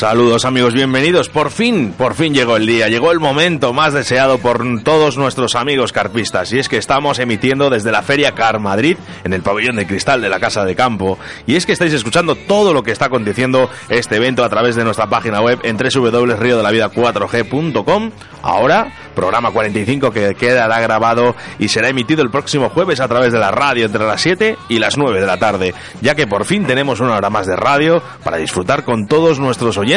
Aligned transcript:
Saludos 0.00 0.46
amigos, 0.46 0.72
bienvenidos. 0.72 1.28
Por 1.28 1.50
fin, 1.50 1.92
por 1.92 2.14
fin 2.14 2.32
llegó 2.32 2.56
el 2.56 2.66
día, 2.66 2.88
llegó 2.88 3.12
el 3.12 3.20
momento 3.20 3.74
más 3.74 3.92
deseado 3.92 4.38
por 4.38 4.64
todos 4.82 5.18
nuestros 5.18 5.54
amigos 5.54 5.92
carpistas. 5.92 6.54
Y 6.54 6.58
es 6.58 6.70
que 6.70 6.78
estamos 6.78 7.18
emitiendo 7.18 7.68
desde 7.68 7.92
la 7.92 8.00
Feria 8.00 8.32
Car 8.32 8.60
Madrid, 8.60 8.96
en 9.24 9.34
el 9.34 9.42
pabellón 9.42 9.76
de 9.76 9.86
cristal 9.86 10.22
de 10.22 10.30
la 10.30 10.40
Casa 10.40 10.64
de 10.64 10.74
Campo. 10.74 11.18
Y 11.46 11.56
es 11.56 11.66
que 11.66 11.72
estáis 11.72 11.92
escuchando 11.92 12.34
todo 12.34 12.72
lo 12.72 12.82
que 12.82 12.92
está 12.92 13.04
aconteciendo 13.04 13.68
este 13.90 14.16
evento 14.16 14.42
a 14.42 14.48
través 14.48 14.74
de 14.74 14.84
nuestra 14.84 15.10
página 15.10 15.42
web 15.42 15.58
en 15.64 15.76
www.riodelavida4g.com. 15.76 18.10
Ahora, 18.42 18.90
programa 19.14 19.50
45 19.50 20.12
que 20.12 20.34
quedará 20.34 20.80
grabado 20.80 21.36
y 21.58 21.68
será 21.68 21.90
emitido 21.90 22.22
el 22.22 22.30
próximo 22.30 22.70
jueves 22.70 23.00
a 23.00 23.08
través 23.08 23.34
de 23.34 23.38
la 23.38 23.50
radio 23.50 23.84
entre 23.84 24.06
las 24.06 24.22
7 24.22 24.56
y 24.70 24.78
las 24.78 24.96
9 24.96 25.20
de 25.20 25.26
la 25.26 25.36
tarde, 25.36 25.74
ya 26.00 26.14
que 26.14 26.26
por 26.26 26.46
fin 26.46 26.64
tenemos 26.64 27.00
una 27.00 27.16
hora 27.16 27.28
más 27.28 27.46
de 27.46 27.54
radio 27.54 28.02
para 28.24 28.38
disfrutar 28.38 28.84
con 28.84 29.06
todos 29.06 29.38
nuestros 29.38 29.76
oyentes 29.76 29.89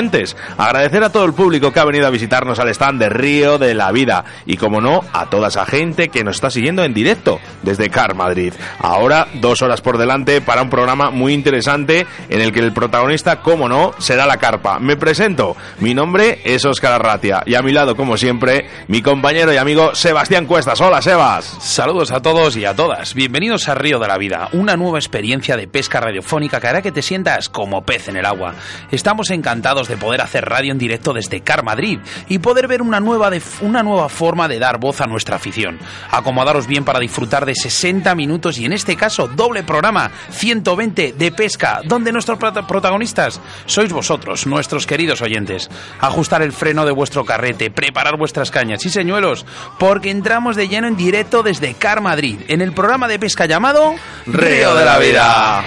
Agradecer 0.57 1.03
a 1.03 1.11
todo 1.11 1.25
el 1.25 1.33
público 1.33 1.71
que 1.71 1.79
ha 1.79 1.85
venido 1.85 2.07
a 2.07 2.09
visitarnos 2.09 2.57
al 2.57 2.69
stand 2.69 2.99
de 2.99 3.09
Río 3.09 3.59
de 3.59 3.75
la 3.75 3.91
Vida 3.91 4.25
y, 4.47 4.57
como 4.57 4.81
no, 4.81 5.01
a 5.13 5.29
toda 5.29 5.49
esa 5.49 5.67
gente 5.67 6.09
que 6.09 6.23
nos 6.23 6.37
está 6.37 6.49
siguiendo 6.49 6.83
en 6.83 6.95
directo 6.95 7.39
desde 7.61 7.91
Car 7.91 8.15
Madrid. 8.15 8.53
Ahora, 8.79 9.27
dos 9.35 9.61
horas 9.61 9.81
por 9.81 9.99
delante 9.99 10.41
para 10.41 10.63
un 10.63 10.71
programa 10.71 11.11
muy 11.11 11.33
interesante 11.33 12.07
en 12.29 12.41
el 12.41 12.51
que 12.51 12.61
el 12.61 12.73
protagonista, 12.73 13.41
como 13.41 13.69
no, 13.69 13.93
será 13.99 14.25
la 14.25 14.37
carpa. 14.37 14.79
Me 14.79 14.97
presento, 14.97 15.55
mi 15.79 15.93
nombre 15.93 16.41
es 16.43 16.65
Óscar 16.65 16.93
Arratia 16.93 17.43
y 17.45 17.53
a 17.53 17.61
mi 17.61 17.71
lado, 17.71 17.95
como 17.95 18.17
siempre, 18.17 18.67
mi 18.87 19.03
compañero 19.03 19.53
y 19.53 19.57
amigo 19.57 19.93
Sebastián 19.93 20.47
Cuestas. 20.47 20.81
Hola, 20.81 21.03
Sebas. 21.03 21.45
Saludos 21.61 22.11
a 22.11 22.19
todos 22.19 22.57
y 22.57 22.65
a 22.65 22.75
todas. 22.75 23.13
Bienvenidos 23.13 23.69
a 23.69 23.75
Río 23.75 23.99
de 23.99 24.07
la 24.07 24.17
Vida, 24.17 24.49
una 24.53 24.75
nueva 24.75 24.97
experiencia 24.97 25.55
de 25.55 25.67
pesca 25.67 25.99
radiofónica 25.99 26.59
que 26.59 26.67
hará 26.67 26.81
que 26.81 26.91
te 26.91 27.03
sientas 27.03 27.47
como 27.47 27.85
pez 27.85 28.07
en 28.07 28.17
el 28.17 28.25
agua. 28.25 28.55
Estamos 28.91 29.29
encantados 29.29 29.82
de 29.87 29.97
poder 29.97 30.21
hacer 30.21 30.45
radio 30.45 30.71
en 30.71 30.77
directo 30.77 31.13
desde 31.13 31.41
Car 31.41 31.63
Madrid 31.63 31.99
y 32.27 32.39
poder 32.39 32.67
ver 32.67 32.81
una 32.81 32.99
nueva, 32.99 33.29
una 33.61 33.83
nueva 33.83 34.09
forma 34.09 34.47
de 34.47 34.59
dar 34.59 34.79
voz 34.79 35.01
a 35.01 35.07
nuestra 35.07 35.37
afición. 35.37 35.79
Acomodaros 36.11 36.67
bien 36.67 36.85
para 36.85 36.99
disfrutar 36.99 37.45
de 37.45 37.55
60 37.55 38.13
minutos 38.15 38.57
y 38.57 38.65
en 38.65 38.73
este 38.73 38.95
caso 38.95 39.27
doble 39.27 39.63
programa 39.63 40.11
120 40.31 41.13
de 41.13 41.31
pesca, 41.31 41.81
donde 41.85 42.11
nuestros 42.11 42.37
protagonistas 42.37 43.41
sois 43.65 43.91
vosotros, 43.91 44.45
nuestros 44.47 44.85
queridos 44.85 45.21
oyentes. 45.21 45.69
Ajustar 45.99 46.41
el 46.41 46.51
freno 46.51 46.85
de 46.85 46.91
vuestro 46.91 47.25
carrete, 47.25 47.71
preparar 47.71 48.17
vuestras 48.17 48.51
cañas 48.51 48.85
y 48.85 48.89
señuelos, 48.89 49.45
porque 49.79 50.11
entramos 50.11 50.55
de 50.55 50.67
lleno 50.67 50.87
en 50.87 50.95
directo 50.95 51.43
desde 51.43 51.73
Car 51.73 52.01
Madrid, 52.01 52.39
en 52.47 52.61
el 52.61 52.73
programa 52.73 53.07
de 53.07 53.19
pesca 53.19 53.45
llamado 53.45 53.95
Río 54.25 54.75
de 54.75 54.85
la 54.85 54.97
Vida. 54.99 55.63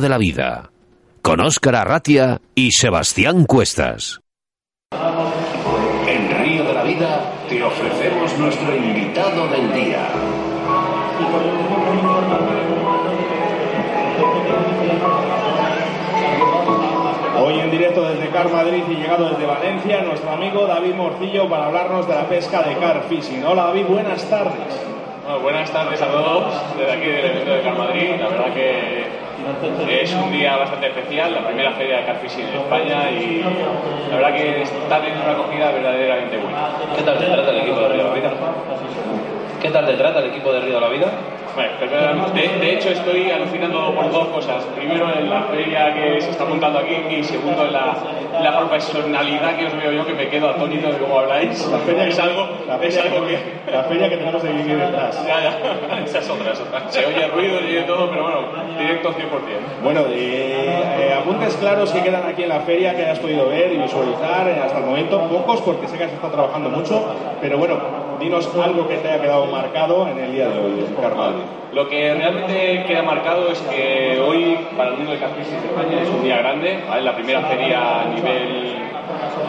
De 0.00 0.08
la 0.08 0.16
Vida, 0.16 0.70
con 1.20 1.40
Óscar 1.40 1.76
Arratia 1.76 2.40
y 2.54 2.70
Sebastián 2.72 3.44
Cuestas. 3.44 4.20
En 4.92 6.42
Río 6.42 6.64
de 6.64 6.72
la 6.72 6.82
Vida 6.82 7.32
te 7.46 7.62
ofrecemos 7.62 8.38
nuestro 8.38 8.74
invitado 8.74 9.48
del 9.48 9.72
día. 9.74 10.08
Hoy 17.38 17.60
en 17.60 17.70
directo 17.70 18.02
desde 18.08 18.30
Car 18.30 18.50
Madrid 18.50 18.82
y 18.88 18.94
llegado 18.94 19.28
desde 19.28 19.44
Valencia, 19.44 20.02
nuestro 20.02 20.30
amigo 20.30 20.66
David 20.66 20.94
Morcillo 20.94 21.48
para 21.50 21.66
hablarnos 21.66 22.08
de 22.08 22.14
la 22.14 22.26
pesca 22.28 22.62
de 22.62 22.76
car 22.78 23.04
fishing. 23.10 23.44
Hola 23.44 23.64
David, 23.64 23.86
buenas 23.88 24.24
tardes. 24.30 24.86
buenas 25.42 25.70
tardes 25.70 26.00
a 26.00 26.10
todos 26.10 26.54
desde 26.78 26.92
aquí 26.92 27.06
del 27.06 27.24
evento 27.26 27.52
de 27.52 27.62
Car 27.62 27.76
Madrid. 27.76 28.10
La 28.18 28.28
verdad 28.28 28.54
que 28.54 29.22
es 29.88 30.14
un 30.14 30.32
día 30.32 30.56
bastante 30.56 30.86
especial, 30.88 31.34
la 31.34 31.46
primera 31.46 31.72
feria 31.72 31.98
de 31.98 32.04
carfishing 32.04 32.48
en 32.48 32.54
España 32.54 33.10
y 33.10 33.42
la 34.10 34.16
verdad 34.16 34.34
que 34.34 34.62
está 34.62 35.00
teniendo 35.00 35.24
una 35.24 35.32
acogida 35.32 35.70
verdaderamente 35.70 36.38
buena. 36.38 36.68
¿Qué 36.96 37.02
tal 37.02 37.48
el 37.48 37.58
equipo 37.58 37.80
de 37.80 37.88
Río? 37.88 39.31
¿Qué 39.62 39.70
tal 39.70 39.86
te 39.86 39.94
trata 39.94 40.18
el 40.18 40.30
equipo 40.30 40.52
de 40.52 40.58
Río 40.58 40.74
de 40.74 40.80
la 40.80 40.88
Vida? 40.88 41.06
Bueno, 41.54 42.26
de, 42.34 42.72
hecho 42.72 42.88
estoy 42.88 43.30
alucinando 43.30 43.94
por 43.94 44.10
dos 44.10 44.26
cosas. 44.28 44.64
Primero 44.74 45.08
en 45.16 45.30
la 45.30 45.42
feria 45.42 45.94
que 45.94 46.20
se 46.20 46.30
está 46.30 46.44
montando 46.46 46.80
aquí 46.80 46.94
y 46.94 47.22
segundo 47.22 47.66
en 47.66 47.72
la, 47.72 47.94
la 48.40 48.58
profesionalidad 48.58 49.56
que 49.56 49.66
os 49.66 49.76
veo 49.76 49.92
yo 49.92 50.06
que 50.06 50.14
me 50.14 50.28
quedo 50.28 50.48
atónito 50.48 50.90
de 50.90 50.98
cómo 50.98 51.20
habláis. 51.20 51.64
La 51.68 51.78
feria 51.78 52.06
es 52.08 52.18
algo, 52.18 52.48
la 52.66 52.78
feria, 52.78 53.02
que... 53.02 53.70
La 53.70 53.84
feria 53.84 54.08
que 54.08 54.16
tenemos 54.16 54.42
aquí 54.42 54.62
detrás. 54.62 55.26
Ya, 55.26 55.40
ya. 55.42 56.00
Esa 56.04 56.18
es 56.18 56.30
otra, 56.30 56.52
es 56.52 56.60
otra. 56.60 56.90
Se 56.90 57.06
oye 57.06 57.28
ruido 57.28 57.60
y 57.60 57.86
todo, 57.86 58.10
pero 58.10 58.22
bueno, 58.22 58.40
directo 58.78 59.10
100%. 59.10 59.14
Bueno, 59.84 60.00
eh, 60.08 60.82
eh, 60.98 61.14
apuntes 61.14 61.54
claros 61.56 61.92
que 61.92 62.02
quedan 62.02 62.26
aquí 62.26 62.42
en 62.42 62.48
la 62.48 62.60
feria 62.60 62.96
que 62.96 63.02
hayas 63.02 63.18
podido 63.18 63.48
ver 63.48 63.72
y 63.72 63.76
visualizar 63.76 64.48
eh, 64.48 64.60
hasta 64.64 64.78
el 64.78 64.86
momento. 64.86 65.20
Pocos 65.28 65.60
porque 65.60 65.86
sé 65.86 65.98
que 65.98 66.04
has 66.04 66.12
estado 66.12 66.32
trabajando 66.32 66.70
mucho, 66.70 67.04
pero 67.40 67.58
bueno, 67.58 67.78
dinos 68.18 68.48
algo 68.56 68.88
que 68.88 68.96
te 68.96 69.08
haya 69.08 69.20
quedado 69.20 69.46
marcado 69.52 70.08
en 70.08 70.18
el 70.18 70.32
día 70.32 70.48
de 70.48 70.58
hoy, 70.58 70.86
Carvalho. 71.00 71.44
Lo 71.72 71.88
que 71.88 72.14
realmente 72.14 72.84
queda 72.86 73.02
marcado 73.02 73.48
es 73.50 73.60
que 73.60 74.18
hoy, 74.20 74.58
para 74.76 74.90
el 74.90 74.96
mundo 74.96 75.12
de 75.12 75.18
Carfishing 75.18 75.60
de 75.60 75.68
España, 75.68 76.02
es 76.02 76.08
un 76.08 76.22
día 76.24 76.38
grande. 76.38 76.82
Es 76.96 77.04
la 77.04 77.14
primera 77.14 77.42
feria 77.42 78.00
a 78.00 78.04
nivel 78.06 78.82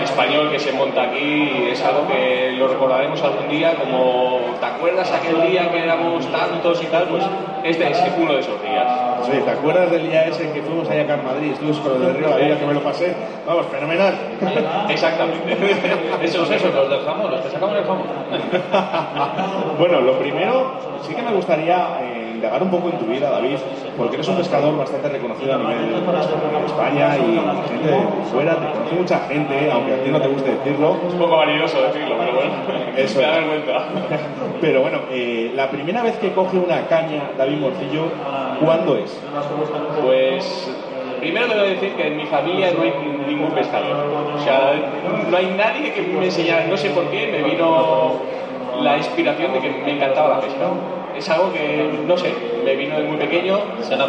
español 0.04 0.52
que 0.52 0.60
se 0.60 0.74
monta 0.74 1.04
aquí 1.04 1.68
es 1.72 1.82
algo 1.84 2.08
que 2.08 2.52
lo 2.58 2.68
recordaremos 2.68 3.22
algún 3.22 3.48
día 3.48 3.76
como 3.76 4.40
¿te 4.60 4.66
acuerdas 4.66 5.12
aquel 5.12 5.50
día 5.50 5.72
que 5.72 5.84
éramos 5.84 6.30
tantos 6.32 6.84
y 6.84 6.88
tal? 6.88 7.06
Pues 7.08 7.24
este 7.64 7.90
es 7.90 8.04
uno 8.18 8.34
de 8.34 8.40
esos 8.40 8.62
días. 8.62 9.13
Sí, 9.24 9.32
¿te 9.44 9.52
acuerdas 9.52 9.92
del 9.92 10.10
día 10.10 10.28
ese 10.28 10.52
que 10.52 10.62
fuimos 10.62 10.90
allá 10.90 11.14
a 11.14 11.18
Madrid? 11.18 11.52
Estuvimos 11.52 11.80
con 11.80 11.94
el 11.94 12.02
de 12.02 12.14
Río 12.14 12.30
la 12.30 12.38
Vida 12.38 12.60
que 12.60 12.66
me 12.66 12.74
lo 12.74 12.82
pasé. 12.82 13.16
Vamos, 13.48 13.66
fenomenal. 13.68 14.14
Exactamente. 14.90 15.58
Eso 16.22 16.44
es 16.44 16.52
eso, 16.52 16.70
los 16.70 16.90
del 16.90 17.02
jamón, 17.02 17.32
los 17.32 17.42
que 17.42 17.50
sacamos 17.50 17.78
el 17.78 17.84
jamón. 17.84 18.08
bueno, 19.80 20.02
lo 20.02 20.20
primero, 20.20 20.74
sí 21.02 21.14
que 21.14 21.22
me 21.22 21.32
gustaría 21.34 22.00
eh, 22.02 22.32
indagar 22.36 22.62
un 22.62 22.70
poco 22.70 22.90
en 22.90 22.98
tu 22.98 23.06
vida, 23.06 23.30
David, 23.30 23.56
porque 23.98 24.16
eres 24.16 24.28
un 24.28 24.36
pescador 24.36 24.78
bastante 24.78 25.08
reconocido 25.08 25.54
a 25.54 25.58
nivel 25.58 25.92
de 25.92 26.66
España 26.66 27.18
y 27.18 27.70
gente 27.70 27.88
de 27.88 28.02
fuera, 28.32 28.56
te 28.56 28.72
conoce 28.72 28.96
mucha 28.96 29.20
gente, 29.28 29.72
aunque 29.72 29.94
a 29.94 30.04
ti 30.04 30.10
no 30.10 30.22
te 30.22 30.28
guste 30.28 30.52
decirlo. 30.52 30.98
Es 31.08 31.14
un 31.14 31.20
poco 31.20 31.38
valioso 31.38 31.82
decirlo, 31.82 32.16
pero 32.20 32.34
bueno, 32.34 32.52
eso 32.98 33.20
me 33.20 33.26
da 33.26 33.48
cuenta. 33.48 33.86
Pero 34.62 34.82
bueno, 34.82 35.00
eh, 35.12 35.52
la 35.56 35.70
primera 35.70 36.02
vez 36.04 36.18
que 36.20 36.32
coge 36.32 36.58
una 36.58 36.88
caña 36.88 37.32
David 37.38 37.58
Morcillo, 37.58 38.06
¿cuándo 38.64 38.98
es? 38.98 39.20
Pues 40.02 40.72
primero 41.20 41.48
te 41.48 41.56
voy 41.56 41.66
a 41.66 41.70
decir 41.70 41.94
que 41.94 42.08
en 42.08 42.18
mi 42.18 42.26
familia 42.26 42.72
no 42.76 42.84
hay 42.84 42.94
ningún 43.28 43.52
pescador. 43.52 44.06
O 44.36 44.44
sea, 44.44 44.74
no 45.30 45.38
hay 45.38 45.48
nadie 45.58 45.94
que 45.94 46.02
me 46.02 46.26
enseñara, 46.26 46.66
no 46.68 46.78
sé 46.78 46.90
por 46.90 47.06
qué, 47.06 47.28
me 47.28 47.50
vino 47.50 48.22
la 48.82 48.98
inspiración 48.98 49.54
de 49.54 49.60
que 49.60 49.70
me 49.70 49.92
encantaba 49.92 50.30
la 50.30 50.42
pesca 50.42 50.68
es 51.18 51.30
algo 51.30 51.54
que, 51.54 51.90
no 52.08 52.18
sé, 52.18 52.34
me 52.64 52.76
vino 52.76 52.98
de 52.98 53.04
muy 53.04 53.18
pequeño. 53.18 53.60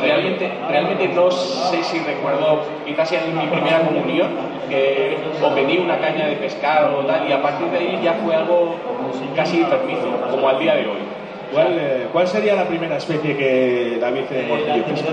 Realmente, 0.01 0.51
realmente 0.69 1.09
no 1.09 1.31
sé 1.31 1.83
si 1.83 1.99
recuerdo, 2.01 2.63
quizás 2.87 3.09
sea 3.09 3.25
en 3.25 3.37
mi 3.37 3.47
primera 3.47 3.81
comunión, 3.81 4.29
que 4.69 5.19
o 5.43 5.83
una 5.83 5.99
caña 5.99 6.27
de 6.27 6.37
pescar 6.37 6.85
o 6.85 7.05
tal, 7.05 7.29
y 7.29 7.33
a 7.33 7.43
partir 7.43 7.67
de 7.69 7.79
ahí 7.79 8.01
ya 8.03 8.15
fue 8.25 8.35
algo 8.35 8.75
casi 9.37 9.61
enfermizo, 9.61 10.09
como 10.31 10.49
al 10.49 10.59
día 10.59 10.75
de 10.77 10.87
hoy. 10.87 11.14
¿Cuál, 11.55 11.79
eh, 11.79 12.09
¿Cuál, 12.13 12.27
sería 12.27 12.57
la 12.57 12.65
primera 12.65 12.97
especie 12.97 13.37
que 13.37 13.99
David 14.01 14.25
Morcillo 14.49 14.85
pescó? 14.85 15.11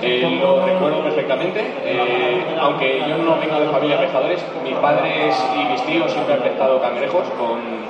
Eh, 0.00 0.38
lo 0.40 0.64
recuerdo 0.64 1.02
perfectamente, 1.02 1.60
eh, 1.84 2.56
aunque 2.58 3.00
yo 3.06 3.18
no 3.18 3.38
vengo 3.38 3.60
de 3.60 3.68
familia 3.68 3.96
de 3.98 4.04
pescadores, 4.04 4.44
mis 4.64 4.74
padres 4.76 5.36
y 5.54 5.64
mis 5.70 5.82
tíos 5.84 6.10
siempre 6.10 6.34
han 6.34 6.40
pescado 6.40 6.80
cangrejos 6.80 7.28
con 7.38 7.82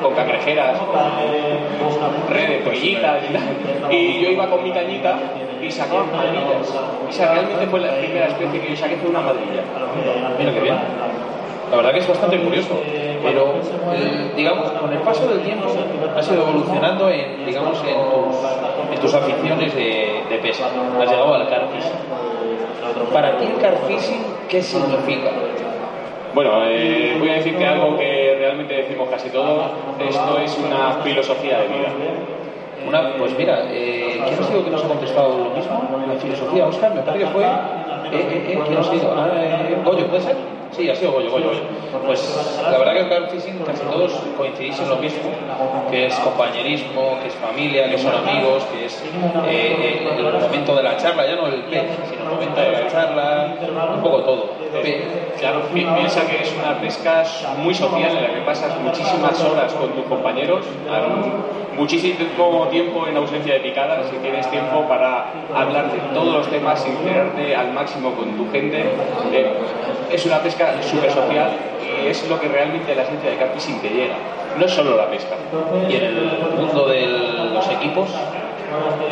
con 0.00 0.14
cangrejeras, 0.14 0.78
con 0.78 2.34
redes, 2.34 2.62
pollitas 2.62 3.22
y 3.28 3.32
tal. 3.34 3.92
Y 3.92 4.20
yo 4.22 4.30
iba 4.30 4.48
con 4.48 4.62
mi 4.62 4.72
cañita 4.72 5.18
y 5.62 5.70
sacaba 5.70 6.04
madrillas. 6.04 6.74
Realmente 7.18 7.66
fue 7.66 7.80
la 7.80 7.98
primera 7.98 8.28
especie 8.28 8.60
que 8.60 8.70
yo 8.70 8.76
saqué 8.76 8.96
fue 8.96 9.10
una 9.10 9.20
madrilla. 9.20 9.62
Mira 10.38 10.54
qué 10.54 10.60
bien. 10.60 10.76
La 11.70 11.76
verdad 11.76 11.92
que 11.92 11.98
es 12.00 12.08
bastante 12.08 12.40
curioso, 12.40 12.80
pero 13.22 13.54
eh, 13.94 14.32
digamos, 14.36 14.70
con 14.72 14.92
el 14.92 14.98
paso 15.00 15.26
del 15.28 15.40
tiempo 15.42 15.68
has 16.16 16.30
ido 16.30 16.42
evolucionando 16.42 17.08
en, 17.10 17.46
digamos, 17.46 17.78
en 17.86 17.94
tus 17.94 18.94
en 18.94 19.00
tus 19.00 19.14
aficiones 19.14 19.74
de, 19.74 20.24
de. 20.28 20.50
Has 20.50 21.10
llegado 21.10 21.34
al 21.34 21.48
car 21.48 21.68
fishing. 21.72 23.12
Para 23.12 23.38
ti 23.38 23.46
el 23.46 23.60
car 23.60 23.76
fishing, 23.86 24.24
¿qué 24.48 24.62
significa? 24.62 25.30
Bueno, 26.34 26.64
eh, 26.64 27.16
voy 27.18 27.28
a 27.28 27.34
decirte 27.34 27.66
algo 27.66 27.96
que 27.96 28.36
realmente 28.38 28.74
decimos 28.74 29.08
casi 29.08 29.30
todos. 29.30 29.66
Esto 29.98 30.38
es 30.38 30.58
una 30.58 30.92
filosofía 31.02 31.58
de 31.58 31.68
vida. 31.68 31.88
Una, 32.86 33.16
pues 33.16 33.36
mira, 33.36 33.64
eh, 33.68 34.20
¿quién 34.24 34.38
ha 34.40 34.42
sido 34.42 34.64
que 34.64 34.70
nos 34.70 34.84
ha 34.84 34.88
contestado 34.88 35.38
lo 35.38 35.50
mismo? 35.50 35.88
La 36.06 36.14
filosofía, 36.14 36.66
Oscar, 36.66 36.94
me 36.94 37.02
parece 37.02 37.24
que 37.24 37.30
fue. 37.30 37.44
Eh, 38.04 38.08
eh, 38.12 38.44
eh, 38.54 38.60
¿Quién 38.66 38.78
ha 38.78 38.82
sido? 38.82 39.14
Eh, 39.36 39.76
Goyo, 39.84 40.06
¿puede 40.06 40.22
ser? 40.22 40.36
Sí, 40.70 40.88
ha 40.88 40.94
sido 40.94 41.12
Goyo, 41.12 41.30
Goyo, 41.30 41.46
Goyo. 41.48 41.60
Pues 42.06 42.58
la 42.62 42.78
verdad 42.78 42.92
que 42.94 43.00
el 43.00 43.08
car 43.08 43.28
fishing 43.30 43.58
casi 43.64 43.82
todos 43.84 44.12
coincidís 44.36 44.78
en 44.80 44.88
lo 44.88 44.96
mismo, 44.96 45.30
que 45.90 46.06
es 46.06 46.14
compañerismo, 46.20 47.18
que 47.20 47.28
es 47.28 47.34
familia, 47.34 47.90
que 47.90 47.98
son 47.98 48.14
amigos, 48.14 48.64
que 48.72 48.84
es 48.86 49.02
eh, 49.48 50.06
el, 50.16 50.26
el 50.26 50.32
momento 50.40 50.76
de 50.76 50.82
la 50.84 50.96
charla, 50.96 51.26
ya 51.26 51.34
no 51.36 51.48
el 51.48 51.62
pez, 51.62 51.82
sino 52.08 52.22
el 52.22 52.28
momento 52.30 52.60
de 52.60 52.70
la 52.70 52.86
charla, 52.88 53.54
un 53.94 54.00
poco 54.02 54.22
todo. 54.22 54.44
Claro, 55.38 55.62
pi- 55.72 55.84
piensa 55.96 56.26
que 56.26 56.42
es 56.42 56.54
una 56.56 56.78
pesca 56.80 57.24
muy 57.58 57.74
social 57.74 58.16
en 58.16 58.22
la 58.22 58.34
que 58.34 58.40
pasas 58.42 58.78
muchísimas 58.80 59.42
horas 59.42 59.72
con 59.74 59.90
tus 59.92 60.04
compañeros, 60.04 60.64
al- 60.88 61.59
muchísimo 61.80 62.68
tiempo 62.70 63.06
en 63.08 63.16
ausencia 63.16 63.54
de 63.54 63.60
picadas 63.60 64.06
y 64.14 64.18
tienes 64.18 64.48
tiempo 64.50 64.86
para 64.86 65.32
hablar 65.54 65.90
de 65.90 65.98
todos 66.12 66.32
los 66.34 66.46
temas, 66.50 66.82
sincerarte 66.82 67.56
al 67.56 67.72
máximo 67.72 68.12
con 68.12 68.36
tu 68.36 68.50
gente. 68.52 68.84
Eh, 69.32 69.52
es 70.12 70.26
una 70.26 70.38
pesca 70.40 70.74
súper 70.82 71.10
social 71.10 71.48
y 72.04 72.08
es 72.08 72.28
lo 72.28 72.38
que 72.38 72.48
realmente 72.48 72.94
la 72.94 73.02
esencia 73.02 73.30
de 73.30 73.36
carfishing 73.36 73.80
te 73.80 73.88
llega. 73.88 74.14
No 74.58 74.66
es 74.66 74.72
solo 74.72 74.94
la 74.96 75.06
pesca. 75.08 75.36
Y 75.88 75.94
el 75.94 76.30
mundo 76.58 76.86
de 76.88 77.06
los 77.54 77.66
equipos, 77.70 78.08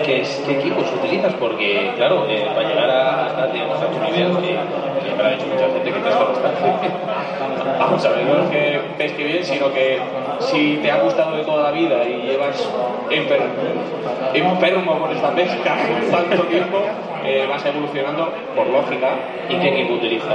¿qué, 0.05 0.21
es- 0.21 0.43
qué 0.47 0.59
equipos 0.59 0.85
utilizas? 0.93 1.33
Porque, 1.35 1.93
claro, 1.97 2.27
para 2.55 2.69
llegar 2.69 2.91
a, 2.91 3.45
a, 3.45 3.47
digamos, 3.47 3.79
a 3.81 3.87
tu 3.87 3.99
nivel, 4.05 4.29
que 5.09 5.15
me 5.17 5.23
lo 5.23 5.29
ha 5.29 5.33
dicho 5.33 5.47
mucha 5.47 5.67
gente 5.67 5.85
que 5.93 6.01
te 6.01 6.09
está 6.09 6.25
bastante. 6.25 6.89
Vamos 7.79 8.05
a 8.05 8.11
ver, 8.11 8.25
no 8.27 8.43
es 8.45 8.51
que 8.51 8.81
pesque 8.99 9.25
bien, 9.25 9.45
sino 9.45 9.73
que 9.73 9.99
si 10.41 10.79
te 10.83 10.91
ha 10.91 10.97
gustado 11.03 11.37
de 11.37 11.43
toda 11.45 11.65
la 11.65 11.71
vida 11.71 12.05
y 12.05 12.23
llevas 12.23 12.69
enfer- 13.11 13.41
enfermo 14.35 14.99
con 14.99 15.13
esta 15.13 15.31
pesca 15.35 15.77
tanto 16.11 16.43
tiempo, 16.45 16.79
eh, 17.25 17.47
vas 17.49 17.65
evolucionando 17.65 18.33
por 18.55 18.67
lógica. 18.69 19.09
¿Y 19.49 19.57
qué 19.57 19.69
equipo 19.81 19.95
utiliza 19.95 20.27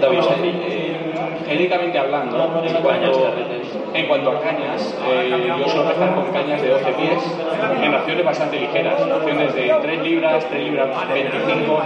David? 0.00 0.18
Eh, 0.64 1.03
genéricamente 1.46 1.98
hablando, 1.98 2.62
en 2.64 2.74
cuanto, 2.82 3.24
carretes. 3.24 3.68
en 3.94 4.06
cuanto 4.06 4.30
a 4.30 4.40
cañas, 4.40 4.98
eh, 5.08 5.52
yo 5.58 5.68
suelo 5.68 5.88
pescar 5.88 6.14
con 6.14 6.24
cañas 6.32 6.62
de 6.62 6.68
12 6.68 6.92
pies 6.92 7.38
en 7.82 7.92
raciones 7.92 8.24
bastante 8.24 8.60
ligeras, 8.60 9.08
raciones 9.08 9.54
de 9.54 9.74
3 9.82 10.02
libras, 10.02 10.46
3 10.48 10.64
libras 10.64 10.88
25. 11.12 11.82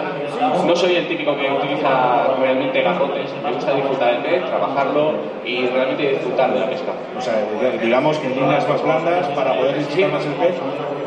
No 0.67 0.77
soy 0.77 0.97
el 0.97 1.09
típico 1.09 1.37
que 1.37 1.51
utiliza 1.51 2.35
realmente 2.41 2.83
garrotes, 2.83 3.31
me 3.43 3.53
gusta 3.53 3.75
disfrutar 3.75 4.15
el 4.15 4.23
pez, 4.23 4.45
trabajarlo 4.45 5.15
y 5.45 5.67
realmente 5.67 6.11
disfrutar 6.11 6.53
de 6.53 6.61
la 6.61 6.67
pesca. 6.67 6.93
O 7.17 7.21
sea, 7.21 7.35
digamos 7.81 8.19
que 8.19 8.27
en 8.27 8.35
líneas 8.35 8.69
más 8.69 8.83
blandas 8.83 9.27
para 9.29 9.55
poder 9.55 9.79
disfrutar 9.79 10.13
más 10.13 10.27
el 10.27 10.33
pez. 10.33 10.55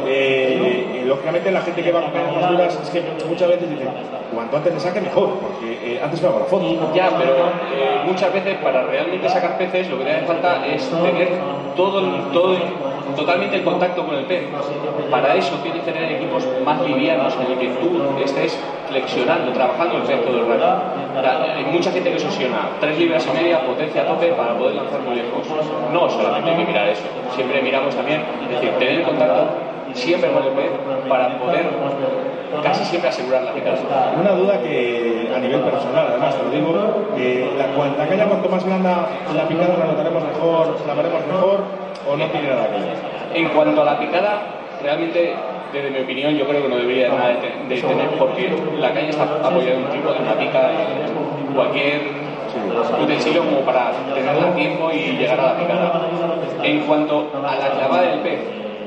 Eh, 0.07 1.01
y 1.01 1.06
lógicamente 1.07 1.51
la 1.51 1.62
gente 1.62 1.83
que 1.83 1.92
va 1.92 2.01
con 2.01 2.12
cañas 2.12 2.36
más 2.36 2.50
duras 2.50 2.80
es 2.81 2.89
que 2.89 3.03
muchas 3.27 3.50
veces 3.50 3.69
dice, 3.69 3.86
cuanto 4.33 4.57
antes 4.57 4.74
le 4.74 4.80
saque 4.80 5.01
mejor, 5.01 5.30
porque 5.39 5.95
eh, 5.95 6.01
antes 6.03 6.21
me 6.21 6.27
hago 6.27 6.39
la 6.39 6.45
foto. 6.45 6.92
Ya, 6.94 7.09
pero 7.18 7.33
eh, 7.33 8.01
muchas 8.06 8.33
veces 8.33 8.57
para 8.57 8.83
realmente 8.83 9.30
sacar 9.30 9.57
peces 9.57 9.89
lo 9.89 9.98
que 9.98 10.06
te 10.06 10.12
hace 10.12 10.25
falta 10.25 10.65
es 10.65 10.89
tener 10.89 11.30
todo, 11.75 12.01
todo 12.33 12.57
totalmente 13.15 13.57
el 13.57 13.63
contacto 13.63 14.06
con 14.06 14.15
el 14.15 14.25
pez. 14.25 14.44
Para 15.09 15.36
eso 15.36 15.56
tienes 15.62 15.83
que 15.83 15.92
tener 15.92 16.12
equipos 16.13 16.47
más 16.65 16.81
livianos 16.81 17.36
en 17.36 17.51
el 17.51 17.57
que 17.57 17.68
tú 17.80 18.01
estés 18.24 18.57
flexionando, 18.88 19.51
trabajando 19.51 19.97
el 19.97 20.04
pez 20.04 20.25
todo 20.25 20.39
el 20.39 20.47
rato. 20.47 20.83
Hay 21.56 21.65
mucha 21.65 21.92
gente 21.92 22.12
que 22.12 22.19
se 22.19 22.25
obsesiona, 22.25 22.69
tres 22.80 22.97
libras 22.97 23.27
y 23.27 23.38
media, 23.38 23.65
potencia 23.65 24.04
a 24.04 24.06
tope 24.06 24.31
para 24.33 24.57
poder 24.57 24.75
lanzar 24.75 25.01
muy 25.01 25.15
lejos. 25.15 25.45
No 25.92 26.09
solamente 26.09 26.51
hay 26.51 26.57
que 26.57 26.65
mirar 26.65 26.88
eso, 26.88 27.04
siempre 27.36 27.62
miramos 27.62 27.94
también, 27.95 28.24
es 28.44 28.50
decir, 28.50 28.71
tener 28.80 29.00
el 29.00 29.04
contacto 29.04 29.70
siempre 29.93 30.31
con 30.31 30.43
el 30.43 30.49
pez 30.51 30.71
para 31.09 31.38
poder 31.39 31.65
casi 32.63 32.83
siempre 32.85 33.09
asegurar 33.09 33.43
la 33.43 33.53
picada. 33.53 33.77
Una 34.19 34.31
duda 34.31 34.61
que 34.61 35.31
a 35.33 35.39
nivel 35.39 35.61
personal, 35.61 36.07
además 36.09 36.35
te 36.35 36.43
lo 36.43 36.49
digo, 36.51 37.07
que 37.15 37.49
la 37.57 37.67
cuanta 37.67 38.07
caña 38.07 38.25
cuanto 38.25 38.49
más 38.49 38.63
blanda 38.65 39.07
la 39.35 39.47
picada 39.47 39.77
la 39.77 39.85
notaremos 39.85 40.23
mejor, 40.23 40.77
la 40.88 40.93
veremos 40.93 41.21
mejor 41.27 41.63
o 42.07 42.15
no 42.17 42.25
tiene 42.25 42.49
nada 42.49 42.67
que 42.67 42.79
ver. 42.81 42.95
En 43.33 43.49
cuanto 43.49 43.81
a 43.81 43.85
la 43.85 43.99
picada, 43.99 44.41
realmente, 44.83 45.33
desde 45.71 45.89
mi 45.91 45.99
opinión, 45.99 46.33
yo 46.35 46.45
creo 46.47 46.63
que 46.63 46.67
no 46.67 46.75
debería 46.75 47.07
nada 47.09 47.29
de, 47.29 47.35
te- 47.35 47.75
de 47.75 47.81
tener 47.81 48.09
porque 48.19 48.51
la 48.77 48.91
caña 48.94 49.09
está 49.09 49.23
apoyada 49.23 49.71
en 49.77 49.83
un 49.83 49.89
trípode, 49.89 50.17
en 50.17 50.23
una 50.23 50.33
pica, 50.33 50.69
en 50.71 51.53
cualquier 51.55 52.01
utensilio 53.01 53.44
como 53.45 53.59
para 53.61 53.91
tenerla 54.13 54.49
a 54.49 54.55
tiempo 54.55 54.91
y 54.91 55.17
llegar 55.17 55.39
a 55.39 55.53
la 55.53 55.57
picada. 55.57 56.01
En 56.63 56.79
cuanto 56.81 57.29
a 57.45 57.55
la 57.55 57.69
clavada 57.71 58.01
del 58.03 58.19
pez, 58.19 58.39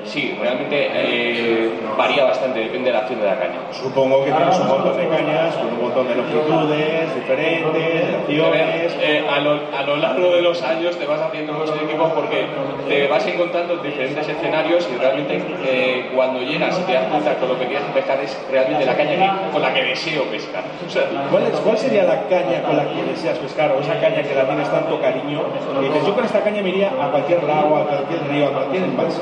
sí, 0.04 0.36
realmente 0.40 0.88
eh, 0.92 1.70
varía 1.96 2.24
bastante, 2.24 2.60
depende 2.60 2.86
de 2.86 2.92
la 2.92 2.98
acción 3.00 3.20
de 3.20 3.26
la 3.26 3.38
caña. 3.38 3.58
Supongo 3.72 4.24
que 4.24 4.32
tienes 4.32 4.58
un 4.58 4.68
montón 4.68 4.96
de 4.96 5.08
cañas 5.08 5.54
con 5.56 5.66
un 5.68 5.80
montón 5.82 6.08
de 6.08 6.14
longitudes 6.16 7.14
diferentes, 7.14 7.72
de 8.08 8.16
acciones. 8.16 8.96
Eh, 9.00 9.26
a, 9.28 9.40
lo, 9.40 9.60
a 9.76 9.82
lo 9.82 9.96
largo 9.96 10.30
de 10.30 10.42
los 10.42 10.62
años 10.62 10.96
te 10.98 11.06
vas 11.06 11.20
haciendo 11.20 11.52
muchos 11.52 11.76
equipos 11.82 12.10
porque 12.12 12.46
te 12.88 13.06
vas 13.08 13.26
encontrando 13.26 13.76
diferentes 13.76 14.28
escenarios 14.28 14.88
y 14.92 14.96
realmente 14.98 15.42
eh, 15.64 16.10
cuando 16.14 16.40
llegas 16.40 16.78
y 16.78 16.82
te 16.82 16.92
das 16.92 17.06
cuenta 17.06 17.34
con 17.36 17.48
lo 17.48 17.58
que 17.58 17.66
quieres 17.66 17.84
pescar 17.94 18.20
es 18.20 18.36
realmente 18.50 18.84
la 18.86 18.96
caña 18.96 19.10
que- 19.44 19.50
con 19.52 19.62
la 19.62 19.72
que 19.74 19.82
deseo 19.84 20.24
pescar. 20.24 20.64
O 20.86 20.90
sea, 20.90 21.02
¿Cuál, 21.30 21.44
es- 21.44 21.60
¿Cuál 21.60 21.78
sería 21.78 22.04
la 22.04 22.22
caña 22.28 22.62
con 22.62 22.76
la 22.76 22.84
que 22.88 23.02
deseas 23.10 23.38
pescar 23.38 23.72
o 23.72 23.80
esa 23.80 23.98
caña 24.00 24.22
que 24.22 24.34
la 24.34 24.44
tienes 24.46 24.70
tanto 24.70 25.00
cariño? 25.00 25.42
Y 25.80 25.84
dices, 25.86 26.06
yo 26.06 26.14
con 26.14 26.24
esta 26.24 26.40
caña 26.42 26.62
me 26.62 26.68
iría 26.70 26.88
a 27.00 27.10
cualquier 27.10 27.42
lago, 27.44 27.76
a 27.78 27.84
cualquier 27.86 28.20
río, 28.30 28.46
a 28.48 28.52
cualquier 28.52 28.84
embalse. 28.84 29.20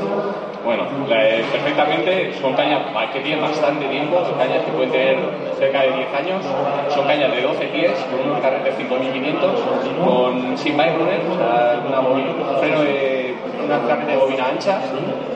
Bueno, 0.64 0.84
eh, 1.10 1.44
perfectamente, 1.50 2.32
son 2.40 2.54
cañas 2.54 2.82
que 3.12 3.20
tienen 3.20 3.42
bastante 3.42 3.86
tiempo, 3.86 4.24
son 4.24 4.34
cañas 4.38 4.64
que 4.64 4.70
pueden 4.72 4.90
tener 4.90 5.18
cerca 5.58 5.82
de 5.82 5.92
10 5.92 6.14
años, 6.14 6.44
son 6.88 7.06
cañas 7.06 7.32
de 7.32 7.42
12 7.42 7.66
pies, 7.66 7.92
con 8.10 8.30
unos 8.30 8.40
carretes 8.40 8.76
5500, 8.76 9.60
con 10.04 10.58
sin 10.58 10.74
runner, 10.74 11.20
o 11.30 11.36
sea, 11.36 11.82
una 11.86 12.00
un 12.00 12.58
freno 12.60 12.80
de 12.82 13.34
una 13.64 13.88
carrete 13.88 14.12
de 14.12 14.16
bobina 14.16 14.48
ancha, 14.48 14.78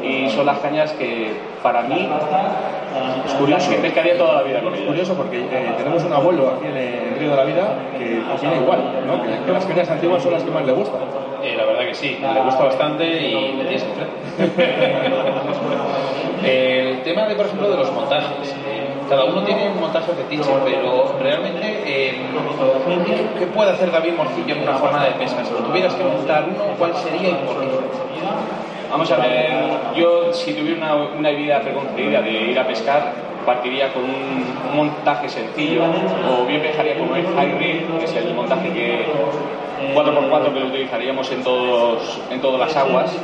y 0.03 0.29
son 0.31 0.47
las 0.47 0.59
cañas 0.59 0.93
que 0.93 1.33
para 1.63 1.83
mí 1.83 2.09
es 3.27 3.33
curioso 3.35 3.71
que 3.71 3.77
pescaría 3.77 4.17
toda 4.17 4.37
la 4.37 4.43
vida 4.43 4.61
con 4.63 4.75
Es 4.75 4.81
curioso 4.81 5.15
porque 5.15 5.41
eh, 5.41 5.75
tenemos 5.77 6.03
un 6.05 6.13
abuelo 6.13 6.55
aquí 6.57 6.67
en 6.67 6.77
el 6.77 7.19
Río 7.19 7.31
de 7.31 7.37
la 7.37 7.45
Vida 7.45 7.75
que 7.99 8.23
opina 8.33 8.57
igual, 8.57 8.81
¿no? 9.07 9.45
que 9.45 9.53
las 9.53 9.65
cañas 9.67 9.91
antiguas 9.91 10.23
son 10.23 10.33
las 10.33 10.43
que 10.43 10.51
más 10.51 10.65
le 10.65 10.73
gustan. 10.73 11.01
Eh, 11.47 11.55
la 11.57 11.65
verdad 11.65 11.87
que 11.87 11.95
sí, 11.95 12.19
le 12.21 12.41
gusta 12.43 12.65
bastante 12.65 13.05
y 13.07 13.53
le 13.57 13.65
tienes 13.65 13.85
enfrente. 13.85 14.37
El 16.45 17.03
tema 17.03 17.27
de, 17.27 17.35
por 17.35 17.47
ejemplo, 17.47 17.71
de 17.71 17.77
los 17.77 17.93
montajes. 17.93 18.55
eh, 18.69 18.87
cada 19.09 19.25
uno 19.27 19.43
tiene 19.43 19.71
un 19.71 19.81
montaje 19.81 20.11
fetiche, 20.13 20.51
pero 20.65 21.15
realmente, 21.21 21.83
eh, 21.87 22.15
¿qué- 23.07 23.39
¿qué 23.39 23.47
puede 23.47 23.71
hacer 23.71 23.91
David 23.93 24.13
Morcillo 24.17 24.55
en 24.57 24.63
una 24.63 24.75
jornada 24.75 25.05
de 25.05 25.13
pesca? 25.13 25.45
Si 25.45 25.53
tuvieras 25.53 25.95
que 25.95 26.03
montar 26.05 26.45
uno, 26.49 26.65
¿cuál 26.79 26.93
sería 26.97 27.31
y 27.31 27.35
por 27.47 27.61
qué? 27.61 27.69
Vamos 28.91 29.11
a 29.13 29.17
ver, 29.17 29.51
yo 29.97 30.33
si 30.33 30.53
tuviera 30.55 30.95
una, 30.95 31.05
una 31.19 31.31
vida 31.31 31.61
preconcebida 31.61 32.21
de 32.23 32.31
ir 32.33 32.59
a 32.59 32.67
pescar, 32.67 33.13
partiría 33.45 33.93
con 33.93 34.03
un 34.05 34.77
montaje 34.77 35.29
sencillo, 35.29 35.83
o 35.85 36.45
bien 36.47 36.61
pescaría 36.63 36.99
con 36.99 37.15
el 37.17 37.27
high 37.37 37.59
rig, 37.59 37.87
que 37.99 38.05
es 38.05 38.17
el 38.17 38.35
montaje 38.35 38.71
que 38.73 39.07
4x4 39.95 40.53
que 40.53 40.61
lo 40.61 40.67
utilizaríamos 40.67 41.31
en, 41.33 41.43
todos, 41.43 42.21
en 42.31 42.41
todas 42.41 42.61
las 42.61 42.77
aguas. 42.77 43.17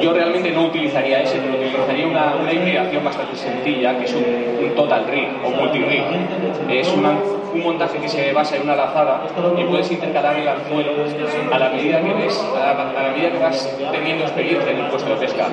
Yo 0.00 0.12
realmente 0.12 0.50
no 0.50 0.64
utilizaría 0.66 1.22
ese, 1.22 1.38
pero 1.38 1.54
utilizaría 1.54 2.06
una, 2.06 2.34
una 2.36 2.52
hibridación 2.52 3.04
bastante 3.04 3.36
sencilla, 3.36 3.96
que 3.98 4.04
es 4.04 4.14
un, 4.14 4.74
total 4.76 5.04
rig 5.08 5.28
o 5.44 5.50
multi-rig. 5.50 6.02
Es 6.68 6.88
una- 6.94 7.18
un 7.52 7.62
montaje 7.64 7.98
que 7.98 8.08
se 8.08 8.32
basa 8.32 8.54
en 8.56 8.62
una 8.62 8.76
lazada 8.76 9.22
y 9.58 9.64
puedes 9.64 9.90
intercalar 9.90 10.36
el 10.38 10.46
anzuelo 10.46 10.92
a 11.50 11.58
la 11.58 11.68
medida 11.70 12.00
que 12.00 12.12
ves, 12.14 12.38
a 12.56 12.72
la, 12.72 12.90
a 12.90 13.02
la 13.02 13.10
medida 13.10 13.30
que 13.32 13.38
vas 13.38 13.76
teniendo 13.90 14.22
experiencia 14.22 14.70
en 14.70 14.78
el 14.78 14.86
puesto 14.86 15.10
de 15.10 15.16
pesca. 15.16 15.48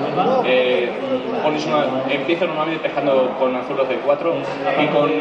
Eh, 0.46 0.90
empiezo 2.12 2.46
normalmente 2.46 2.84
pescando 2.84 3.32
con 3.40 3.56
anzuelos 3.56 3.90
de 3.90 3.96
4 3.96 4.34
y 4.84 4.86
con, 4.88 5.12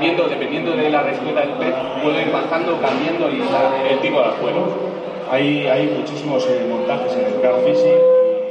viendo, 0.00 0.24
dependiendo 0.28 0.72
de 0.72 0.88
la 0.88 1.02
respuesta 1.02 1.40
del 1.40 1.50
pez, 1.50 1.74
puedo 2.02 2.18
ir 2.20 2.30
bajando, 2.32 2.78
cambiando 2.80 3.26
el, 3.28 3.42
el 3.90 3.98
tipo 4.00 4.18
de 4.20 4.24
anzuelo. 4.28 4.97
Hay, 5.30 5.66
hay 5.66 5.86
muchísimos 5.98 6.46
eh, 6.48 6.66
montajes 6.68 7.12
en 7.14 7.26
el 7.26 7.40
car 7.40 7.54
fishing 7.64 8.00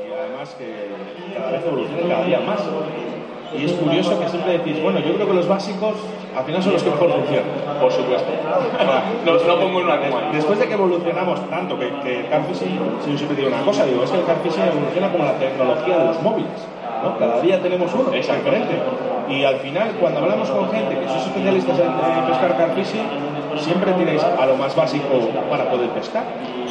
y 0.07 0.13
además 0.13 0.55
que 0.57 0.89
cada 1.33 1.51
vez 1.51 1.65
evolucionan 1.65 2.09
cada 2.09 2.25
día 2.25 2.39
más. 2.41 2.59
Y 3.57 3.65
es 3.65 3.71
curioso 3.73 4.19
que 4.19 4.27
siempre 4.27 4.57
decís, 4.59 4.81
bueno, 4.83 4.99
yo 4.99 5.15
creo 5.15 5.27
que 5.27 5.33
los 5.33 5.47
básicos 5.47 5.95
al 6.35 6.43
final 6.43 6.61
son 6.61 6.73
los 6.73 6.83
que 6.83 6.89
mejor 6.91 7.11
funcionan. 7.11 7.45
Por 7.81 7.91
supuesto. 7.91 8.29
No, 9.25 9.33
no 9.33 9.59
pongo 9.59 9.79
en 9.79 9.85
una 9.85 9.99
coma. 9.99 10.29
Después 10.31 10.59
de 10.59 10.67
que 10.67 10.73
evolucionamos 10.73 11.49
tanto, 11.49 11.79
que, 11.79 11.89
que 12.03 12.19
el 12.19 12.29
car 12.29 12.43
fishing, 12.45 12.77
yo 12.77 13.17
siempre 13.17 13.37
digo 13.37 13.47
una 13.47 13.61
cosa, 13.61 13.85
digo, 13.85 14.03
es 14.03 14.11
que 14.11 14.19
el 14.19 14.25
car 14.25 14.37
fishing 14.43 14.63
evoluciona 14.63 15.11
como 15.11 15.23
la 15.23 15.33
tecnología 15.39 15.97
de 15.97 16.05
los 16.05 16.21
móviles. 16.21 16.59
¿no? 17.03 17.17
Cada 17.17 17.41
día 17.41 17.61
tenemos 17.61 17.91
uno, 17.93 18.13
es 18.13 18.27
diferente. 18.27 18.75
Y 19.29 19.43
al 19.43 19.57
final, 19.57 19.91
cuando 19.99 20.19
hablamos 20.21 20.49
con 20.49 20.69
gente 20.71 20.97
que 20.97 21.07
sois 21.07 21.25
especialistas 21.25 21.79
en, 21.79 21.87
en 21.87 22.25
pescar 22.27 22.55
carfishing, 22.55 23.07
siempre 23.59 23.91
tiréis 23.93 24.23
a 24.23 24.45
lo 24.45 24.55
más 24.55 24.75
básico 24.75 25.29
para 25.49 25.69
poder 25.69 25.89
pescar. 25.89 26.23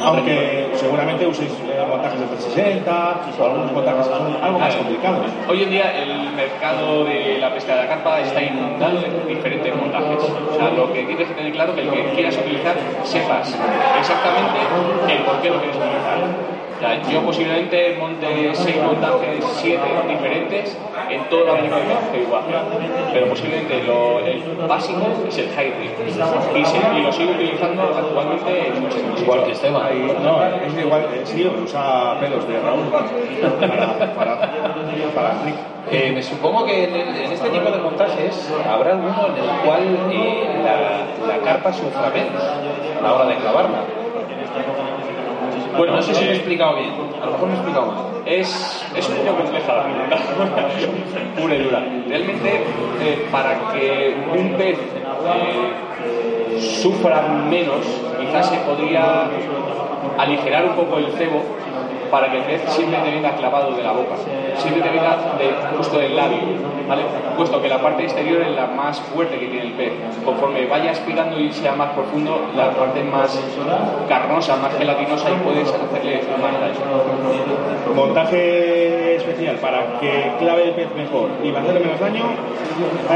Aunque 0.03 0.69
seguramente 0.75 1.25
uséis 1.25 1.51
eh, 1.67 1.83
montajes 1.87 2.19
de 2.19 2.27
360 2.27 3.21
o 3.39 3.45
algunos 3.45 3.71
montajes 3.71 4.07
que 4.07 4.13
son 4.13 4.37
algo 4.43 4.59
más 4.59 4.75
complicados. 4.75 5.25
Hoy 5.49 5.63
en 5.63 5.69
día 5.71 6.03
el 6.03 6.31
mercado 6.33 7.03
de 7.05 7.39
la 7.39 7.53
pesca 7.53 7.75
de 7.75 7.83
la 7.83 7.87
carpa 7.87 8.19
está 8.21 8.41
inundado 8.41 8.99
de 9.01 9.35
diferentes 9.35 9.75
montajes. 9.75 10.23
O 10.23 10.55
sea, 10.55 10.69
lo 10.69 10.93
que 10.93 11.03
tienes 11.03 11.27
que 11.27 11.33
tener 11.33 11.51
claro 11.53 11.73
es 11.73 11.75
que 11.75 11.81
el 11.81 11.91
que 11.91 12.13
quieras 12.13 12.37
utilizar 12.37 12.75
sepas 13.03 13.55
exactamente 13.99 15.13
el 15.13 15.23
por 15.23 15.41
qué 15.41 15.49
lo 15.49 15.57
quieres 15.59 15.77
utilizar. 15.77 16.56
O 16.77 16.79
sea, 16.79 17.01
yo 17.09 17.21
posiblemente 17.21 17.97
monte 17.99 18.51
seis 18.53 18.75
montajes, 18.83 19.43
siete 19.55 19.87
diferentes 20.07 20.77
en 21.09 21.23
todo 21.29 21.43
el 21.43 21.49
abanico 21.49 21.75
de 21.75 21.81
montaje 21.85 22.21
igual. 22.21 22.43
Pero 23.13 23.27
posiblemente 23.27 23.83
lo, 23.83 24.19
el 24.19 24.43
básico 24.67 25.01
es 25.27 25.37
el 25.39 25.49
high 25.55 25.73
rig. 25.79 25.91
Y, 26.55 26.65
se- 26.65 26.77
y 26.99 27.01
lo 27.01 27.11
sigo 27.11 27.31
utilizando 27.31 27.81
actualmente 27.83 28.67
en 28.67 28.81
muchísimos 28.81 29.21
Igual 29.21 29.43
que 29.45 29.51
Esteban. 29.53 29.81
Ahí- 29.87 30.15
no, 30.23 30.43
es 30.45 30.77
igual, 30.85 31.05
sí, 31.23 31.51
usa 31.63 32.17
pelos 32.19 32.47
de 32.47 32.59
Raúl 32.59 32.85
para, 34.15 34.49
para. 35.15 35.31
Eh, 35.89 36.11
me 36.13 36.21
supongo 36.21 36.65
que 36.65 36.83
en, 36.83 36.93
el- 36.95 37.15
en 37.15 37.31
este 37.31 37.49
tipo 37.49 37.71
de 37.71 37.77
montajes 37.77 38.53
habrá 38.69 38.91
alguno 38.91 39.27
en 39.27 39.43
el 39.43 39.49
cual 39.65 39.81
eh, 40.11 40.61
la, 40.63 41.27
la 41.37 41.43
carpa 41.43 41.71
sufra 41.73 42.09
menos 42.13 42.43
a 42.43 43.01
la 43.01 43.13
hora 43.13 43.25
de 43.25 43.35
clavarla. 43.37 43.79
Bueno, 45.77 45.95
no 45.95 46.01
sé 46.01 46.13
si 46.13 46.25
me 46.25 46.31
he 46.31 46.35
explicado 46.35 46.75
bien. 46.77 46.89
A 47.21 47.25
lo 47.25 47.31
mejor 47.33 47.47
me 47.47 47.53
he 47.53 47.57
explicado 47.57 47.85
mal. 47.87 47.97
Es, 48.25 48.85
es 48.95 49.09
un 49.09 49.15
poco 49.15 49.37
compleja 49.37 49.73
la 49.73 49.83
pregunta, 49.83 50.17
pura 51.41 51.55
y 51.55 51.63
dura. 51.63 51.83
Realmente, 52.07 52.63
eh, 53.01 53.27
para 53.31 53.71
que 53.71 54.15
un 54.37 54.53
pez 54.57 54.77
eh, 54.79 56.59
sufra 56.59 57.21
menos, 57.49 57.85
quizás 58.19 58.49
se 58.49 58.57
podría 58.57 59.29
aligerar 60.17 60.65
un 60.65 60.75
poco 60.75 60.97
el 60.97 61.11
cebo 61.13 61.43
para 62.11 62.31
que 62.31 62.37
el 62.37 62.43
pez 62.43 62.61
siempre 62.69 62.99
te 62.99 63.11
venga 63.11 63.31
clavado 63.35 63.71
de 63.71 63.83
la 63.83 63.91
boca, 63.91 64.15
siempre 64.57 64.81
te 64.81 64.89
venga 64.89 65.17
de, 65.37 65.77
justo 65.77 65.97
del 65.99 66.15
labio, 66.15 66.39
¿vale? 66.87 67.03
Puesto 67.35 67.61
que 67.61 67.67
la 67.67 67.81
parte 67.81 68.03
exterior 68.03 68.41
es 68.41 68.55
la 68.55 68.67
más 68.67 68.99
fuerte 68.99 69.37
que 69.39 69.47
tiene 69.47 69.67
el 69.67 69.73
pez. 69.73 69.93
Conforme 70.23 70.65
vaya 70.67 70.91
aspirando 70.91 71.39
y 71.39 71.51
sea 71.51 71.73
más 71.73 71.91
profundo, 71.91 72.49
la 72.55 72.71
parte 72.71 73.03
más 73.03 73.39
carnosa, 74.07 74.55
más 74.57 74.75
gelatinosa 74.77 75.29
y 75.29 75.35
puedes 75.43 75.69
hacerle 75.69 76.21
más 76.41 76.53
daño. 76.59 77.95
Montaje 77.95 78.76
especial 79.37 79.55
para 79.57 79.99
que 79.99 80.31
clave 80.39 80.69
el 80.69 80.71
pez 80.71 80.93
mejor 80.95 81.29
y 81.43 81.51
va 81.51 81.59
a 81.59 81.61
hacerle 81.61 81.79
menos 81.81 81.99
daño. 81.99 82.23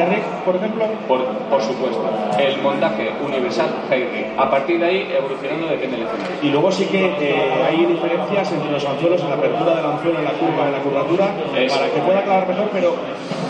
Rick, 0.09 0.23
por 0.45 0.55
ejemplo, 0.55 0.85
Por, 1.07 1.23
por 1.49 1.61
supuesto, 1.61 2.03
el 2.39 2.61
montaje 2.61 3.11
universal 3.25 3.69
high 3.89 4.07
rig. 4.11 4.25
A 4.37 4.49
partir 4.49 4.79
de 4.79 4.85
ahí, 4.85 5.13
evolucionando 5.15 5.67
depende 5.67 5.97
del 5.97 6.07
escenario. 6.07 6.35
Y 6.41 6.49
luego 6.49 6.71
sí 6.71 6.85
que 6.85 7.05
eh, 7.19 7.63
hay 7.67 7.85
diferencias 7.85 8.51
entre 8.51 8.71
los 8.71 8.85
anzuelos 8.85 9.21
en 9.21 9.29
la 9.29 9.35
apertura 9.35 9.75
del 9.75 9.85
anzuelo, 9.85 10.19
en 10.19 10.25
la 10.25 10.31
curva, 10.31 10.65
en 10.65 10.71
la 10.71 10.79
curvatura, 10.79 11.27
Eso. 11.55 11.75
para 11.75 11.91
que 11.91 11.99
pueda 11.99 12.21
clavar 12.23 12.47
mejor, 12.47 12.69
pero 12.71 12.95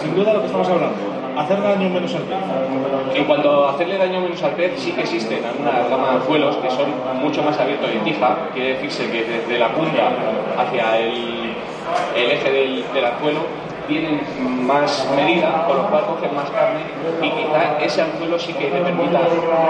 sin 0.02 0.16
duda 0.16 0.34
lo 0.34 0.40
que 0.40 0.46
estamos 0.48 0.68
hablando, 0.68 0.96
hacer 1.38 1.62
daño 1.62 1.90
menos 1.90 2.16
al 2.16 2.24
pez. 2.24 2.38
En 3.16 3.26
cuanto 3.26 3.66
a 3.66 3.72
hacerle 3.72 3.98
daño 3.98 4.22
menos 4.22 4.42
al 4.44 4.52
pez, 4.52 4.74
sí 4.78 4.92
que 4.92 5.02
existen 5.02 5.40
una 5.60 5.88
gama 5.88 6.10
de 6.10 6.16
anzuelos 6.18 6.56
que 6.58 6.70
son 6.72 6.90
mucho 7.22 7.42
más 7.44 7.58
abiertos 7.60 7.90
de 7.90 8.00
tija, 8.00 8.38
quiere 8.54 8.74
decirse 8.74 9.10
que 9.10 9.24
desde 9.24 9.60
la 9.60 9.70
punta 9.70 10.12
hacia 10.58 11.00
el, 11.00 11.41
el 12.16 12.32
eje 12.32 12.52
del, 12.52 12.86
del 12.94 13.06
anzuelo 13.06 13.40
tienen 13.88 14.22
más 14.66 15.08
medida, 15.16 15.66
con 15.68 15.78
lo 15.78 15.88
cual 15.90 16.06
cogen 16.06 16.36
más 16.36 16.50
carne 16.52 16.80
y 17.22 17.30
quizá 17.30 17.78
ese 17.84 18.02
anzuelo 18.04 18.40
sí 18.40 18.54
que 18.54 18.66
te 18.68 18.80
permita 18.80 19.20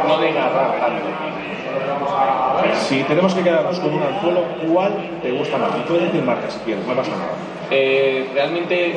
no 0.07 0.17
desgarrar 0.19 0.79
tanto. 0.79 1.05
Si 2.87 3.03
tenemos 3.03 3.33
que 3.33 3.41
quedarnos 3.43 3.79
con 3.79 3.93
un 3.93 4.03
anzuelo, 4.03 4.41
¿cuál 4.71 4.93
te 5.23 5.31
gusta 5.31 5.57
más? 5.57 5.69
Y 5.77 5.81
puedes 5.87 6.03
decir 6.03 6.21
marca 6.23 6.49
si 6.49 6.59
quieres, 6.59 6.85
no 6.85 6.93
pasa 6.93 7.11
nada. 7.11 7.31
Eh, 7.73 8.27
realmente 8.33 8.93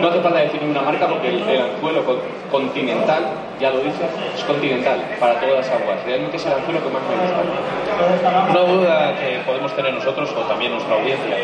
no 0.00 0.08
hace 0.08 0.20
falta 0.20 0.38
decir 0.38 0.60
una 0.62 0.80
marca 0.80 1.08
porque 1.08 1.28
el, 1.28 1.42
el 1.48 1.60
anzuelo 1.62 2.04
con- 2.04 2.20
continental, 2.52 3.24
ya 3.60 3.70
lo 3.70 3.78
dice, 3.80 4.04
es 4.36 4.44
continental 4.44 5.02
para 5.18 5.40
todas 5.40 5.56
las 5.56 5.70
aguas. 5.70 5.98
Realmente 6.06 6.36
es 6.36 6.46
el 6.46 6.52
anzuelo 6.52 6.80
que 6.84 6.90
más 6.90 7.02
me 7.02 7.16
gusta. 7.18 8.50
Una 8.50 8.72
duda 8.72 9.14
que 9.18 9.40
podemos 9.44 9.74
tener 9.74 9.92
nosotros 9.92 10.32
o 10.38 10.40
también 10.42 10.70
nuestra 10.72 10.94
audiencia. 10.94 11.36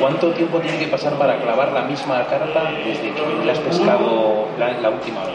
¿Cuánto 0.00 0.30
tiempo 0.32 0.58
tiene 0.58 0.78
que 0.78 0.86
pasar 0.86 1.14
para 1.14 1.36
clavar 1.38 1.72
la 1.72 1.82
misma 1.82 2.26
carpa 2.26 2.70
desde 2.84 3.12
que 3.12 3.44
la 3.46 3.52
has 3.52 3.58
pescado 3.60 4.46
la, 4.58 4.72
la 4.80 4.90
última 4.90 5.20
vez? 5.24 5.34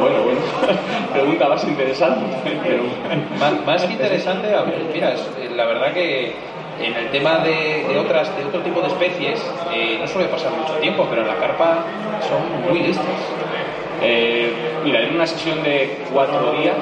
Bueno, 0.00 0.22
bueno, 0.22 0.40
pregunta 1.12 1.48
más 1.48 1.64
interesante. 1.64 2.24
Pero, 2.62 2.82
Más, 3.38 3.66
más 3.66 3.82
que 3.84 3.92
interesante, 3.92 4.54
a 4.54 4.62
ver, 4.62 4.82
mira, 4.92 5.10
eh, 5.12 5.50
la 5.54 5.64
verdad 5.66 5.92
que 5.92 6.34
en 6.80 6.92
el 6.96 7.10
tema 7.10 7.38
de, 7.38 7.84
de 7.88 7.98
otras 7.98 8.36
de 8.36 8.44
otro 8.44 8.60
tipo 8.62 8.80
de 8.80 8.88
especies 8.88 9.40
eh, 9.72 9.96
no 10.00 10.06
suele 10.08 10.28
pasar 10.28 10.50
mucho 10.52 10.72
tiempo, 10.74 11.06
pero 11.08 11.22
en 11.22 11.28
la 11.28 11.36
carpa 11.36 11.84
son 12.28 12.68
muy 12.68 12.80
listas. 12.82 13.06
Eh, 14.06 14.52
mira, 14.84 15.02
en 15.02 15.14
una 15.14 15.26
sesión 15.26 15.62
de 15.62 16.04
cuatro 16.12 16.52
días 16.52 16.76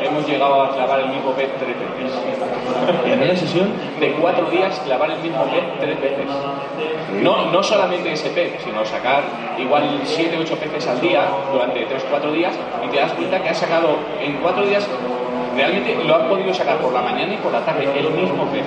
hemos 0.00 0.26
llegado 0.28 0.62
a 0.62 0.74
clavar 0.74 1.00
el 1.00 1.08
mismo 1.08 1.32
pez 1.32 1.50
tres 1.58 1.74
veces. 1.76 2.16
En 3.04 3.20
una 3.20 3.36
sesión, 3.36 3.72
De 3.98 4.12
cuatro 4.12 4.48
días 4.48 4.78
clavar 4.84 5.10
el 5.10 5.18
mismo 5.18 5.42
pez 5.44 5.64
tres 5.80 6.00
veces. 6.00 6.26
No, 7.20 7.50
no 7.50 7.62
solamente 7.62 8.12
ese 8.12 8.30
pez, 8.30 8.62
sino 8.64 8.84
sacar 8.84 9.24
igual 9.58 10.00
siete, 10.04 10.38
ocho 10.38 10.56
peces 10.56 10.86
al 10.86 11.00
día 11.00 11.26
durante 11.52 11.84
tres, 11.86 12.04
cuatro 12.08 12.30
días 12.32 12.54
y 12.84 12.88
te 12.88 12.96
das 12.96 13.12
cuenta 13.12 13.42
que 13.42 13.48
has 13.48 13.58
sacado 13.58 13.98
en 14.20 14.34
cuatro 14.34 14.64
días, 14.64 14.86
realmente 15.56 15.96
lo 16.04 16.14
has 16.14 16.22
podido 16.28 16.54
sacar 16.54 16.78
por 16.78 16.92
la 16.92 17.02
mañana 17.02 17.34
y 17.34 17.38
por 17.38 17.52
la 17.52 17.64
tarde, 17.64 17.88
el 17.98 18.10
mismo 18.10 18.44
pez. 18.46 18.64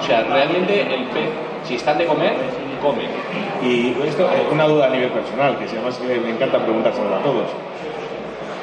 O 0.00 0.02
sea, 0.02 0.22
realmente 0.24 0.82
el 0.82 1.04
pez, 1.04 1.30
si 1.64 1.76
están 1.76 1.96
de 1.96 2.04
comer, 2.04 2.34
y 3.62 3.96
esto, 4.06 4.24
eh, 4.24 4.46
una 4.52 4.64
duda 4.66 4.86
a 4.86 4.90
nivel 4.90 5.10
personal, 5.10 5.56
que 5.58 5.66
si 5.68 5.76
además 5.76 5.98
que 5.98 6.18
me 6.20 6.30
encanta 6.30 6.58
preguntárselo 6.58 7.14
a 7.16 7.20
todos. 7.22 7.48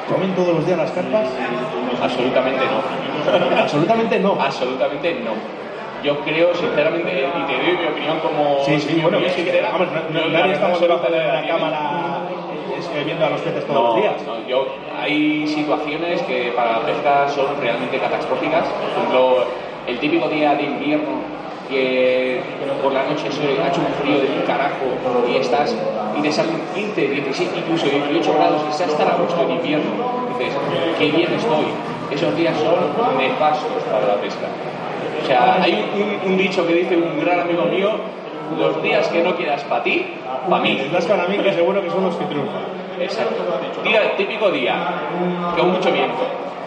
¿Comen 0.08 0.34
todos 0.34 0.54
los 0.54 0.66
días 0.66 0.78
las 0.78 0.90
carpas? 0.90 1.26
Absolutamente 2.02 2.64
no. 2.66 3.56
Absolutamente 3.62 4.20
no. 4.20 4.36
Absolutamente 4.40 5.14
no. 5.24 5.32
Yo 6.04 6.20
creo, 6.20 6.54
sinceramente, 6.54 7.10
y 7.26 7.42
te 7.46 7.56
doy 7.56 7.78
mi 7.78 7.86
opinión 7.86 8.18
como. 8.20 8.62
Sí, 8.66 8.78
sí, 8.78 9.00
bueno, 9.00 9.16
opinión 9.16 9.34
sí, 9.34 9.42
sincera, 9.42 9.70
vamos, 9.72 9.88
no- 10.12 10.28
nadie 10.28 10.52
estamos 10.52 10.78
debajo 10.80 11.08
de 11.10 11.16
la 11.18 11.40
la 11.40 11.46
cámara 11.48 12.20
viendo 13.04 13.24
a 13.26 13.30
los 13.30 13.40
peces 13.40 13.64
todos 13.66 13.80
No, 13.80 13.86
los 13.88 13.96
días. 14.02 14.14
no, 14.26 14.46
yo, 14.48 14.66
hay 15.00 15.46
situaciones 15.48 16.20
que 16.22 16.52
para 16.54 16.72
la 16.72 16.80
pesca 16.80 17.28
son 17.28 17.46
realmente 17.60 17.98
catastróficas. 17.98 18.66
Por 18.68 18.90
ejemplo, 18.90 19.44
el 19.88 19.98
típico 19.98 20.28
día 20.28 20.54
de 20.54 20.62
invierno 20.64 21.33
que 21.68 22.40
por 22.82 22.92
la 22.92 23.02
noche 23.04 23.30
se 23.30 23.42
ha 23.62 23.68
hecho 23.68 23.80
un 23.80 23.94
frío 24.02 24.18
del 24.20 24.44
carajo 24.44 24.84
y 25.30 25.36
estás 25.36 25.74
y 26.16 26.22
te 26.22 26.30
salen 26.32 26.60
15, 26.74 27.00
16, 27.08 27.50
incluso 27.56 27.86
18 27.86 28.34
grados 28.34 28.62
y 28.66 28.70
estás 28.70 28.88
hasta 28.88 29.12
agosto 29.14 29.40
en 29.42 29.50
invierno. 29.52 29.90
Dices, 30.38 30.54
qué 30.98 31.10
bien 31.10 31.32
estoy. 31.32 31.66
Esos 32.10 32.36
días 32.36 32.56
son 32.58 33.16
nefastos 33.18 33.82
para 33.90 34.06
la 34.06 34.14
pesca. 34.20 34.46
O 35.22 35.26
sea, 35.26 35.62
hay 35.62 35.72
un, 35.94 36.02
un- 36.02 36.32
un 36.32 36.36
dicho 36.38 36.66
que 36.66 36.74
dice 36.74 36.96
un 36.96 37.18
gran 37.20 37.40
amigo 37.40 37.64
mío, 37.64 37.90
los 38.58 38.82
días 38.82 39.08
que 39.08 39.22
no 39.22 39.34
quieras 39.34 39.64
para 39.64 39.82
ti, 39.82 40.06
para 40.50 40.62
mí. 40.62 40.78
Estás 40.80 41.06
para 41.06 41.26
mí 41.26 41.38
que 41.38 41.52
seguro 41.52 41.80
que 41.82 41.90
son 41.90 42.04
los 42.04 42.14
que 42.16 42.24
triunfan. 42.26 42.62
Exacto. 43.00 43.42
Día, 43.82 44.16
típico 44.16 44.50
día, 44.50 44.74
con 45.56 45.72
mucho 45.72 45.90
viento, 45.90 46.22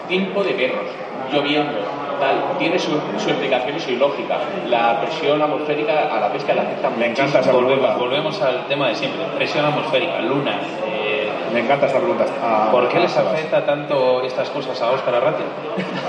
tiempo 0.08 0.42
de 0.44 0.50
perros, 0.50 0.86
lloviendo, 1.32 1.78
tal. 2.18 2.58
Tiene 2.58 2.78
su, 2.78 2.90
su 3.18 3.30
explicación 3.30 3.76
y 3.76 3.80
su 3.80 3.90
lógica. 3.96 4.38
La 4.68 5.00
presión 5.00 5.40
atmosférica 5.40 6.14
a 6.14 6.20
la 6.20 6.32
pesca 6.32 6.54
le 6.54 6.60
afecta 6.60 6.90
Me 6.90 7.06
encanta 7.06 7.40
esa 7.40 7.52
Volvemos, 7.52 7.78
pregunta. 7.78 7.96
volvemos 7.98 8.42
al 8.42 8.66
tema 8.66 8.88
de 8.88 8.94
siempre, 8.94 9.20
presión 9.36 9.64
atmosférica, 9.64 10.20
luna. 10.20 10.58
eh, 10.86 11.30
Me 11.52 11.60
encanta 11.60 11.86
esta 11.86 11.98
pregunta. 11.98 12.24
a- 12.42 12.70
¿Por 12.70 12.88
qué 12.88 13.00
les 13.00 13.16
afecta 13.16 13.64
tanto 13.64 14.22
estas 14.22 14.50
cosas 14.50 14.80
a 14.82 14.90
Óscar 14.90 15.14
Arratia? 15.14 15.46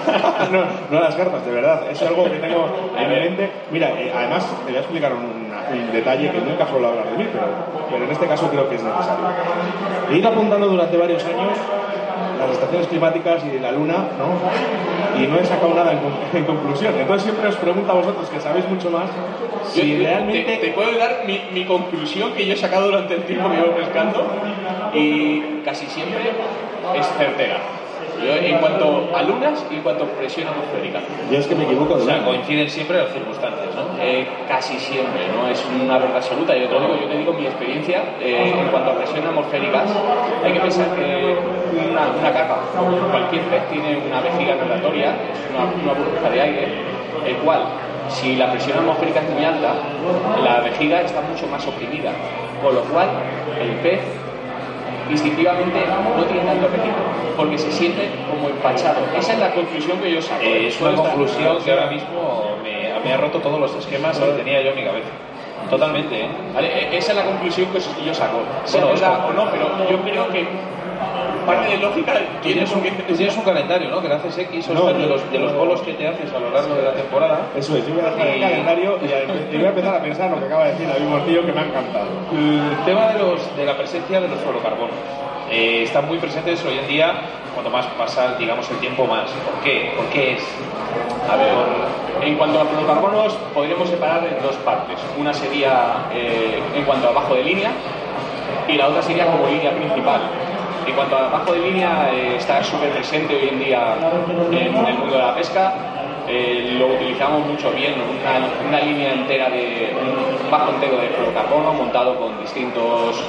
no, 0.52 0.64
no 0.92 0.98
a 0.98 1.02
las 1.02 1.16
cartas, 1.16 1.46
de 1.46 1.52
verdad. 1.52 1.84
Es 1.90 2.02
algo 2.02 2.24
que 2.26 2.38
tengo 2.40 2.66
en 2.98 3.10
mi 3.10 3.16
mente. 3.16 3.52
Mira, 3.72 3.90
eh, 3.92 4.12
además 4.16 4.46
te 4.66 4.72
voy 4.72 4.76
a 4.76 4.80
explicar 4.80 5.14
un, 5.14 5.50
un 5.72 5.92
detalle 5.92 6.32
que 6.32 6.40
nunca 6.42 6.68
suelo 6.68 6.88
hablar 6.90 7.06
de 7.12 7.18
mí, 7.18 7.28
pero, 7.32 7.46
pero 7.90 8.04
en 8.06 8.12
este 8.12 8.28
caso 8.28 8.50
creo 8.50 8.68
que 8.68 8.76
es 8.76 8.84
necesario. 8.84 9.26
He 10.12 10.18
ido 10.18 10.30
apuntando 10.30 10.68
durante 10.68 10.98
varios 10.98 11.24
años 11.26 11.58
las 12.40 12.52
estaciones 12.52 12.88
climáticas 12.88 13.44
y 13.46 13.60
la 13.60 13.72
luna, 13.72 14.08
¿no? 14.18 15.22
Y 15.22 15.28
no 15.28 15.38
he 15.38 15.46
sacado 15.46 15.74
nada 15.74 15.92
en, 15.94 16.00
con- 16.00 16.14
en 16.40 16.46
conclusión. 16.46 16.94
Entonces 16.98 17.24
siempre 17.24 17.48
os 17.50 17.56
pregunto 17.58 17.92
a 17.92 17.96
vosotros, 17.96 18.30
que 18.30 18.40
sabéis 18.40 18.68
mucho 18.70 18.90
más, 18.90 19.10
si 19.70 19.98
yo- 19.98 20.04
realmente... 20.04 20.44
te, 20.44 20.68
te 20.68 20.74
puedo 20.74 20.98
dar 20.98 21.24
mi, 21.28 21.42
mi 21.54 21.66
conclusión 21.66 22.34
que 22.34 22.46
yo 22.46 22.54
he 22.54 22.58
sacado 22.58 22.86
durante 22.88 23.16
el 23.16 23.24
tiempo 23.24 23.50
que 23.50 23.58
llevo 23.58 23.76
pescando 23.76 24.26
y 24.94 25.62
casi 25.66 25.86
siempre 25.88 26.32
es 26.98 27.08
certera. 27.18 27.58
Yo, 28.24 28.36
en 28.36 28.58
cuanto 28.58 29.10
a 29.16 29.24
lunas 29.24 29.66
y 29.72 29.76
en 29.76 29.82
cuanto 29.82 30.04
a 30.04 30.08
presión 30.08 30.48
atmosférica. 30.48 31.00
Yo 31.32 31.38
es 31.40 31.48
que 31.48 31.56
me 31.56 31.64
equivoco. 31.64 31.96
O 31.96 32.00
sea, 32.00 32.24
coinciden 32.24 32.70
siempre 32.70 32.98
las 32.98 33.12
circunstancias, 33.12 33.70
¿no? 33.76 34.02
Eh, 34.02 34.28
casi 34.48 34.78
siempre, 34.80 35.28
no 35.34 35.48
es 35.48 35.64
una 35.82 35.98
verdad 35.98 36.18
absoluta. 36.18 36.56
Yo 36.56 36.68
te 36.68 36.74
lo 36.74 36.82
digo, 36.82 36.96
yo 37.02 37.08
te 37.08 37.18
digo 37.18 37.34
mi 37.34 37.46
experiencia 37.46 38.04
eh, 38.20 38.54
en 38.58 38.68
cuanto 38.68 38.92
a 38.92 38.96
presión 38.96 39.26
atmosféricas. 39.26 39.90
Hay 40.44 40.54
que 40.54 40.60
pensar 40.60 40.88
que 40.96 41.38
una, 41.90 42.12
una 42.20 42.34
carpa, 42.34 42.60
cualquier 43.12 43.42
pez 43.44 43.70
tiene 43.70 43.98
una 43.98 44.22
vejiga 44.22 44.56
natatoria, 44.56 45.16
una, 45.54 45.64
una 45.84 45.94
burbuja 45.94 46.30
de 46.30 46.42
aire, 46.42 46.68
el 47.26 47.36
cual, 47.38 47.64
si 48.10 48.36
la 48.36 48.52
presión 48.52 48.80
atmosférica 48.80 49.22
es 49.22 49.30
muy 49.32 49.44
alta, 49.44 49.74
la 50.44 50.62
vejiga 50.62 51.02
está 51.02 51.22
mucho 51.22 51.48
más 51.48 51.66
oprimida, 51.68 52.12
con 52.62 52.76
lo 52.76 52.82
cual 52.86 53.10
el 53.62 53.72
pez 53.82 54.02
instintivamente 55.10 55.80
no 56.16 56.24
tiene 56.26 56.44
tanto 56.46 56.68
apetito, 56.68 56.96
porque 57.36 57.58
se 57.58 57.72
siente 57.72 58.10
como 58.30 58.50
empachado. 58.50 59.00
Esa 59.18 59.34
es 59.34 59.40
la 59.40 59.52
conclusión 59.54 60.00
que 60.00 60.12
yo 60.12 60.22
saco. 60.22 60.42
Eh, 60.44 60.68
es 60.68 60.80
una 60.82 60.94
conclusión 60.96 61.58
que 61.64 61.72
ahora 61.72 61.88
mismo 61.88 62.56
me, 62.64 62.94
me 63.04 63.14
ha 63.14 63.18
roto 63.18 63.40
todos 63.40 63.60
los 63.60 63.76
esquemas 63.76 64.18
que 64.20 64.26
tenía 64.32 64.62
yo 64.62 64.72
en 64.72 64.76
mi 64.76 64.84
cabeza. 64.84 65.10
Totalmente, 65.70 66.22
¿eh? 66.26 66.28
Vale, 66.54 66.68
e- 66.68 66.98
esa 66.98 67.12
es 67.12 67.18
la 67.18 67.24
conclusión 67.26 67.68
que 67.72 67.80
yo 68.06 68.14
saco. 68.14 68.40
Sea 68.66 68.82
Bueno, 68.82 69.00
verdad 69.00 69.26
o 69.30 69.34
no, 69.34 69.52
pero 69.52 69.70
yo 69.90 70.02
creo 70.02 70.28
que 70.30 70.48
parte 71.50 71.70
de 71.70 71.78
lógica 71.78 72.14
tienes 72.42 72.72
un, 72.72 72.82
tienes 72.82 73.38
un 73.38 73.44
calendario, 73.44 73.90
¿no? 73.90 74.02
Que 74.02 74.08
le 74.08 74.16
haces 74.16 74.38
X, 74.38 74.70
No, 74.70 74.86
Oscar, 74.86 74.98
de 74.98 75.08
los, 75.08 75.32
de 75.32 75.40
los 75.40 75.54
bolos 75.56 75.82
que 75.82 75.94
te 75.94 76.08
haces 76.08 76.32
a 76.34 76.40
lo 76.40 76.50
largo 76.50 76.76
de 76.76 76.84
la 76.84 76.94
temporada. 76.94 77.40
Eso 77.56 77.76
es, 77.78 77.88
yo 77.88 77.94
voy 77.94 78.04
a 78.04 78.10
dejar 78.12 78.28
el 78.28 78.42
calendario 78.42 79.00
y 79.02 79.56
voy 79.58 79.66
a 79.66 79.70
empezar 79.70 79.96
a 79.96 80.02
pensar 80.02 80.30
lo 80.32 80.40
que 80.40 80.46
acaba 80.46 80.66
de 80.66 80.72
decir 80.72 80.88
David 80.88 81.06
Morcillo 81.06 81.46
que 81.46 81.52
me 81.52 81.60
ha 81.62 81.66
encantado. 81.66 82.08
El 82.32 82.86
tema 82.86 83.08
de, 83.08 83.20
los, 83.20 83.56
de 83.56 83.66
la 83.66 83.78
presencia 83.78 84.22
de 84.22 84.28
los 84.28 84.40
fluorocarbonos. 84.40 84.96
Eh, 85.52 85.84
están 85.84 86.08
muy 86.08 86.20
presentes 86.20 86.64
hoy 86.64 86.78
en 86.78 86.88
día, 86.88 87.12
cuanto 87.56 87.72
más 87.72 87.86
pasa, 87.98 88.36
digamos, 88.38 88.70
el 88.70 88.78
tiempo 88.78 89.08
más. 89.08 89.32
¿Por 89.32 89.64
qué? 89.64 89.94
¿Por 89.96 90.06
qué 90.08 90.34
es? 90.34 90.44
A 91.28 91.36
ver, 91.36 91.54
en 92.22 92.36
cuanto 92.36 92.60
a 92.62 92.66
fluorocarbonos, 92.66 93.34
podríamos 93.54 93.90
separar 93.90 94.24
en 94.26 94.44
dos 94.44 94.56
partes. 94.58 95.00
Una 95.18 95.34
sería 95.34 96.06
eh, 96.14 96.60
en 96.76 96.84
cuanto 96.84 97.10
a 97.10 97.12
bajo 97.14 97.34
de 97.34 97.44
línea 97.44 97.72
y 98.68 98.74
la 98.74 98.88
otra 98.88 99.02
sería 99.02 99.26
como 99.26 99.48
línea 99.48 99.72
principal. 99.72 100.22
En 100.90 100.96
cuanto 100.96 101.18
a 101.18 101.30
bajo 101.30 101.54
de 101.54 101.60
línea, 101.60 102.10
eh, 102.12 102.38
está 102.38 102.64
súper 102.64 102.90
presente 102.90 103.36
hoy 103.36 103.50
en 103.50 103.60
día 103.60 103.96
en 104.50 104.58
el 104.58 104.98
mundo 104.98 105.14
de 105.14 105.22
la 105.22 105.36
pesca. 105.36 105.72
Eh, 106.28 106.78
lo 106.80 106.88
utilizamos 106.96 107.46
mucho 107.46 107.72
bien, 107.74 107.94
una, 108.68 108.80
línea 108.80 109.14
entera 109.14 109.50
de 109.50 109.94
un 109.94 110.50
bajo 110.50 110.72
entero 110.74 110.98
de 110.98 111.10
fluorocarbono 111.10 111.74
montado 111.74 112.16
con 112.18 112.40
distintos 112.40 113.24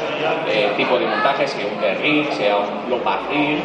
eh, 0.48 0.70
tipos 0.78 1.00
de 1.00 1.06
montajes, 1.06 1.50
sea 1.50 1.66
un 1.66 2.02
rig, 2.02 2.32
sea 2.32 2.56
un 2.56 2.88
low 2.88 3.00
rig, 3.30 3.58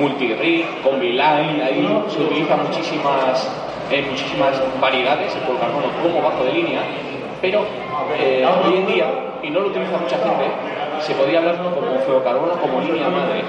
multi-rig, 0.00 0.66
combi 0.82 1.12
line, 1.12 1.62
ahí 1.62 1.86
se 2.08 2.18
utiliza 2.18 2.56
muchísimas, 2.56 3.46
eh, 3.90 4.06
muchísimas 4.08 4.58
variedades 4.80 5.34
el 5.34 5.42
fluorocarbono 5.42 5.88
como 6.02 6.22
bajo 6.22 6.44
de 6.44 6.52
línea, 6.52 6.80
pero 7.42 7.66
eh, 8.16 8.46
hoy 8.64 8.76
en 8.78 8.86
día, 8.86 9.06
y 9.42 9.50
no 9.50 9.60
lo 9.60 9.66
utiliza 9.66 9.98
mucha 9.98 10.16
gente, 10.16 10.46
se 11.00 11.12
podría 11.14 11.40
hablar 11.40 11.58
como 11.58 11.98
fluorocarbono 11.98 12.52
como 12.54 12.80
línea 12.80 13.08
madre. 13.08 13.42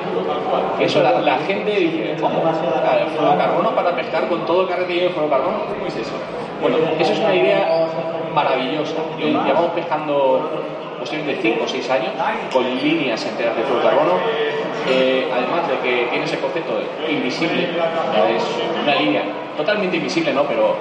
Eso 0.79 1.03
la, 1.03 1.37
gente 1.37 1.71
dice, 1.71 2.17
¿cómo? 2.19 2.41
¿Fluorocarbono 3.15 3.69
para 3.75 3.95
pescar 3.95 4.27
con 4.27 4.45
todo 4.47 4.63
el 4.63 4.67
carretillo 4.67 5.03
de 5.03 5.09
fluorocarbono? 5.11 5.59
¿Cómo 5.69 5.85
es 5.85 5.95
eso? 5.95 6.13
Bueno, 6.59 6.77
eso 6.99 7.13
es 7.13 7.19
una 7.19 7.35
idea 7.35 7.87
maravillosa. 8.33 8.95
Llevamos 9.19 9.71
pescando 9.75 10.49
posiblemente 10.99 11.41
5 11.43 11.63
o 11.63 11.67
6 11.67 11.89
años 11.91 12.11
con 12.51 12.63
líneas 12.63 13.23
enteras 13.23 13.55
de 13.55 13.63
fluorocarbono. 13.63 14.13
Eh, 14.89 15.29
además 15.31 15.67
de 15.69 15.77
que 15.77 16.07
tiene 16.07 16.25
ese 16.25 16.39
concepto 16.39 16.73
de 16.77 17.13
invisible, 17.13 17.69
es 18.35 18.43
una 18.83 18.95
línea 18.95 19.23
totalmente 19.55 19.97
invisible, 19.97 20.33
¿no? 20.33 20.43
Pero 20.43 20.75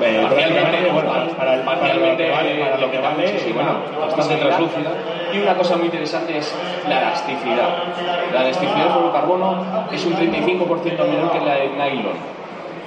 Eh, 0.00 0.26
prácticamente, 0.30 0.90
bueno, 0.92 1.10
para- 1.36 1.54
el- 1.54 1.60
para 1.62 1.94
lo 1.94 2.16
que 2.16 2.30
vale- 2.30 2.60
para 2.60 2.76
lo 2.78 2.90
que 2.90 2.98
vale, 2.98 3.22
muchísima- 3.32 3.62
bueno, 3.62 3.78
bastante 4.00 4.36
translúcida. 4.36 4.90
Y 5.32 5.38
una 5.40 5.54
cosa 5.54 5.76
muy 5.76 5.86
interesante 5.86 6.38
es 6.38 6.54
la 6.88 6.98
elasticidad. 7.02 7.68
La 8.32 8.40
elasticidad 8.42 8.78
del 8.84 8.92
fluorocarbono 8.92 9.64
es 9.92 10.04
un 10.06 10.14
35% 10.14 11.04
menor 11.04 11.30
que 11.32 11.40
la 11.40 11.54
de 11.54 11.68
nylon. 11.68 12.12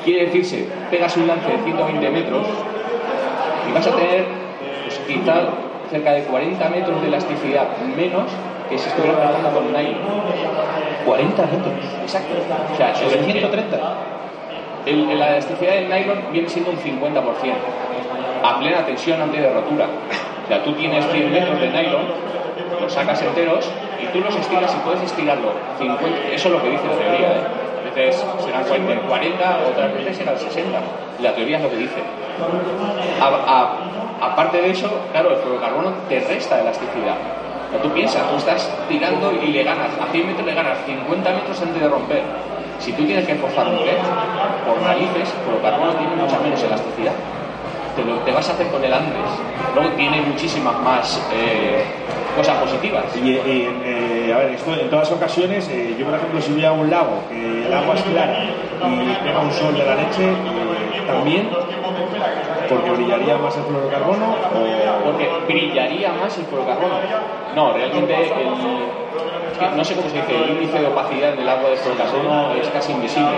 Quiere 0.04 0.26
decirse, 0.26 0.68
pegas 0.90 1.16
un 1.18 1.28
lance 1.28 1.48
de 1.52 1.58
120 1.64 2.10
metros 2.10 2.48
y 3.70 3.72
vas 3.74 3.86
a 3.88 3.92
tener 3.92 4.26
pues, 4.84 5.00
quizá 5.08 5.34
cerca 5.92 6.12
de 6.14 6.24
40 6.24 6.70
metros 6.70 7.02
de 7.02 7.08
elasticidad 7.08 7.68
menos 7.96 8.24
que 8.70 8.78
si 8.78 8.88
estuvieras 8.90 9.20
pescando 9.22 9.52
con 9.52 9.72
nylon. 9.72 10.00
40 11.06 11.42
metros. 11.44 11.74
Exacto. 12.02 12.34
O 12.74 12.78
sea, 12.78 12.96
Sobre 12.96 13.20
es- 13.20 13.26
130. 13.26 13.78
El- 14.86 15.20
la 15.20 15.30
elasticidad 15.32 15.74
del 15.74 15.90
nylon 15.90 16.20
viene 16.32 16.50
siendo 16.50 16.72
un 16.72 16.78
50%, 16.78 17.56
a 18.44 18.60
plena 18.60 18.86
tensión 18.86 19.22
antes 19.22 19.42
de 19.42 19.54
rotura. 19.54 19.86
O 20.46 20.48
sea, 20.48 20.64
tú 20.64 20.74
tienes 20.74 21.06
100 21.12 21.32
metros 21.32 21.60
de 21.62 21.68
nylon, 21.70 22.06
los 22.82 22.92
sacas 22.92 23.22
enteros 23.22 23.70
y 24.02 24.06
tú 24.08 24.20
los 24.22 24.36
estiras 24.36 24.74
y 24.76 24.80
puedes 24.86 25.02
estirarlo 25.04 25.52
50. 25.80 26.08
Eso 26.34 26.48
es 26.48 26.54
lo 26.54 26.62
que 26.64 26.70
dice 26.72 26.84
la 26.88 26.96
teoría. 26.98 27.28
¿eh? 27.28 27.42
A 27.92 27.94
veces 27.94 28.26
serán 28.46 28.64
40, 28.64 29.02
40, 29.08 29.60
otras 29.70 29.94
veces 29.94 30.18
serán 30.18 30.38
60. 30.38 30.80
La 31.22 31.34
teoría 31.36 31.58
es 31.58 31.64
lo 31.64 31.70
que 31.70 31.78
dice. 31.78 32.02
Aparte 34.22 34.62
de 34.62 34.70
eso, 34.72 34.90
claro, 35.12 35.32
el 35.32 35.38
fluorocarbono 35.38 35.92
te 36.10 36.20
resta 36.20 36.62
elasticidad. 36.62 37.16
O 37.68 37.72
sea, 37.72 37.82
tú 37.82 37.90
piensas, 37.92 38.30
tú 38.30 38.38
estás 38.38 38.70
tirando 38.88 39.32
y 39.42 39.48
le 39.48 39.64
ganas, 39.64 39.90
a 40.00 40.12
100 40.12 40.28
metros 40.28 40.46
le 40.46 40.54
ganas 40.54 40.78
50 40.86 41.32
metros 41.32 41.62
antes 41.62 41.82
de 41.82 41.88
romper. 41.88 42.22
Si 42.82 42.92
tú 42.94 43.06
tienes 43.06 43.28
que 43.28 43.36
forzar 43.36 43.68
un 43.68 43.78
pez, 43.78 44.02
por 44.66 44.82
narices, 44.82 45.30
fluorocarbono 45.46 45.94
tiene 45.94 46.16
mucha 46.16 46.40
menos 46.40 46.64
elasticidad. 46.64 47.14
Te, 47.96 48.04
lo, 48.04 48.16
te 48.20 48.32
vas 48.32 48.50
a 48.50 48.54
hacer 48.54 48.68
con 48.68 48.84
el 48.84 48.92
antes. 48.92 49.30
Luego 49.76 49.90
tiene 49.92 50.22
muchísimas 50.22 50.80
más 50.80 51.22
eh, 51.32 51.84
cosas 52.36 52.58
positivas. 52.58 53.04
Y, 53.16 53.30
y, 53.30 53.70
eh, 53.86 54.34
a 54.34 54.38
ver, 54.40 54.52
esto 54.54 54.74
en 54.74 54.90
todas 54.90 55.12
ocasiones, 55.12 55.70
eh, 55.70 55.96
yo 56.00 56.06
por 56.06 56.16
ejemplo, 56.16 56.42
si 56.42 56.54
voy 56.54 56.66
a 56.66 56.72
un 56.72 56.90
lago, 56.90 57.22
que 57.30 57.68
el 57.68 57.74
agua 57.74 57.94
es 57.94 58.02
clara 58.02 58.46
y 58.46 59.24
pega 59.24 59.40
un 59.42 59.52
sol 59.52 59.76
de 59.76 59.86
la 59.86 59.96
leche, 59.96 60.24
eh, 60.24 61.04
también, 61.06 61.50
porque 62.68 62.90
brillaría 62.92 63.38
más 63.38 63.56
el 63.58 63.64
fluorocarbono 63.64 64.26
o... 64.26 65.06
porque 65.06 65.30
brillaría 65.48 66.14
más 66.14 66.36
el 66.38 66.46
fluorocarbono. 66.46 66.96
No, 67.56 67.74
realmente 67.74 68.16
el, 68.16 69.01
que 69.70 69.76
no 69.78 69.84
sé 69.84 69.96
cómo 69.96 70.10
se 70.10 70.16
dice, 70.16 70.36
el 70.36 70.50
índice 70.52 70.80
de 70.80 70.88
opacidad 70.88 71.34
del 71.34 71.48
agua 71.48 71.70
de 71.70 71.78
fluorocarbono 71.78 72.54
es 72.54 72.68
casi 72.70 72.92
invisible. 72.92 73.38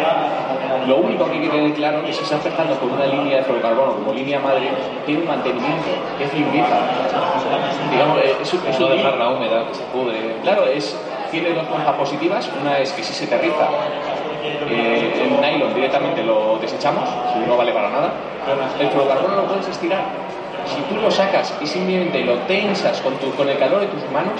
Lo 0.87 0.97
único 0.97 1.25
que 1.25 1.31
hay 1.33 1.41
que 1.41 1.49
tener 1.49 1.73
claro 1.73 1.99
es 1.99 2.05
que 2.05 2.13
si 2.13 2.23
estás 2.23 2.41
pescando 2.41 2.75
con 2.79 2.91
una 2.91 3.05
línea 3.05 3.37
de 3.37 3.43
fluorocarbono 3.43 3.93
como 3.93 4.13
línea 4.13 4.39
madre, 4.39 4.69
tiene 5.05 5.21
un 5.21 5.27
mantenimiento, 5.27 5.89
es 6.19 6.33
limpieza. 6.33 6.77
Digamos, 7.91 8.17
eh, 8.19 8.35
es, 8.41 8.53
es 8.53 8.79
No 8.79 8.87
dejarla 8.87 9.29
húmeda, 9.29 9.67
que 9.67 9.75
se 9.75 9.83
pudre. 9.83 10.35
Claro, 10.43 10.65
es, 10.65 10.97
tiene 11.31 11.51
dos 11.53 11.67
cosas 11.67 11.95
positivas. 11.95 12.49
Una 12.61 12.79
es 12.79 12.91
que 12.93 13.03
si 13.03 13.13
se 13.13 13.27
te 13.27 13.37
riza 13.37 13.67
eh, 14.69 15.13
el 15.23 15.41
nylon 15.41 15.73
directamente 15.73 16.23
lo 16.23 16.57
desechamos, 16.59 17.09
no 17.47 17.57
vale 17.57 17.71
para 17.71 17.89
nada. 17.89 18.13
El 18.79 18.89
fluorocarbono 18.89 19.35
lo 19.35 19.43
puedes 19.45 19.67
estirar. 19.67 20.03
Si 20.65 20.81
tú 20.83 20.99
lo 21.01 21.11
sacas 21.11 21.53
y 21.61 21.67
simplemente 21.67 22.23
lo 22.23 22.37
tensas 22.39 23.01
con, 23.01 23.13
tu, 23.15 23.31
con 23.35 23.49
el 23.49 23.57
calor 23.57 23.81
de 23.81 23.87
tus 23.87 24.09
manos, 24.11 24.39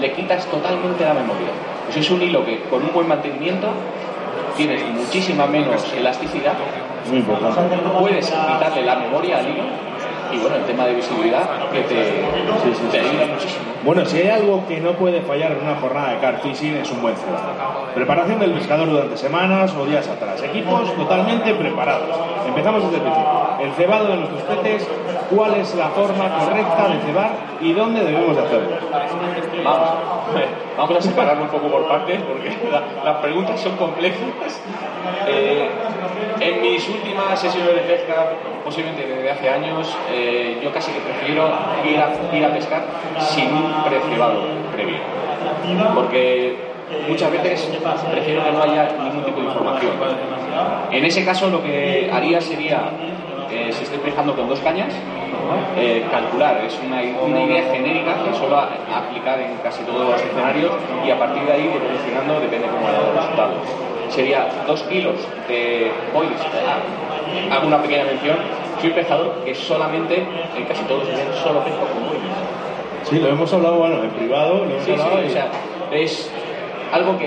le 0.00 0.12
quitas 0.12 0.44
totalmente 0.46 1.04
la 1.04 1.14
memoria. 1.14 1.48
Pues 1.86 1.96
es 1.98 2.10
un 2.10 2.22
hilo 2.22 2.44
que 2.44 2.60
con 2.64 2.82
un 2.82 2.92
buen 2.92 3.08
mantenimiento 3.08 3.68
tienes 4.56 4.82
muchísima 4.90 5.46
menos 5.46 5.84
elasticidad, 5.92 6.54
Muy 7.08 7.18
importante. 7.18 7.76
puedes 7.98 8.26
quitarle 8.30 8.84
la 8.84 8.96
memoria 8.96 9.38
al 9.38 9.48
hilo 9.48 9.64
y 10.32 10.38
bueno, 10.38 10.56
el 10.56 10.64
tema 10.64 10.86
de 10.86 10.94
visibilidad 10.94 11.48
que 11.70 11.80
te, 11.82 11.94
te 11.94 12.98
ayuda 12.98 13.26
muchísimo. 13.32 13.64
Bueno, 13.84 14.04
si 14.06 14.18
hay 14.18 14.28
algo 14.28 14.66
que 14.66 14.80
no 14.80 14.92
puede 14.92 15.20
fallar 15.20 15.52
en 15.52 15.58
una 15.62 15.76
jornada 15.76 16.12
de 16.14 16.18
car 16.18 16.40
fishing 16.40 16.76
es 16.76 16.90
un 16.90 17.02
buen 17.02 17.14
cebado. 17.16 17.52
Preparación 17.94 18.38
del 18.40 18.52
pescador 18.52 18.88
durante 18.88 19.16
semanas 19.16 19.72
o 19.78 19.84
días 19.84 20.08
atrás. 20.08 20.42
Equipos 20.42 20.92
totalmente 20.96 21.52
preparados. 21.54 22.08
Empezamos 22.48 22.82
desde 22.84 22.96
el 22.96 23.02
principio. 23.02 23.33
El 23.64 23.72
cebado 23.72 24.08
de 24.08 24.16
nuestros 24.16 24.42
peces, 24.42 24.88
cuál 25.34 25.54
es 25.54 25.74
la 25.74 25.88
forma 25.88 26.28
correcta 26.38 26.88
de 26.88 27.00
cebar 27.06 27.30
y 27.60 27.72
dónde 27.72 28.04
debemos 28.04 28.36
de 28.36 28.42
hacerlo. 28.42 28.76
Vamos, 29.64 29.88
vamos 30.76 30.96
a 30.98 31.00
separarlo 31.00 31.44
un 31.44 31.48
poco 31.50 31.68
por 31.68 31.88
partes 31.88 32.20
porque 32.22 32.50
la- 32.70 32.82
las 33.04 33.16
preguntas 33.22 33.58
son 33.60 33.76
complejas. 33.76 34.18
Eh, 35.28 35.68
en 36.40 36.62
mis 36.62 36.88
últimas 36.88 37.38
sesiones 37.40 37.74
de 37.74 37.80
pesca, 37.82 38.32
posiblemente 38.64 39.06
desde 39.06 39.30
hace 39.30 39.48
años, 39.48 39.96
eh, 40.12 40.58
yo 40.62 40.72
casi 40.72 40.92
que 40.92 41.00
prefiero 41.00 41.48
ir 41.84 41.98
a, 41.98 42.36
ir 42.36 42.44
a 42.44 42.48
pescar 42.52 42.82
sin 43.18 43.46
un 43.52 43.84
precebado 43.84 44.42
previo. 44.74 44.96
Porque 45.94 46.56
muchas 47.08 47.30
veces 47.30 47.70
prefiero 48.10 48.44
que 48.44 48.50
no 48.52 48.62
haya 48.62 48.88
ningún 49.02 49.24
tipo 49.24 49.40
de 49.40 49.46
información. 49.46 49.92
En 50.90 51.04
ese 51.04 51.24
caso 51.24 51.48
lo 51.48 51.62
que 51.62 52.10
haría 52.12 52.40
sería, 52.40 52.82
eh, 53.50 53.70
si 53.72 53.84
estoy 53.84 53.98
pescando 53.98 54.34
con 54.34 54.48
dos 54.48 54.60
cañas, 54.60 54.92
eh, 55.76 56.04
calcular. 56.10 56.62
Es 56.64 56.78
una, 56.84 57.00
una 57.22 57.42
idea 57.42 57.62
genérica 57.72 58.14
que 58.24 58.34
suelo 58.38 58.56
a- 58.58 58.70
aplicar 58.94 59.40
en 59.40 59.56
casi 59.62 59.82
todos 59.84 60.08
los 60.08 60.20
escenarios 60.20 60.72
y 61.06 61.10
a 61.10 61.18
partir 61.18 61.42
de 61.44 61.52
ahí, 61.52 61.70
evolucionando, 61.74 62.40
depende 62.40 62.68
cómo 62.68 62.84
vayan 62.86 63.02
los 63.06 63.14
resultados. 63.16 63.54
sería 64.10 64.46
dos 64.66 64.82
kilos 64.84 65.16
de 65.48 65.90
boils. 66.12 66.40
Hago 67.50 67.66
una 67.66 67.82
pequeña 67.82 68.04
mención. 68.04 68.36
Soy 68.80 68.90
pescador 68.90 69.32
que 69.44 69.54
solamente, 69.54 70.26
en 70.56 70.64
casi 70.66 70.82
todos 70.84 71.04
los 71.08 71.08
días, 71.16 71.34
solo 71.42 71.60
pesco 71.64 71.80
con 71.92 72.04
boils. 72.08 72.22
Sí, 73.08 73.18
lo 73.18 73.28
hemos 73.28 73.52
hablado, 73.52 73.76
bueno, 73.76 74.02
en 74.04 74.10
privado, 74.10 74.64
lo 74.64 74.70
hemos 74.70 74.84
Sí, 74.84 74.92
sí, 74.94 75.00
y- 75.24 75.26
o 75.26 75.30
sea, 75.30 75.48
es 75.90 76.30
algo 76.94 77.18
que 77.18 77.26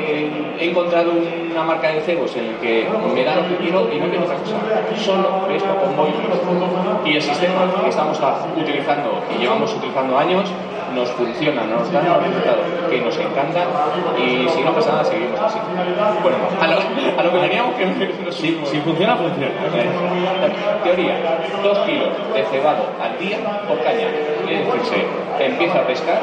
he 0.60 0.70
encontrado 0.70 1.12
una 1.52 1.64
marca 1.64 1.92
de 1.92 2.00
cebos 2.00 2.34
en 2.38 2.46
el 2.46 2.56
que 2.56 2.88
me 3.14 3.24
da 3.24 3.36
lo 3.36 3.48
que 3.50 3.56
quiero 3.58 3.90
y 3.92 4.00
no 4.00 4.08
quiero 4.08 4.24
otra 4.24 4.38
cosa. 4.38 4.56
Solo 4.96 5.46
pesco 5.48 5.76
con 5.76 5.96
boils. 5.98 6.16
Y 7.06 7.16
el 7.16 7.22
sistema 7.22 7.68
que 7.84 7.90
estamos 7.90 8.18
utilizando 8.56 9.22
y 9.36 9.42
llevamos 9.42 9.74
utilizando 9.76 10.18
años 10.18 10.50
nos 10.96 11.10
funciona, 11.10 11.64
nos 11.66 11.92
da 11.92 12.00
un 12.00 12.24
resultado 12.24 12.64
que 12.90 13.02
nos 13.02 13.18
encanta 13.18 13.68
y 14.18 14.48
si 14.48 14.62
no 14.62 14.74
pasa 14.74 14.92
nada 14.92 15.04
seguimos 15.04 15.40
así. 15.42 15.60
Bueno, 16.24 16.38
a 16.62 16.68
lo, 16.68 17.20
a 17.20 17.24
lo 17.24 17.32
que 17.34 17.40
veníamos 17.40 17.76
que 17.76 17.86
nos 17.86 18.36
Si, 18.36 18.58
si 18.64 18.80
funciona, 18.80 19.18
funciona. 19.18 19.52
Teoría, 20.82 21.40
dos 21.62 21.78
kilos 21.80 22.10
de 22.34 22.44
cebado 22.46 22.86
al 23.04 23.20
día 23.20 23.38
por 23.68 23.84
caña. 23.84 24.08
Es 24.50 24.66
decir, 24.66 25.06
se 25.38 25.46
empieza 25.46 25.80
a 25.80 25.84
pescar, 25.86 26.22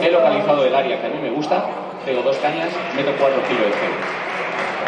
he 0.00 0.10
localizado 0.10 0.64
el 0.64 0.74
área 0.74 0.98
que 1.00 1.06
a 1.06 1.10
mí 1.10 1.18
me 1.20 1.30
gusta, 1.30 1.66
tengo 2.08 2.22
dos 2.22 2.38
cañas, 2.38 2.70
meto 2.96 3.12
cuatro 3.20 3.36
kilos 3.44 3.66
de 3.68 3.72
cebo. 3.76 3.96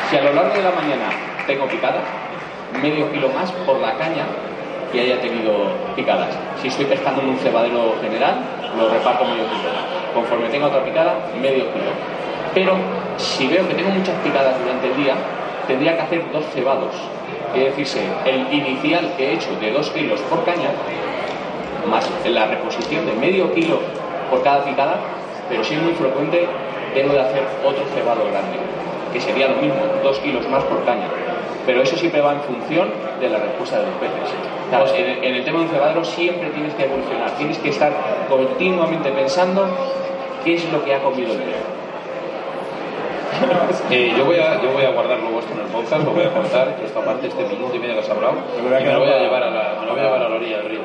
Si 0.09 0.17
a 0.17 0.23
lo 0.23 0.33
largo 0.33 0.55
de 0.57 0.63
la 0.63 0.71
mañana 0.71 1.13
tengo 1.47 1.67
picadas, 1.67 2.03
medio 2.81 3.13
kilo 3.13 3.29
más 3.29 3.53
por 3.69 3.79
la 3.79 3.93
caña 3.99 4.25
que 4.91 5.03
haya 5.03 5.21
tenido 5.21 5.69
picadas. 5.95 6.35
Si 6.63 6.69
estoy 6.69 6.87
pescando 6.87 7.21
en 7.21 7.29
un 7.29 7.37
cebadero 7.37 7.95
general, 8.01 8.41
lo 8.75 8.89
reparto 8.89 9.25
medio 9.27 9.45
kilo. 9.53 9.69
Conforme 10.15 10.49
tenga 10.49 10.69
otra 10.69 10.83
picada, 10.83 11.15
medio 11.39 11.71
kilo. 11.75 11.93
Pero 12.55 12.77
si 13.19 13.49
veo 13.49 13.69
que 13.69 13.75
tengo 13.75 13.91
muchas 13.91 14.17
picadas 14.25 14.59
durante 14.59 14.87
el 14.87 14.97
día, 14.97 15.15
tendría 15.69 15.97
que 15.97 16.03
hacer 16.03 16.33
dos 16.33 16.47
cebados. 16.55 16.95
Es 17.55 17.65
decirse, 17.65 18.01
el 18.25 18.51
inicial 18.51 19.13
que 19.19 19.29
he 19.29 19.35
hecho 19.35 19.51
de 19.61 19.71
dos 19.73 19.91
kilos 19.91 20.21
por 20.23 20.43
caña, 20.47 20.71
más 21.87 22.09
la 22.25 22.47
reposición 22.47 23.05
de 23.05 23.13
medio 23.13 23.53
kilo 23.53 23.79
por 24.31 24.43
cada 24.43 24.65
picada, 24.65 24.97
pero 25.51 25.63
si 25.65 25.75
es 25.75 25.83
muy 25.83 25.93
frecuente, 25.93 26.49
tengo 26.95 27.13
de 27.15 27.21
hacer 27.21 27.43
otro 27.65 27.85
cebado 27.95 28.23
grande, 28.31 28.59
que 29.13 29.21
sería 29.21 29.49
lo 29.49 29.57
mismo, 29.57 29.81
dos 30.03 30.19
kilos 30.21 30.47
más 30.49 30.63
por 30.65 30.85
caña. 30.85 31.07
Pero 31.67 31.83
eso 31.83 31.97
siempre 31.97 32.21
va 32.21 32.33
en 32.33 32.41
función 32.41 32.91
de 33.21 33.29
la 33.29 33.39
respuesta 33.39 33.79
de 33.79 33.87
los 33.87 33.95
peces. 33.97 34.35
Pues 34.71 34.93
en, 34.95 35.11
el- 35.11 35.25
en 35.25 35.35
el 35.37 35.45
tema 35.45 35.59
de 35.59 35.65
un 35.67 35.71
cebadero 35.71 36.05
siempre 36.05 36.49
tienes 36.51 36.75
que 36.75 36.85
evolucionar, 36.85 37.31
tienes 37.33 37.59
que 37.59 37.69
estar 37.69 37.93
continuamente 38.29 39.11
pensando 39.11 39.67
qué 40.45 40.55
es 40.55 40.73
lo 40.73 40.83
que 40.85 40.95
ha 40.95 41.03
comido 41.03 41.33
el 41.33 41.39
pez. 41.39 41.57
Eh, 43.91 44.13
yo, 44.17 44.25
voy 44.25 44.37
a, 44.37 44.61
yo 44.63 44.71
voy 44.73 44.85
a 44.85 44.91
guardar 44.91 45.19
luego 45.19 45.41
esto 45.41 45.53
en 45.55 45.61
el 45.61 45.67
podcast, 45.67 46.05
lo 46.05 46.11
voy 46.13 46.25
a 46.25 46.31
contar, 46.31 46.77
que 46.77 46.87
esta 46.87 47.01
parte, 47.05 47.27
este 47.29 47.45
minuto 47.45 47.75
y 47.75 47.79
medio 47.79 47.95
que 47.95 48.01
has 48.01 48.11
hablado, 48.11 48.35
y 48.59 48.63
me 48.63 48.71
lo 48.93 49.01
voy 49.01 49.09
a 49.09 49.19
llevar 49.19 49.43
a 49.43 49.51
la, 49.51 49.77
me 49.81 49.87
lo 49.87 49.93
voy 49.93 50.01
a 50.01 50.05
llevar 50.05 50.23
a 50.23 50.29
la 50.29 50.37
orilla 50.37 50.57
del 50.59 50.69
río. 50.69 50.81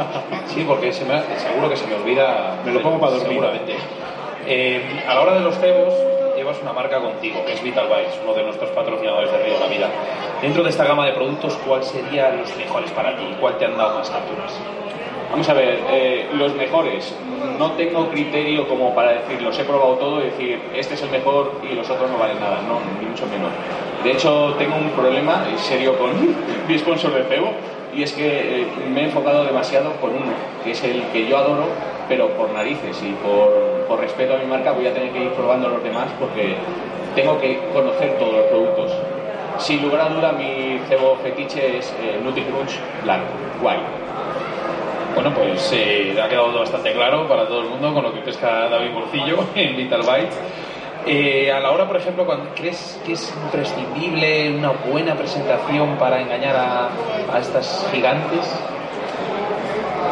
Sí, 0.46 0.64
porque 0.66 0.92
se 0.92 1.04
me, 1.04 1.20
seguro 1.38 1.68
que 1.70 1.76
se 1.76 1.86
me 1.86 1.94
olvida. 1.94 2.56
Me 2.64 2.72
lo 2.72 2.82
pongo 2.82 2.98
para 2.98 3.12
dormir. 3.12 3.28
Seguramente. 3.30 3.74
Eh, 4.52 4.82
a 5.06 5.14
la 5.14 5.20
hora 5.20 5.34
de 5.34 5.42
los 5.42 5.56
cebos, 5.60 5.94
llevas 6.36 6.60
una 6.60 6.72
marca 6.72 7.00
contigo, 7.00 7.44
que 7.46 7.52
es 7.52 7.62
Vital 7.62 7.86
Bites, 7.86 8.18
uno 8.24 8.34
de 8.34 8.42
nuestros 8.42 8.68
patrocinadores 8.70 9.30
de 9.30 9.38
Río 9.44 9.54
de 9.54 9.60
la 9.60 9.66
Vida. 9.68 9.88
Dentro 10.42 10.64
de 10.64 10.70
esta 10.70 10.84
gama 10.84 11.06
de 11.06 11.12
productos, 11.12 11.54
¿cuáles 11.64 11.86
serían 11.86 12.36
los 12.38 12.56
mejores 12.56 12.90
para 12.90 13.16
ti? 13.16 13.22
¿Cuál 13.40 13.58
te 13.58 13.66
han 13.66 13.76
dado 13.76 14.00
más 14.00 14.10
capturas? 14.10 14.52
Vamos 15.30 15.48
a 15.48 15.54
ver, 15.54 15.78
eh, 15.92 16.28
los 16.34 16.52
mejores. 16.56 17.16
No 17.60 17.70
tengo 17.74 18.08
criterio 18.08 18.66
como 18.66 18.92
para 18.92 19.12
decir, 19.12 19.40
los 19.40 19.56
he 19.56 19.62
probado 19.62 19.94
todo 19.94 20.20
y 20.20 20.24
decir, 20.24 20.60
este 20.74 20.94
es 20.94 21.02
el 21.02 21.10
mejor 21.10 21.52
y 21.70 21.76
los 21.76 21.88
otros 21.88 22.10
no 22.10 22.18
valen 22.18 22.40
nada. 22.40 22.58
Ni 23.00 23.06
mucho 23.06 23.26
menos. 23.28 23.52
De 24.02 24.10
hecho, 24.10 24.56
tengo 24.58 24.74
un 24.74 24.90
problema 24.90 25.46
serio 25.58 25.96
con 25.96 26.10
mi 26.66 26.76
sponsor 26.76 27.14
de 27.14 27.22
cebo 27.22 27.52
y 27.94 28.02
es 28.02 28.12
que 28.12 28.62
eh, 28.62 28.66
me 28.92 29.02
he 29.02 29.04
enfocado 29.04 29.44
demasiado 29.44 29.92
con 30.00 30.10
uno, 30.10 30.32
que 30.64 30.72
es 30.72 30.84
el 30.84 31.02
que 31.12 31.26
yo 31.26 31.38
adoro, 31.38 31.66
pero 32.08 32.28
por 32.30 32.50
narices 32.50 33.00
y 33.02 33.12
por, 33.24 33.86
por 33.88 34.00
respeto 34.00 34.34
a 34.34 34.38
mi 34.38 34.46
marca 34.46 34.72
voy 34.72 34.86
a 34.86 34.94
tener 34.94 35.12
que 35.12 35.24
ir 35.24 35.30
probando 35.30 35.68
los 35.68 35.82
demás 35.82 36.08
porque 36.18 36.56
tengo 37.14 37.40
que 37.40 37.60
conocer 37.72 38.18
todos 38.18 38.34
los 38.34 38.44
productos. 38.46 38.92
Sin 39.58 39.82
lugar 39.82 40.00
a 40.00 40.08
duda, 40.08 40.32
mi 40.32 40.78
cebo 40.88 41.16
fetiche 41.22 41.78
es 41.78 41.94
eh, 42.00 42.18
Nutty 42.22 42.42
Crunch 42.42 42.78
Black, 43.04 43.20
White. 43.62 43.82
Bueno, 45.14 45.34
pues 45.34 45.70
eh, 45.74 46.16
ha 46.22 46.28
quedado 46.28 46.58
bastante 46.58 46.92
claro 46.92 47.28
para 47.28 47.46
todo 47.46 47.60
el 47.60 47.68
mundo 47.68 47.92
con 47.92 48.04
lo 48.04 48.14
que 48.14 48.20
pesca 48.20 48.68
David 48.68 48.90
Morcillo 48.92 49.44
en 49.54 49.76
Vital 49.76 50.00
Bites. 50.00 50.38
Eh, 51.06 51.50
a 51.50 51.60
la 51.60 51.70
hora, 51.70 51.86
por 51.86 51.96
ejemplo, 51.96 52.26
cuando 52.26 52.50
¿crees 52.54 53.00
que 53.06 53.12
es 53.14 53.34
imprescindible 53.44 54.54
una 54.56 54.70
buena 54.70 55.14
presentación 55.14 55.96
para 55.96 56.20
engañar 56.20 56.56
a, 56.56 56.88
a 57.32 57.38
estas 57.38 57.86
gigantes? 57.92 58.54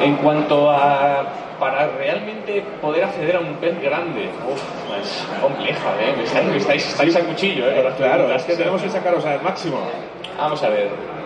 En 0.02 0.16
cuanto 0.16 0.70
a 0.70 1.26
para 1.58 1.88
realmente 1.88 2.62
poder 2.80 3.04
acceder 3.04 3.36
a 3.36 3.40
un 3.40 3.54
pez 3.54 3.80
grande, 3.82 4.30
uf, 4.48 4.62
es 5.00 5.26
compleja, 5.42 5.90
¿eh? 6.00 6.14
Me 6.16 6.22
estáis, 6.22 6.46
me 6.46 6.56
estáis, 6.56 6.88
estáis 6.88 7.16
a 7.16 7.20
cuchillo, 7.20 7.68
¿eh? 7.68 7.82
las 7.82 7.94
Claro, 7.94 8.32
es 8.32 8.44
que 8.44 8.54
tenemos 8.56 8.80
que 8.80 8.88
sacaros 8.88 9.24
al 9.24 9.42
máximo. 9.42 9.78
Vamos 10.38 10.62
a 10.62 10.68
ver. 10.68 11.17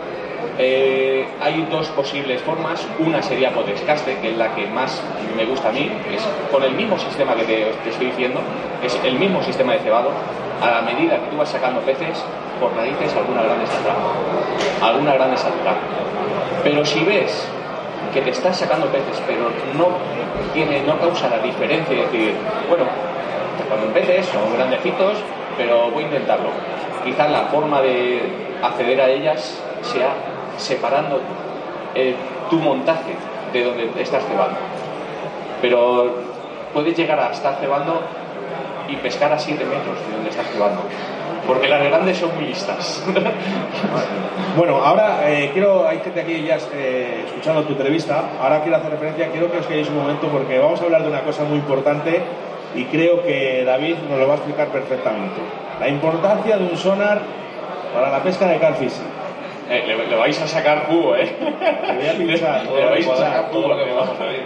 Eh, 0.58 1.26
hay 1.40 1.66
dos 1.70 1.88
posibles 1.88 2.40
formas. 2.42 2.86
Una 2.98 3.22
sería 3.22 3.50
Podescaste, 3.52 4.18
que 4.18 4.30
es 4.30 4.36
la 4.36 4.54
que 4.54 4.66
más 4.66 5.02
me 5.36 5.44
gusta 5.44 5.70
a 5.70 5.72
mí, 5.72 5.90
es 6.14 6.22
con 6.50 6.62
el 6.62 6.72
mismo 6.72 6.98
sistema 6.98 7.34
que 7.34 7.44
te, 7.44 7.72
te 7.84 7.90
estoy 7.90 8.06
diciendo, 8.06 8.40
es 8.82 8.98
el 9.04 9.18
mismo 9.18 9.42
sistema 9.42 9.72
de 9.72 9.80
cebado. 9.80 10.10
A 10.60 10.70
la 10.70 10.82
medida 10.82 11.18
que 11.18 11.26
tú 11.30 11.36
vas 11.36 11.48
sacando 11.48 11.80
peces, 11.80 12.22
por 12.60 12.72
narices 12.74 13.14
alguna 13.16 13.42
grande 13.42 13.66
saldrá. 13.66 13.94
Alguna 14.80 15.14
grande 15.14 15.36
saldrá. 15.36 15.74
Pero 16.62 16.84
si 16.84 17.02
ves 17.04 17.48
que 18.12 18.20
te 18.20 18.30
estás 18.30 18.58
sacando 18.58 18.86
peces, 18.86 19.20
pero 19.26 19.50
no 19.76 19.88
tiene, 20.54 20.82
no 20.82 20.98
causa 20.98 21.28
la 21.28 21.38
diferencia, 21.38 21.96
es 21.96 22.12
decir, 22.12 22.34
bueno, 22.68 22.84
cuando 23.68 23.92
peces 23.92 24.26
son 24.26 24.52
grandecitos, 24.54 25.18
pero 25.56 25.90
voy 25.90 26.04
a 26.04 26.06
intentarlo. 26.06 26.50
Quizás 27.04 27.30
la 27.30 27.42
forma 27.46 27.80
de 27.80 28.20
acceder 28.62 29.00
a 29.00 29.08
ellas 29.08 29.60
sea 29.82 30.14
separando 30.56 31.20
tu 32.48 32.56
montaje 32.58 33.14
de 33.52 33.64
donde 33.64 34.02
estás 34.02 34.24
cebando. 34.24 34.56
Pero 35.60 36.14
puedes 36.72 36.96
llegar 36.96 37.18
a 37.20 37.30
estar 37.30 37.56
cebando 37.60 38.00
y 38.88 38.96
pescar 38.96 39.32
a 39.32 39.38
7 39.38 39.64
metros 39.64 39.98
de 40.06 40.14
donde 40.14 40.30
estás 40.30 40.46
cebando. 40.48 40.82
Porque 41.46 41.68
las 41.68 41.82
grandes 41.82 42.18
son 42.18 42.34
muy 42.34 42.46
listas. 42.46 43.04
Bueno, 44.54 44.76
ahora 44.84 45.30
eh, 45.30 45.48
quiero, 45.54 45.88
hay 45.88 46.00
gente 46.00 46.20
aquí 46.20 46.42
ya 46.42 46.58
eh, 46.74 47.24
escuchando 47.24 47.62
tu 47.62 47.72
entrevista, 47.72 48.22
ahora 48.38 48.60
quiero 48.60 48.76
hacer 48.76 48.90
referencia, 48.90 49.30
quiero 49.30 49.50
que 49.50 49.56
os 49.56 49.66
quedéis 49.66 49.88
un 49.88 49.96
momento 49.96 50.28
porque 50.28 50.58
vamos 50.58 50.78
a 50.78 50.84
hablar 50.84 51.02
de 51.02 51.08
una 51.08 51.22
cosa 51.22 51.44
muy 51.44 51.56
importante 51.56 52.20
y 52.74 52.84
creo 52.84 53.22
que 53.22 53.64
David 53.64 53.96
nos 54.10 54.18
lo 54.18 54.26
va 54.26 54.34
a 54.34 54.36
explicar 54.36 54.68
perfectamente. 54.68 55.40
La 55.80 55.88
importancia 55.88 56.58
de 56.58 56.64
un 56.64 56.76
sonar 56.76 57.22
para 57.94 58.10
la 58.10 58.22
pesca 58.22 58.46
de 58.46 58.58
carfishing. 58.58 59.21
Eh, 59.70 59.84
le, 59.86 60.06
le 60.06 60.16
vais 60.16 60.40
a 60.40 60.46
sacar 60.46 60.86
jugo, 60.86 61.16
¿eh? 61.16 61.26
Te 61.26 61.92
voy 61.94 62.06
a 62.06 62.12
pinchar, 62.18 62.64
Le 62.76 62.84
vais 62.86 63.08
a 63.08 63.16
sacar 63.16 63.50
todo 63.50 63.62
jugo. 63.62 63.74
lo 63.74 63.84
que 63.84 63.92
vamos 63.92 64.20
a 64.20 64.24
ver. 64.24 64.42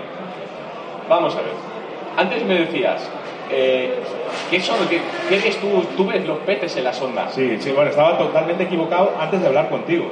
Vamos 1.08 1.34
a 1.34 1.38
ver. 1.38 1.52
Antes 2.16 2.44
me 2.44 2.54
decías, 2.60 3.08
eh, 3.50 3.94
¿qué, 4.50 4.60
son, 4.60 4.76
qué, 4.88 5.00
qué 5.28 5.38
ves 5.38 5.56
tú? 5.60 5.84
¿Tú 5.96 6.06
ves 6.06 6.26
los 6.26 6.38
peces 6.38 6.76
en 6.76 6.84
la 6.84 6.92
sonda? 6.92 7.28
Sí, 7.30 7.56
sí, 7.60 7.70
bueno, 7.72 7.90
estaba 7.90 8.16
totalmente 8.18 8.64
equivocado 8.64 9.12
antes 9.20 9.40
de 9.40 9.46
hablar 9.48 9.68
contigo. 9.68 10.06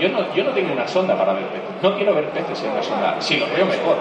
Yo 0.00 0.08
no, 0.08 0.34
yo 0.34 0.44
no 0.44 0.50
tengo 0.50 0.72
una 0.72 0.86
sonda 0.88 1.16
para 1.16 1.32
ver 1.34 1.44
peces. 1.44 1.82
No 1.82 1.96
quiero 1.96 2.14
ver 2.14 2.28
peces 2.30 2.62
en 2.64 2.70
una 2.70 2.82
sonda. 2.82 3.16
Si 3.20 3.36
los 3.38 3.48
veo 3.54 3.66
mejor. 3.66 3.96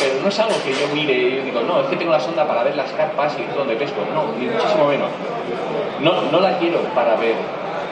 Pero 0.00 0.22
no 0.22 0.28
es 0.28 0.38
algo 0.38 0.54
que 0.64 0.70
yo 0.70 0.94
mire 0.94 1.12
y 1.12 1.40
digo, 1.40 1.60
no, 1.62 1.80
es 1.80 1.86
que 1.88 1.96
tengo 1.96 2.12
la 2.12 2.20
sonda 2.20 2.46
para 2.46 2.62
ver 2.62 2.76
las 2.76 2.92
carpas 2.92 3.36
y 3.38 3.56
donde 3.56 3.74
pesco. 3.74 3.96
No, 4.14 4.26
ni 4.38 4.46
muchísimo 4.46 4.86
menos. 4.86 5.08
No, 6.00 6.22
no 6.30 6.40
la 6.40 6.56
quiero 6.58 6.78
para 6.94 7.16
ver 7.16 7.34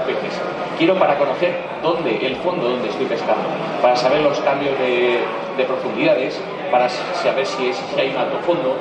peces. 0.07 0.41
Quiero 0.79 0.95
para 0.95 1.17
conocer 1.19 1.55
dónde, 1.83 2.17
el 2.27 2.37
fondo 2.37 2.69
donde 2.69 2.89
estoy 2.89 3.07
pescando. 3.07 3.45
Para 3.83 3.97
saber 3.97 4.23
los 4.23 4.39
cambios 4.41 4.79
de, 4.79 5.21
de 5.57 5.65
profundidades, 5.65 6.41
para 6.71 6.89
saber 6.89 7.45
si, 7.47 7.69
es, 7.69 7.77
si 7.77 8.01
hay 8.01 8.11
un 8.11 8.17
alto 8.17 8.39
fondo, 8.47 8.77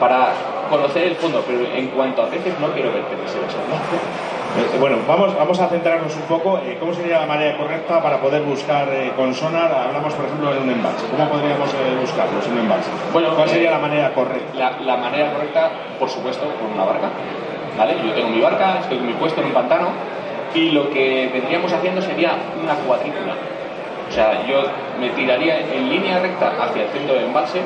para 0.00 0.28
conocer 0.70 1.04
el 1.04 1.16
fondo. 1.16 1.42
Pero 1.46 1.60
en 1.74 1.88
cuanto 1.88 2.22
a 2.22 2.26
peces, 2.26 2.54
no 2.60 2.68
quiero 2.72 2.92
ver 2.92 3.02
peces 3.04 3.34
en 3.36 3.42
la. 3.42 3.48
Eh, 4.52 4.76
Bueno, 4.78 4.98
vamos, 5.08 5.34
vamos 5.34 5.58
a 5.60 5.68
centrarnos 5.68 6.14
un 6.14 6.22
poco. 6.28 6.58
eh, 6.58 6.76
¿Cómo 6.78 6.92
sería 6.92 7.20
la 7.20 7.26
manera 7.26 7.56
correcta 7.56 8.02
para 8.02 8.18
poder 8.20 8.42
buscar 8.42 8.86
eh, 8.92 9.10
con 9.16 9.32
sonar? 9.34 9.72
Hablamos, 9.72 10.12
por 10.12 10.26
ejemplo, 10.26 10.52
de 10.52 10.60
un 10.60 10.68
embalse. 10.68 11.06
¿Cómo 11.10 11.26
podríamos 11.30 11.70
eh, 11.72 11.96
buscarlos 11.98 12.46
en 12.48 12.52
un 12.52 12.58
embalse? 12.58 12.90
Bueno, 13.14 13.30
¿Cuál 13.34 13.48
eh, 13.48 13.52
sería 13.52 13.70
la 13.70 13.78
manera 13.78 14.12
correcta? 14.12 14.52
La, 14.54 14.72
la 14.84 14.96
manera 14.98 15.32
correcta, 15.32 15.70
por 15.98 16.10
supuesto, 16.10 16.44
con 16.60 16.70
una 16.70 16.84
barca. 16.84 17.08
¿Vale? 17.78 17.94
Yo 18.04 18.12
tengo 18.12 18.28
mi 18.28 18.42
barca, 18.42 18.80
estoy 18.80 18.98
con 18.98 19.06
mi 19.06 19.14
puesto 19.14 19.40
en 19.40 19.46
un 19.46 19.52
pantano 19.54 19.88
y 20.54 20.70
lo 20.70 20.90
que 20.90 21.30
vendríamos 21.32 21.72
haciendo 21.72 22.02
sería 22.02 22.36
una 22.62 22.74
cuadrícula. 22.74 23.34
O 24.08 24.12
sea, 24.12 24.46
yo 24.46 24.62
me 25.00 25.08
tiraría 25.10 25.60
en 25.60 25.88
línea 25.88 26.18
recta 26.18 26.52
hacia 26.60 26.82
el 26.82 26.88
centro 26.90 27.14
del 27.14 27.24
embalse, 27.24 27.60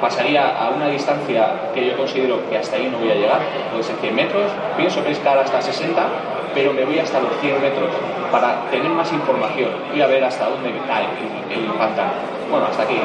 pasaría 0.00 0.48
a 0.48 0.70
una 0.70 0.88
distancia 0.88 1.70
que 1.72 1.86
yo 1.86 1.96
considero 1.96 2.38
que 2.50 2.58
hasta 2.58 2.76
ahí 2.76 2.88
no 2.90 2.98
voy 2.98 3.10
a 3.10 3.14
llegar, 3.14 3.40
puede 3.70 3.84
ser 3.84 3.96
100 3.96 4.14
metros, 4.14 4.50
pienso 4.76 5.00
pescar 5.00 5.38
hasta 5.38 5.62
60 5.62 6.02
pero 6.54 6.72
me 6.72 6.84
voy 6.84 6.98
hasta 6.98 7.20
los 7.20 7.32
100 7.40 7.60
metros 7.60 7.90
para 8.30 8.68
tener 8.70 8.90
más 8.90 9.12
información. 9.12 9.70
Voy 9.90 10.00
a 10.00 10.06
ver 10.06 10.24
hasta 10.24 10.48
dónde 10.48 10.72
cae 10.86 11.06
el, 11.50 11.64
pantano. 11.78 12.12
Bueno, 12.50 12.66
hasta 12.66 12.82
aquí, 12.82 12.96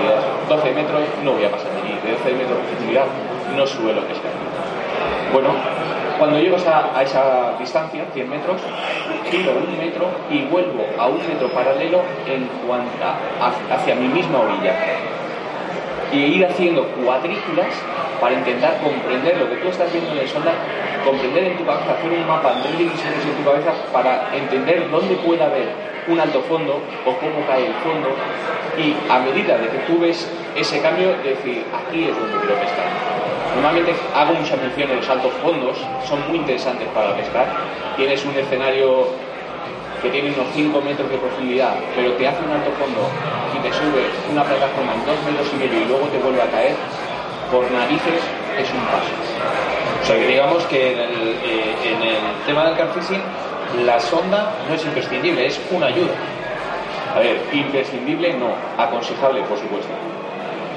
12 0.49 0.71
metros 0.73 1.01
no 1.23 1.33
voy 1.33 1.45
a 1.45 1.51
pasar 1.51 1.71
de 1.71 1.81
allí, 1.81 1.95
de 2.03 2.11
12 2.11 2.31
metros 2.33 2.57
de 2.57 2.63
profundidad 2.63 3.05
no 3.55 3.65
suelo 3.65 4.01
pescar. 4.01 4.31
Bueno, 5.31 5.49
cuando 6.17 6.39
llego 6.39 6.57
a, 6.57 7.03
esa 7.03 7.53
distancia, 7.59 8.05
100 8.13 8.29
metros, 8.29 8.61
giro 9.29 9.51
un 9.51 9.77
metro 9.77 10.07
y 10.29 10.43
vuelvo 10.43 10.85
a 10.97 11.07
un 11.07 11.17
metro 11.27 11.47
paralelo 11.49 12.01
en 12.25 12.47
cuanto 12.65 13.05
hacia 13.71 13.95
mi 13.95 14.07
misma 14.07 14.39
orilla. 14.39 14.73
Y 16.11 16.17
ir 16.17 16.45
haciendo 16.45 16.87
cuadrículas 16.87 17.67
para 18.21 18.33
intentar 18.33 18.77
comprender 18.81 19.37
lo 19.37 19.49
que 19.49 19.57
tú 19.57 19.67
estás 19.67 19.91
viendo 19.91 20.11
en 20.13 20.19
el 20.19 20.27
sonar, 20.27 20.55
comprender 21.03 21.43
en 21.43 21.57
tu 21.57 21.65
cabeza, 21.65 21.91
hacer 21.91 22.11
un 22.11 22.27
mapa 22.27 22.53
en 22.53 22.63
tres 22.63 22.77
divisiones 22.77 23.25
en 23.25 23.43
tu 23.43 23.43
cabeza 23.43 23.71
para 23.91 24.29
entender 24.33 24.89
dónde 24.89 25.15
puede 25.15 25.43
haber 25.43 25.69
un 26.07 26.19
alto 26.19 26.41
fondo 26.43 26.79
o 27.05 27.11
cómo 27.17 27.45
cae 27.45 27.67
el 27.67 27.73
fondo 27.83 28.09
y 28.77 28.95
a 29.11 29.19
medida 29.19 29.57
de 29.57 29.67
que 29.67 29.77
tú 29.79 29.99
ves 29.99 30.29
ese 30.55 30.81
cambio, 30.81 31.09
decir, 31.23 31.65
aquí 31.73 32.05
es 32.05 32.17
donde 32.17 32.37
quiero 32.39 32.55
pescar. 32.59 33.26
Normalmente 33.57 33.95
hago 34.13 34.35
mucha 34.35 34.55
mención 34.55 34.91
en 34.91 34.97
los 34.97 35.09
altos 35.09 35.33
fondos, 35.41 35.77
son 36.07 36.21
muy 36.29 36.37
interesantes 36.37 36.87
para 36.93 37.15
pescar. 37.15 37.47
Tienes 37.97 38.23
un 38.23 38.37
escenario 38.37 39.07
que 39.99 40.09
tiene 40.11 40.29
unos 40.29 40.45
5 40.53 40.79
metros 40.81 41.09
de 41.09 41.17
profundidad, 41.17 41.73
pero 41.95 42.13
te 42.13 42.27
hace 42.27 42.37
un 42.45 42.51
alto 42.51 42.69
fondo 42.77 43.09
y 43.57 43.59
te 43.65 43.73
sube 43.73 44.05
una 44.31 44.43
plataforma 44.43 44.93
en 44.93 45.05
2 45.07 45.15
metros 45.25 45.47
y 45.53 45.57
medio 45.57 45.81
y 45.81 45.85
luego 45.85 46.05
te 46.05 46.19
vuelve 46.19 46.39
a 46.39 46.51
caer, 46.51 46.75
por 47.51 47.65
narices 47.71 48.21
es 48.61 48.69
un 48.69 48.85
paso. 48.93 49.09
O 50.03 50.05
sea 50.05 50.15
que 50.17 50.27
digamos 50.27 50.63
que 50.65 50.93
en 50.93 50.99
el, 50.99 51.35
eh, 51.43 52.19
tema 52.45 52.65
del 52.65 52.77
carfishing 52.77 53.21
la 53.87 53.99
sonda 53.99 54.53
no 54.69 54.75
es 54.75 54.85
imprescindible, 54.85 55.47
es 55.47 55.59
una 55.71 55.87
ayuda. 55.87 56.13
A 57.15 57.19
ver, 57.19 57.41
imprescindible 57.51 58.35
no, 58.35 58.53
aconsejable 58.77 59.41
por 59.41 59.57
supuesto. 59.57 59.89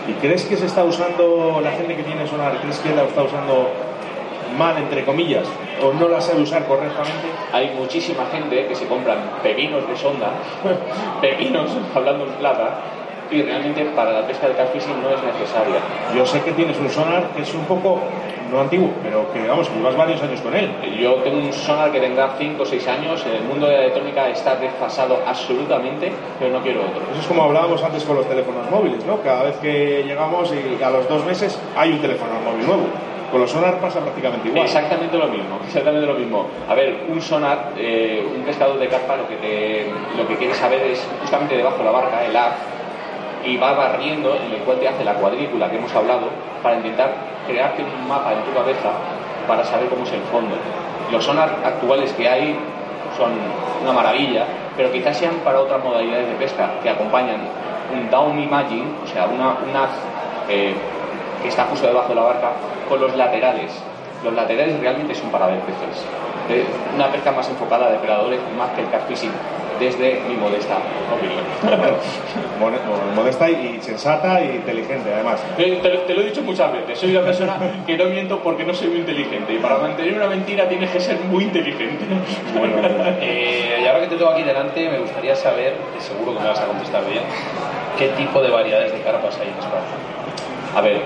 ¿Y 0.08 0.12
crees 0.14 0.44
que 0.44 0.56
se 0.56 0.66
está 0.66 0.84
usando, 0.84 1.60
la 1.62 1.72
gente 1.72 1.96
que 1.96 2.02
tiene 2.02 2.26
sonar, 2.26 2.58
crees 2.60 2.78
que 2.78 2.94
la 2.94 3.04
está 3.04 3.22
usando 3.22 3.68
mal, 4.56 4.76
entre 4.78 5.04
comillas, 5.04 5.46
o 5.82 5.92
no 5.92 6.08
la 6.08 6.20
sabe 6.20 6.42
usar 6.42 6.66
correctamente? 6.66 7.28
Hay 7.52 7.70
muchísima 7.70 8.26
gente 8.32 8.66
que 8.66 8.74
se 8.74 8.86
compran 8.86 9.18
pepinos 9.42 9.86
de 9.86 9.96
sonda, 9.96 10.32
pepinos, 11.20 11.70
hablando 11.94 12.24
en 12.24 12.32
plata, 12.32 12.80
y 13.30 13.42
realmente 13.42 13.84
para 13.94 14.12
la 14.12 14.26
pesca 14.26 14.48
de 14.48 14.54
catfishing 14.54 15.02
no 15.02 15.10
es 15.10 15.22
necesaria. 15.22 15.80
Yo 16.16 16.26
sé 16.26 16.42
que 16.42 16.52
tienes 16.52 16.78
un 16.78 16.90
sonar 16.90 17.28
que 17.36 17.42
es 17.42 17.54
un 17.54 17.64
poco, 17.64 18.00
no 18.50 18.60
antiguo, 18.60 18.90
pero 19.02 19.32
que 19.32 19.46
vamos, 19.46 19.68
que 19.68 19.76
llevas 19.76 19.96
varios 19.96 20.22
años 20.22 20.40
con 20.40 20.54
él. 20.54 20.70
Yo 20.98 21.14
tengo 21.16 21.38
un 21.38 21.52
sonar 21.52 21.92
que 21.92 22.00
tendrá 22.00 22.34
5 22.36 22.62
o 22.62 22.66
6 22.66 22.88
años, 22.88 23.24
el 23.26 23.44
mundo 23.44 23.66
de 23.66 23.72
la 23.72 23.80
electrónica 23.82 24.28
está 24.28 24.56
desfasado 24.56 25.18
absolutamente, 25.26 26.12
pero 26.38 26.52
no 26.52 26.62
quiero 26.62 26.80
otro. 26.80 27.02
Eso 27.12 27.20
es 27.20 27.26
como 27.26 27.44
hablábamos 27.44 27.82
antes 27.82 28.04
con 28.04 28.16
los 28.16 28.28
teléfonos 28.28 28.70
móviles, 28.70 29.04
¿no? 29.06 29.20
Cada 29.22 29.44
vez 29.44 29.56
que 29.58 30.04
llegamos 30.04 30.52
y 30.52 30.82
a 30.82 30.90
los 30.90 31.08
dos 31.08 31.24
meses 31.24 31.58
hay 31.76 31.92
un 31.92 32.00
teléfono 32.00 32.32
móvil 32.44 32.66
nuevo. 32.66 32.86
Con 33.30 33.40
los 33.40 33.50
sonar 33.50 33.78
pasa 33.78 34.00
prácticamente 34.00 34.48
igual. 34.48 34.64
Exactamente 34.64 35.16
lo 35.16 35.28
mismo, 35.28 35.60
exactamente 35.64 36.04
lo 36.04 36.14
mismo. 36.14 36.46
A 36.68 36.74
ver, 36.74 37.04
un 37.08 37.22
sonar, 37.22 37.72
eh, 37.76 38.26
un 38.36 38.42
pescador 38.42 38.76
de 38.76 38.88
carpa 38.88 39.16
lo 39.16 39.28
que, 39.28 39.86
lo 40.16 40.26
que 40.26 40.36
quiere 40.36 40.52
saber 40.52 40.82
es 40.82 41.06
justamente 41.20 41.56
debajo 41.56 41.78
de 41.78 41.84
la 41.84 41.90
barca, 41.92 42.24
el 42.24 42.36
ar, 42.36 42.56
y 43.44 43.57
va 43.57 43.72
barriendo 43.72 44.37
en 44.37 44.53
el 44.53 44.59
cual 44.61 44.79
te 44.79 44.88
hace 44.88 45.05
la 45.05 45.14
cuadrícula 45.14 45.70
que 45.70 45.76
hemos 45.76 45.94
hablado 45.94 46.29
para 46.62 46.76
intentar 46.76 47.11
crearte 47.46 47.83
un 47.83 48.09
mapa 48.09 48.33
en 48.33 48.42
tu 48.44 48.53
cabeza 48.53 48.90
para 49.48 49.64
saber 49.64 49.88
cómo 49.88 50.05
es 50.05 50.12
el 50.12 50.22
fondo. 50.22 50.55
Los 51.11 51.24
sonar 51.24 51.57
actuales 51.64 52.12
que 52.12 52.29
hay 52.29 52.57
son 53.16 53.33
una 53.83 53.92
maravilla, 53.92 54.44
pero 54.76 54.92
quizás 54.92 55.16
sean 55.16 55.35
para 55.44 55.61
otras 55.61 55.83
modalidades 55.83 56.29
de 56.29 56.35
pesca 56.35 56.70
que 56.83 56.90
acompañan 56.90 57.40
un 57.92 58.11
down 58.11 58.38
imaging, 58.38 58.96
o 59.03 59.07
sea, 59.07 59.26
una, 59.26 59.57
una 59.68 59.88
eh, 60.48 60.74
que 61.42 61.48
está 61.48 61.64
justo 61.64 61.87
debajo 61.87 62.11
de 62.11 62.14
la 62.14 62.22
barca, 62.22 62.53
con 62.88 63.00
los 63.00 63.16
laterales. 63.16 63.72
Los 64.22 64.35
laterales 64.35 64.79
realmente 64.81 65.14
son 65.14 65.31
para 65.31 65.46
ver 65.46 65.61
peces. 65.61 66.05
una 66.94 67.09
pesca 67.09 67.33
más 67.33 67.48
enfocada 67.48 67.87
a 67.87 67.90
depredadores 67.90 68.40
más 68.57 68.70
que 68.70 68.83
el 68.83 68.90
catfishing 68.90 69.33
desde 69.81 70.21
mi 70.29 70.37
modesta 70.37 70.79
opinión. 71.12 71.43
modesta 73.16 73.51
y 73.51 73.79
sensata 73.81 74.40
y 74.45 74.57
inteligente, 74.57 75.12
además. 75.12 75.40
Te, 75.57 76.14
lo 76.14 76.21
he 76.21 76.25
dicho 76.25 76.43
muchas 76.43 76.73
veces, 76.73 76.99
soy 76.99 77.16
una 77.16 77.25
persona 77.25 77.57
que 77.87 77.97
no 77.97 78.05
miento 78.05 78.38
porque 78.40 78.64
no 78.64 78.75
soy 78.75 78.88
muy 78.88 78.99
inteligente 78.99 79.55
y 79.55 79.59
para 79.59 79.79
mantener 79.79 80.14
una 80.14 80.27
mentira 80.27 80.69
tienes 80.69 80.90
que 80.90 81.01
ser 81.01 81.19
muy 81.21 81.45
inteligente. 81.45 82.05
Bueno, 82.57 82.75
eh, 83.21 83.81
y 83.83 83.87
ahora 83.87 84.01
que 84.01 84.09
te 84.09 84.16
tengo 84.16 84.31
aquí 84.31 84.43
delante, 84.43 84.88
me 84.88 84.99
gustaría 84.99 85.35
saber, 85.35 85.75
que 85.95 86.01
seguro 86.01 86.35
que 86.35 86.40
me 86.40 86.49
vas 86.49 86.61
a 86.61 86.66
contestar 86.66 87.05
bien, 87.07 87.23
¿qué 87.99 88.09
tipo 88.11 88.43
de 88.43 88.51
variedades 88.51 88.93
de 88.93 89.01
carpas 89.01 89.38
hay 89.38 89.49
en 89.49 89.55
España? 89.55 90.77
A 90.77 90.81
ver, 90.83 91.01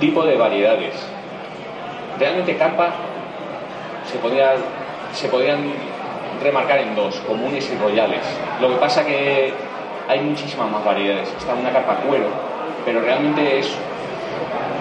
tipo 0.00 0.24
de 0.24 0.36
variedades. 0.36 0.94
Realmente 2.18 2.56
carpa 2.56 2.90
se 4.10 4.18
podía 4.18 4.54
se 5.12 5.28
podían 5.28 5.72
remarcar 6.44 6.78
en 6.78 6.94
dos, 6.94 7.16
comunes 7.26 7.68
y 7.72 7.82
royales. 7.82 8.20
Lo 8.60 8.68
que 8.68 8.76
pasa 8.76 9.04
que 9.04 9.52
hay 10.08 10.20
muchísimas 10.20 10.70
más 10.70 10.84
variedades. 10.84 11.28
Está 11.36 11.54
una 11.54 11.72
carpa 11.72 11.96
cuero, 12.06 12.26
pero 12.84 13.00
realmente 13.00 13.58
es 13.58 13.74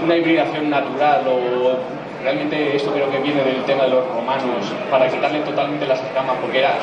una 0.04 0.18
hibridación 0.18 0.70
natural 0.70 1.24
o 1.28 1.78
realmente 2.22 2.76
esto 2.76 2.92
creo 2.92 3.10
que 3.10 3.20
viene 3.20 3.44
del 3.44 3.64
tema 3.64 3.84
de 3.84 3.90
los 3.92 4.08
romanos 4.08 4.72
para 4.92 5.10
quitarle 5.10 5.40
totalmente 5.40 5.88
las 5.88 6.02
escamas 6.02 6.36
porque 6.42 6.60
era, 6.60 6.76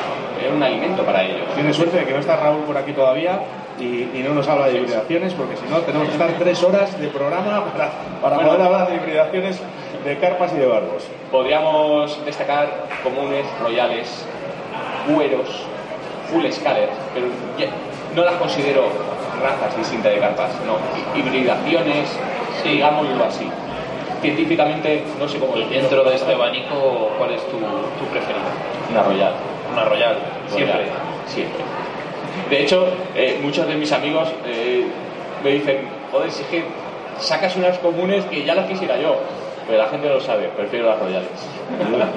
un 0.51 0.61
alimento 0.61 1.03
para 1.03 1.23
ellos. 1.23 1.45
Tiene 1.53 1.71
suerte 1.71 1.97
de 1.97 2.05
que 2.05 2.13
no 2.13 2.19
está 2.19 2.35
Raúl 2.35 2.63
por 2.63 2.75
aquí 2.75 2.93
todavía 2.93 3.39
y, 3.79 4.23
no 4.23 4.33
nos 4.33 4.47
habla 4.47 4.67
de 4.67 4.77
hibridaciones 4.77 5.33
porque 5.33 5.55
si 5.55 5.65
no 5.67 5.77
tenemos 5.79 6.07
que 6.07 6.13
estar 6.13 6.31
tres 6.39 6.63
horas 6.63 6.99
de 6.99 7.07
programa 7.09 7.65
para, 7.65 7.91
para 8.21 8.37
poder 8.37 8.61
hablar 8.61 8.89
de 8.89 8.95
hibridaciones 8.95 9.61
de 10.03 10.17
carpas 10.17 10.51
y 10.53 10.57
de 10.57 10.65
barbos. 10.65 11.03
Podríamos 11.31 12.25
destacar 12.25 12.87
comunes, 13.03 13.45
royales, 13.61 14.25
cueros, 15.07 15.47
full 16.31 16.45
scaler, 16.51 16.89
pero 17.13 17.27
no 18.15 18.23
las 18.23 18.35
considero 18.35 18.83
razas 19.41 19.75
distintas 19.77 20.13
de 20.13 20.19
carpas, 20.19 20.51
no, 20.65 20.77
hibridaciones, 21.17 22.09
digámoslo 22.63 23.23
así. 23.25 23.47
Científicamente 24.21 25.03
no 25.19 25.27
sé 25.27 25.39
cómo 25.39 25.55
Dentro 25.55 26.03
de 26.03 26.15
este 26.15 26.33
abanico, 26.33 27.09
¿cuál 27.17 27.31
es 27.31 27.41
tu, 27.45 27.57
tu 27.57 28.05
preferida? 28.11 28.51
Una 28.91 29.03
royal. 29.03 29.33
Una 29.73 29.85
royal, 29.85 30.17
siempre. 30.47 30.85
Siempre. 31.25 31.63
De 32.49 32.61
hecho, 32.61 32.87
eh, 33.15 33.39
muchos 33.41 33.67
de 33.67 33.75
mis 33.75 33.91
amigos 33.91 34.29
eh, 34.45 34.85
me 35.43 35.51
dicen, 35.51 35.87
joder, 36.11 36.29
si 36.31 36.43
es 36.43 36.47
que 36.49 36.63
sacas 37.19 37.55
unas 37.55 37.77
comunes 37.79 38.25
que 38.25 38.43
ya 38.45 38.53
las 38.53 38.67
quisiera 38.67 38.97
yo 38.97 39.15
pero 39.67 39.77
la 39.77 39.89
gente 39.89 40.09
lo 40.09 40.19
sabe, 40.19 40.49
prefiero 40.55 40.87
las 40.87 40.99
royales. 40.99 41.29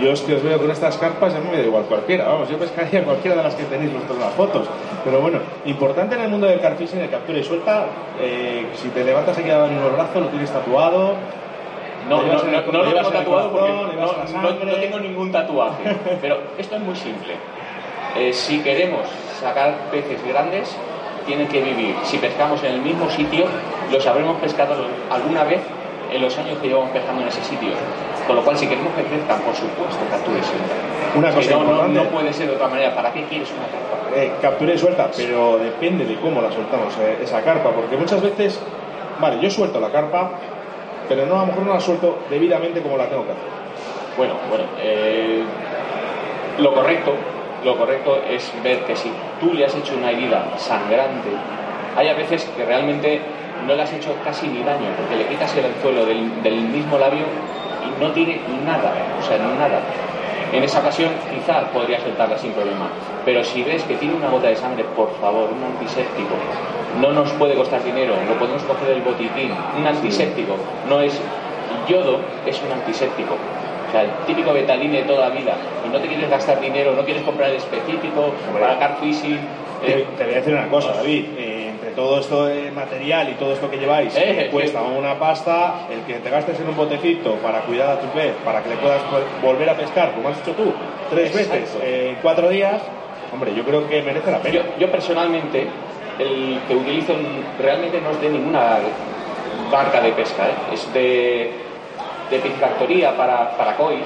Yo, 0.00 0.12
es 0.12 0.22
que 0.22 0.34
os 0.34 0.42
veo 0.42 0.58
con 0.58 0.70
estas 0.70 0.96
carpas, 0.96 1.34
a 1.34 1.38
mí 1.38 1.48
me 1.50 1.58
da 1.58 1.64
igual 1.64 1.84
cualquiera, 1.84 2.26
vamos, 2.26 2.48
yo 2.48 2.58
pescaría 2.58 3.04
cualquiera 3.04 3.36
de 3.36 3.42
las 3.42 3.54
que 3.54 3.64
tenéis 3.64 3.92
vosotros 3.92 4.16
en 4.16 4.24
las 4.24 4.34
fotos. 4.34 4.66
Pero 5.04 5.20
bueno, 5.20 5.38
importante 5.64 6.14
en 6.14 6.22
el 6.22 6.28
mundo 6.28 6.46
del 6.46 6.60
carfishing, 6.60 7.00
el 7.00 7.10
captura 7.10 7.38
y 7.38 7.44
suelta, 7.44 7.86
eh, 8.20 8.66
si 8.74 8.88
te 8.88 9.04
levantas 9.04 9.38
aquí 9.38 9.50
a 9.50 9.66
el 9.66 9.78
brazo, 9.92 10.20
lo 10.20 10.28
tienes 10.28 10.50
tatuado, 10.50 11.14
no, 12.08 12.22
no, 12.22 12.32
no, 12.32 12.82
lo 12.82 12.92
tengo 12.92 13.10
tatuado 13.10 13.50
porque 13.50 14.66
no, 14.66 14.74
tengo 14.76 14.98
ningún 14.98 15.32
tatuaje. 15.32 15.96
Pero 16.20 16.38
esto 16.58 16.76
es 16.76 16.82
muy 16.82 16.96
simple. 16.96 17.34
Eh, 18.16 18.32
si 18.32 18.60
queremos 18.60 19.08
sacar 19.40 19.74
peces 19.90 20.22
grandes, 20.26 20.76
tienen 21.26 21.48
que 21.48 21.62
vivir. 21.62 21.94
Si 22.04 22.18
pescamos 22.18 22.62
en 22.62 22.74
el 22.74 22.80
mismo 22.80 23.08
sitio, 23.10 23.46
los 23.90 24.06
habremos 24.06 24.38
pescado 24.40 24.74
alguna 25.10 25.44
vez 25.44 25.60
en 26.12 26.22
los 26.22 26.36
años 26.38 26.58
que 26.58 26.68
llevamos 26.68 26.90
pescando 26.90 27.22
en 27.22 27.28
ese 27.28 27.42
sitio. 27.44 27.70
Con 28.26 28.36
lo 28.36 28.42
cual, 28.42 28.56
si 28.56 28.66
queremos 28.66 28.92
que 28.94 29.02
crezcan, 29.02 29.40
por 29.40 29.54
supuesto, 29.54 30.00
capture 30.10 30.38
y 30.38 30.42
suelta. 30.42 30.74
Una 31.16 31.30
cosa 31.32 31.50
no, 31.50 31.88
no, 31.88 32.04
puede 32.10 32.32
ser 32.32 32.48
de 32.48 32.54
otra 32.54 32.68
manera. 32.68 32.94
¿Para 32.94 33.12
qué 33.12 33.24
quieres 33.24 33.50
una 33.52 33.66
carpa? 33.66 34.16
Eh, 34.16 34.32
captura 34.40 34.74
y 34.74 34.78
suelta, 34.78 35.10
pero 35.16 35.58
depende 35.58 36.04
de 36.04 36.14
cómo 36.16 36.40
la 36.40 36.50
soltamos, 36.50 36.96
eh, 36.98 37.18
esa 37.22 37.42
carpa, 37.42 37.70
porque 37.70 37.96
muchas 37.96 38.22
veces, 38.22 38.60
vale, 39.20 39.40
yo 39.40 39.50
suelto 39.50 39.80
la 39.80 39.90
carpa, 39.90 40.30
pero 41.08 41.26
no, 41.26 41.36
a 41.36 41.40
lo 41.40 41.46
mejor 41.46 41.62
no 41.64 41.74
la 41.74 41.80
suelto 41.80 42.18
debidamente 42.30 42.80
como 42.80 42.96
la 42.96 43.08
tengo 43.08 43.24
que 43.24 43.32
hacer. 43.32 43.44
Bueno, 44.16 44.34
bueno, 44.48 44.64
eh, 44.80 45.42
lo 46.58 46.72
correcto, 46.72 47.14
lo 47.64 47.76
correcto 47.76 48.20
es 48.30 48.52
ver 48.62 48.84
que 48.84 48.94
si 48.94 49.10
tú 49.40 49.52
le 49.52 49.66
has 49.66 49.74
hecho 49.74 49.94
una 49.96 50.12
herida 50.12 50.46
sangrante, 50.56 51.30
hay 51.96 52.08
a 52.08 52.14
veces 52.14 52.44
que 52.56 52.64
realmente 52.64 53.20
no 53.66 53.74
le 53.74 53.82
has 53.82 53.92
hecho 53.92 54.14
casi 54.24 54.46
ni 54.48 54.62
daño, 54.62 54.88
porque 54.96 55.16
le 55.16 55.26
quitas 55.26 55.54
el 55.56 55.64
anzuelo 55.66 56.06
del, 56.06 56.42
del 56.42 56.60
mismo 56.60 56.98
labio 56.98 57.24
y 57.84 58.02
no 58.02 58.10
tiene 58.12 58.40
nada, 58.64 58.92
o 59.18 59.22
sea, 59.22 59.38
nada. 59.38 59.80
En 60.52 60.62
esa 60.62 60.80
ocasión 60.80 61.10
quizá 61.32 61.66
podría 61.72 61.98
soltarla 62.00 62.38
sin 62.38 62.52
problema, 62.52 62.88
pero 63.24 63.42
si 63.42 63.62
ves 63.64 63.82
que 63.82 63.96
tiene 63.96 64.14
una 64.14 64.30
gota 64.30 64.48
de 64.48 64.56
sangre, 64.56 64.84
por 64.96 65.10
favor, 65.20 65.50
un 65.50 65.64
antiséptico. 65.64 66.34
No 67.00 67.12
nos 67.12 67.32
puede 67.32 67.54
costar 67.54 67.82
dinero, 67.82 68.14
lo 68.28 68.38
podemos 68.38 68.62
coger 68.62 68.88
del 68.88 69.02
botiquín. 69.02 69.50
Un 69.76 69.86
antiséptico 69.86 70.56
no 70.88 71.00
es 71.00 71.20
yodo, 71.88 72.20
es 72.46 72.62
un 72.62 72.70
antiséptico. 72.70 73.34
sea, 73.90 74.02
el 74.02 74.10
típico 74.26 74.52
betaline 74.52 74.92
de 74.92 75.02
toda 75.02 75.28
la 75.28 75.34
vida, 75.34 75.54
y 75.84 75.88
no 75.88 75.98
te 75.98 76.06
quieres 76.08 76.30
gastar 76.30 76.60
dinero, 76.60 76.92
no 76.94 77.04
quieres 77.04 77.22
comprar 77.22 77.50
el 77.50 77.56
específico 77.56 78.32
para 78.52 78.78
car 78.78 78.96
fishing. 79.00 79.38
Te, 79.84 80.00
eh, 80.00 80.06
te 80.16 80.24
voy 80.24 80.34
a 80.34 80.36
decir 80.36 80.54
una 80.54 80.68
cosa, 80.68 80.92
David. 80.94 81.24
eh, 81.36 81.53
todo 81.94 82.18
esto 82.20 82.46
de 82.46 82.70
material 82.70 83.28
y 83.30 83.34
todo 83.34 83.52
esto 83.52 83.70
que 83.70 83.76
lleváis, 83.78 84.14
Eh, 84.16 84.48
cuesta 84.50 84.82
una 84.82 85.18
pasta, 85.18 85.86
el 85.90 86.00
que 86.02 86.20
te 86.20 86.30
gastes 86.30 86.58
en 86.60 86.68
un 86.68 86.76
botecito 86.76 87.34
para 87.36 87.60
cuidar 87.60 87.90
a 87.90 88.00
tu 88.00 88.06
pez, 88.08 88.32
para 88.44 88.62
que 88.62 88.70
le 88.70 88.76
puedas 88.76 89.00
vol- 89.04 89.24
volver 89.42 89.68
a 89.70 89.74
pescar, 89.76 90.12
como 90.14 90.28
has 90.28 90.38
hecho 90.40 90.52
tú, 90.52 90.72
tres 91.10 91.34
Exacto. 91.34 91.54
veces 91.54 91.76
en 91.82 92.16
cuatro 92.22 92.48
días, 92.48 92.82
hombre, 93.32 93.54
yo 93.54 93.62
creo 93.64 93.88
que 93.88 94.02
merece 94.02 94.30
la 94.30 94.38
pena. 94.38 94.54
Yo, 94.56 94.62
yo 94.78 94.90
personalmente, 94.90 95.66
el 96.18 96.60
que 96.68 96.74
utilizo 96.74 97.14
realmente 97.60 98.00
no 98.00 98.10
es 98.10 98.20
de 98.20 98.28
ninguna 98.30 98.78
barca 99.70 100.00
de 100.00 100.12
pesca, 100.12 100.44
¿eh? 100.48 100.74
es 100.74 100.92
de, 100.92 101.52
de 102.30 102.38
piscifactoría 102.38 103.16
para, 103.16 103.56
para 103.56 103.76
cois, 103.76 104.00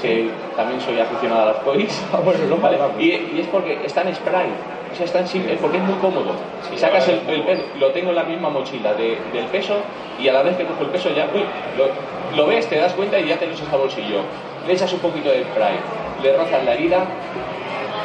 que 0.00 0.30
también 0.56 0.80
soy 0.80 0.98
aficionado 1.00 1.42
a 1.42 1.46
las 1.46 1.56
cois. 1.56 2.02
Ah, 2.12 2.20
bueno, 2.24 2.40
no 2.48 2.56
¿vale? 2.62 2.78
y, 2.98 3.04
y 3.36 3.40
es 3.40 3.46
porque 3.48 3.80
está 3.84 4.02
en 4.02 4.14
spray, 4.14 4.46
o 4.92 4.96
sea, 4.96 5.04
es 5.06 5.12
tan 5.12 5.26
simple, 5.26 5.56
porque 5.60 5.78
es 5.78 5.82
muy 5.82 5.96
cómodo. 5.96 6.32
Si 6.70 6.78
sacas 6.78 7.08
el, 7.08 7.20
el 7.28 7.42
pez, 7.42 7.64
lo 7.80 7.88
tengo 7.90 8.10
en 8.10 8.16
la 8.16 8.24
misma 8.24 8.48
mochila 8.48 8.94
de- 8.94 9.18
del 9.32 9.44
peso 9.46 9.76
y 10.20 10.28
a 10.28 10.32
la 10.32 10.42
vez 10.42 10.56
que 10.56 10.64
cojo 10.64 10.82
el 10.84 10.90
peso 10.90 11.10
ya, 11.14 11.26
uy, 11.34 11.44
lo, 11.76 12.36
lo 12.36 12.46
ves, 12.46 12.68
te 12.68 12.76
das 12.76 12.92
cuenta 12.92 13.18
y 13.18 13.26
ya 13.28 13.36
te 13.38 13.46
lo 13.46 13.52
echas 13.52 13.66
al 13.72 13.78
bolsillo. 13.80 14.20
Le 14.66 14.72
echas 14.72 14.92
un 14.92 15.00
poquito 15.00 15.28
de 15.30 15.42
spray, 15.44 15.74
le 16.22 16.36
rozas 16.36 16.64
la 16.64 16.74
herida 16.74 17.04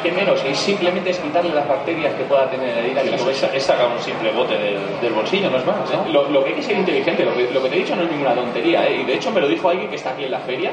que 0.02 0.12
menos, 0.12 0.42
y 0.48 0.54
simplemente 0.54 1.10
es 1.10 1.18
quitarle 1.18 1.54
las 1.54 1.66
bacterias 1.68 2.14
que 2.14 2.24
pueda 2.24 2.48
tener 2.50 2.74
la 2.74 2.80
herida. 2.80 3.02
que 3.02 3.56
Es, 3.56 3.62
sacar 3.64 3.86
un 3.88 4.00
simple 4.02 4.30
bote 4.32 4.56
del, 4.58 4.78
del 5.00 5.12
bolsillo, 5.12 5.50
no 5.50 5.58
es 5.58 5.66
más, 5.66 5.76
¿no? 5.92 6.10
lo, 6.12 6.28
lo 6.30 6.42
que 6.44 6.50
hay 6.50 6.56
que 6.56 6.62
ser 6.62 6.76
inteligente, 6.78 7.24
lo 7.24 7.34
que, 7.34 7.50
lo 7.52 7.62
que 7.62 7.68
te 7.68 7.76
he 7.76 7.78
dicho 7.80 7.94
no 7.96 8.02
es 8.02 8.10
ninguna 8.10 8.34
tontería, 8.34 8.86
¿eh? 8.88 9.00
y 9.02 9.04
de 9.04 9.14
hecho 9.14 9.30
me 9.30 9.40
lo 9.40 9.48
dijo 9.48 9.68
alguien 9.68 9.88
que 9.90 9.96
está 9.96 10.10
aquí 10.10 10.24
en 10.24 10.30
la 10.30 10.38
feria, 10.40 10.70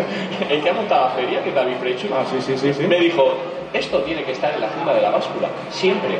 el 0.50 0.62
que 0.62 0.70
ha 0.70 0.72
montado 0.74 1.06
la 1.06 1.10
feria, 1.10 1.42
que 1.42 1.48
es 1.50 1.54
David 1.54 1.76
Frechu, 1.80 2.08
Ah, 2.14 2.24
sí, 2.30 2.36
sí, 2.40 2.56
sí, 2.56 2.72
sí. 2.74 2.86
me 2.86 2.98
dijo, 3.00 3.34
esto 3.72 3.98
tiene 4.00 4.22
que 4.24 4.32
estar 4.32 4.52
en 4.54 4.60
la 4.60 4.68
funda 4.68 4.94
de 4.94 5.00
la 5.02 5.10
báscula, 5.10 5.48
siempre. 5.70 6.18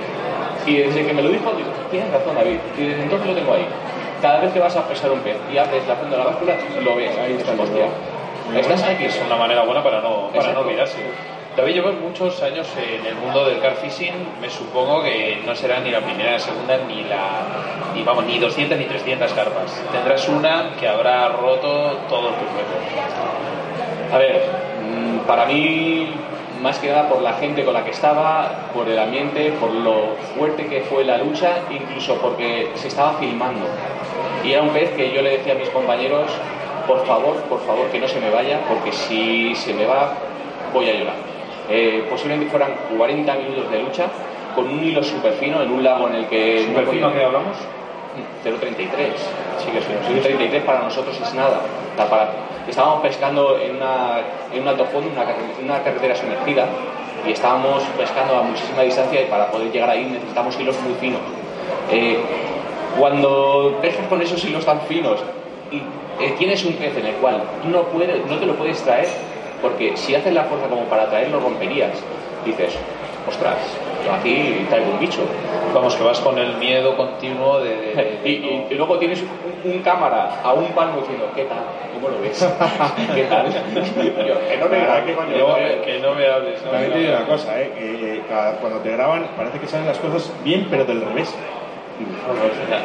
Y 0.66 0.78
desde 0.78 1.06
que 1.06 1.12
me 1.12 1.22
lo 1.22 1.28
dijo, 1.28 1.52
digo, 1.56 1.68
tienes 1.90 2.10
razón 2.12 2.34
David, 2.34 2.58
y 2.78 2.82
desde 2.84 3.02
entonces 3.02 3.28
lo 3.28 3.34
tengo 3.34 3.52
ahí. 3.54 3.66
Cada 4.20 4.40
vez 4.40 4.52
que 4.52 4.58
vas 4.60 4.74
a 4.74 4.88
pesar 4.88 5.12
un 5.12 5.20
pez 5.20 5.36
y 5.52 5.58
abres 5.58 5.86
la 5.86 5.94
funda 5.94 6.16
de 6.16 6.24
la 6.24 6.30
báscula, 6.30 6.54
lo 6.82 6.96
ves, 6.96 7.16
ahí 7.18 7.34
está, 7.38 7.52
hostia. 7.52 7.86
Estás 8.56 8.82
aquí, 8.84 9.04
Es 9.04 9.20
una 9.26 9.36
manera 9.36 9.62
buena 9.62 9.82
para 9.82 10.00
no, 10.00 10.28
para 10.28 10.36
Exacto. 10.38 10.60
no 10.60 10.66
olvidarse. 10.66 10.98
David, 11.56 11.72
llevas 11.72 11.94
muchos 11.94 12.42
años 12.42 12.68
en 12.76 13.06
el 13.06 13.14
mundo 13.14 13.46
del 13.46 13.58
car 13.60 13.76
fishing. 13.76 14.12
Me 14.42 14.50
supongo 14.50 15.02
que 15.02 15.40
no 15.46 15.54
será 15.54 15.80
ni 15.80 15.90
la 15.90 16.00
primera, 16.00 16.32
la 16.32 16.38
segunda, 16.38 16.76
ni 16.86 17.02
la. 17.04 17.94
Ni, 17.94 18.02
vamos, 18.02 18.26
ni 18.26 18.38
200 18.38 18.76
ni 18.76 18.84
300 18.84 19.32
carpas. 19.32 19.82
Tendrás 19.90 20.28
una 20.28 20.76
que 20.78 20.86
habrá 20.86 21.30
roto 21.30 21.96
todos 22.10 22.34
tus 22.34 22.48
récords. 22.52 24.12
A 24.12 24.18
ver, 24.18 24.42
mm, 24.82 25.18
para 25.26 25.46
mí, 25.46 26.10
más 26.60 26.78
que 26.78 26.90
nada 26.90 27.08
por 27.08 27.22
la 27.22 27.32
gente 27.32 27.64
con 27.64 27.72
la 27.72 27.82
que 27.84 27.92
estaba, 27.92 28.68
por 28.74 28.86
el 28.86 28.98
ambiente, 28.98 29.52
por 29.52 29.70
lo 29.70 30.14
fuerte 30.36 30.66
que 30.66 30.82
fue 30.82 31.04
la 31.04 31.16
lucha, 31.16 31.60
incluso 31.70 32.16
porque 32.16 32.70
se 32.74 32.88
estaba 32.88 33.14
filmando. 33.14 33.64
Y 34.44 34.52
era 34.52 34.62
un 34.62 34.74
pez 34.74 34.90
que 34.90 35.10
yo 35.10 35.22
le 35.22 35.38
decía 35.38 35.54
a 35.54 35.56
mis 35.56 35.70
compañeros, 35.70 36.30
por 36.86 37.06
favor, 37.06 37.36
por 37.44 37.64
favor, 37.64 37.86
que 37.86 37.98
no 37.98 38.08
se 38.08 38.20
me 38.20 38.28
vaya, 38.28 38.60
porque 38.68 38.92
si 38.92 39.54
se 39.54 39.72
me 39.72 39.86
va, 39.86 40.12
voy 40.74 40.90
a 40.90 40.92
llorar. 40.92 41.35
Eh, 41.68 42.06
posiblemente 42.08 42.50
fueran 42.50 42.70
40 42.96 43.34
minutos 43.34 43.70
de 43.70 43.80
lucha 43.82 44.06
con 44.54 44.66
un 44.68 44.82
hilo 44.84 45.02
súper 45.02 45.32
fino 45.34 45.60
en 45.62 45.70
un 45.70 45.82
lago 45.82 46.08
en 46.08 46.14
el 46.16 46.26
que... 46.26 46.60
no 46.68 46.68
¿Super 46.80 46.86
fino 46.94 47.08
podía- 47.08 47.18
que 47.20 47.24
hablamos? 47.26 47.56
0,33. 48.44 48.54
Sí 49.58 49.70
que 49.70 49.78
es 49.78 49.84
fino. 49.84 49.98
0,33 50.38 50.60
para 50.62 50.80
nosotros 50.82 51.18
es 51.20 51.34
nada. 51.34 51.60
Para- 51.96 52.30
estábamos 52.68 53.00
pescando 53.02 53.58
en, 53.58 53.76
una, 53.76 54.20
en 54.54 54.62
un 54.62 54.68
alto 54.68 54.84
fondo, 54.86 55.10
una, 55.12 55.24
una 55.62 55.82
carretera 55.82 56.14
sumergida, 56.16 56.66
y 57.26 57.32
estábamos 57.32 57.82
pescando 57.98 58.36
a 58.36 58.42
muchísima 58.42 58.82
distancia 58.82 59.20
y 59.22 59.26
para 59.26 59.50
poder 59.50 59.70
llegar 59.72 59.90
ahí 59.90 60.04
necesitamos 60.04 60.58
hilos 60.60 60.76
muy 60.82 60.94
finos. 60.94 61.20
Eh, 61.90 62.18
cuando 62.98 63.76
pescas 63.82 64.06
con 64.08 64.22
esos 64.22 64.42
hilos 64.44 64.64
tan 64.64 64.80
finos 64.82 65.20
y 65.70 65.76
eh, 66.22 66.34
tienes 66.38 66.64
un 66.64 66.72
pez 66.74 66.96
en 66.96 67.06
el 67.06 67.14
cual 67.16 67.42
no, 67.70 67.82
puedes, 67.82 68.24
no 68.26 68.36
te 68.38 68.46
lo 68.46 68.54
puedes 68.54 68.80
traer, 68.82 69.08
porque 69.62 69.96
si 69.96 70.14
haces 70.14 70.32
la 70.32 70.44
fuerza 70.44 70.68
como 70.68 70.84
para 70.84 71.08
traerlo 71.08 71.40
romperías, 71.40 71.92
dices, 72.44 72.74
ostras, 73.28 73.56
yo 74.04 74.12
aquí 74.12 74.66
traigo 74.68 74.90
un 74.92 74.98
bicho. 75.00 75.22
Vamos, 75.74 75.94
que 75.96 76.04
vas 76.04 76.20
con 76.20 76.38
el 76.38 76.56
miedo 76.56 76.96
continuo 76.96 77.60
de. 77.60 77.70
de- 77.70 77.94
de- 77.94 78.20
Y, 78.24 78.30
y- 78.30 78.66
y 78.70 78.74
luego 78.74 78.98
tienes 78.98 79.22
un, 79.22 79.70
un 79.72 79.78
cámara 79.82 80.40
a 80.42 80.52
un 80.52 80.66
palmo 80.68 81.00
diciendo, 81.00 81.28
¿qué 81.34 81.44
tal? 81.44 81.58
¿Cómo 81.94 82.08
lo 82.08 82.20
ves? 82.20 82.38
¿Qué 83.14 83.24
tal? 83.24 83.46
Yo, 83.48 84.48
que 84.48 84.56
no 84.58 84.68
me 84.68 84.78
¿qué 85.06 85.14
coño? 85.14 85.32
que 85.32 85.38
no 85.38 85.48
me- 85.56 85.80
que 85.82 85.98
no 86.00 86.14
me 86.14 86.26
hables. 86.28 86.62
no 86.64 86.70
También 86.70 86.90
me 86.90 86.96
te 86.96 87.02
digo 87.02 87.16
una 87.16 87.26
cosa, 87.26 87.60
eh, 87.60 87.72
que, 87.76 88.14
eh, 88.16 88.22
cuando 88.60 88.78
te 88.80 88.90
graban 88.92 89.26
parece 89.36 89.58
que 89.58 89.66
salen 89.66 89.86
las 89.86 89.98
cosas 89.98 90.30
bien, 90.44 90.66
pero 90.70 90.84
del 90.84 91.00
revés. 91.02 91.34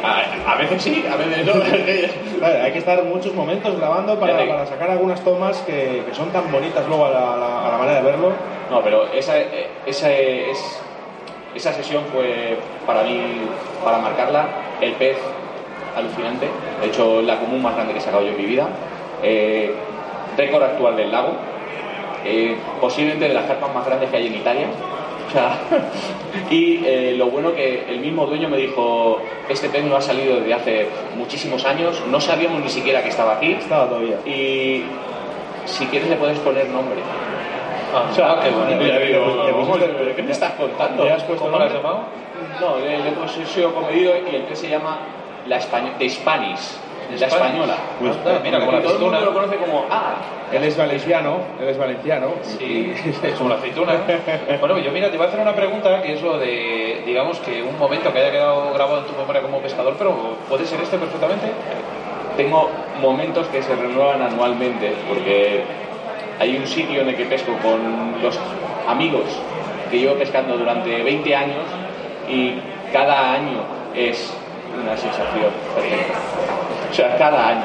A, 0.04 0.52
a 0.52 0.56
veces 0.56 0.82
sí, 0.82 1.04
a 1.10 1.16
veces 1.16 1.46
no. 1.46 1.52
Hay 2.64 2.72
que 2.72 2.78
estar 2.78 3.02
muchos 3.04 3.34
momentos 3.34 3.76
grabando 3.78 4.18
para, 4.18 4.34
sacar 4.66 4.90
algunas 4.90 5.20
tomas 5.22 5.58
que, 5.62 6.02
que 6.08 6.14
son 6.14 6.30
tan 6.30 6.50
bonitas 6.50 6.86
luego 6.88 7.06
a 7.06 7.10
la, 7.10 7.34
a 7.34 7.36
la- 7.36 7.68
a 7.68 7.72
la 7.72 7.78
manera 7.78 7.96
de 8.00 8.02
verlo. 8.10 8.32
No, 8.70 8.80
pero 8.82 9.06
esa, 9.12 9.34
esa, 9.86 10.10
es, 10.12 10.80
esa 11.54 11.72
sesión 11.72 12.04
fue 12.12 12.56
para 12.86 13.02
mí, 13.02 13.20
para 13.84 13.98
marcarla, 13.98 14.46
el 14.80 14.92
pez 14.92 15.18
alucinante. 15.96 16.48
De 16.80 16.86
hecho, 16.88 17.20
la 17.22 17.38
común 17.38 17.62
más 17.62 17.74
grande 17.74 17.92
que 17.92 17.98
he 17.98 18.02
sacado 18.02 18.22
yo 18.22 18.30
en 18.30 18.36
mi 18.38 18.46
vida. 18.46 18.66
Eh, 19.22 19.74
récord 20.36 20.62
actual 20.62 20.96
del 20.96 21.12
lago. 21.12 21.32
Eh, 22.24 22.56
posiblemente 22.80 23.26
de 23.28 23.34
las 23.34 23.44
carpas 23.44 23.74
más 23.74 23.84
grandes 23.84 24.08
que 24.08 24.16
hay 24.16 24.28
en 24.28 24.36
Italia. 24.36 24.66
O 25.32 25.34
sea, 25.34 25.58
y 26.50 26.84
eh, 26.84 27.14
lo 27.16 27.26
bueno 27.30 27.54
que 27.54 27.86
el 27.88 28.00
mismo 28.00 28.26
dueño 28.26 28.50
me 28.50 28.58
dijo, 28.58 29.18
este 29.48 29.70
pez 29.70 29.82
no 29.84 29.96
ha 29.96 30.00
salido 30.02 30.36
desde 30.36 30.52
hace 30.52 30.88
muchísimos 31.16 31.64
años, 31.64 32.02
no 32.10 32.20
sabíamos 32.20 32.60
ni 32.60 32.68
siquiera 32.68 33.02
que 33.02 33.08
estaba 33.08 33.36
aquí. 33.36 33.52
Estaba 33.52 33.88
todavía. 33.88 34.16
Y 34.26 34.82
si 35.64 35.86
quieres 35.86 36.10
le 36.10 36.16
puedes 36.16 36.38
poner 36.40 36.68
nombre. 36.68 37.00
Ah, 37.94 38.08
O 38.10 38.14
sea, 38.14 38.40
qué 38.42 38.50
bonito. 38.50 38.78
te 39.46 39.52
pusiste- 39.52 39.94
¿pero 39.98 40.16
¿qué 40.16 40.22
me 40.22 40.32
estás 40.32 40.52
contando? 40.52 41.04
¿Le 41.04 41.12
has 41.12 41.22
puesto 41.24 41.44
¿Cómo 41.46 41.58
lo 41.58 41.64
has 41.64 41.72
llamado? 41.72 42.00
No, 42.60 42.78
le, 42.78 42.98
le 42.98 43.08
he 43.08 43.12
puesto 43.12 43.74
comedido 43.74 44.12
y 44.30 44.34
el 44.36 44.44
que 44.44 44.56
se 44.56 44.68
llama 44.68 44.98
la 45.46 45.56
España, 45.56 45.92
de 45.98 46.08
Spanish, 46.10 46.60
la 47.18 47.26
española. 47.26 47.76
Pues, 48.00 48.16
mira, 48.42 48.60
como 48.60 48.72
la 48.72 48.82
todo 48.82 48.94
el 48.94 48.98
mundo 48.98 49.16
aceituna. 49.16 49.20
lo 49.20 49.32
conoce 49.32 49.56
como 49.56 49.86
ah, 49.90 50.14
Él 50.52 50.64
es 50.64 50.76
valenciano, 50.76 51.36
él 51.60 51.68
es 51.68 51.78
valenciano. 51.78 52.28
Sí, 52.42 52.92
es 53.22 53.34
como 53.34 53.50
la 53.50 53.56
aceituna. 53.56 53.92
Bueno, 54.60 54.78
yo 54.78 54.90
mira, 54.92 55.10
te 55.10 55.16
voy 55.16 55.26
a 55.26 55.28
hacer 55.28 55.40
una 55.40 55.54
pregunta 55.54 56.02
que 56.02 56.14
es 56.14 56.22
lo 56.22 56.38
de, 56.38 57.02
digamos, 57.04 57.38
que 57.40 57.62
un 57.62 57.78
momento 57.78 58.12
que 58.12 58.18
haya 58.18 58.30
quedado 58.30 58.72
grabado 58.72 59.00
en 59.00 59.06
tu 59.06 59.12
memoria 59.18 59.42
como 59.42 59.58
pescador, 59.58 59.94
pero 59.98 60.36
puede 60.48 60.66
ser 60.66 60.80
este 60.80 60.98
perfectamente. 60.98 61.46
tengo 62.36 62.70
momentos 63.00 63.46
que 63.48 63.62
se 63.62 63.74
renuevan 63.74 64.22
anualmente 64.22 64.94
porque 65.08 65.62
hay 66.38 66.56
un 66.56 66.66
sitio 66.66 67.02
en 67.02 67.08
el 67.08 67.16
que 67.16 67.24
pesco 67.26 67.52
con 67.62 68.22
los 68.22 68.38
amigos 68.88 69.24
que 69.90 69.98
llevo 69.98 70.14
pescando 70.14 70.56
durante 70.56 71.02
20 71.02 71.36
años 71.36 71.64
y 72.28 72.54
cada 72.92 73.32
año 73.34 73.60
es 73.94 74.34
una 74.82 74.96
sensación 74.96 75.50
perfecta. 75.74 76.14
O 76.90 76.94
sea, 76.94 77.16
cada 77.16 77.48
año. 77.48 77.64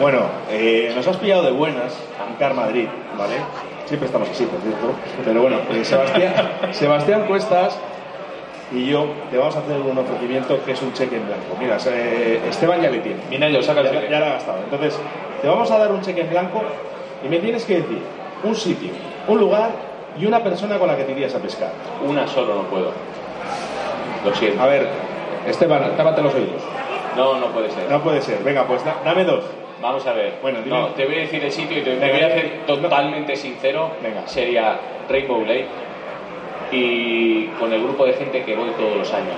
Bueno, 0.00 0.20
eh, 0.50 0.92
nos 0.94 1.06
has 1.06 1.16
pillado 1.16 1.44
de 1.44 1.52
buenas 1.52 1.96
en 2.28 2.34
Car 2.36 2.54
Madrid, 2.54 2.86
¿vale? 3.16 3.36
Siempre 3.86 4.06
estamos 4.06 4.28
así, 4.28 4.44
por 4.44 4.60
cierto. 4.60 4.92
Pero 5.24 5.40
bueno, 5.40 5.58
eh, 5.70 5.84
Sebastián, 5.84 6.34
Sebastián 6.72 7.24
Cuestas 7.26 7.78
y 8.70 8.86
yo 8.86 9.06
te 9.30 9.38
vamos 9.38 9.56
a 9.56 9.60
hacer 9.60 9.80
un 9.80 9.96
ofrecimiento 9.96 10.62
que 10.64 10.72
es 10.72 10.82
un 10.82 10.92
cheque 10.92 11.16
en 11.16 11.26
blanco. 11.26 11.56
Mira, 11.58 11.78
eh, 11.86 12.40
Esteban 12.48 12.82
ya 12.82 12.90
le 12.90 12.98
tiene. 12.98 13.20
Mira, 13.30 13.48
yo 13.48 13.62
saca 13.62 13.80
el 13.80 13.92
Ya, 13.92 14.10
ya 14.10 14.18
lo 14.18 14.26
ha 14.26 14.30
gastado. 14.30 14.58
Entonces, 14.64 14.98
te 15.40 15.48
vamos 15.48 15.70
a 15.70 15.78
dar 15.78 15.92
un 15.92 16.02
cheque 16.02 16.20
en 16.22 16.30
blanco 16.30 16.62
y 17.24 17.28
me 17.28 17.38
tienes 17.38 17.64
que 17.64 17.76
decir 17.76 18.02
un 18.44 18.54
sitio, 18.54 18.90
un 19.26 19.38
lugar 19.38 19.70
y 20.18 20.26
una 20.26 20.42
persona 20.42 20.78
con 20.78 20.88
la 20.88 20.96
que 20.96 21.04
te 21.04 21.12
irías 21.12 21.34
a 21.34 21.38
pescar. 21.38 21.70
Una 22.06 22.26
solo 22.26 22.56
no 22.56 22.62
puedo. 22.62 22.92
Lo 24.24 24.34
siento. 24.34 24.62
A 24.62 24.66
ver, 24.66 24.88
Esteban, 25.46 25.96
tápate 25.96 26.22
los 26.22 26.34
oídos. 26.34 26.62
No, 27.16 27.34
no 27.38 27.46
puede 27.46 27.70
ser. 27.70 27.90
No 27.90 28.00
puede 28.02 28.20
ser. 28.22 28.38
Venga, 28.44 28.64
pues 28.64 28.84
da- 28.84 28.96
dame 29.04 29.24
dos. 29.24 29.44
Vamos 29.80 30.06
a 30.06 30.12
ver. 30.12 30.34
Bueno, 30.42 30.58
dime. 30.64 30.76
no, 30.76 30.86
te 30.88 31.06
voy 31.06 31.16
a 31.16 31.18
decir 31.20 31.44
el 31.44 31.52
sitio 31.52 31.78
y 31.78 31.82
te, 31.82 31.90
te 31.94 31.96
Venga, 32.00 32.12
voy 32.12 32.22
a 32.24 32.28
dime. 32.28 32.40
hacer 32.40 32.66
totalmente 32.66 33.36
sincero. 33.36 33.90
Venga. 34.02 34.26
Sería 34.26 34.76
Rainbow 35.08 35.40
Lake 35.42 35.66
y 36.72 37.46
con 37.58 37.72
el 37.72 37.82
grupo 37.82 38.04
de 38.04 38.12
gente 38.14 38.42
que 38.44 38.54
voy 38.56 38.70
todos 38.70 38.96
los 38.96 39.12
años. 39.14 39.36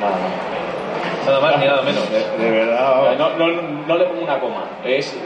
Nada 0.00 0.12
más. 0.12 1.26
Nada 1.26 1.40
más 1.40 1.58
ni 1.58 1.66
nada 1.66 1.82
menos. 1.82 2.10
De 2.10 2.50
verdad, 2.50 3.02
vamos. 3.02 3.18
No, 3.18 3.46
no, 3.46 3.62
no 3.86 3.96
le 3.96 4.04
pongo 4.04 4.22
una 4.22 4.38
coma. 4.40 4.64
Es, 4.84 5.16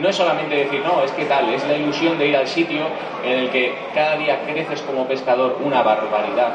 no 0.00 0.08
es 0.08 0.16
solamente 0.16 0.54
decir, 0.54 0.82
no, 0.84 1.02
es 1.02 1.10
que 1.12 1.24
tal, 1.24 1.48
es 1.52 1.66
la 1.66 1.74
ilusión 1.76 2.18
de 2.18 2.26
ir 2.26 2.36
al 2.36 2.46
sitio 2.46 2.82
en 3.24 3.38
el 3.38 3.50
que 3.50 3.74
cada 3.94 4.16
día 4.16 4.40
creces 4.46 4.82
como 4.82 5.06
pescador 5.06 5.58
una 5.64 5.82
barbaridad. 5.82 6.52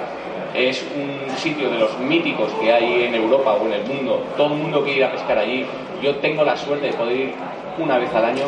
Es 0.54 0.86
un 0.96 1.36
sitio 1.38 1.70
de 1.70 1.80
los 1.80 1.98
míticos 2.00 2.52
que 2.62 2.72
hay 2.72 3.06
en 3.06 3.16
Europa 3.16 3.54
o 3.54 3.66
en 3.66 3.74
el 3.74 3.86
mundo. 3.86 4.24
Todo 4.38 4.54
el 4.54 4.60
mundo 4.60 4.84
quiere 4.84 5.00
ir 5.00 5.06
a 5.06 5.12
pescar 5.12 5.38
allí. 5.38 5.66
Yo 6.02 6.16
tengo 6.18 6.44
la 6.44 6.56
suerte 6.56 6.88
de 6.88 6.94
poder 6.94 7.16
ir 7.16 7.34
una 7.78 7.98
vez 7.98 8.14
al 8.14 8.26
año, 8.26 8.46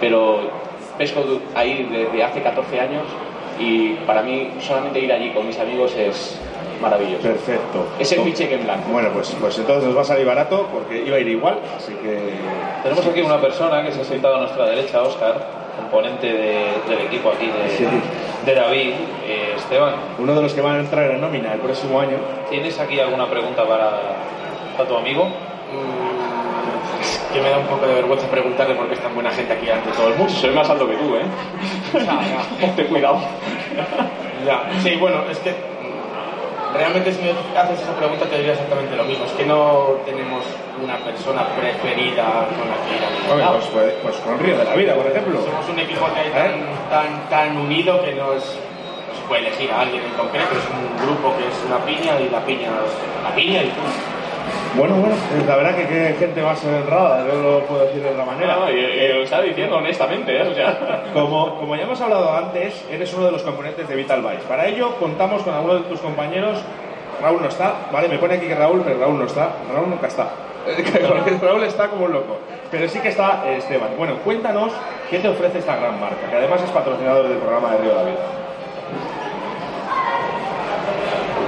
pero 0.00 0.40
pesco 0.96 1.22
ahí 1.54 1.88
desde 1.90 2.22
hace 2.22 2.42
14 2.42 2.80
años 2.80 3.02
y 3.58 3.90
para 4.06 4.22
mí 4.22 4.50
solamente 4.60 5.00
ir 5.00 5.12
allí 5.12 5.30
con 5.30 5.46
mis 5.46 5.58
amigos 5.58 5.94
es 5.96 6.38
maravilloso. 6.80 7.22
Perfecto. 7.22 7.86
Es 7.98 8.12
el 8.12 8.20
mi 8.20 8.32
cheque 8.32 8.54
en 8.54 8.64
blanco. 8.64 8.90
Bueno, 8.90 9.10
pues, 9.12 9.34
pues 9.40 9.58
entonces 9.58 9.84
nos 9.84 9.96
va 9.96 10.02
a 10.02 10.04
salir 10.04 10.26
barato 10.26 10.68
porque 10.72 11.02
iba 11.04 11.16
a 11.16 11.20
ir 11.20 11.28
igual, 11.28 11.58
así 11.76 11.92
que... 11.94 12.18
Tenemos 12.82 13.06
aquí 13.06 13.20
una 13.20 13.40
persona 13.40 13.82
que 13.84 13.92
se 13.92 14.00
ha 14.00 14.04
sentado 14.04 14.36
a 14.36 14.40
nuestra 14.40 14.66
derecha, 14.66 15.02
Oscar, 15.02 15.63
componente 15.76 16.26
de- 16.32 16.72
del 16.88 17.06
equipo 17.06 17.30
aquí 17.30 17.46
de, 17.46 17.68
Sí. 17.76 17.86
de 18.46 18.54
David. 18.54 18.92
Eh, 19.26 19.54
Esteban, 19.56 19.94
Uno 20.18 20.34
de 20.34 20.42
los 20.42 20.52
que 20.54 20.60
van 20.60 20.76
a 20.76 20.80
entrar 20.80 21.10
en 21.10 21.20
nómina 21.20 21.52
el 21.54 21.60
próximo 21.60 22.00
año. 22.00 22.16
¿tienes 22.50 22.78
aquí 22.78 23.00
alguna 23.00 23.26
pregunta 23.28 23.64
para, 23.66 23.90
para 24.76 24.88
tu 24.88 24.96
amigo? 24.96 25.28
Es 27.00 27.18
que 27.32 27.40
me 27.40 27.50
da 27.50 27.58
un 27.58 27.66
poco 27.66 27.86
de 27.86 27.94
vergüenza 27.94 28.26
preguntarle 28.28 28.74
por 28.74 28.86
qué 28.88 28.94
es 28.94 29.00
tan 29.00 29.14
buena 29.14 29.30
gente 29.30 29.52
aquí 29.52 29.68
ante 29.68 29.90
todo 29.90 30.08
el 30.08 30.14
mundo. 30.16 30.32
Soy 30.32 30.50
más 30.50 30.68
alto 30.70 30.88
que 30.88 30.96
tú, 30.96 31.16
¿eh? 31.16 31.22
Ya, 31.94 32.00
ya. 32.60 32.72
Ten 32.76 32.86
cuidado. 32.86 33.18
Ya, 34.46 34.62
sí, 34.82 34.96
bueno, 34.96 35.22
es 35.30 35.38
que 35.38 35.50
mm, 35.50 36.74
realmente 36.76 37.12
si 37.12 37.22
me 37.22 37.30
haces 37.58 37.80
esa 37.80 37.94
pregunta 37.96 38.24
te 38.26 38.36
diría 38.36 38.52
exactamente 38.52 38.94
lo 38.96 39.04
mismo. 39.04 39.24
Es 39.24 39.32
que 39.32 39.44
no 39.46 39.96
tenemos 40.06 40.44
una 40.82 40.96
persona 40.98 41.46
preferida 41.56 42.48
con 42.48 42.68
la 42.68 42.76
que 42.84 42.96
ir 42.96 43.42
a 43.42 43.52
pues, 43.52 43.66
pues, 43.66 43.92
pues 44.02 44.16
con 44.18 44.38
Río 44.38 44.58
de 44.58 44.64
la 44.64 44.74
Vida, 44.74 44.94
por 44.94 45.06
ejemplo. 45.06 45.40
Somos 45.42 45.68
un 45.68 45.78
equipo 45.78 46.06
que 46.12 46.20
hay 46.20 46.30
tan, 46.30 46.90
tan, 46.90 47.28
tan 47.28 47.56
unido 47.56 48.02
que 48.02 48.14
no, 48.14 48.32
es, 48.34 48.44
no 49.08 49.14
se 49.14 49.22
puede 49.28 49.46
elegir 49.48 49.70
a 49.70 49.80
alguien 49.80 50.02
en 50.02 50.12
concreto. 50.12 50.50
Es 50.52 50.66
un 50.70 51.06
grupo 51.06 51.34
que 51.36 51.46
es 51.46 51.58
una 51.66 51.78
piña 51.84 52.20
y 52.20 52.28
la 52.30 52.40
piña 52.40 52.68
es 52.84 53.22
la 53.22 53.34
piña 53.34 53.62
y 53.62 53.68
punto. 53.68 54.14
Bueno, 54.76 54.96
bueno, 54.96 55.14
pues 55.30 55.46
la 55.46 55.56
verdad 55.56 55.76
que 55.76 55.86
qué 55.86 56.16
gente 56.18 56.42
más 56.42 56.62
honrada, 56.64 57.24
no 57.24 57.34
lo 57.34 57.60
puedo 57.60 57.84
decir 57.84 58.02
de 58.02 58.10
otra 58.10 58.24
manera. 58.24 58.56
No, 58.56 58.70
y, 58.70 58.74
y 58.74 59.08
lo 59.08 59.22
está 59.22 59.40
diciendo 59.40 59.76
honestamente, 59.76 60.36
¿eh? 60.36 60.42
O 60.42 60.54
sea, 60.54 61.04
Como, 61.14 61.54
como 61.60 61.76
ya 61.76 61.84
hemos 61.84 62.00
hablado 62.00 62.36
antes, 62.36 62.84
eres 62.90 63.14
uno 63.14 63.26
de 63.26 63.32
los 63.32 63.42
componentes 63.42 63.88
de 63.88 63.94
Vital 63.94 64.20
Vice. 64.20 64.42
Para 64.48 64.66
ello 64.66 64.96
contamos 64.96 65.42
con 65.44 65.54
algunos 65.54 65.84
de 65.84 65.88
tus 65.88 66.00
compañeros. 66.00 66.58
Raúl 67.22 67.40
no 67.40 67.48
está, 67.48 67.72
¿vale? 67.92 68.08
Me 68.08 68.18
pone 68.18 68.34
aquí 68.34 68.46
que 68.46 68.54
Raúl, 68.56 68.82
pero 68.84 68.98
Raúl 68.98 69.18
no 69.18 69.26
está. 69.26 69.50
Raúl 69.72 69.88
nunca 69.88 70.08
está. 70.08 70.28
Raúl 71.42 71.64
está 71.64 71.88
como 71.88 72.06
un 72.06 72.12
loco. 72.12 72.38
Pero 72.70 72.88
sí 72.88 72.98
que 73.00 73.08
está 73.08 73.42
eh, 73.46 73.56
Esteban. 73.58 73.90
Bueno, 73.96 74.16
cuéntanos 74.24 74.72
qué 75.10 75.18
te 75.18 75.28
ofrece 75.28 75.58
esta 75.58 75.76
gran 75.76 76.00
marca, 76.00 76.28
que 76.28 76.36
además 76.36 76.62
es 76.62 76.70
patrocinador 76.70 77.28
del 77.28 77.38
programa 77.38 77.72
de 77.72 77.78
Río 77.78 77.92
Vida. 78.04 78.44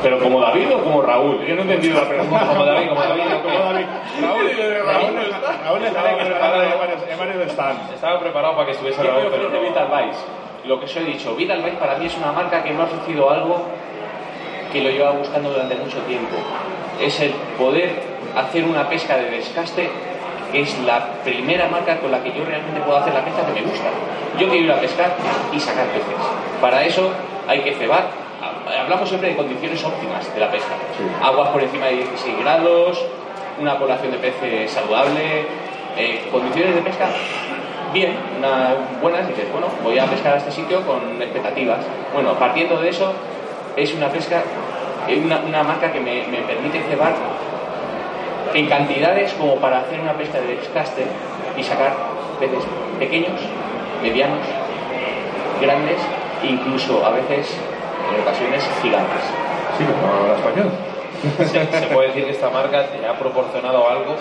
pero 0.06 0.20
como 0.20 0.40
David 0.40 0.72
o 0.72 0.84
como 0.84 1.02
Raúl. 1.02 1.44
Yo 1.44 1.56
no 1.56 1.62
he 1.62 1.64
entendido 1.64 2.00
la 2.00 2.08
pregunta. 2.08 2.46
Como 2.46 2.64
David, 2.64 2.88
como 2.90 3.00
David. 3.00 3.22
Como 3.42 3.58
David. 3.58 3.86
Raúl, 4.22 4.50
Raúl, 4.86 5.14
Raúl 5.64 5.84
está 5.84 6.02
preparado 6.16 6.62
en 6.62 6.78
varios, 6.78 7.02
en 7.10 7.18
varios 7.18 7.52
stands. 7.52 7.92
Estaba 7.92 8.20
preparado 8.20 8.54
para 8.54 8.66
que 8.66 8.72
estuviese 8.72 9.02
¿Qué 9.02 9.08
me 9.08 9.14
Raúl, 9.14 9.32
pero 9.32 9.50
no. 9.50 9.60
Vital 9.60 9.88
Vice? 9.88 10.20
Lo 10.64 10.78
que 10.78 10.84
os 10.86 10.96
he 10.96 11.00
dicho, 11.04 11.34
Vital 11.34 11.60
Vice 11.60 11.76
para 11.76 11.98
mí 11.98 12.06
es 12.06 12.16
una 12.16 12.30
marca 12.30 12.62
que 12.62 12.72
me 12.72 12.82
ha 12.82 12.84
ofrecido 12.84 13.30
algo 13.30 13.62
que 14.72 14.80
lo 14.80 14.90
lleva 14.90 15.10
buscando 15.10 15.50
durante 15.50 15.74
mucho 15.74 15.98
tiempo. 16.02 16.36
Es 17.00 17.18
el 17.18 17.32
poder 17.58 18.15
hacer 18.36 18.64
una 18.64 18.88
pesca 18.88 19.16
de 19.16 19.30
descaste, 19.30 19.88
que 20.52 20.60
es 20.60 20.78
la 20.80 21.14
primera 21.24 21.68
marca 21.68 21.98
con 21.98 22.12
la 22.12 22.22
que 22.22 22.32
yo 22.32 22.44
realmente 22.44 22.80
puedo 22.80 22.98
hacer 22.98 23.14
la 23.14 23.24
pesca 23.24 23.44
que 23.46 23.60
me 23.60 23.66
gusta. 23.66 23.88
Yo 24.38 24.48
quiero 24.48 24.64
ir 24.64 24.72
a 24.72 24.80
pescar 24.80 25.16
y 25.52 25.58
sacar 25.58 25.86
peces. 25.86 26.14
Para 26.60 26.84
eso 26.84 27.10
hay 27.48 27.60
que 27.60 27.74
cebar. 27.74 28.04
Hablamos 28.80 29.08
siempre 29.08 29.30
de 29.30 29.36
condiciones 29.36 29.82
óptimas 29.82 30.32
de 30.32 30.40
la 30.40 30.50
pesca. 30.50 30.74
Aguas 31.22 31.48
por 31.50 31.62
encima 31.62 31.86
de 31.86 31.96
16 31.96 32.38
grados, 32.40 33.04
una 33.60 33.78
población 33.78 34.12
de 34.12 34.18
peces 34.18 34.70
saludable, 34.70 35.46
eh, 35.96 36.28
condiciones 36.30 36.74
de 36.74 36.82
pesca 36.82 37.08
bien, 37.92 38.14
una, 38.36 38.74
buenas, 39.00 39.26
dices, 39.26 39.50
bueno, 39.50 39.68
voy 39.82 39.98
a 39.98 40.04
pescar 40.04 40.34
a 40.34 40.36
este 40.36 40.50
sitio 40.52 40.82
con 40.86 41.00
expectativas. 41.22 41.78
Bueno, 42.12 42.34
partiendo 42.34 42.78
de 42.78 42.90
eso, 42.90 43.12
es 43.76 43.94
una 43.94 44.08
pesca, 44.08 44.42
es 45.08 45.18
una, 45.18 45.38
una 45.38 45.62
marca 45.62 45.90
que 45.90 46.00
me, 46.00 46.26
me 46.26 46.38
permite 46.38 46.82
cebar 46.90 47.14
en 48.56 48.66
cantidades 48.70 49.34
como 49.34 49.56
para 49.56 49.80
hacer 49.80 50.00
una 50.00 50.14
pesca 50.14 50.40
de 50.40 50.56
descaste 50.56 51.04
y 51.58 51.62
sacar 51.62 51.92
peces 52.40 52.64
pequeños, 52.98 53.38
medianos, 54.02 54.40
grandes, 55.60 55.98
incluso 56.42 57.04
a 57.04 57.10
veces, 57.10 57.54
en 58.14 58.22
ocasiones, 58.22 58.64
gigantes. 58.82 59.24
Sí, 59.76 59.84
como 59.84 60.22
habla 60.22 60.36
español. 60.36 60.70
Se, 61.38 61.80
se 61.80 61.86
puede 61.88 62.08
decir 62.08 62.24
que 62.24 62.30
esta 62.30 62.48
marca 62.48 62.86
te 62.86 63.06
ha 63.06 63.18
proporcionado 63.18 63.90
algo 63.90 64.16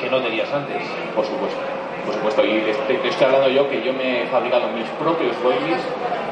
que 0.00 0.08
no 0.08 0.20
tenías 0.20 0.50
antes. 0.50 0.82
Por 1.14 1.26
supuesto, 1.26 1.60
por 2.06 2.14
supuesto. 2.14 2.42
Y 2.42 2.60
te, 2.88 2.94
te 2.94 3.08
estoy 3.08 3.26
hablando 3.26 3.50
yo 3.50 3.68
que 3.68 3.82
yo 3.82 3.92
me 3.92 4.22
he 4.22 4.26
fabricado 4.28 4.68
mis 4.68 4.88
propios 4.98 5.36
boilies 5.42 5.80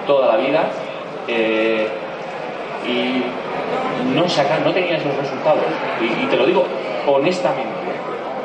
toda 0.06 0.36
la 0.36 0.42
vida 0.42 0.70
eh, 1.28 1.86
y 2.86 3.22
no 4.14 4.26
saca, 4.26 4.58
no 4.64 4.72
tenía 4.72 4.96
esos 4.96 5.14
resultados. 5.16 5.64
Y, 6.00 6.24
y 6.24 6.26
te 6.28 6.36
lo 6.36 6.46
digo 6.46 6.64
honestamente. 7.06 7.92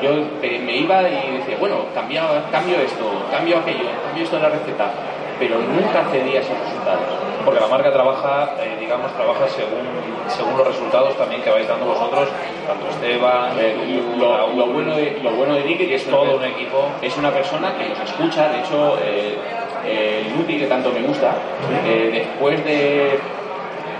Yo 0.01 0.12
eh, 0.43 0.62
me 0.64 0.78
iba 0.78 1.01
y 1.10 1.38
decía, 1.38 1.58
bueno, 1.60 1.86
cambio, 1.95 2.22
cambio 2.51 2.78
esto, 2.78 3.03
cambio 3.32 3.58
aquello, 3.58 3.89
cambio 4.05 4.24
esto 4.24 4.36
de 4.36 4.43
la 4.43 4.49
receta, 4.49 4.91
pero 5.39 5.58
nunca 5.58 6.05
cedía 6.12 6.41
esos 6.41 6.58
resultados. 6.60 7.18
Porque 7.43 7.60
la 7.60 7.68
marca 7.68 7.91
trabaja, 7.91 8.51
eh, 8.60 8.78
digamos, 8.80 9.12
trabaja 9.14 9.47
según, 9.47 9.82
según 10.28 10.55
los 10.58 10.68
resultados 10.68 11.16
también 11.18 11.41
que 11.41 11.49
vais 11.49 11.68
dando 11.68 11.86
vosotros, 11.86 12.30
tanto 12.68 12.88
Esteban, 12.89 13.58
Eh, 13.58 14.03
tú, 14.14 14.20
lo, 14.20 14.38
Raúl, 14.38 14.58
lo 14.58 14.68
bueno 14.68 14.95
de, 14.95 15.20
lo 15.24 15.32
bueno 15.32 15.55
de 15.55 15.64
Nick 15.64 15.82
es 15.82 15.88
que 15.88 15.95
es 15.95 16.08
una 16.08 16.18
todo 16.18 16.38
un 16.38 16.43
equipo. 16.43 16.89
es 17.01 17.18
una 17.18 17.32
persona 17.32 17.74
que 17.76 17.89
nos 17.89 17.99
escucha, 17.99 18.49
de 18.49 18.60
hecho, 18.60 18.97
el 19.88 20.38
Nuti 20.38 20.60
que 20.60 20.68
tanto 20.68 20.91
me 20.91 21.01
gusta, 21.01 21.32
después 21.86 22.64
de, 22.66 23.18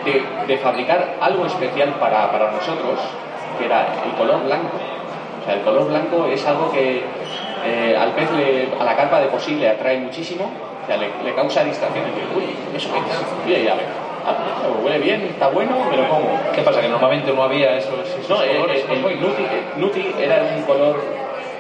de, 0.06 0.24
de 0.46 0.58
fabricar 0.58 1.16
algo 1.22 1.46
especial 1.46 1.96
para, 2.00 2.30
para 2.32 2.52
nosotros, 2.52 3.00
que 3.58 3.66
era 3.66 3.88
el 4.06 4.12
color 4.18 4.44
blanco. 4.44 4.78
O 5.42 5.46
sea, 5.46 5.54
el 5.56 5.62
color 5.62 5.88
blanco 5.90 6.26
es 6.28 6.46
algo 6.46 6.72
que 6.72 7.04
eh, 7.66 7.98
al 8.00 8.12
pez, 8.12 8.30
le- 8.32 8.70
a 8.80 8.84
la 8.84 8.96
carpa 8.96 9.20
de 9.20 9.28
por 9.28 9.40
sí 9.40 9.56
le 9.56 9.70
atrae 9.70 9.98
muchísimo, 10.00 10.46
o 10.84 10.88
sea, 10.88 10.98
le, 10.98 11.10
le 11.24 11.34
causa 11.36 11.64
dice, 11.64 11.86
uy, 12.36 12.44
¿eso 12.76 12.90
qué 12.94 13.00
es? 13.00 13.06
Mira, 13.46 13.60
ya 13.60 13.76
ve. 13.76 13.82
Ah, 14.26 14.36
pues, 14.62 14.84
huele 14.84 15.00
bien, 15.00 15.22
está 15.24 15.48
bueno, 15.50 15.72
me 15.90 15.96
lo 15.98 16.08
como. 16.10 16.28
¿Qué 16.54 16.62
pasa? 16.62 16.82
Que 16.82 16.90
normalmente 16.90 17.32
no 17.34 17.44
había 17.44 17.78
esos, 17.78 17.94
esos 18.08 18.30
No, 18.30 18.42
el, 18.44 18.58
colores. 18.58 18.86
el- 18.90 19.02
¿no? 19.02 19.08
el 19.10 19.22
Nuti, 19.22 19.44
Nuti 19.78 20.16
era 20.20 20.44
un 20.56 20.64
color, 20.64 21.02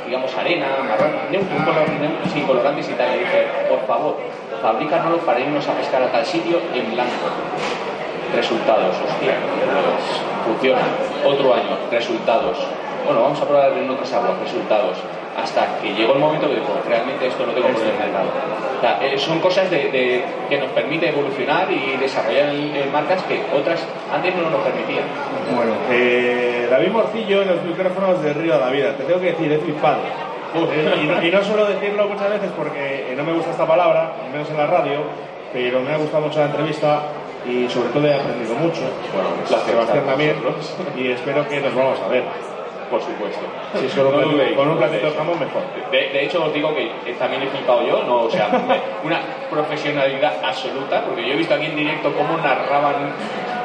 digamos, 0.05 0.35
arena, 0.37 0.67
marrón, 0.87 1.11
neutro, 1.31 1.55
un 1.57 1.63
color 1.63 1.89
neutro, 1.89 2.29
sin 2.31 2.45
colorantes 2.45 2.89
y 2.89 2.93
tal. 2.93 3.11
Le 3.11 3.19
dije, 3.19 3.47
por 3.69 3.85
favor, 3.87 4.17
fabrícanoslo 4.61 5.17
para 5.19 5.39
irnos 5.39 5.65
a 5.67 5.73
pescar 5.73 6.03
a 6.03 6.11
tal 6.11 6.25
sitio 6.25 6.59
en 6.73 6.91
blanco. 6.93 7.27
Resultados, 8.35 8.95
hostia, 8.97 9.35
pues, 9.41 10.36
funciona. 10.47 10.81
Otro 11.25 11.53
año, 11.53 11.77
resultados. 11.91 12.57
Bueno, 13.05 13.21
vamos 13.21 13.39
a 13.41 13.45
probar 13.45 13.71
en 13.73 13.89
otras 13.89 14.11
aguas, 14.13 14.39
resultados. 14.43 14.97
Hasta 15.41 15.79
que 15.81 15.93
llegó 15.93 16.13
el 16.13 16.19
momento 16.19 16.49
que 16.49 16.55
dijo, 16.55 16.73
realmente 16.87 17.27
esto 17.27 17.45
no 17.45 17.53
tengo 17.53 17.67
por 17.69 17.81
el 17.81 17.93
mercado. 17.93 18.25
O 18.77 18.81
sea, 18.81 18.99
eh, 19.01 19.17
son 19.17 19.39
cosas 19.39 19.69
de, 19.69 19.77
de- 19.91 20.23
que 20.49 20.57
nos 20.57 20.69
permite 20.71 21.09
evolucionar 21.09 21.71
y 21.71 21.95
desarrollar 21.97 22.49
en 22.49 22.91
marcas 22.91 23.21
que 23.23 23.39
otras 23.55 23.85
antes 24.11 24.35
no 24.35 24.49
nos 24.49 24.61
permitían. 24.61 25.05
Bueno, 25.55 25.73
eh, 25.91 26.67
David 26.69 26.89
Morcillo 26.89 27.43
en 27.43 27.49
los 27.49 27.63
micrófonos 27.63 28.21
de 28.23 28.33
Río 28.33 28.53
de 28.53 28.59
la 28.59 28.69
Vida. 28.71 28.93
Te 28.97 29.03
tengo 29.03 29.19
que 29.19 29.27
decir, 29.33 29.51
es 29.51 29.61
mi 29.61 29.73
padre. 29.73 30.09
Eh, 30.55 31.01
y, 31.03 31.05
no, 31.05 31.23
y 31.23 31.29
no 31.31 31.43
suelo 31.43 31.65
decirlo 31.65 32.07
muchas 32.07 32.29
veces 32.31 32.49
porque 32.57 33.11
eh, 33.11 33.15
no 33.15 33.23
me 33.23 33.33
gusta 33.33 33.51
esta 33.51 33.67
palabra, 33.67 34.13
al 34.25 34.31
menos 34.31 34.49
en 34.49 34.57
la 34.57 34.65
radio, 34.65 35.01
pero 35.53 35.81
me 35.81 35.93
ha 35.93 35.97
gustado 35.97 36.23
mucho 36.25 36.39
la 36.39 36.45
entrevista 36.45 37.01
y 37.45 37.69
sobre 37.69 37.89
todo 37.89 38.07
he 38.07 38.13
aprendido 38.13 38.55
mucho. 38.55 38.81
Bueno, 39.13 39.29
un 39.37 39.43
placer 39.43 39.71
Sebastián 39.71 40.05
también. 40.05 40.35
Y 40.95 41.11
espero 41.11 41.47
que 41.47 41.59
nos 41.61 41.75
vamos 41.75 41.99
a 42.01 42.07
ver. 42.07 42.23
Por 42.89 43.01
supuesto. 43.01 43.41
Si 43.75 43.99
No 43.99 44.11
con, 44.11 44.31
dudéis, 44.31 44.55
con 44.55 44.69
un 44.69 44.75
no 44.75 44.79
platito 44.79 45.07
de 45.07 45.17
jamón 45.17 45.37
mejor. 45.37 45.61
De, 45.91 45.97
de 45.97 46.23
hecho, 46.23 46.45
os 46.45 46.53
digo 46.53 46.73
que 46.73 46.89
también 47.19 47.43
he 47.43 47.47
flipado 47.47 47.85
yo, 47.85 48.01
no, 48.03 48.23
o 48.23 48.31
sea, 48.31 48.47
una 49.03 49.19
profesionalidad 49.49 50.35
absoluta, 50.41 51.03
porque 51.03 51.27
yo 51.27 51.33
he 51.33 51.35
visto 51.35 51.53
aquí 51.53 51.65
en 51.65 51.75
directo 51.75 52.13
cómo 52.13 52.37
narraban 52.37 53.11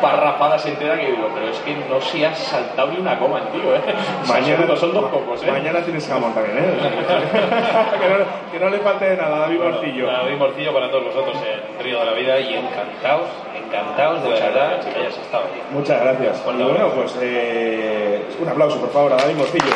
parrafadas 0.01 0.67
enteras 0.67 0.99
que 0.99 1.07
digo, 1.07 1.29
pero 1.33 1.49
es 1.49 1.59
que 1.61 1.77
no 1.89 2.01
se 2.01 2.27
ha 2.27 2.35
saltado 2.35 2.89
ni 2.91 2.99
una 2.99 3.17
coma 3.17 3.41
tío, 3.53 3.77
¿eh? 3.77 3.81
Absoluto, 4.29 4.77
son 4.77 4.93
dos 4.93 5.07
cocos, 5.07 5.43
¿eh? 5.45 5.51
Mañana 5.53 5.81
tienes 5.81 6.09
jamón 6.09 6.35
también, 6.35 6.59
¿eh? 6.59 6.63
que, 8.01 8.09
no, 8.09 8.25
que 8.51 8.59
no 8.59 8.71
le 8.71 8.79
falte 8.79 9.05
de 9.11 9.17
nada, 9.17 9.39
David 9.39 9.59
Bueno, 9.59 9.73
Morcillo. 9.77 10.07
David 10.09 10.37
Morcillo 10.37 10.75
para 10.75 10.91
todos 10.91 11.05
vosotros 11.05 11.37
en 11.47 11.85
Río 11.85 12.01
de 12.01 12.07
la 12.07 12.13
Vida 12.15 12.41
y 12.41 12.55
encantados, 12.57 13.29
encantados 13.73 14.23
de 14.23 14.29
Muchas 14.29 14.45
verdad 14.45 14.71
gracias, 14.71 14.95
que 14.95 15.01
hayas 15.01 15.19
estado. 15.19 15.45
Muchas 15.71 16.01
gracias. 16.03 16.43
Y 16.47 16.63
bueno, 16.63 16.91
pues 16.95 17.19
eh, 17.23 18.37
un 18.39 18.49
aplauso, 18.49 18.79
por 18.79 18.91
favor, 18.91 19.13
a 19.15 19.17
David 19.17 19.37
Morcillo. 19.37 19.73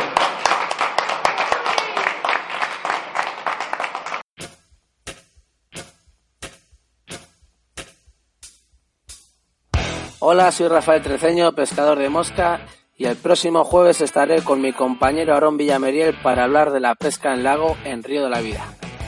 Hola, 10.18 10.51
soy 10.51 10.68
Rafael 10.68 11.03
Treceño, 11.03 11.53
pescador 11.53 11.99
de 11.99 12.09
mosca, 12.09 12.61
y 12.99 13.05
el 13.05 13.16
próximo 13.16 13.64
jueves 13.64 14.01
estaré 14.01 14.42
con 14.42 14.61
mi 14.61 14.72
compañero 14.72 15.34
Aarón 15.34 15.57
Villameriel 15.57 16.14
para 16.22 16.44
hablar 16.44 16.72
de 16.72 16.80
la 16.80 16.97
pesca 16.97 17.32
en 17.32 17.44
lago 17.44 17.76
en 17.84 18.03
Río 18.03 18.24
de 18.24 18.30
la 18.30 18.40
Vida. 18.40 18.64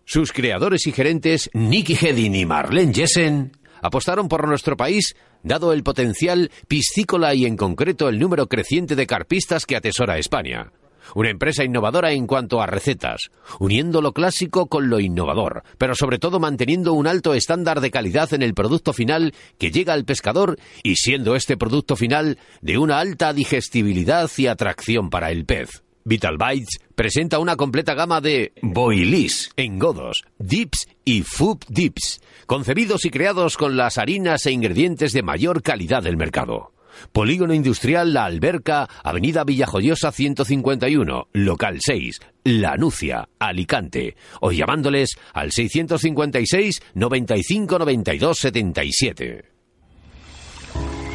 Sus 0.03 0.33
creadores 0.33 0.87
y 0.87 0.91
gerentes, 0.91 1.49
Nicky 1.53 1.93
Hedin 1.93 2.35
y 2.35 2.45
Marlene 2.45 2.93
Jessen, 2.93 3.51
apostaron 3.81 4.27
por 4.27 4.47
nuestro 4.47 4.75
país 4.75 5.15
dado 5.43 5.73
el 5.73 5.83
potencial 5.83 6.49
piscícola 6.67 7.35
y 7.35 7.45
en 7.45 7.55
concreto 7.55 8.09
el 8.09 8.17
número 8.17 8.47
creciente 8.47 8.95
de 8.95 9.05
carpistas 9.05 9.65
que 9.65 9.75
atesora 9.75 10.17
España. 10.17 10.71
Una 11.15 11.29
empresa 11.29 11.63
innovadora 11.63 12.11
en 12.11 12.27
cuanto 12.27 12.61
a 12.61 12.67
recetas, 12.67 13.29
uniendo 13.59 14.01
lo 14.01 14.13
clásico 14.13 14.67
con 14.67 14.89
lo 14.89 14.99
innovador, 14.99 15.63
pero 15.77 15.95
sobre 15.95 16.19
todo 16.19 16.39
manteniendo 16.39 16.93
un 16.93 17.07
alto 17.07 17.33
estándar 17.33 17.81
de 17.81 17.91
calidad 17.91 18.33
en 18.33 18.41
el 18.41 18.53
producto 18.53 18.93
final 18.93 19.33
que 19.57 19.71
llega 19.71 19.93
al 19.93 20.05
pescador 20.05 20.57
y 20.83 20.95
siendo 20.95 21.35
este 21.35 21.57
producto 21.57 21.95
final 21.95 22.37
de 22.61 22.77
una 22.77 22.99
alta 22.99 23.33
digestibilidad 23.33 24.29
y 24.37 24.47
atracción 24.47 25.09
para 25.09 25.31
el 25.31 25.45
pez. 25.45 25.83
Vital 26.05 26.37
Bites 26.37 26.79
presenta 26.95 27.39
una 27.39 27.55
completa 27.55 27.93
gama 27.93 28.19
de 28.19 28.51
boilies, 28.61 29.51
engodos, 29.55 30.23
dips 30.37 30.87
y 31.05 31.21
food 31.21 31.59
dips, 31.69 32.21
concebidos 32.45 33.05
y 33.05 33.09
creados 33.09 33.55
con 33.55 33.77
las 33.77 33.97
harinas 33.97 34.45
e 34.45 34.51
ingredientes 34.51 35.13
de 35.13 35.23
mayor 35.23 35.61
calidad 35.61 36.03
del 36.03 36.17
mercado. 36.17 36.72
Polígono 37.11 37.53
Industrial 37.53 38.13
La 38.13 38.25
Alberca, 38.25 38.87
Avenida 39.03 39.43
Villajoyosa 39.43 40.11
151, 40.11 41.27
local 41.33 41.77
6, 41.79 42.19
La 42.45 42.75
Nucia, 42.77 43.29
Alicante, 43.39 44.15
o 44.41 44.51
llamándoles 44.51 45.17
al 45.33 45.51
656 45.51 46.81
95 46.93 47.79
92 47.79 48.37
77. 48.37 49.45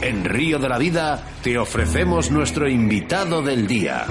En 0.00 0.24
Río 0.24 0.58
de 0.58 0.68
la 0.68 0.78
Vida 0.78 1.26
te 1.42 1.58
ofrecemos 1.58 2.30
nuestro 2.30 2.68
invitado 2.68 3.42
del 3.42 3.66
día. 3.66 4.06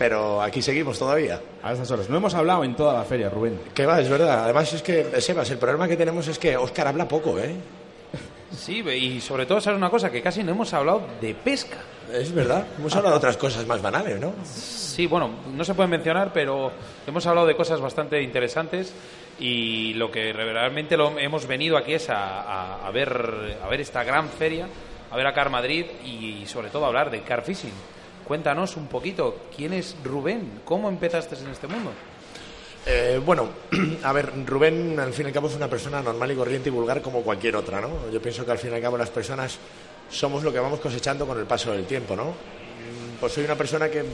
Pero 0.00 0.40
aquí 0.40 0.62
seguimos 0.62 0.98
todavía. 0.98 1.38
A 1.62 1.72
estas 1.74 1.90
horas. 1.90 2.08
No 2.08 2.16
hemos 2.16 2.32
hablado 2.32 2.64
en 2.64 2.74
toda 2.74 2.94
la 2.94 3.04
feria, 3.04 3.28
Rubén. 3.28 3.60
Que 3.74 3.84
va, 3.84 4.00
es 4.00 4.08
verdad. 4.08 4.44
Además 4.44 4.72
es 4.72 4.80
que, 4.82 5.20
Sebas, 5.20 5.50
el 5.50 5.58
problema 5.58 5.86
que 5.86 5.96
tenemos 5.98 6.26
es 6.26 6.38
que 6.38 6.56
Óscar 6.56 6.86
habla 6.88 7.06
poco, 7.06 7.38
¿eh? 7.38 7.54
Sí, 8.50 8.78
y 8.80 9.20
sobre 9.20 9.44
todo, 9.44 9.60
¿sabes 9.60 9.76
una 9.76 9.90
cosa? 9.90 10.10
Que 10.10 10.22
casi 10.22 10.42
no 10.42 10.52
hemos 10.52 10.72
hablado 10.72 11.02
de 11.20 11.34
pesca. 11.34 11.76
Es 12.10 12.32
verdad. 12.32 12.66
Hemos 12.78 12.96
hablado 12.96 13.16
de 13.16 13.18
otras 13.18 13.36
cosas 13.36 13.66
más 13.66 13.82
banales, 13.82 14.18
¿no? 14.18 14.32
Sí, 14.42 15.06
bueno, 15.06 15.28
no 15.54 15.62
se 15.64 15.74
pueden 15.74 15.90
mencionar, 15.90 16.32
pero 16.32 16.72
hemos 17.06 17.26
hablado 17.26 17.46
de 17.46 17.54
cosas 17.54 17.78
bastante 17.78 18.22
interesantes 18.22 18.94
y 19.38 19.92
lo 19.94 20.10
que 20.10 20.32
realmente 20.32 20.96
lo 20.96 21.18
hemos 21.18 21.46
venido 21.46 21.76
aquí 21.76 21.92
es 21.92 22.08
a, 22.08 22.40
a- 22.40 22.86
a 22.86 22.90
ver, 22.90 23.58
a 23.62 23.68
ver 23.68 23.82
esta 23.82 24.02
gran 24.02 24.30
feria, 24.30 24.66
a 25.10 25.16
ver 25.16 25.26
a 25.26 25.34
Car 25.34 25.50
Madrid 25.50 25.84
y 26.06 26.46
sobre 26.46 26.70
todo 26.70 26.86
a 26.86 26.88
hablar 26.88 27.10
de 27.10 27.20
car 27.20 27.42
fishing. 27.42 27.72
Cuéntanos 28.30 28.76
un 28.76 28.86
poquito, 28.86 29.46
¿quién 29.56 29.72
es 29.72 29.96
Rubén? 30.04 30.60
¿Cómo 30.64 30.88
empezaste 30.88 31.34
en 31.34 31.48
este 31.48 31.66
mundo? 31.66 31.90
Eh, 32.86 33.20
bueno, 33.26 33.48
a 34.04 34.12
ver, 34.12 34.30
Rubén 34.46 35.00
al 35.00 35.12
fin 35.12 35.24
y 35.24 35.28
al 35.30 35.34
cabo 35.34 35.48
es 35.48 35.56
una 35.56 35.66
persona 35.66 36.00
normal 36.00 36.30
y 36.30 36.36
corriente 36.36 36.68
y 36.68 36.72
vulgar 36.72 37.02
como 37.02 37.22
cualquier 37.22 37.56
otra, 37.56 37.80
¿no? 37.80 38.08
Yo 38.12 38.22
pienso 38.22 38.46
que 38.46 38.52
al 38.52 38.58
fin 38.58 38.70
y 38.70 38.74
al 38.76 38.82
cabo 38.82 38.96
las 38.96 39.10
personas 39.10 39.58
somos 40.08 40.44
lo 40.44 40.52
que 40.52 40.60
vamos 40.60 40.78
cosechando 40.78 41.26
con 41.26 41.40
el 41.40 41.44
paso 41.46 41.72
del 41.72 41.86
tiempo, 41.86 42.14
¿no? 42.14 42.26
Mm, 42.26 43.18
Pues 43.18 43.32
soy 43.32 43.42
una 43.46 43.56
persona 43.56 43.88
que 43.88 44.04
mm, 44.04 44.06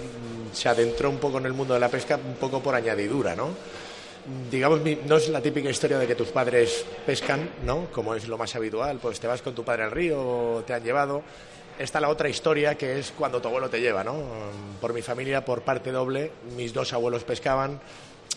se 0.50 0.70
adentró 0.70 1.10
un 1.10 1.18
poco 1.18 1.36
en 1.36 1.44
el 1.44 1.52
mundo 1.52 1.74
de 1.74 1.80
la 1.80 1.90
pesca 1.90 2.16
un 2.16 2.36
poco 2.36 2.62
por 2.62 2.74
añadidura, 2.74 3.36
¿no? 3.36 3.48
Mm, 3.48 4.48
Digamos, 4.50 4.80
no 5.04 5.16
es 5.18 5.28
la 5.28 5.42
típica 5.42 5.68
historia 5.68 5.98
de 5.98 6.06
que 6.06 6.14
tus 6.14 6.28
padres 6.28 6.86
pescan, 7.04 7.50
¿no? 7.66 7.88
Como 7.92 8.14
es 8.14 8.26
lo 8.28 8.38
más 8.38 8.56
habitual, 8.56 8.98
pues 8.98 9.20
te 9.20 9.26
vas 9.26 9.42
con 9.42 9.54
tu 9.54 9.62
padre 9.62 9.82
al 9.82 9.90
río, 9.90 10.64
te 10.66 10.72
han 10.72 10.82
llevado. 10.82 11.22
Está 11.78 12.00
la 12.00 12.08
otra 12.08 12.28
historia 12.28 12.74
que 12.74 12.98
es 12.98 13.12
cuando 13.12 13.40
tu 13.40 13.48
abuelo 13.48 13.68
te 13.68 13.80
lleva, 13.80 14.02
¿no? 14.02 14.14
Por 14.80 14.94
mi 14.94 15.02
familia, 15.02 15.44
por 15.44 15.60
parte 15.60 15.92
doble, 15.92 16.32
mis 16.56 16.72
dos 16.72 16.94
abuelos 16.94 17.22
pescaban, 17.24 17.78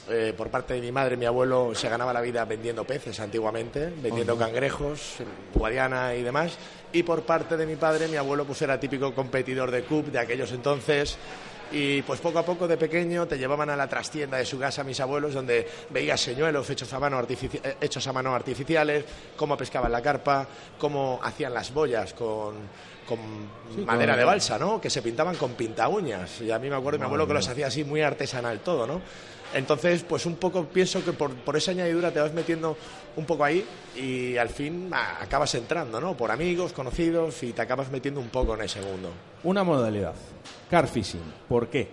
eh, 0.09 0.33
por 0.35 0.49
parte 0.49 0.73
de 0.73 0.81
mi 0.81 0.91
madre, 0.91 1.15
mi 1.15 1.25
abuelo 1.25 1.73
se 1.73 1.87
ganaba 1.87 2.11
la 2.11 2.19
vida 2.19 2.43
vendiendo 2.43 2.83
peces 2.83 3.17
antiguamente, 3.21 3.93
vendiendo 4.01 4.33
Ajá. 4.33 4.45
cangrejos, 4.45 5.17
guadiana 5.53 6.15
y 6.15 6.23
demás. 6.23 6.57
Y 6.91 7.03
por 7.03 7.21
parte 7.21 7.55
de 7.55 7.65
mi 7.65 7.77
padre, 7.77 8.09
mi 8.09 8.17
abuelo 8.17 8.43
pues 8.43 8.61
era 8.61 8.77
típico 8.77 9.15
competidor 9.15 9.71
de 9.71 9.83
CUP 9.83 10.07
de 10.07 10.19
aquellos 10.19 10.51
entonces. 10.51 11.17
Y 11.71 12.01
pues 12.01 12.19
poco 12.19 12.39
a 12.39 12.43
poco 12.43 12.67
de 12.67 12.77
pequeño 12.77 13.27
te 13.27 13.37
llevaban 13.37 13.69
a 13.69 13.75
la 13.75 13.87
trastienda 13.87 14.37
de 14.37 14.45
su 14.45 14.57
casa 14.57 14.83
mis 14.83 14.99
abuelos, 14.99 15.35
donde 15.35 15.67
veías 15.91 16.19
señuelos 16.19 16.67
hechos 16.69 16.91
a 16.93 16.99
mano, 16.99 17.23
eh, 17.29 17.75
hechos 17.79 18.07
a 18.07 18.11
mano 18.11 18.33
artificiales, 18.33 19.05
cómo 19.37 19.55
pescaban 19.55 19.91
la 19.91 20.01
carpa, 20.01 20.47
cómo 20.79 21.19
hacían 21.21 21.53
las 21.53 21.71
boyas 21.71 22.13
con, 22.13 22.55
con 23.09 23.19
Sí, 23.75 23.81
madera 23.81 24.15
de 24.15 24.23
balsa, 24.23 24.57
¿no? 24.57 24.81
Que 24.81 24.89
se 24.89 25.01
pintaban 25.01 25.35
con 25.35 25.53
pinta 25.53 25.87
uñas. 25.87 26.41
Y 26.41 26.51
a 26.51 26.59
mí 26.59 26.69
me 26.69 26.75
acuerdo 26.75 26.99
mi 26.99 27.05
abuelo 27.05 27.27
que 27.27 27.33
los 27.33 27.47
hacía 27.47 27.67
así 27.67 27.83
muy 27.83 28.01
artesanal 28.01 28.59
todo, 28.59 28.87
¿no? 28.87 29.01
Entonces, 29.53 30.03
pues 30.07 30.25
un 30.25 30.35
poco 30.35 30.65
pienso 30.65 31.03
que 31.03 31.11
por, 31.11 31.33
por 31.33 31.57
esa 31.57 31.71
añadidura 31.71 32.11
te 32.11 32.19
vas 32.19 32.33
metiendo 32.33 32.77
un 33.15 33.25
poco 33.25 33.43
ahí 33.43 33.65
y 33.95 34.37
al 34.37 34.49
fin 34.49 34.89
ah, 34.93 35.17
acabas 35.21 35.53
entrando, 35.55 35.99
¿no? 35.99 36.15
Por 36.15 36.31
amigos, 36.31 36.71
conocidos 36.71 37.41
y 37.43 37.53
te 37.53 37.61
acabas 37.61 37.89
metiendo 37.91 38.19
un 38.19 38.29
poco 38.29 38.53
en 38.53 38.61
ese 38.61 38.81
mundo. 38.81 39.09
Una 39.43 39.63
modalidad. 39.63 40.13
Car 40.69 40.87
fishing. 40.87 41.33
¿Por 41.47 41.67
qué? 41.67 41.87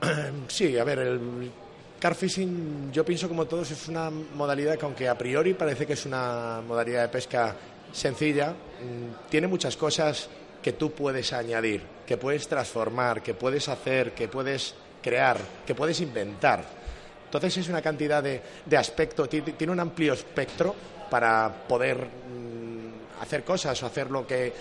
Sí, 0.48 0.78
a 0.78 0.84
ver, 0.84 0.98
el 1.00 1.50
car 1.98 2.14
fishing 2.14 2.92
yo 2.92 3.04
pienso 3.04 3.28
como 3.28 3.46
todos 3.46 3.70
es 3.70 3.88
una 3.88 4.10
modalidad 4.10 4.76
que 4.76 4.84
aunque 4.84 5.08
a 5.08 5.18
priori 5.18 5.54
parece 5.54 5.86
que 5.86 5.94
es 5.94 6.06
una 6.06 6.62
modalidad 6.66 7.02
de 7.02 7.08
pesca 7.08 7.56
sencilla, 7.92 8.50
mm, 8.50 9.28
tiene 9.30 9.46
muchas 9.46 9.76
cosas 9.76 10.28
que 10.62 10.72
tú 10.72 10.92
puedes 10.92 11.32
añadir, 11.32 11.82
que 12.06 12.16
puedes 12.16 12.48
transformar, 12.48 13.22
que 13.22 13.34
puedes 13.34 13.68
hacer, 13.68 14.12
que 14.12 14.28
puedes 14.28 14.74
crear, 15.02 15.38
que 15.66 15.74
puedes 15.74 16.00
inventar. 16.00 16.64
Entonces 17.24 17.56
es 17.58 17.68
una 17.68 17.82
cantidad 17.82 18.22
de, 18.22 18.40
de 18.64 18.76
aspectos, 18.76 19.28
ti- 19.28 19.42
tiene 19.42 19.72
un 19.72 19.80
amplio 19.80 20.14
espectro 20.14 20.74
para 21.10 21.52
poder 21.68 21.98
mm, 21.98 23.20
hacer 23.22 23.44
cosas 23.44 23.80
o 23.82 23.86
hacer 23.86 24.10
lo 24.10 24.26
que 24.26 24.52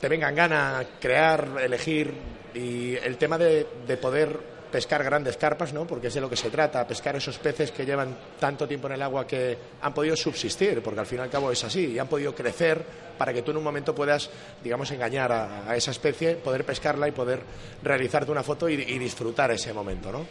te 0.00 0.08
vengan 0.08 0.34
gana 0.34 0.84
crear, 1.00 1.48
elegir 1.62 2.12
y 2.54 2.96
el 2.96 3.16
tema 3.16 3.38
de, 3.38 3.66
de 3.86 3.96
poder 3.96 4.55
pescar 4.76 5.02
grandes 5.02 5.38
carpas, 5.38 5.72
¿no? 5.72 5.86
Porque 5.86 6.08
es 6.08 6.14
de 6.14 6.20
lo 6.20 6.28
que 6.28 6.36
se 6.36 6.50
trata, 6.50 6.86
pescar 6.86 7.16
esos 7.16 7.38
peces 7.38 7.72
que 7.72 7.86
llevan 7.86 8.14
tanto 8.38 8.68
tiempo 8.68 8.88
en 8.88 8.92
el 8.92 9.00
agua 9.02 9.26
que 9.26 9.56
han 9.80 9.94
podido 9.94 10.14
subsistir, 10.14 10.82
porque 10.82 11.00
al 11.00 11.06
fin 11.06 11.20
y 11.20 11.22
al 11.22 11.30
cabo 11.30 11.50
es 11.50 11.64
así, 11.64 11.92
y 11.92 11.98
han 11.98 12.08
podido 12.08 12.34
crecer 12.34 12.84
para 13.16 13.32
que 13.32 13.40
tú 13.40 13.52
en 13.52 13.56
un 13.56 13.64
momento 13.64 13.94
puedas, 13.94 14.28
digamos, 14.62 14.90
engañar 14.90 15.32
a, 15.32 15.70
a 15.70 15.74
esa 15.76 15.92
especie, 15.92 16.34
poder 16.34 16.66
pescarla 16.66 17.08
y 17.08 17.12
poder 17.12 17.40
realizarte 17.82 18.30
una 18.30 18.42
foto 18.42 18.68
y, 18.68 18.74
y 18.74 18.98
disfrutar 18.98 19.50
ese 19.50 19.72
momento, 19.72 20.12
¿no? 20.12 20.26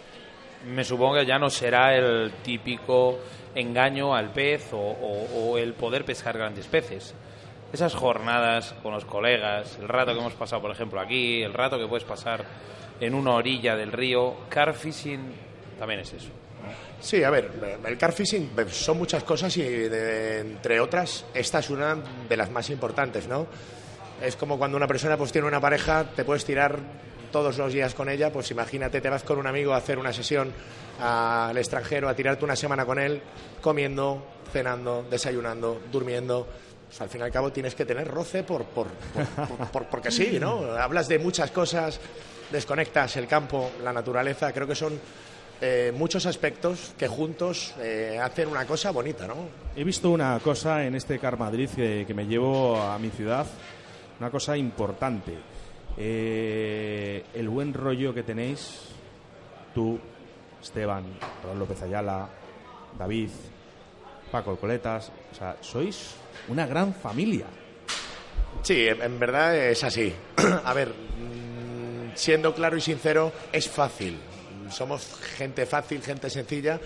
Me 0.68 0.84
supongo 0.84 1.16
que 1.16 1.26
ya 1.26 1.39
no 1.39 1.50
será 1.50 1.96
el 1.96 2.32
típico 2.43 3.18
engaño 3.56 4.14
al 4.14 4.32
pez 4.32 4.74
o, 4.74 4.78
o- 4.78 5.28
o 5.54 5.58
el 5.58 5.74
poder 5.74 6.06
pescar 6.06 6.38
grandes 6.38 6.68
peces. 6.68 7.16
Esas 7.74 7.96
jornadas 7.96 8.76
con 8.84 8.93
los 8.93 9.06
colegas, 9.06 9.76
el 9.82 9.88
rato 9.88 10.14
que 10.14 10.20
hemos 10.20 10.34
pasado, 10.34 10.62
por 10.62 10.70
ejemplo, 10.72 11.02
aquí, 11.02 11.41
el 11.41 11.54
rato 11.54 11.80
que 11.80 11.88
puedes 11.88 12.04
pasar 12.06 12.46
en 13.00 13.14
una 13.14 13.32
orilla 13.36 13.76
del 13.76 13.91
río, 13.91 14.36
car 14.50 14.74
fishing 14.74 15.22
también 15.80 16.00
es 16.02 16.14
eso. 16.14 16.30
Sí, 17.00 17.24
a 17.24 17.30
ver, 17.30 17.52
el 17.86 17.98
car 17.98 18.12
fishing 18.14 18.52
eh, 18.58 18.66
son 18.70 18.98
muchas 18.98 19.24
cosas 19.24 19.56
y 19.58 19.64
de- 19.64 20.39
entre 20.39 20.80
otras 20.80 21.26
esta 21.34 21.60
es 21.60 21.70
una 21.70 21.98
de 22.28 22.38
las 22.38 22.50
más 22.50 22.70
importantes, 22.70 23.28
¿no? 23.28 23.46
Es 24.22 24.36
como 24.36 24.58
cuando 24.58 24.78
una 24.78 24.88
persona 24.88 25.18
pues 25.18 25.32
tiene 25.32 25.48
una 25.48 25.60
pareja, 25.62 26.06
te 26.16 26.24
puedes 26.24 26.46
tirar 26.46 26.80
todos 27.32 27.58
los 27.58 27.74
días 27.74 27.93
con 27.93 28.08
ella, 28.10 28.32
pues 28.32 28.50
imagínate, 28.52 29.02
te 29.02 29.10
vas 29.10 29.24
con 29.24 29.38
un 29.38 29.46
amigo 29.46 29.74
a 29.74 29.78
hacer 29.78 30.00
una 30.00 30.14
sesión 30.14 30.52
al 31.02 31.56
extranjero, 31.58 32.08
a 32.08 32.16
tirarte 32.16 32.46
una 32.46 32.56
semana 32.56 32.86
con 32.86 32.98
él, 32.98 33.22
comiendo, 33.62 34.26
cenando, 34.54 35.06
desayunando, 35.10 35.82
durmiendo. 35.91 36.48
Pues, 36.88 37.02
al 37.02 37.10
fin 37.10 37.20
y 37.22 37.24
al 37.26 37.32
cabo 37.32 37.52
tienes 37.52 37.76
que 37.76 37.84
tener 37.84 38.08
roce 38.08 38.43
por, 38.43 38.64
por, 38.64 38.88
por- 38.88 39.48
por- 39.48 39.68
por- 39.68 39.86
porque 39.88 40.12
sí, 40.12 40.38
¿no? 40.39 40.72
Hablas 40.78 41.10
de 41.10 41.20
muchas 41.20 41.52
cosas, 41.52 42.00
desconectas 42.52 43.16
el 43.18 43.28
campo, 43.28 43.72
la 43.84 43.93
naturaleza, 43.93 44.52
creo 44.54 44.68
que 44.68 44.76
son 44.76 45.00
eh, 45.62 45.93
muchos 45.96 46.26
aspectos 46.26 46.93
que 46.98 47.08
juntos 47.08 47.74
eh, 47.80 48.20
hacen 48.22 48.50
una 48.50 48.66
cosa 48.66 48.91
bonita, 48.91 49.28
¿no? 49.28 49.36
He 49.76 49.84
visto 49.84 50.10
una 50.10 50.39
cosa 50.39 50.84
en 50.86 50.96
este 50.96 51.18
Car 51.20 51.38
Madrid 51.38 51.70
que, 51.74 52.04
que 52.06 52.14
me 52.14 52.26
llevo 52.26 52.82
a 52.82 53.00
mi 53.00 53.10
ciudad, 53.10 53.46
una 54.20 54.30
cosa 54.30 54.58
importante. 54.58 55.34
Eh, 55.98 57.24
el 57.34 57.48
buen 57.48 57.74
rollo 57.74 58.14
que 58.14 58.24
tenéis, 58.24 58.89
tú, 59.74 59.98
Esteban, 60.62 61.06
Raúl 61.43 61.60
López 61.60 61.82
Ayala, 61.84 62.28
David, 62.98 63.30
Paco 64.32 64.58
Coletas, 64.58 65.12
o 65.32 65.36
sea, 65.36 65.56
sois 65.62 66.16
una 66.50 66.68
gran 66.68 66.93
familia. 66.93 67.46
Sí, 68.62 68.88
en 68.88 69.20
verdad 69.20 69.56
es 69.56 69.84
así. 69.84 70.14
A 70.66 70.74
ver, 70.74 70.91
siendo 72.16 72.53
claro 72.53 72.78
y 72.78 72.82
sincero, 72.82 73.32
es 73.51 73.70
fácil. 73.70 74.18
Somos 74.72 75.20
gente 75.38 75.66
fácil, 75.66 76.01
gente 76.01 76.30
sencilla 76.30 76.80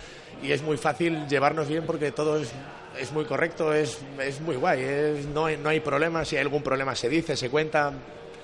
y 0.43 0.51
es 0.51 0.61
muy 0.61 0.77
fácil 0.77 1.27
llevarnos 1.27 1.67
bien 1.67 1.85
porque 1.85 2.11
todo 2.11 2.37
es, 2.37 3.11
muy 3.13 3.25
correcto, 3.25 3.73
es, 3.73 3.99
muy 4.45 4.57
guay. 4.57 5.25
no, 5.33 5.45
hay, 5.45 5.57
no 5.57 5.69
hay 5.69 5.81
si 6.25 6.35
hay 6.35 6.41
algún 6.41 6.61
problema 6.63 6.95
se 6.95 7.07
dice, 7.07 7.37
se 7.37 7.49
cuenta. 7.49 7.93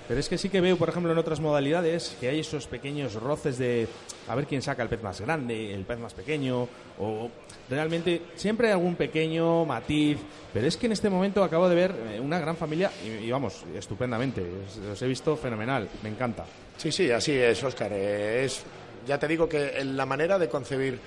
Pero 0.08 0.20
es 0.20 0.30
que 0.30 0.38
sí 0.38 0.50
que 0.50 0.62
veo, 0.62 0.78
por 0.78 0.90
ejemplo, 0.90 1.12
en 1.12 1.18
otras 1.18 1.40
modalidades 1.40 2.16
que 2.20 2.30
hay 2.30 2.40
esos 2.42 2.68
pequeños 2.68 3.16
roces 3.16 3.58
de 3.58 3.88
a 4.28 4.36
ver 4.36 4.46
quién 4.46 4.62
saca 4.62 4.84
el 4.84 4.90
pez 4.90 5.02
más 5.02 5.20
grande, 5.20 5.74
el 5.74 5.84
pez 5.84 5.98
más 5.98 6.14
pequeño, 6.14 6.68
o 7.00 7.32
realmente 7.70 8.22
siempre 8.36 8.68
hay 8.68 8.74
algún 8.74 8.96
pequeño 8.96 9.66
matiz. 9.66 10.18
Pero 10.54 10.68
es 10.68 10.78
que 10.78 10.86
en 10.86 10.92
este 10.94 11.10
momento 11.10 11.44
acabo 11.44 11.68
de 11.68 11.76
ver 11.76 11.96
eh, 12.14 12.20
una 12.20 12.40
gran 12.40 12.56
familia 12.56 12.92
y, 13.04 13.30
vamos, 13.30 13.64
estupendamente. 13.76 14.42
Os, 14.42 14.78
os 14.78 15.02
he 15.02 15.08
visto 15.08 15.36
fenomenal, 15.36 15.90
me 16.04 16.10
encanta. 16.10 16.46
Sí, 16.78 16.92
sí, 16.92 17.12
así 17.12 17.34
es, 17.34 17.62
Óscar. 17.64 17.92
Eh, 17.94 18.46
es, 18.46 18.64
ya 19.08 19.18
te 19.20 19.28
digo 19.28 19.48
que 19.50 19.78
en 19.80 19.98
la 19.98 20.06
manera 20.06 20.40
de 20.40 20.48
concebir 20.50 21.00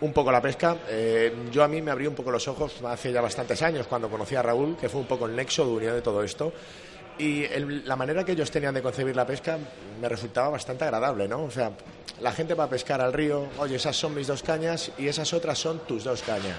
un 0.00 0.12
poco 0.12 0.30
la 0.30 0.42
pesca, 0.42 0.76
eh, 0.88 1.32
yo 1.50 1.64
a 1.64 1.68
mí 1.68 1.80
me 1.80 1.90
abrí 1.90 2.06
un 2.06 2.14
poco 2.14 2.30
los 2.30 2.46
ojos 2.48 2.82
hace 2.84 3.12
ya 3.12 3.20
bastantes 3.22 3.60
años 3.62 3.86
cuando 3.86 4.08
conocí 4.10 4.34
a 4.36 4.42
Raúl, 4.42 4.76
que 4.76 4.88
fue 4.88 5.00
un 5.00 5.06
poco 5.06 5.26
el 5.26 5.34
nexo 5.34 5.64
de 5.64 5.72
unión 5.72 5.94
de 5.94 6.02
todo 6.02 6.22
esto. 6.22 6.52
Y 7.18 7.44
el- 7.44 7.88
la 7.88 7.96
manera 7.96 8.22
que 8.24 8.32
ellos 8.32 8.50
tenían 8.50 8.74
de 8.74 8.82
concebir 8.82 9.16
la 9.16 9.26
pesca 9.26 9.58
me 10.00 10.08
resultaba 10.08 10.50
bastante 10.50 10.84
agradable, 10.84 11.26
¿no? 11.26 11.44
O 11.44 11.50
sea, 11.50 11.72
la 12.20 12.32
gente 12.32 12.54
va 12.54 12.64
a 12.64 12.68
pescar 12.70 13.00
al 13.00 13.12
río, 13.12 13.46
oye, 13.58 13.76
esas 13.76 13.96
son 13.96 14.14
mis 14.14 14.26
dos 14.26 14.42
cañas 14.42 14.90
y 14.98 15.08
esas 15.08 15.32
otras 15.32 15.58
son 15.58 15.80
tus 15.80 16.04
dos 16.04 16.22
cañas. 16.22 16.58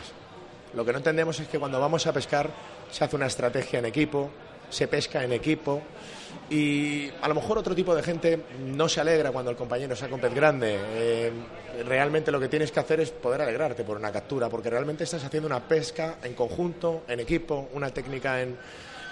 Lo 0.73 0.85
que 0.85 0.91
no 0.91 0.99
entendemos 0.99 1.39
es 1.39 1.47
que 1.47 1.57
cuando 1.59 1.79
vamos 1.79 2.05
a 2.07 2.13
pescar 2.13 2.49
se 2.91 3.03
hace 3.03 3.15
una 3.15 3.25
estrategia 3.27 3.79
en 3.79 3.85
equipo, 3.85 4.29
se 4.69 4.87
pesca 4.87 5.23
en 5.23 5.31
equipo 5.31 5.81
y 6.49 7.09
a 7.21 7.27
lo 7.27 7.35
mejor 7.35 7.57
otro 7.57 7.73
tipo 7.73 7.95
de 7.95 8.03
gente 8.03 8.43
no 8.65 8.87
se 8.87 9.01
alegra 9.01 9.31
cuando 9.31 9.49
el 9.51 9.57
compañero 9.57 9.95
saca 9.95 10.13
un 10.13 10.21
pez 10.21 10.33
grande. 10.33 10.77
Eh, 10.77 11.31
realmente 11.87 12.31
lo 12.31 12.39
que 12.39 12.49
tienes 12.49 12.71
que 12.71 12.79
hacer 12.79 12.99
es 12.99 13.09
poder 13.11 13.41
alegrarte 13.41 13.83
por 13.83 13.97
una 13.97 14.11
captura, 14.11 14.49
porque 14.49 14.69
realmente 14.69 15.05
estás 15.05 15.23
haciendo 15.23 15.47
una 15.47 15.61
pesca 15.67 16.17
en 16.21 16.33
conjunto, 16.33 17.03
en 17.07 17.19
equipo, 17.21 17.69
una 17.73 17.89
técnica 17.91 18.41
en, 18.41 18.57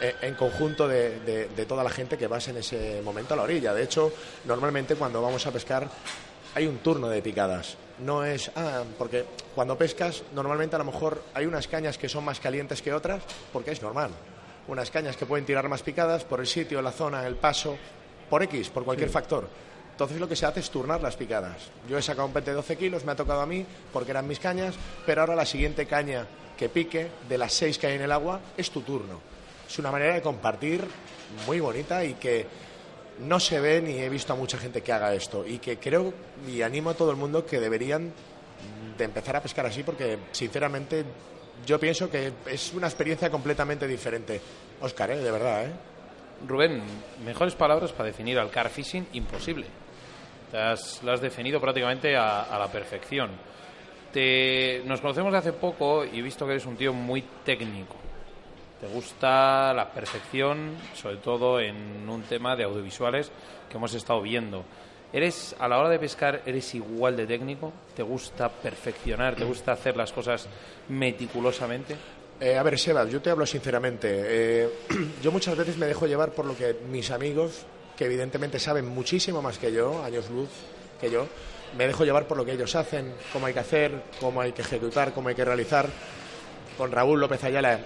eh, 0.01 0.33
conjunto 0.37 0.87
de- 0.87 1.19
de 1.55 1.65
toda 1.65 1.83
la 1.83 1.89
gente 1.89 2.17
que 2.17 2.27
vas 2.27 2.47
en 2.49 2.57
ese 2.57 3.01
momento 3.01 3.33
a 3.33 3.37
la 3.37 3.43
orilla. 3.43 3.73
De 3.73 3.83
hecho, 3.83 4.11
normalmente 4.45 4.95
cuando 4.95 5.21
vamos 5.21 5.45
a 5.47 5.51
pescar 5.51 5.87
hay 6.55 6.65
un 6.67 6.77
turno 6.79 7.07
de 7.09 7.21
picadas. 7.21 7.75
No 7.99 8.25
es, 8.25 8.51
ah, 8.55 8.83
porque 8.97 9.25
cuando 9.53 9.77
pescas, 9.77 10.23
normalmente 10.33 10.75
a 10.75 10.79
lo 10.79 10.85
mejor 10.85 11.21
hay 11.33 11.45
unas 11.45 11.67
cañas 11.67 11.97
que 11.97 12.09
son 12.09 12.25
más 12.25 12.39
calientes 12.39 12.81
que 12.81 12.93
otras, 12.93 13.21
porque 13.53 13.71
es 13.71 13.81
normal. 13.81 14.11
Unas 14.67 14.89
cañas 14.89 15.15
que 15.15 15.25
pueden 15.25 15.45
tirar 15.45 15.69
más 15.69 15.83
picadas 15.83 16.23
por 16.23 16.39
el 16.39 16.47
sitio, 16.47 16.81
la 16.81 16.91
zona, 16.91 17.25
el 17.27 17.35
paso, 17.35 17.77
por 18.29 18.41
X, 18.43 18.69
por 18.69 18.83
cualquier 18.83 19.09
Sí. 19.09 19.13
factor. 19.13 19.47
Entonces 19.91 20.19
lo 20.19 20.27
que 20.27 20.35
se 20.35 20.45
hace 20.45 20.59
es 20.59 20.69
turnar 20.69 21.01
las 21.01 21.15
picadas. 21.15 21.57
Yo 21.87 21.97
he 21.97 22.01
sacado 22.01 22.27
un 22.27 22.33
pez 22.33 22.43
de 22.45 22.51
12 22.53 22.75
kilos, 22.75 23.05
me 23.05 23.13
ha 23.13 23.15
tocado 23.15 23.39
a 23.41 23.45
mí 23.45 23.65
porque 23.93 24.11
eran 24.11 24.27
mis 24.27 24.39
cañas, 24.39 24.75
pero 25.05 25.21
ahora 25.21 25.35
la 25.35 25.45
siguiente 25.45 25.85
caña 25.85 26.25
que 26.57 26.67
pique 26.67 27.07
de 27.29 27.37
las 27.37 27.53
seis 27.53 27.77
que 27.77 27.87
hay 27.87 27.93
en 27.95 28.01
el 28.01 28.11
agua 28.11 28.41
es 28.57 28.71
tu 28.71 28.81
turno. 28.81 29.21
Es 29.69 29.79
una 29.79 29.91
manera 29.91 30.15
de 30.15 30.21
compartir 30.21 30.85
muy 31.47 31.59
bonita 31.61 32.03
y 32.03 32.15
que 32.15 32.45
no 33.19 33.39
se 33.39 33.59
ve 33.59 33.81
ni 33.81 33.97
he 33.97 34.09
visto 34.09 34.33
a 34.33 34.35
mucha 34.35 34.57
gente 34.57 34.81
que 34.81 34.91
haga 34.91 35.13
esto 35.13 35.45
y 35.47 35.59
que 35.59 35.77
creo 35.77 36.13
y 36.47 36.61
animo 36.61 36.89
a 36.89 36.93
todo 36.93 37.11
el 37.11 37.17
mundo 37.17 37.45
que 37.45 37.59
deberían 37.59 38.11
de 38.97 39.03
empezar 39.03 39.35
a 39.35 39.41
pescar 39.41 39.65
así 39.65 39.83
porque 39.83 40.17
sinceramente 40.31 41.03
yo 41.65 41.79
pienso 41.79 42.09
que 42.09 42.31
es 42.47 42.73
una 42.73 42.87
experiencia 42.87 43.29
completamente 43.29 43.87
diferente. 43.87 44.39
Oscar, 44.81 45.11
¿eh? 45.11 45.17
de 45.17 45.31
verdad, 45.31 45.65
¿eh? 45.65 45.71
Rubén, 46.47 46.81
mejores 47.23 47.55
palabras 47.55 47.93
para 47.93 48.07
definir 48.07 48.37
al 48.37 48.49
car 48.51 48.69
fishing, 48.69 49.07
imposible. 49.13 49.65
Te 50.51 50.57
has- 50.57 51.01
lo 51.03 51.13
has 51.13 51.21
definido 51.21 51.61
prácticamente 51.61 52.15
a, 52.17 52.43
a 52.43 52.59
la 52.59 52.67
perfección. 52.71 53.31
Te, 54.11 54.81
nos 54.85 55.01
conocemos 55.01 55.31
de 55.31 55.37
hace 55.39 55.53
poco 55.53 56.05
y 56.05 56.19
he 56.19 56.21
visto 56.21 56.45
que 56.45 56.51
eres 56.53 56.65
un 56.65 56.75
tío 56.77 56.93
muy 56.93 57.21
técnico. 57.43 57.95
Te 58.85 58.93
gusta 58.93 59.73
la 59.73 59.91
perfección, 59.91 60.75
sobre 60.93 61.17
todo 61.17 61.59
en 61.59 62.07
un 62.07 62.21
tema 62.21 62.55
de 62.55 62.65
audiovisuales 62.65 63.31
que 63.67 63.77
hemos 63.77 63.95
estado 63.95 64.21
viendo. 64.21 64.63
¿Eres, 65.11 65.55
a 65.57 65.67
la 65.67 65.79
hora 65.79 65.89
de 65.89 65.97
pescar, 65.97 66.43
eres 66.45 66.75
igual 66.75 67.17
de 67.17 67.25
técnico? 67.25 67.73
¿Te 67.95 68.03
gusta 68.03 68.47
perfeccionar? 68.47 69.35
¿Te 69.35 69.43
gusta 69.43 69.71
hacer 69.71 69.97
las 69.97 70.13
cosas 70.13 70.47
meticulosamente? 70.89 71.95
Eh, 72.39 72.55
a 72.55 72.61
ver, 72.61 72.77
Sebas, 72.77 73.09
yo 73.09 73.23
te 73.23 73.31
hablo 73.31 73.47
sinceramente. 73.47 74.07
Eh, 74.07 74.69
yo 75.23 75.31
muchas 75.31 75.57
veces 75.57 75.77
me 75.77 75.87
dejo 75.87 76.05
llevar 76.05 76.29
por 76.33 76.45
lo 76.45 76.55
que 76.55 76.75
mis 76.91 77.09
amigos, 77.09 77.65
que 77.97 78.05
evidentemente 78.05 78.59
saben 78.59 78.87
muchísimo 78.87 79.41
más 79.41 79.57
que 79.57 79.73
yo, 79.73 80.03
años 80.03 80.29
luz 80.29 80.49
que 81.01 81.09
yo, 81.09 81.25
me 81.75 81.87
dejo 81.87 82.05
llevar 82.05 82.27
por 82.27 82.37
lo 82.37 82.45
que 82.45 82.51
ellos 82.51 82.75
hacen, 82.75 83.15
cómo 83.33 83.47
hay 83.47 83.53
que 83.53 83.61
hacer, 83.61 84.03
cómo 84.19 84.41
hay 84.41 84.51
que 84.51 84.61
ejecutar, 84.61 85.11
cómo 85.11 85.29
hay 85.29 85.35
que 85.35 85.43
realizar. 85.43 85.89
Con 86.77 86.91
Raúl 86.91 87.19
López 87.19 87.43
Ayala 87.43 87.79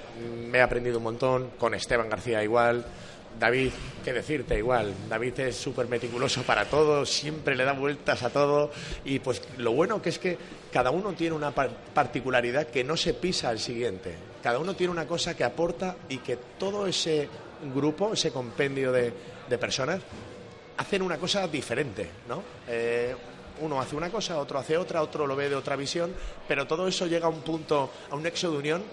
me 0.50 0.58
he 0.58 0.62
aprendido 0.62 0.98
un 0.98 1.04
montón, 1.04 1.52
con 1.60 1.74
Esteban 1.76 2.10
García 2.10 2.44
igual, 2.44 2.84
David, 3.40 3.72
qué 4.04 4.12
decirte 4.14 4.58
igual, 4.58 4.94
David 5.08 5.40
es 5.42 5.56
súper 5.56 5.88
meticuloso 5.88 6.42
para 6.42 6.66
todo, 6.66 7.06
siempre 7.06 7.56
le 7.56 7.64
da 7.64 7.74
vueltas 7.74 8.24
a 8.24 8.32
todo 8.32 8.72
y 9.06 9.20
pues 9.20 9.42
lo 9.58 9.72
bueno 9.74 10.02
que 10.02 10.10
es 10.10 10.18
que 10.20 10.38
cada 10.74 10.90
uno 10.90 11.14
tiene 11.14 11.36
una 11.36 11.52
par- 11.52 11.70
particularidad 11.94 12.68
que 12.68 12.84
no 12.84 12.98
se 12.98 13.14
pisa 13.14 13.50
al 13.50 13.60
siguiente, 13.60 14.16
cada 14.42 14.58
uno 14.60 14.74
tiene 14.76 14.92
una 14.92 15.06
cosa 15.06 15.38
que 15.38 15.44
aporta 15.44 15.96
y 16.10 16.18
que 16.18 16.38
todo 16.58 16.88
ese 16.88 17.30
grupo, 17.74 18.14
ese 18.14 18.32
compendio 18.32 18.92
de, 18.92 19.14
de 19.48 19.58
personas, 19.60 20.02
hacen 20.78 21.02
una 21.04 21.18
cosa 21.18 21.48
diferente, 21.48 22.10
¿no? 22.28 22.42
Eh, 22.68 23.16
uno 23.62 23.80
hace 23.80 23.96
una 23.96 24.10
cosa, 24.10 24.38
otro 24.38 24.60
hace 24.60 24.78
otra, 24.78 25.02
otro 25.02 25.28
lo 25.28 25.36
ve 25.36 25.50
de 25.50 25.56
otra 25.56 25.76
visión, 25.76 26.12
pero 26.48 26.68
todo 26.68 26.88
eso 26.88 27.08
llega 27.08 27.28
a 27.28 27.30
un 27.30 27.42
punto, 27.42 27.90
a 28.10 28.16
un 28.16 28.24
nexo 28.24 28.52
de 28.52 28.58
unión 28.58 28.84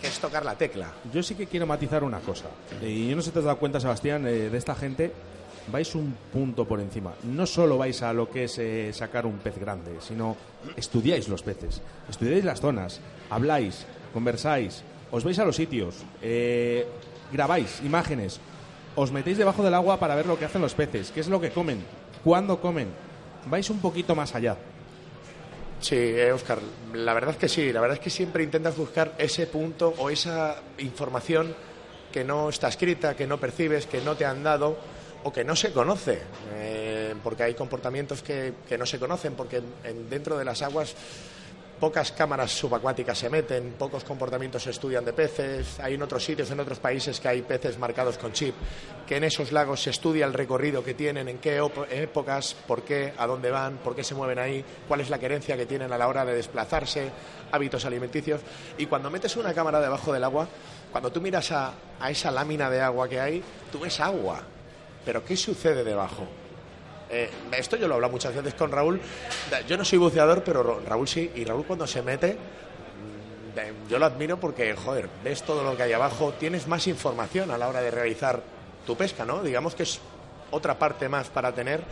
que 0.00 0.06
es 0.06 0.18
tocar 0.18 0.44
la 0.44 0.56
tecla. 0.56 0.92
Yo 1.12 1.22
sí 1.22 1.34
que 1.34 1.46
quiero 1.46 1.66
matizar 1.66 2.04
una 2.04 2.20
cosa. 2.20 2.46
Y 2.80 3.08
yo 3.08 3.16
no 3.16 3.22
sé 3.22 3.26
si 3.26 3.32
te 3.32 3.38
has 3.40 3.44
dado 3.44 3.58
cuenta, 3.58 3.80
Sebastián, 3.80 4.26
eh, 4.26 4.50
de 4.50 4.58
esta 4.58 4.74
gente. 4.74 5.12
Vais 5.66 5.94
un 5.94 6.14
punto 6.30 6.66
por 6.66 6.78
encima. 6.78 7.14
No 7.22 7.46
solo 7.46 7.78
vais 7.78 8.02
a 8.02 8.12
lo 8.12 8.28
que 8.28 8.44
es 8.44 8.58
eh, 8.58 8.92
sacar 8.92 9.24
un 9.24 9.38
pez 9.38 9.58
grande, 9.58 9.92
sino 10.00 10.36
estudiáis 10.76 11.26
los 11.28 11.42
peces, 11.42 11.80
estudiáis 12.06 12.44
las 12.44 12.60
zonas, 12.60 13.00
habláis, 13.30 13.86
conversáis, 14.12 14.84
os 15.10 15.24
vais 15.24 15.38
a 15.38 15.44
los 15.46 15.56
sitios, 15.56 16.04
eh, 16.20 16.86
grabáis 17.32 17.80
imágenes. 17.82 18.40
os 18.96 19.10
metéis 19.10 19.38
debajo 19.38 19.62
del 19.62 19.74
agua 19.74 19.98
para 19.98 20.14
ver 20.14 20.26
lo 20.26 20.38
que 20.38 20.44
hacen 20.44 20.62
los 20.62 20.74
peces, 20.74 21.10
qué 21.10 21.20
es 21.20 21.28
lo 21.28 21.40
que 21.40 21.50
comen, 21.50 21.82
cuándo 22.22 22.60
comen. 22.60 22.88
Vais 23.46 23.68
un 23.70 23.80
poquito 23.80 24.14
más 24.14 24.34
allá. 24.34 24.56
Sí, 25.80 25.96
eh, 25.96 26.32
Oscar, 26.32 26.58
la 26.94 27.12
verdad 27.12 27.32
es 27.32 27.36
que 27.36 27.48
sí, 27.48 27.72
la 27.72 27.80
verdad 27.80 27.98
es 27.98 28.02
que 28.02 28.08
siempre 28.10 28.42
intentas 28.42 28.76
buscar 28.76 29.14
ese 29.18 29.46
punto 29.46 29.92
o 29.98 30.08
esa 30.08 30.56
información 30.78 31.54
que 32.10 32.24
no 32.24 32.48
está 32.48 32.68
escrita, 32.68 33.14
que 33.14 33.26
no 33.26 33.38
percibes, 33.38 33.86
que 33.86 34.00
no 34.00 34.14
te 34.16 34.24
han 34.24 34.42
dado 34.42 34.78
o 35.24 35.32
que 35.32 35.44
no 35.44 35.56
se 35.56 35.72
conoce, 35.72 36.20
eh, 36.54 37.14
porque 37.22 37.42
hay 37.42 37.54
comportamientos 37.54 38.22
que, 38.22 38.54
que 38.68 38.78
no 38.78 38.86
se 38.86 38.98
conocen, 38.98 39.34
porque 39.34 39.62
en- 39.84 40.08
dentro 40.08 40.38
de 40.38 40.44
las 40.44 40.62
aguas 40.62 40.94
pocas 41.78 42.12
cámaras 42.12 42.52
subacuáticas 42.52 43.18
se 43.18 43.28
meten, 43.28 43.74
pocos 43.78 44.04
comportamientos 44.04 44.62
se 44.62 44.70
estudian 44.70 45.04
de 45.04 45.12
peces, 45.12 45.78
hay 45.80 45.94
en 45.94 46.02
otros 46.02 46.24
sitios, 46.24 46.50
en 46.50 46.60
otros 46.60 46.78
países 46.78 47.20
que 47.20 47.28
hay 47.28 47.42
peces 47.42 47.78
marcados 47.78 48.18
con 48.18 48.32
chip, 48.32 48.54
que 49.06 49.16
en 49.16 49.24
esos 49.24 49.52
lagos 49.52 49.82
se 49.82 49.90
estudia 49.90 50.26
el 50.26 50.32
recorrido 50.32 50.82
que 50.84 50.94
tienen, 50.94 51.28
en 51.28 51.38
qué 51.38 51.60
épocas, 51.90 52.54
por 52.66 52.82
qué, 52.82 53.12
a 53.16 53.26
dónde 53.26 53.50
van, 53.50 53.78
por 53.78 53.94
qué 53.94 54.04
se 54.04 54.14
mueven 54.14 54.38
ahí, 54.38 54.64
cuál 54.88 55.00
es 55.00 55.10
la 55.10 55.18
querencia 55.18 55.56
que 55.56 55.66
tienen 55.66 55.92
a 55.92 55.98
la 55.98 56.08
hora 56.08 56.24
de 56.24 56.34
desplazarse, 56.34 57.10
hábitos 57.52 57.84
alimenticios. 57.84 58.40
Y 58.78 58.86
cuando 58.86 59.10
metes 59.10 59.36
una 59.36 59.52
cámara 59.52 59.80
debajo 59.80 60.12
del 60.12 60.24
agua, 60.24 60.48
cuando 60.90 61.10
tú 61.10 61.20
miras 61.20 61.50
a, 61.52 61.74
a 62.00 62.10
esa 62.10 62.30
lámina 62.30 62.70
de 62.70 62.80
agua 62.80 63.08
que 63.08 63.20
hay, 63.20 63.42
tú 63.70 63.80
ves 63.80 64.00
agua. 64.00 64.42
Pero 65.04 65.24
¿qué 65.24 65.36
sucede 65.36 65.84
debajo? 65.84 66.26
Eh, 67.10 67.30
esto 67.52 67.76
yo 67.76 67.86
lo 67.86 67.94
he 67.94 67.96
hablado 67.96 68.12
muchas 68.12 68.34
veces 68.34 68.54
con 68.54 68.72
Raúl. 68.72 69.00
Yo 69.68 69.76
no 69.76 69.84
soy 69.84 69.98
buceador, 69.98 70.42
pero 70.42 70.62
Ra- 70.62 70.88
Raúl 70.88 71.06
sí. 71.06 71.30
Y 71.34 71.44
Raúl 71.44 71.64
cuando 71.64 71.86
se 71.86 72.02
mete, 72.02 72.32
mm, 72.34 73.88
yo 73.88 73.98
lo 73.98 74.06
admiro 74.06 74.38
porque, 74.40 74.74
joder, 74.74 75.08
ves 75.22 75.42
todo 75.42 75.62
lo 75.62 75.76
que 75.76 75.84
hay 75.84 75.92
abajo, 75.92 76.32
tienes 76.32 76.66
más 76.66 76.86
información 76.86 77.50
a 77.50 77.58
la 77.58 77.68
hora 77.68 77.80
de 77.80 77.90
realizar 77.90 78.40
tu 78.86 78.96
pesca, 78.96 79.24
¿no? 79.24 79.42
Digamos 79.42 79.74
que 79.74 79.84
es 79.84 80.00
otra 80.50 80.78
parte 80.78 81.08
más 81.08 81.28
para 81.28 81.52
tener, 81.52 81.82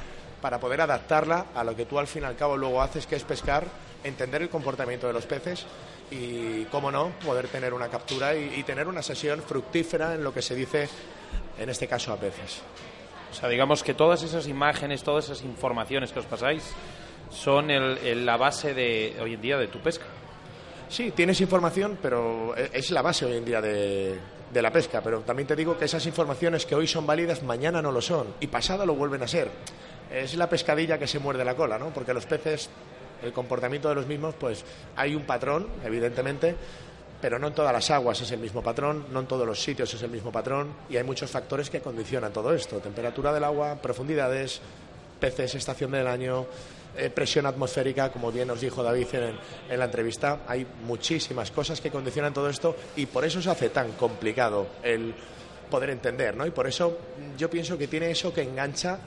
para 0.41 0.59
poder 0.59 0.81
adaptarla 0.81 1.47
a 1.55 1.63
lo 1.65 1.77
que 1.77 1.87
tú 1.87 1.99
al 1.99 2.07
fin 2.07 2.23
y 2.23 2.27
al 2.27 2.37
cabo 2.37 2.57
luego 2.57 2.83
haces, 2.83 3.07
que 3.07 3.17
es 3.17 3.23
pescar, 3.25 3.65
entender 4.05 4.43
el 4.43 4.49
comportamiento 4.49 5.07
de 5.07 5.13
los 5.13 5.27
peces 5.27 5.67
y, 6.11 6.65
cómo 6.65 6.91
no, 6.91 7.11
poder 7.25 7.49
tener 7.49 7.73
una 7.73 7.89
captura 7.89 8.35
y 8.35 8.63
tener 8.65 8.89
una 8.89 9.03
sesión 9.03 9.41
fructífera 9.43 10.15
en 10.15 10.25
lo 10.25 10.35
que 10.35 10.43
se 10.43 10.55
dice, 10.55 10.89
en 11.59 11.69
este 11.71 11.87
caso, 11.87 12.13
a 12.13 12.17
peces. 12.17 12.61
O 13.33 13.35
sea, 13.35 13.49
digamos 13.49 13.83
que 13.83 13.95
todas 13.95 14.23
esas 14.23 14.47
imágenes, 14.47 15.03
todas 15.03 15.25
esas 15.25 15.43
informaciones 15.43 16.13
que 16.13 16.19
os 16.21 16.27
pasáis 16.27 16.63
son 17.31 17.69
la 17.69 18.37
base 18.37 18.75
de 18.75 19.17
hoy 19.21 19.35
en 19.35 19.41
día 19.41 19.57
de 19.59 19.69
tu 19.69 19.79
pesca. 19.81 20.05
Sí, 20.91 21.11
tienes 21.13 21.41
información, 21.41 21.99
pero 22.03 22.55
e- 22.55 22.71
es 22.75 22.91
la 22.91 23.01
base 23.01 23.25
hoy 23.25 23.39
en 23.39 23.45
día 23.47 23.63
de, 23.63 24.19
de 24.53 24.63
la 24.63 24.71
pesca. 24.71 25.01
Pero 25.03 25.21
también 25.21 25.47
te 25.49 25.57
digo 25.57 25.79
que 25.79 25.87
esas 25.87 26.05
informaciones 26.05 26.67
que 26.67 26.75
hoy 26.75 26.87
son 26.87 27.07
válidas, 27.07 27.43
mañana 27.43 27.81
no 27.81 27.91
lo 27.91 28.03
son. 28.03 28.27
Y 28.41 28.49
pasado 28.49 28.85
lo 28.85 28.95
vuelven 28.95 29.23
a 29.23 29.27
ser. 29.29 29.49
Es 30.13 30.35
la 30.35 30.51
pescadilla 30.51 30.99
que 30.99 31.07
se 31.07 31.19
muerde 31.19 31.43
la 31.45 31.55
cola, 31.55 31.79
¿no? 31.79 31.89
Porque 31.89 32.13
los 32.13 32.27
peces, 32.27 32.69
el 33.23 33.33
comportamiento 33.33 33.89
de 33.89 33.95
los 33.95 34.07
mismos, 34.07 34.35
pues 34.39 34.63
hay 34.95 35.15
un 35.15 35.23
patrón, 35.23 35.69
evidentemente, 35.83 36.55
pero 37.23 37.39
no 37.39 37.47
en 37.47 37.55
todas 37.55 37.73
las 37.73 37.89
aguas 37.93 38.21
es 38.21 38.33
el 38.33 38.41
mismo 38.41 38.63
patrón, 38.63 39.07
no 39.13 39.21
en 39.21 39.27
todos 39.27 39.47
los 39.47 39.63
sitios 39.63 39.95
es 39.95 40.03
el 40.03 40.11
mismo 40.11 40.33
patrón. 40.33 40.75
Y 40.91 40.97
hay 40.97 41.05
muchos 41.05 41.31
factores 41.31 41.71
que 41.71 41.81
condicionan 41.81 42.33
todo 42.33 42.53
esto. 42.53 42.81
Temperatura 42.81 43.33
del 43.33 43.45
agua, 43.45 43.77
profundidades, 43.81 44.61
peces, 45.21 45.55
estación 45.55 45.93
del 45.93 46.09
año, 46.09 46.47
eh, 46.97 47.11
presión 47.11 47.47
atmosférica, 47.47 48.11
como 48.11 48.33
bien 48.33 48.49
nos 48.49 48.61
dijo 48.61 48.83
David 48.83 49.07
en, 49.13 49.37
en 49.71 49.79
la 49.79 49.85
entrevista. 49.85 50.41
Hay 50.49 50.67
muchísimas 50.85 51.53
cosas 51.53 51.81
que 51.81 51.93
condicionan 51.93 52.35
todo 52.35 52.49
esto 52.51 52.75
y 52.97 53.07
por 53.07 53.25
eso 53.25 53.41
se 53.41 53.51
hace 53.51 53.69
tan 53.69 53.93
complicado 53.93 54.67
el 54.83 55.15
poder 55.71 55.91
entender, 55.91 56.37
¿no? 56.37 56.45
Y 56.45 56.51
por 56.51 56.67
eso 56.67 56.99
yo 57.39 57.49
pienso 57.49 57.79
que 57.79 57.87
tiene 57.87 58.11
eso 58.11 58.35
que 58.35 58.43
engancha 58.43 58.99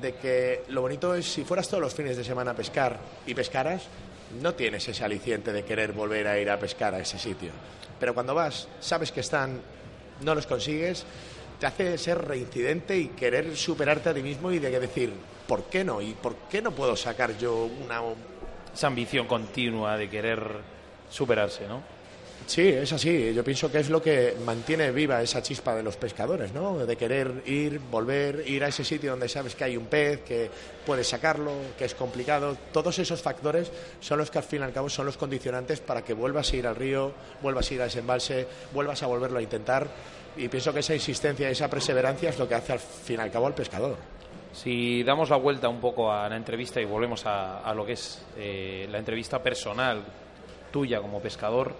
de 0.00 0.14
que 0.14 0.62
lo 0.68 0.82
bonito 0.82 1.14
es 1.14 1.26
si 1.26 1.44
fueras 1.44 1.68
todos 1.68 1.82
los 1.82 1.94
fines 1.94 2.16
de 2.16 2.22
semana 2.22 2.52
a 2.52 2.54
pescar 2.54 2.98
y 3.26 3.34
pescaras, 3.34 3.82
no 4.40 4.54
tienes 4.54 4.86
ese 4.88 5.04
aliciente 5.04 5.52
de 5.52 5.64
querer 5.64 5.92
volver 5.92 6.26
a 6.26 6.38
ir 6.38 6.50
a 6.50 6.58
pescar 6.58 6.94
a 6.94 7.00
ese 7.00 7.18
sitio. 7.18 7.50
Pero 7.98 8.14
cuando 8.14 8.34
vas, 8.34 8.68
sabes 8.80 9.12
que 9.12 9.20
están, 9.20 9.60
no 10.22 10.34
los 10.34 10.46
consigues, 10.46 11.04
te 11.58 11.66
hace 11.66 11.96
ser 11.98 12.26
reincidente 12.26 12.98
y 12.98 13.08
querer 13.08 13.56
superarte 13.56 14.10
a 14.10 14.14
ti 14.14 14.22
mismo 14.22 14.52
y 14.52 14.58
de 14.58 14.78
decir, 14.78 15.12
¿por 15.46 15.64
qué 15.64 15.84
no? 15.84 16.02
¿Y 16.02 16.12
por 16.12 16.36
qué 16.50 16.60
no 16.60 16.72
puedo 16.72 16.96
sacar 16.96 17.36
yo 17.38 17.64
una... 17.64 18.00
Esa 18.74 18.88
ambición 18.88 19.26
continua 19.26 19.96
de 19.96 20.10
querer 20.10 20.42
superarse, 21.08 21.66
¿no? 21.66 21.95
Sí, 22.46 22.68
es 22.68 22.92
así. 22.92 23.34
Yo 23.34 23.42
pienso 23.42 23.70
que 23.70 23.80
es 23.80 23.90
lo 23.90 24.00
que 24.00 24.36
mantiene 24.44 24.92
viva 24.92 25.20
esa 25.20 25.42
chispa 25.42 25.74
de 25.74 25.82
los 25.82 25.96
pescadores, 25.96 26.52
¿no? 26.52 26.86
De 26.86 26.96
querer 26.96 27.42
ir, 27.44 27.80
volver, 27.90 28.44
ir 28.46 28.62
a 28.62 28.68
ese 28.68 28.84
sitio 28.84 29.10
donde 29.10 29.28
sabes 29.28 29.56
que 29.56 29.64
hay 29.64 29.76
un 29.76 29.86
pez, 29.86 30.20
que 30.22 30.48
puedes 30.86 31.08
sacarlo, 31.08 31.50
que 31.76 31.86
es 31.86 31.94
complicado. 31.96 32.56
Todos 32.72 33.00
esos 33.00 33.20
factores 33.20 33.72
son 33.98 34.18
los 34.18 34.30
que 34.30 34.38
al 34.38 34.44
fin 34.44 34.60
y 34.60 34.64
al 34.64 34.72
cabo 34.72 34.88
son 34.88 35.06
los 35.06 35.16
condicionantes 35.16 35.80
para 35.80 36.04
que 36.04 36.14
vuelvas 36.14 36.52
a 36.52 36.56
ir 36.56 36.66
al 36.68 36.76
río, 36.76 37.12
vuelvas 37.42 37.68
a 37.68 37.74
ir 37.74 37.82
a 37.82 37.86
ese 37.86 37.98
embalse, 37.98 38.46
vuelvas 38.72 39.02
a 39.02 39.08
volverlo 39.08 39.40
a 39.40 39.42
intentar. 39.42 39.88
Y 40.36 40.46
pienso 40.48 40.72
que 40.72 40.80
esa 40.80 40.94
insistencia, 40.94 41.50
esa 41.50 41.68
perseverancia 41.68 42.30
es 42.30 42.38
lo 42.38 42.46
que 42.46 42.54
hace 42.54 42.74
al 42.74 42.78
fin 42.78 43.16
y 43.18 43.22
al 43.22 43.30
cabo 43.32 43.48
al 43.48 43.54
pescador. 43.54 43.96
Si 44.52 45.02
damos 45.02 45.30
la 45.30 45.36
vuelta 45.36 45.68
un 45.68 45.80
poco 45.80 46.12
a 46.12 46.28
la 46.28 46.36
entrevista 46.36 46.80
y 46.80 46.84
volvemos 46.84 47.26
a, 47.26 47.58
a 47.58 47.74
lo 47.74 47.84
que 47.84 47.92
es 47.92 48.22
eh, 48.36 48.86
la 48.88 48.98
entrevista 48.98 49.42
personal 49.42 50.04
tuya 50.70 51.00
como 51.00 51.20
pescador, 51.20 51.74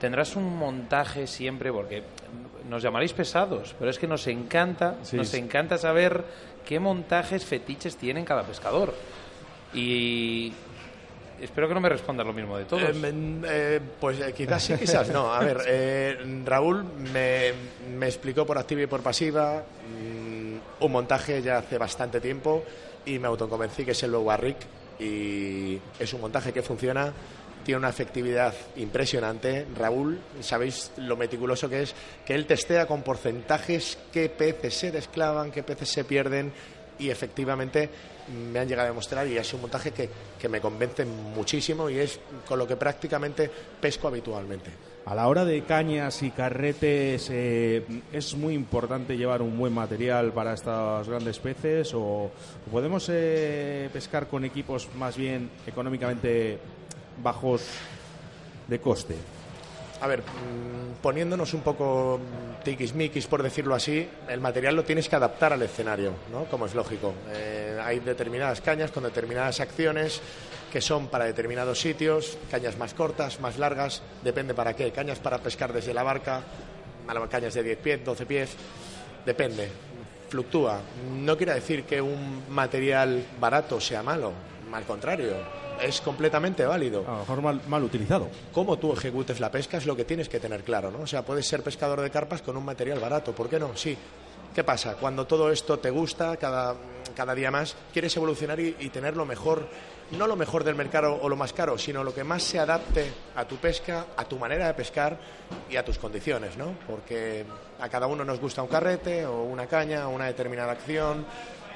tendrás 0.00 0.36
un 0.36 0.56
montaje 0.56 1.26
siempre, 1.26 1.72
porque 1.72 2.02
nos 2.68 2.82
llamaréis 2.82 3.12
pesados, 3.12 3.74
pero 3.78 3.90
es 3.90 3.98
que 3.98 4.06
nos 4.06 4.26
encanta, 4.26 4.96
Sí, 5.02 5.16
nos 5.16 5.28
sí. 5.28 5.38
encanta 5.38 5.78
saber 5.78 6.24
qué 6.66 6.78
montajes 6.78 7.44
fetiches 7.44 7.96
tienen 7.96 8.24
cada 8.24 8.42
pescador. 8.42 8.94
Y 9.74 10.52
espero 11.40 11.68
que 11.68 11.74
no 11.74 11.80
me 11.80 11.88
respondas 11.88 12.26
lo 12.26 12.32
mismo 12.32 12.56
de 12.56 12.64
todos. 12.64 12.82
Eh, 12.82 13.40
eh, 13.46 13.80
pues 14.00 14.20
eh, 14.20 14.32
quizás 14.36 14.62
sí, 14.62 14.74
quizás 14.78 15.08
no. 15.10 15.32
A 15.32 15.40
ver, 15.40 15.58
eh, 15.66 16.42
Raúl 16.44 16.84
me, 17.12 17.52
me 17.96 18.06
explicó 18.06 18.44
por 18.46 18.58
activa 18.58 18.82
y 18.82 18.86
por 18.86 19.02
pasiva 19.02 19.62
mm, 19.62 20.84
un 20.84 20.92
montaje 20.92 21.42
ya 21.42 21.58
hace 21.58 21.78
bastante 21.78 22.20
tiempo 22.20 22.64
y 23.04 23.18
me 23.18 23.28
autoconvencí 23.28 23.84
que 23.84 23.92
es 23.92 24.02
el 24.02 24.12
Low 24.12 24.26
y 24.98 25.78
es 25.98 26.12
un 26.12 26.20
montaje 26.20 26.52
que 26.52 26.62
funciona. 26.62 27.12
Tiene 27.68 27.80
una 27.80 27.90
efectividad 27.90 28.54
impresionante. 28.76 29.66
Raúl, 29.76 30.18
sabéis 30.40 30.90
lo 30.96 31.18
meticuloso 31.18 31.68
que 31.68 31.82
es, 31.82 31.94
que 32.24 32.34
él 32.34 32.46
testea 32.46 32.86
con 32.86 33.02
porcentajes 33.02 33.98
qué 34.10 34.30
peces 34.30 34.72
se 34.72 34.90
desclavan, 34.90 35.50
qué 35.50 35.62
peces 35.62 35.90
se 35.90 36.04
pierden 36.04 36.50
y 36.98 37.10
efectivamente 37.10 37.90
me 38.50 38.58
han 38.58 38.68
llegado 38.68 38.86
a 38.86 38.90
demostrar 38.92 39.26
y 39.26 39.36
es 39.36 39.52
un 39.52 39.60
montaje 39.60 39.90
que, 39.90 40.08
que 40.40 40.48
me 40.48 40.62
convence 40.62 41.04
muchísimo 41.04 41.90
y 41.90 41.98
es 41.98 42.18
con 42.46 42.58
lo 42.58 42.66
que 42.66 42.76
prácticamente 42.76 43.50
pesco 43.78 44.08
habitualmente. 44.08 44.70
A 45.04 45.14
la 45.14 45.28
hora 45.28 45.44
de 45.44 45.62
cañas 45.64 46.22
y 46.22 46.30
carretes, 46.30 47.28
eh, 47.30 47.84
¿es 48.14 48.34
muy 48.34 48.54
importante 48.54 49.18
llevar 49.18 49.42
un 49.42 49.58
buen 49.58 49.74
material 49.74 50.32
para 50.32 50.54
estos 50.54 51.06
grandes 51.06 51.38
peces 51.38 51.92
o 51.94 52.30
podemos 52.72 53.10
eh, 53.12 53.90
pescar 53.92 54.26
con 54.26 54.46
equipos 54.46 54.88
más 54.94 55.18
bien 55.18 55.50
económicamente 55.66 56.58
bajos 57.22 57.62
de 58.66 58.80
coste? 58.80 59.16
A 60.00 60.06
ver, 60.06 60.20
mm, 60.20 61.02
poniéndonos 61.02 61.54
un 61.54 61.62
poco 61.62 62.20
tiquismiquis, 62.62 63.26
por 63.26 63.42
decirlo 63.42 63.74
así, 63.74 64.08
el 64.28 64.40
material 64.40 64.76
lo 64.76 64.84
tienes 64.84 65.08
que 65.08 65.16
adaptar 65.16 65.52
al 65.52 65.62
escenario, 65.62 66.12
¿no? 66.30 66.44
Como 66.44 66.66
es 66.66 66.74
lógico. 66.74 67.14
Eh, 67.32 67.80
hay 67.82 67.98
determinadas 68.00 68.60
cañas 68.60 68.92
con 68.92 69.02
determinadas 69.02 69.58
acciones 69.60 70.20
que 70.72 70.80
son 70.80 71.08
para 71.08 71.24
determinados 71.24 71.80
sitios, 71.80 72.38
cañas 72.50 72.76
más 72.76 72.94
cortas, 72.94 73.40
más 73.40 73.58
largas, 73.58 74.02
depende 74.22 74.54
para 74.54 74.74
qué. 74.74 74.92
Cañas 74.92 75.18
para 75.18 75.38
pescar 75.38 75.72
desde 75.72 75.94
la 75.94 76.02
barca, 76.02 76.42
cañas 77.30 77.54
de 77.54 77.62
10 77.62 77.78
pies, 77.78 78.04
12 78.04 78.26
pies, 78.26 78.50
depende, 79.24 79.68
fluctúa. 80.28 80.80
No 81.10 81.36
quiere 81.36 81.54
decir 81.54 81.84
que 81.84 82.00
un 82.00 82.44
material 82.50 83.24
barato 83.40 83.80
sea 83.80 84.02
malo, 84.02 84.32
al 84.72 84.84
contrario, 84.84 85.34
es 85.82 86.00
completamente 86.00 86.64
válido. 86.64 87.04
A 87.06 87.12
lo 87.12 87.18
mejor 87.20 87.42
mal, 87.42 87.60
mal 87.68 87.82
utilizado. 87.82 88.28
Cómo 88.52 88.78
tú 88.78 88.92
ejecutes 88.92 89.40
la 89.40 89.50
pesca 89.50 89.78
es 89.78 89.86
lo 89.86 89.96
que 89.96 90.04
tienes 90.04 90.28
que 90.28 90.40
tener 90.40 90.62
claro, 90.62 90.90
¿no? 90.90 91.00
O 91.00 91.06
sea, 91.06 91.24
puedes 91.24 91.46
ser 91.46 91.62
pescador 91.62 92.00
de 92.00 92.10
carpas 92.10 92.42
con 92.42 92.56
un 92.56 92.64
material 92.64 92.98
barato, 93.00 93.32
¿por 93.32 93.48
qué 93.48 93.58
no? 93.58 93.76
Sí. 93.76 93.96
¿Qué 94.54 94.64
pasa? 94.64 94.96
Cuando 94.96 95.26
todo 95.26 95.52
esto 95.52 95.78
te 95.78 95.90
gusta, 95.90 96.36
cada, 96.36 96.74
cada 97.14 97.34
día 97.34 97.50
más, 97.50 97.76
quieres 97.92 98.16
evolucionar 98.16 98.58
y, 98.58 98.74
y 98.80 98.88
tener 98.88 99.16
lo 99.16 99.24
mejor, 99.24 99.68
no 100.12 100.26
lo 100.26 100.34
mejor 100.34 100.64
del 100.64 100.74
mercado 100.74 101.18
o 101.20 101.28
lo 101.28 101.36
más 101.36 101.52
caro, 101.52 101.78
sino 101.78 102.02
lo 102.02 102.12
que 102.12 102.24
más 102.24 102.42
se 102.42 102.58
adapte 102.58 103.12
a 103.36 103.44
tu 103.46 103.56
pesca, 103.56 104.06
a 104.16 104.24
tu 104.24 104.36
manera 104.38 104.66
de 104.66 104.74
pescar 104.74 105.16
y 105.70 105.76
a 105.76 105.84
tus 105.84 105.98
condiciones, 105.98 106.56
¿no? 106.56 106.74
Porque 106.88 107.44
a 107.78 107.88
cada 107.88 108.08
uno 108.08 108.24
nos 108.24 108.40
gusta 108.40 108.62
un 108.62 108.68
carrete 108.68 109.26
o 109.26 109.42
una 109.44 109.66
caña 109.66 110.08
o 110.08 110.10
una 110.10 110.26
determinada 110.26 110.72
acción 110.72 111.24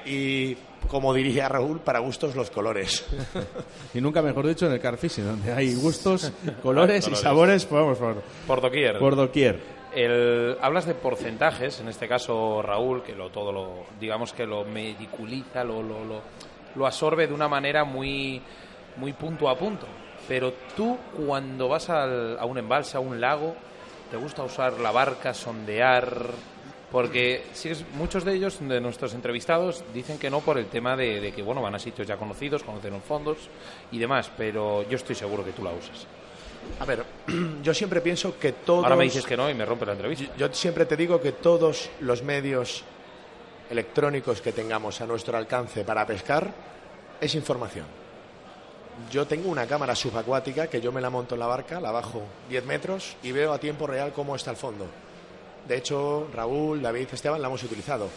y, 0.07 0.57
como 0.89 1.13
diría 1.15 1.49
Raúl, 1.49 1.81
para 1.81 1.99
gustos 2.01 2.35
los 2.37 2.51
colores. 2.51 3.05
Y 3.95 4.01
nunca 4.01 4.23
mejor 4.23 4.47
dicho 4.47 4.67
en 4.67 4.73
el 4.73 4.81
car 4.81 4.97
fishing, 4.97 5.25
donde 5.27 5.53
hay 5.53 5.75
gustos, 5.75 6.33
colores 6.63 7.07
y 7.09 7.15
sabores, 7.15 7.67
pues 7.67 7.83
vamos 7.83 7.99
por, 7.99 8.23
Por 8.47 8.61
doquier. 8.63 8.99
por 8.99 9.17
doquier. 9.17 9.61
El, 9.95 10.57
hablas 10.63 10.87
de 10.87 10.95
porcentajes, 10.95 11.79
en 11.81 11.89
este 11.89 12.09
caso 12.09 12.63
Raúl, 12.63 13.03
que 13.03 13.15
lo, 13.15 13.29
todo 13.31 13.53
lo, 13.53 13.85
digamos 14.01 14.33
que 14.33 14.47
lo 14.47 14.65
mediculiza, 14.65 15.63
lo, 15.65 15.83
lo, 15.83 16.03
lo, 16.07 16.23
lo 16.75 16.87
absorbe 16.87 17.27
de 17.27 17.35
una 17.35 17.49
manera 17.49 17.85
muy, 17.85 18.41
muy 18.97 19.13
punto 19.13 19.51
a 19.51 19.59
punto. 19.59 19.87
Pero 20.27 20.55
tú, 20.75 20.97
cuando 21.27 21.69
vas 21.69 21.91
al- 21.91 22.39
a 22.39 22.47
un 22.47 22.57
embalse, 22.57 22.97
a 22.97 23.01
un 23.01 23.21
lago, 23.21 23.55
¿te 24.11 24.17
gusta 24.17 24.43
usar 24.43 24.81
la 24.81 24.91
barca, 24.93 25.35
sondear? 25.35 26.31
Porque 26.93 27.43
muchos 27.97 28.25
de 28.25 28.35
ellos, 28.35 28.59
de 28.61 28.81
nuestros 28.81 29.15
entrevistados, 29.15 29.83
dicen 29.95 30.19
que 30.19 30.29
no 30.29 30.41
por 30.41 30.59
el 30.59 30.67
tema 30.67 30.95
de, 30.95 31.21
de 31.21 31.33
que 31.33 31.43
bueno 31.43 31.63
van 31.63 31.75
a 31.75 31.79
sitios 31.79 32.07
ya 32.07 32.19
conocidos, 32.19 32.63
conocen 32.63 32.93
los 32.93 33.03
fondos 33.03 33.39
y 33.91 33.99
demás, 33.99 34.31
pero 34.37 34.87
yo 34.89 34.97
estoy 34.97 35.15
seguro 35.15 35.43
que 35.43 35.53
tú 35.53 35.65
la 35.65 35.71
usas. 35.71 36.07
A 36.81 36.85
ver, 36.85 37.05
yo 37.63 37.75
siempre 37.75 38.01
pienso 38.01 38.39
que 38.39 38.53
todos... 38.53 38.85
Ahora 38.85 38.97
me 38.97 39.05
dices 39.05 39.25
que 39.25 39.37
no 39.37 39.49
y 39.49 39.55
me 39.55 39.65
rompe 39.65 39.87
la 39.87 39.93
entrevista. 39.93 40.33
Yo 40.37 40.53
siempre 40.53 40.87
te 40.87 40.97
digo 40.97 41.21
que 41.21 41.33
todos 41.33 41.91
los 42.01 42.23
medios 42.23 42.85
electrónicos 43.71 44.41
que 44.41 44.53
tengamos 44.53 45.01
a 45.01 45.07
nuestro 45.07 45.37
alcance 45.37 45.85
para 45.85 46.07
pescar 46.07 46.53
es 47.21 47.35
información. 47.35 47.87
Yo 49.11 49.27
tengo 49.27 49.49
una 49.49 49.67
cámara 49.67 49.95
subacuática 49.95 50.67
que 50.67 50.81
yo 50.81 50.93
me 50.93 51.01
la 51.01 51.09
monto 51.09 51.35
en 51.35 51.41
la 51.41 51.47
barca, 51.47 51.81
la 51.81 51.91
bajo 51.91 52.23
10 52.51 52.67
metros 52.67 53.17
y 53.23 53.33
veo 53.33 53.53
a 53.53 53.59
tiempo 53.59 53.87
real 53.87 54.13
cómo 54.13 54.37
está 54.37 54.51
el 54.51 54.57
fondo. 54.57 54.87
De 55.67 55.77
hecho, 55.77 56.29
Raúl, 56.33 56.83
David, 56.83 57.09
Esteban 57.13 57.41
la 57.41 57.49
hemos 57.49 57.63
utilizado. 57.63 58.09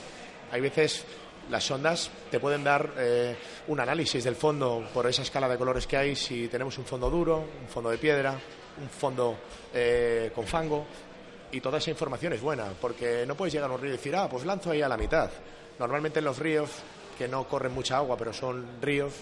Hay 0.52 0.62
veces 0.62 1.06
las 1.50 1.64
sondas 1.64 2.10
te 2.32 2.40
pueden 2.40 2.64
dar 2.64 2.94
eh, 2.98 3.36
un 3.68 3.80
análisis 3.80 4.24
del 4.24 4.36
fondo 4.36 4.88
por 4.94 5.08
esa 5.08 5.22
escala 5.22 5.48
de 5.48 5.58
colores 5.58 5.86
que 5.86 5.98
hay, 5.98 6.16
si 6.16 6.48
tenemos 6.48 6.78
un 6.78 6.86
fondo 6.86 7.10
duro, 7.10 7.46
un 7.62 7.68
fondo 7.68 7.90
de 7.90 7.98
piedra, 7.98 8.32
un 8.82 8.90
fondo 8.90 9.38
eh, 9.74 10.32
con 10.34 10.46
fango, 10.46 10.86
y 11.52 11.62
toda 11.62 11.78
esa 11.78 11.92
información 11.92 12.34
es 12.34 12.42
buena, 12.42 12.66
porque 12.82 13.26
no 13.28 13.36
puedes 13.36 13.54
llegar 13.54 13.70
a 13.70 13.74
un 13.74 13.82
río 13.82 13.90
y 13.90 13.98
decir, 13.98 14.16
ah, 14.16 14.28
pues 14.30 14.46
lanzo 14.46 14.72
ahí 14.72 14.82
a 14.82 14.90
la 14.90 14.98
mitad. 14.98 15.30
Normalmente 15.78 16.20
en 16.20 16.26
los 16.26 16.40
ríos, 16.40 16.70
que 17.18 17.28
no 17.28 17.48
corren 17.48 17.74
mucha 17.74 17.98
agua, 17.98 18.18
pero 18.18 18.34
son 18.34 18.66
ríos, 18.82 19.14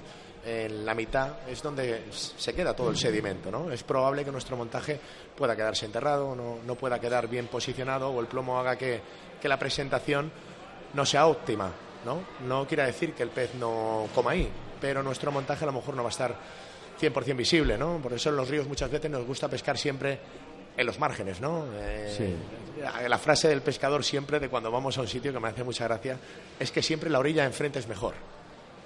en 0.46 0.86
la 0.86 0.94
mitad 0.94 1.48
es 1.48 1.62
donde 1.62 2.04
se 2.12 2.54
queda 2.54 2.76
todo 2.76 2.90
el 2.90 2.98
sedimento, 2.98 3.50
¿no? 3.50 3.72
Es 3.72 3.84
probable 3.84 4.26
que 4.26 4.32
nuestro 4.32 4.58
montaje 4.58 5.00
pueda 5.38 5.56
quedarse 5.56 5.86
enterrado, 5.86 6.36
no, 6.36 6.58
no 6.66 6.76
pueda 6.76 7.00
quedar 7.00 7.28
bien 7.28 7.48
posicionado 7.48 8.10
o 8.10 8.20
el 8.20 8.28
plomo 8.28 8.60
haga 8.60 8.76
que, 8.76 9.02
que 9.42 9.48
la 9.48 9.58
presentación 9.58 10.32
no 10.94 11.06
sea 11.06 11.28
óptima, 11.28 11.72
¿no? 12.06 12.24
No 12.46 12.68
quiere 12.68 12.86
decir 12.86 13.14
que 13.14 13.24
el 13.24 13.30
pez 13.30 13.56
no 13.56 14.08
coma 14.14 14.32
ahí, 14.32 14.50
pero 14.82 15.02
nuestro 15.02 15.32
montaje 15.32 15.64
a 15.64 15.68
lo 15.68 15.74
mejor 15.74 15.96
no 15.96 16.04
va 16.04 16.10
a 16.10 16.12
estar 16.12 16.36
100% 17.00 17.36
visible, 17.36 17.78
¿no? 17.78 18.00
Por 18.02 18.14
eso 18.14 18.30
en 18.30 18.36
los 18.36 18.50
ríos 18.50 18.68
muchas 18.68 18.92
veces 18.92 19.10
nos 19.10 19.26
gusta 19.26 19.48
pescar 19.48 19.78
siempre 19.78 20.20
en 20.76 20.86
los 20.86 21.00
márgenes, 21.00 21.40
¿no? 21.40 21.66
Eh, 21.76 22.14
Sí. 22.18 22.36
La 23.08 23.18
frase 23.20 23.48
del 23.48 23.62
pescador 23.62 24.04
siempre 24.04 24.40
de 24.40 24.50
cuando 24.50 24.70
vamos 24.72 24.98
a 24.98 25.02
un 25.02 25.08
sitio 25.08 25.32
que 25.32 25.40
me 25.40 25.48
hace 25.48 25.64
mucha 25.64 25.86
gracia 25.86 26.18
es 26.60 26.72
que 26.72 26.82
siempre 26.82 27.10
la 27.10 27.20
orilla 27.20 27.46
enfrente 27.46 27.80
es 27.80 27.88
mejor. 27.88 28.14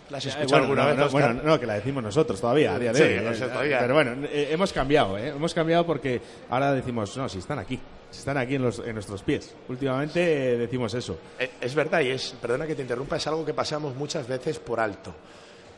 ¿La 0.10 0.18
has 0.20 0.26
Eh, 0.26 0.30
escuchado 0.30 0.66
bueno, 0.66 0.82
alguna 0.82 0.84
no, 0.84 0.88
vez? 0.90 0.98
no, 1.00 1.10
bueno, 1.12 1.42
no, 1.44 1.60
que 1.60 1.66
la 1.66 1.74
decimos 1.76 2.04
nosotros 2.04 2.40
todavía, 2.40 2.76
a 2.76 2.80
día 2.80 2.94
de 2.94 2.98
Sí, 2.98 3.04
hoy. 3.20 3.24
no 3.26 3.32
eh, 3.32 3.36
sé, 3.36 3.46
todavía. 3.48 3.80
Pero 3.80 3.94
bueno, 3.94 4.28
eh, 4.28 4.48
hemos 4.52 4.72
cambiado, 4.74 5.18
¿eh? 5.18 5.30
Hemos 5.30 5.54
cambiado 5.54 5.86
porque 5.86 6.22
ahora 6.50 6.74
decimos, 6.74 7.16
no, 7.18 7.28
si 7.28 7.40
están 7.40 7.60
aquí, 7.60 7.80
si 8.10 8.20
están 8.20 8.38
aquí 8.38 8.56
en, 8.56 8.62
los, 8.62 8.80
en 8.80 8.94
nuestros 8.94 9.22
pies. 9.24 9.54
Últimamente 9.68 10.54
eh, 10.54 10.58
decimos 10.58 10.94
eso. 10.94 11.18
Eh, 11.40 11.52
Es 11.60 11.76
verdad 11.76 12.00
y 12.02 12.10
es, 12.12 12.36
perdona 12.42 12.66
que 12.66 12.76
te 12.76 12.82
interrumpa, 12.84 13.18
es 13.18 13.28
algo 13.28 13.46
que 13.46 13.54
pasamos 13.54 13.96
muchas 13.96 14.28
veces 14.28 14.60
por 14.60 14.80
alto. 14.80 15.14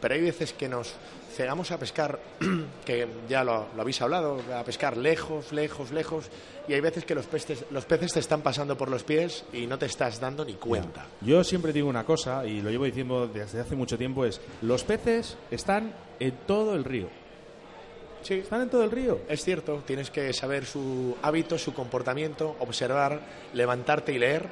Pero 0.02 0.14
hay 0.14 0.22
veces 0.22 0.54
que 0.54 0.70
nos 0.70 0.94
cegamos 1.36 1.72
a 1.72 1.78
pescar, 1.78 2.20
que 2.86 3.08
ya 3.28 3.44
lo, 3.44 3.68
lo 3.76 3.82
habéis 3.82 4.02
hablado, 4.02 4.42
a 4.54 4.64
pescar 4.64 4.98
lejos, 4.98 5.52
lejos, 5.52 5.92
lejos, 5.92 6.30
y 6.68 6.74
hay 6.74 6.82
veces 6.82 7.06
que 7.06 7.16
los 7.16 7.26
peces, 7.26 7.66
los 7.72 7.86
peces 7.86 8.14
te 8.14 8.20
están 8.20 8.42
pasando 8.42 8.78
por 8.78 8.90
los 8.90 9.04
pies 9.04 9.44
y 9.54 9.66
no 9.66 9.78
te 9.78 9.86
estás 9.86 10.20
dando 10.20 10.46
ni 10.46 10.54
cuenta. 10.54 11.08
Yo 11.22 11.44
siempre 11.44 11.74
digo 11.74 11.90
una 11.90 12.06
cosa, 12.06 12.46
y 12.46 12.62
lo 12.62 12.70
llevo 12.70 12.86
diciendo 12.86 13.28
desde 13.28 13.62
hace 13.62 13.76
mucho 13.76 13.98
tiempo, 13.98 14.26
es 14.26 14.40
los 14.62 14.84
peces 14.84 15.38
están 15.52 15.94
en 16.20 16.32
todo 16.46 16.76
el 16.76 16.84
río. 16.84 17.08
Sí. 18.22 18.36
Están 18.36 18.64
en 18.64 18.70
todo 18.70 18.84
el 18.84 18.92
río. 18.92 19.22
Es 19.30 19.44
cierto, 19.44 19.82
tienes 19.88 20.12
que 20.12 20.34
saber 20.34 20.66
su 20.66 21.16
hábito, 21.22 21.58
su 21.58 21.74
comportamiento, 21.74 22.56
observar, 22.60 23.22
levantarte 23.54 24.12
y 24.12 24.20
leer, 24.20 24.48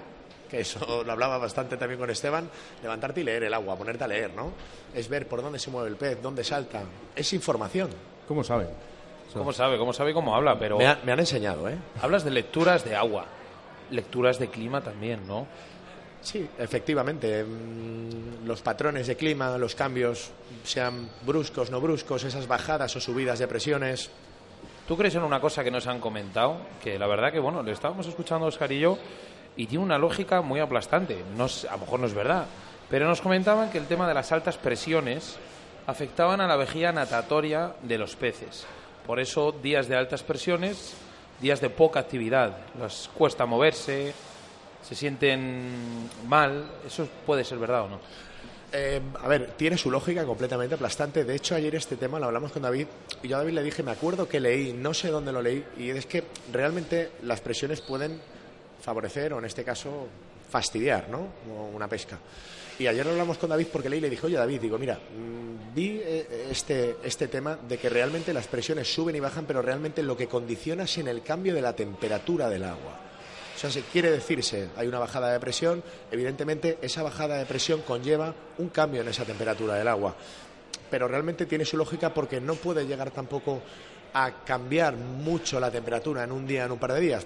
que 0.49 0.61
eso 0.61 1.03
lo 1.05 1.11
hablaba 1.11 1.37
bastante 1.37 1.77
también 1.77 1.99
con 1.99 2.09
Esteban, 2.09 2.49
levantarte 2.81 3.21
y 3.21 3.23
leer 3.23 3.43
el 3.43 3.53
agua, 3.53 3.75
ponerte 3.75 4.03
a 4.03 4.07
leer, 4.07 4.33
¿no? 4.33 4.51
Es 4.93 5.07
ver 5.09 5.27
por 5.27 5.41
dónde 5.41 5.59
se 5.59 5.69
mueve 5.71 5.89
el 5.89 5.95
pez, 5.95 6.21
dónde 6.21 6.43
salta. 6.43 6.83
Es 7.15 7.31
información. 7.33 7.89
¿Cómo 8.27 8.43
saben? 8.43 8.69
¿Cómo 9.33 9.51
sabe? 9.53 9.77
¿Cómo 9.77 9.93
sabe? 9.93 10.13
¿Cómo 10.13 10.35
habla? 10.35 10.57
Pero 10.57 10.77
Me, 10.77 10.87
ha- 10.87 10.99
me 11.03 11.11
han 11.11 11.19
enseñado, 11.19 11.67
¿eh? 11.69 11.77
hablas 12.01 12.23
de 12.23 12.31
lecturas 12.31 12.83
de 12.85 12.95
agua, 12.95 13.25
lecturas 13.91 14.39
de 14.39 14.47
clima 14.49 14.81
también, 14.81 15.27
¿no? 15.27 15.45
Sí, 16.21 16.47
efectivamente. 16.57 17.43
mm, 17.43 18.45
Los 18.47 18.61
patrones 18.61 19.05
de 19.07 19.15
clima, 19.15 19.57
los 19.57 19.75
cambios, 19.75 20.31
sean 20.63 21.09
bruscos, 21.25 21.69
no 21.69 21.79
bruscos, 21.79 22.23
esas 22.23 22.47
bajadas 22.47 22.95
o 22.95 22.99
subidas 22.99 23.39
de 23.39 23.47
presiones. 23.47 24.09
¿Tú 24.87 24.97
crees 24.97 25.13
en 25.15 25.23
una 25.23 25.39
cosa 25.41 25.63
que 25.63 25.69
nos 25.71 25.85
han 25.87 25.99
comentado? 25.99 26.57
Que 26.83 26.97
la 26.97 27.07
verdad 27.07 27.31
que, 27.31 27.39
bueno, 27.39 27.61
le 27.61 27.73
estábamos 27.73 28.07
escuchando 28.07 28.45
a 28.45 28.49
Oscar 28.49 28.71
y 28.71 28.79
yo 28.79 28.97
y 29.57 29.65
tiene 29.65 29.83
una 29.83 29.97
lógica 29.97 30.41
muy 30.41 30.59
aplastante. 30.59 31.23
No 31.35 31.45
a 31.45 31.71
lo 31.73 31.77
mejor 31.79 31.99
no 31.99 32.07
es 32.07 32.13
verdad, 32.13 32.45
pero 32.89 33.07
nos 33.07 33.21
comentaban 33.21 33.69
que 33.69 33.79
el 33.79 33.87
tema 33.87 34.07
de 34.07 34.13
las 34.13 34.31
altas 34.31 34.57
presiones 34.57 35.37
afectaban 35.87 36.39
a 36.39 36.47
la 36.47 36.55
vejiga 36.55 36.91
natatoria 36.91 37.73
de 37.81 37.97
los 37.97 38.15
peces. 38.15 38.65
Por 39.05 39.19
eso, 39.19 39.51
días 39.51 39.87
de 39.87 39.95
altas 39.95 40.23
presiones, 40.23 40.93
días 41.41 41.59
de 41.59 41.69
poca 41.69 41.99
actividad. 41.99 42.57
Les 42.79 43.09
cuesta 43.13 43.45
moverse, 43.45 44.13
se 44.81 44.95
sienten 44.95 46.09
mal. 46.27 46.65
¿Eso 46.85 47.07
puede 47.25 47.43
ser 47.43 47.57
verdad 47.57 47.83
o 47.83 47.89
no? 47.89 47.99
Eh, 48.73 49.01
a 49.23 49.27
ver, 49.29 49.51
tiene 49.55 49.77
su 49.77 49.89
lógica 49.89 50.25
completamente 50.25 50.75
aplastante. 50.75 51.23
De 51.23 51.35
hecho, 51.35 51.55
ayer 51.55 51.73
este 51.75 51.95
tema 51.95 52.19
lo 52.19 52.25
hablamos 52.25 52.51
con 52.51 52.61
David 52.61 52.87
y 53.23 53.29
yo 53.29 53.37
a 53.37 53.39
David 53.39 53.53
le 53.53 53.63
dije, 53.63 53.81
me 53.81 53.91
acuerdo 53.91 54.27
que 54.27 54.41
leí, 54.41 54.73
no 54.73 54.93
sé 54.93 55.07
dónde 55.09 55.31
lo 55.31 55.41
leí, 55.41 55.63
y 55.77 55.89
es 55.89 56.05
que 56.05 56.25
realmente 56.51 57.11
las 57.23 57.39
presiones 57.39 57.79
pueden 57.79 58.19
favorecer 58.81 59.33
o 59.33 59.39
en 59.39 59.45
este 59.45 59.63
caso 59.63 60.07
fastidiar, 60.49 61.09
¿no? 61.09 61.27
Una 61.73 61.87
pesca. 61.87 62.17
Y 62.79 62.85
ayer 62.85 63.07
hablamos 63.07 63.37
con 63.37 63.49
David 63.49 63.67
porque 63.71 63.89
leí 63.89 63.97
y 63.97 64.01
le 64.01 64.09
dije, 64.09 64.27
oye 64.27 64.37
David, 64.37 64.61
digo, 64.61 64.77
mira, 64.77 64.95
mm, 64.95 65.73
vi 65.73 65.99
eh, 66.03 66.47
este, 66.51 66.97
este 67.03 67.27
tema 67.27 67.57
de 67.67 67.77
que 67.77 67.89
realmente 67.89 68.33
las 68.33 68.47
presiones 68.47 68.93
suben 68.93 69.15
y 69.15 69.19
bajan, 69.19 69.45
pero 69.45 69.63
realmente 69.63 70.03
lo 70.03 70.15
que 70.15 70.27
condiciona 70.27 70.83
es 70.83 70.97
en 70.99 71.07
el 71.07 71.23
cambio 71.23 71.55
de 71.55 71.61
la 71.61 71.75
temperatura 71.75 72.49
del 72.49 72.63
agua. 72.63 73.07
O 73.55 73.59
sea, 73.59 73.71
se 73.71 73.81
quiere 73.81 74.11
decirse, 74.11 74.69
hay 74.77 74.87
una 74.87 74.99
bajada 74.99 75.31
de 75.31 75.39
presión, 75.39 75.81
evidentemente 76.11 76.77
esa 76.83 77.01
bajada 77.01 77.37
de 77.37 77.47
presión 77.47 77.81
conlleva 77.81 78.35
un 78.59 78.69
cambio 78.69 79.01
en 79.01 79.07
esa 79.07 79.25
temperatura 79.25 79.73
del 79.73 79.87
agua. 79.87 80.15
Pero 80.91 81.07
realmente 81.07 81.47
tiene 81.47 81.65
su 81.65 81.75
lógica 81.75 82.13
porque 82.13 82.39
no 82.39 82.53
puede 82.53 82.85
llegar 82.85 83.09
tampoco 83.09 83.63
a 84.13 84.43
cambiar 84.45 84.95
mucho 84.95 85.59
la 85.59 85.71
temperatura 85.71 86.23
en 86.23 86.31
un 86.31 86.45
día, 86.45 86.65
en 86.65 86.71
un 86.71 86.77
par 86.77 86.93
de 86.93 86.99
días. 86.99 87.25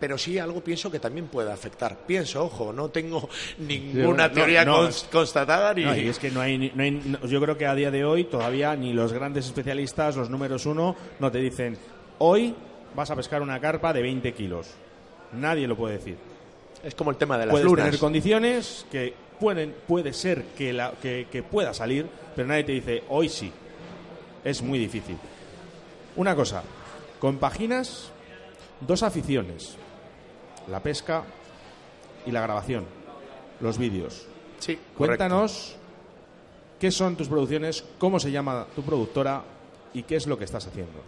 Pero 0.00 0.16
sí 0.16 0.38
algo 0.38 0.62
pienso 0.62 0.90
que 0.90 1.00
también 1.00 1.26
puede 1.26 1.50
afectar. 1.50 1.96
Pienso, 2.06 2.44
ojo, 2.44 2.72
no 2.72 2.88
tengo 2.88 3.28
ninguna 3.58 4.28
no, 4.28 4.34
teoría 4.34 4.64
no. 4.64 4.88
constatada 5.10 5.74
ni... 5.74 5.82
Y 5.82 6.08
es 6.08 6.18
que 6.18 6.30
no 6.30 6.40
hay, 6.40 6.72
hay- 6.78 7.16
yo 7.28 7.40
creo 7.40 7.58
que 7.58 7.66
a 7.66 7.74
día 7.74 7.90
de 7.90 8.04
hoy 8.04 8.24
todavía 8.24 8.76
ni 8.76 8.92
los 8.92 9.12
grandes 9.12 9.46
especialistas, 9.46 10.16
los 10.16 10.30
números 10.30 10.66
uno, 10.66 10.94
no 11.18 11.30
te 11.32 11.38
dicen 11.38 11.76
hoy 12.18 12.54
vas 12.94 13.10
a 13.10 13.16
pescar 13.16 13.42
una 13.42 13.60
carpa 13.60 13.92
de 13.92 14.02
20 14.02 14.32
kilos. 14.34 14.68
Nadie 15.32 15.66
lo 15.66 15.76
puede 15.76 15.98
decir. 15.98 16.16
Es 16.82 16.94
como 16.94 17.10
el 17.10 17.16
tema 17.16 17.36
de 17.36 17.46
las 17.46 17.52
Puedes 17.52 17.66
lunas. 17.66 17.84
tener 17.86 17.98
condiciones 18.00 18.86
que 18.90 19.12
pueden, 19.40 19.74
puede 19.86 20.12
ser 20.12 20.44
que, 20.56 20.72
la, 20.72 20.92
que, 21.02 21.26
que 21.30 21.42
pueda 21.42 21.74
salir, 21.74 22.06
pero 22.36 22.46
nadie 22.48 22.64
te 22.64 22.72
dice 22.72 23.02
hoy 23.08 23.28
sí. 23.28 23.52
Es 24.44 24.62
muy 24.62 24.78
difícil. 24.78 25.16
Una 26.16 26.34
cosa, 26.36 26.62
compaginas 27.18 28.10
dos 28.80 29.02
aficiones, 29.02 29.76
la 30.70 30.82
pesca 30.82 31.24
y 32.26 32.30
la 32.30 32.40
grabación, 32.42 32.84
los 33.60 33.78
vídeos. 33.78 34.26
Sí, 34.58 34.76
correcto. 34.96 34.96
Cuéntanos 34.96 35.76
qué 36.78 36.90
son 36.90 37.16
tus 37.16 37.28
producciones, 37.28 37.84
cómo 37.98 38.20
se 38.20 38.30
llama 38.30 38.66
tu 38.74 38.82
productora 38.82 39.42
y 39.94 40.02
qué 40.02 40.16
es 40.16 40.26
lo 40.26 40.38
que 40.38 40.44
estás 40.44 40.66
haciendo. 40.66 41.00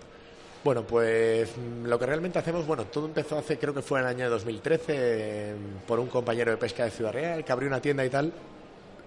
Bueno, 0.63 0.83
pues 0.83 1.51
mm, 1.57 1.87
lo 1.87 1.99
que 1.99 2.07
realmente 2.07 2.39
hacemos, 2.39 2.67
bueno, 2.67 2.85
todo 2.85 3.07
empezó 3.07 3.39
hace, 3.39 3.59
creo 3.59 3.73
que 3.73 3.83
fue 3.83 4.01
en 4.01 4.07
el 4.07 4.11
año 4.11 4.31
2013, 4.31 4.85
eh, 4.89 5.55
por 5.87 5.99
un 5.99 6.09
compañero 6.09 6.51
de 6.51 6.57
pesca 6.59 6.85
de 6.85 6.91
Ciudad 6.91 7.13
Real, 7.13 7.45
que 7.45 7.53
abrió 7.53 7.69
una 7.69 7.81
tienda 7.81 8.05
y 8.05 8.11
tal. 8.11 8.33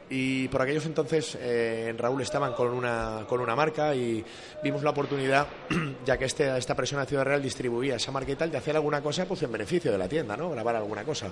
Y 0.10 0.48
por 0.50 0.62
aquellos 0.62 0.86
entonces 0.86 1.38
eh, 1.40 1.94
Raúl 1.98 2.22
estaban 2.22 2.54
con 2.54 2.70
una, 2.70 3.26
con 3.28 3.40
una 3.40 3.56
marca 3.56 3.96
y 3.96 4.24
vimos 4.64 4.84
la 4.84 4.92
oportunidad, 4.92 5.48
ya 6.06 6.18
que 6.18 6.26
este, 6.26 6.56
esta 6.58 6.76
persona 6.76 7.02
de 7.04 7.08
Ciudad 7.08 7.24
Real 7.24 7.42
distribuía 7.42 7.96
esa 7.96 8.12
marca 8.12 8.32
y 8.32 8.36
tal, 8.36 8.52
de 8.52 8.58
hacer 8.58 8.76
alguna 8.76 9.02
cosa 9.02 9.26
pues 9.26 9.42
en 9.44 9.52
beneficio 9.52 9.92
de 9.92 9.98
la 9.98 10.08
tienda, 10.08 10.36
¿no? 10.36 10.50
Grabar 10.50 10.76
alguna 10.76 11.04
cosa. 11.04 11.32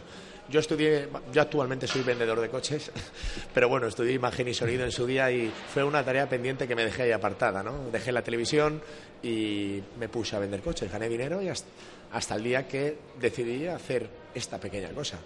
Yo 0.50 0.60
estudié, 0.60 1.10
yo 1.32 1.42
actualmente 1.42 1.88
soy 1.88 2.04
vendedor 2.04 2.40
de 2.40 2.50
coches, 2.50 2.92
pero 3.54 3.70
bueno, 3.70 3.88
estudié 3.88 4.14
imagen 4.14 4.48
y 4.48 4.54
sonido 4.54 4.84
en 4.84 4.92
su 4.92 5.06
día 5.06 5.32
y 5.32 5.52
fue 5.74 5.84
una 5.84 6.04
tarea 6.04 6.28
pendiente 6.28 6.68
que 6.68 6.76
me 6.76 6.86
dejé 6.86 7.04
ahí 7.04 7.12
apartada, 7.12 7.62
¿no? 7.62 7.90
Dejé 7.92 8.12
la 8.12 8.22
televisión 8.22 8.82
y 9.22 9.82
me 10.00 10.10
puse 10.10 10.36
a 10.36 10.40
vender 10.40 10.62
coches, 10.62 10.92
gané 10.92 11.10
dinero 11.10 11.42
y 11.42 11.50
hasta, 11.50 11.68
hasta 12.14 12.36
el 12.36 12.44
día 12.44 12.68
que 12.68 12.98
decidí 13.20 13.68
hacer 13.68 14.10
esta 14.34 14.60
pequeña 14.60 14.90
cosa. 14.90 15.20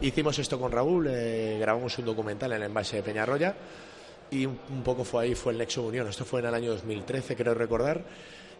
Hicimos 0.00 0.38
esto 0.38 0.60
con 0.60 0.70
Raúl, 0.70 1.06
eh, 1.08 1.56
grabamos 1.58 1.96
un 1.98 2.04
documental 2.04 2.52
en 2.52 2.58
el 2.58 2.64
envase 2.64 2.96
de 2.96 3.02
Peñarroya 3.02 3.54
y 4.30 4.44
un, 4.44 4.58
un 4.68 4.82
poco 4.82 5.04
fue 5.04 5.24
ahí, 5.24 5.34
fue 5.34 5.52
el 5.52 5.58
Nexo 5.58 5.82
Unión. 5.82 6.06
Esto 6.06 6.26
fue 6.26 6.40
en 6.40 6.46
el 6.46 6.54
año 6.54 6.70
2013, 6.72 7.34
creo 7.34 7.54
recordar. 7.54 8.04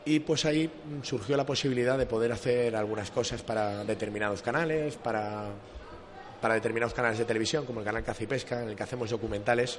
Y 0.06 0.20
pues 0.20 0.46
ahí 0.46 0.66
mm, 0.66 1.02
surgió 1.02 1.36
la 1.36 1.44
posibilidad 1.44 1.98
de 1.98 2.06
poder 2.06 2.32
hacer 2.32 2.74
algunas 2.74 3.10
cosas 3.10 3.42
para 3.42 3.84
determinados 3.84 4.40
canales, 4.40 4.96
para, 4.96 5.48
para 6.40 6.54
determinados 6.54 6.94
canales 6.94 7.18
de 7.18 7.26
televisión, 7.26 7.66
como 7.66 7.80
el 7.80 7.84
canal 7.86 8.02
Caza 8.02 8.24
y 8.24 8.26
Pesca, 8.26 8.62
en 8.62 8.70
el 8.70 8.76
que 8.76 8.84
hacemos 8.84 9.10
documentales. 9.10 9.78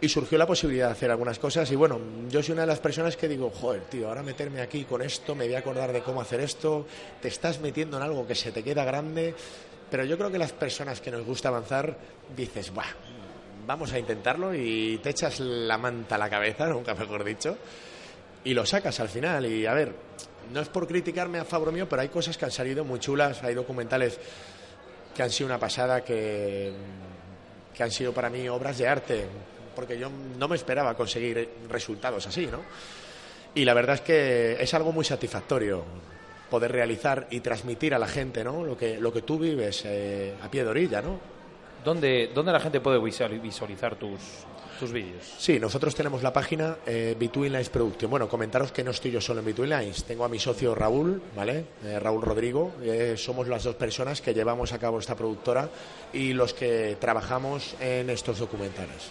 Y 0.00 0.08
surgió 0.08 0.38
la 0.38 0.46
posibilidad 0.46 0.86
de 0.86 0.92
hacer 0.92 1.10
algunas 1.10 1.40
cosas. 1.40 1.68
Y 1.72 1.74
bueno, 1.74 1.98
yo 2.28 2.42
soy 2.44 2.52
una 2.52 2.60
de 2.60 2.68
las 2.68 2.80
personas 2.80 3.16
que 3.16 3.26
digo, 3.26 3.50
joder, 3.50 3.80
tío, 3.84 4.08
ahora 4.08 4.22
meterme 4.22 4.60
aquí 4.60 4.84
con 4.84 5.02
esto, 5.02 5.34
me 5.34 5.46
voy 5.46 5.54
a 5.54 5.60
acordar 5.60 5.90
de 5.92 6.02
cómo 6.02 6.20
hacer 6.20 6.40
esto, 6.40 6.86
te 7.20 7.28
estás 7.28 7.60
metiendo 7.60 7.96
en 7.96 8.04
algo 8.04 8.26
que 8.26 8.36
se 8.36 8.52
te 8.52 8.62
queda 8.62 8.84
grande. 8.84 9.34
Pero 9.90 10.04
yo 10.04 10.18
creo 10.18 10.30
que 10.30 10.38
las 10.38 10.52
personas 10.52 11.00
que 11.00 11.10
nos 11.10 11.24
gusta 11.24 11.48
avanzar 11.48 11.96
dices, 12.36 12.72
Buah, 12.72 12.86
vamos 13.66 13.92
a 13.92 13.98
intentarlo 13.98 14.54
y 14.54 14.98
te 15.02 15.10
echas 15.10 15.40
la 15.40 15.78
manta 15.78 16.16
a 16.16 16.18
la 16.18 16.30
cabeza, 16.30 16.66
nunca 16.68 16.94
mejor 16.94 17.24
dicho, 17.24 17.56
y 18.44 18.54
lo 18.54 18.66
sacas 18.66 18.98
al 19.00 19.08
final. 19.08 19.46
Y 19.46 19.66
a 19.66 19.74
ver, 19.74 19.94
no 20.52 20.60
es 20.60 20.68
por 20.68 20.86
criticarme 20.86 21.38
a 21.38 21.44
favor 21.44 21.72
mío, 21.72 21.88
pero 21.88 22.02
hay 22.02 22.08
cosas 22.08 22.36
que 22.36 22.44
han 22.44 22.50
salido 22.50 22.84
muy 22.84 22.98
chulas, 22.98 23.42
hay 23.42 23.54
documentales 23.54 24.18
que 25.14 25.22
han 25.22 25.30
sido 25.30 25.46
una 25.46 25.58
pasada, 25.58 26.04
que, 26.04 26.72
que 27.74 27.82
han 27.82 27.90
sido 27.90 28.12
para 28.12 28.28
mí 28.28 28.48
obras 28.48 28.78
de 28.78 28.88
arte, 28.88 29.24
porque 29.74 29.98
yo 29.98 30.10
no 30.38 30.48
me 30.48 30.56
esperaba 30.56 30.94
conseguir 30.94 31.48
resultados 31.68 32.26
así, 32.26 32.46
¿no? 32.46 32.60
Y 33.54 33.64
la 33.64 33.72
verdad 33.72 33.94
es 33.94 34.00
que 34.02 34.62
es 34.62 34.74
algo 34.74 34.92
muy 34.92 35.04
satisfactorio 35.04 35.82
poder 36.50 36.72
realizar 36.72 37.26
y 37.30 37.40
transmitir 37.40 37.94
a 37.94 37.98
la 37.98 38.06
gente 38.08 38.44
¿no? 38.44 38.64
lo, 38.64 38.76
que, 38.76 38.98
lo 38.98 39.12
que 39.12 39.22
tú 39.22 39.38
vives 39.38 39.82
eh, 39.84 40.34
a 40.42 40.50
pie 40.50 40.62
de 40.64 40.70
orilla. 40.70 41.02
¿no? 41.02 41.18
¿Dónde, 41.84 42.30
¿Dónde 42.34 42.52
la 42.52 42.60
gente 42.60 42.80
puede 42.80 42.98
visual- 42.98 43.38
visualizar 43.40 43.96
tus, 43.96 44.20
tus 44.80 44.90
vídeos? 44.92 45.22
Sí, 45.38 45.58
nosotros 45.60 45.94
tenemos 45.94 46.22
la 46.22 46.32
página 46.32 46.76
eh, 46.86 47.14
Between 47.18 47.52
Lines 47.52 47.68
Production. 47.70 48.10
Bueno, 48.10 48.28
comentaros 48.28 48.72
que 48.72 48.82
no 48.82 48.90
estoy 48.90 49.12
yo 49.12 49.20
solo 49.20 49.40
en 49.40 49.46
Between 49.46 49.70
Lines. 49.70 50.04
Tengo 50.04 50.24
a 50.24 50.28
mi 50.28 50.38
socio 50.38 50.74
Raúl, 50.74 51.22
¿vale? 51.36 51.64
Eh, 51.84 51.98
Raúl 52.00 52.22
Rodrigo. 52.22 52.72
Eh, 52.82 53.14
somos 53.16 53.46
las 53.48 53.62
dos 53.64 53.76
personas 53.76 54.20
que 54.20 54.34
llevamos 54.34 54.72
a 54.72 54.78
cabo 54.78 54.98
esta 54.98 55.14
productora 55.14 55.68
y 56.12 56.32
los 56.32 56.54
que 56.54 56.96
trabajamos 57.00 57.76
en 57.80 58.10
estos 58.10 58.38
documentales. 58.40 59.10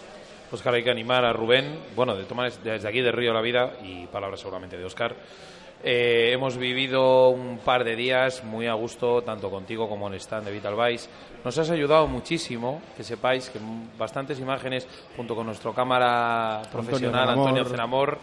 Oscar, 0.52 0.74
hay 0.74 0.84
que 0.84 0.90
animar 0.90 1.24
a 1.24 1.32
Rubén, 1.32 1.78
bueno, 1.96 2.14
de 2.14 2.24
tomar 2.24 2.52
desde 2.62 2.86
aquí 2.88 3.00
de 3.00 3.10
Río 3.10 3.32
la 3.32 3.40
Vida 3.40 3.78
y 3.82 4.06
palabras 4.06 4.38
seguramente 4.38 4.76
de 4.76 4.84
Oscar. 4.84 5.16
Eh, 5.84 6.30
hemos 6.32 6.56
vivido 6.56 7.28
un 7.28 7.58
par 7.58 7.84
de 7.84 7.94
días 7.94 8.42
muy 8.42 8.66
a 8.66 8.74
gusto, 8.74 9.22
tanto 9.22 9.50
contigo 9.50 9.88
como 9.88 10.08
en 10.08 10.14
el 10.14 10.20
stand 10.20 10.46
de 10.46 10.52
Vital 10.52 10.74
Vice. 10.74 11.08
Nos 11.44 11.56
has 11.58 11.70
ayudado 11.70 12.06
muchísimo, 12.08 12.80
que 12.96 13.04
sepáis 13.04 13.50
que 13.50 13.60
bastantes 13.98 14.40
imágenes, 14.40 14.88
junto 15.16 15.36
con 15.36 15.46
nuestro 15.46 15.72
cámara 15.72 16.62
profesional. 16.72 17.28
Antonio 17.28 17.64
Cenamor, 17.64 18.18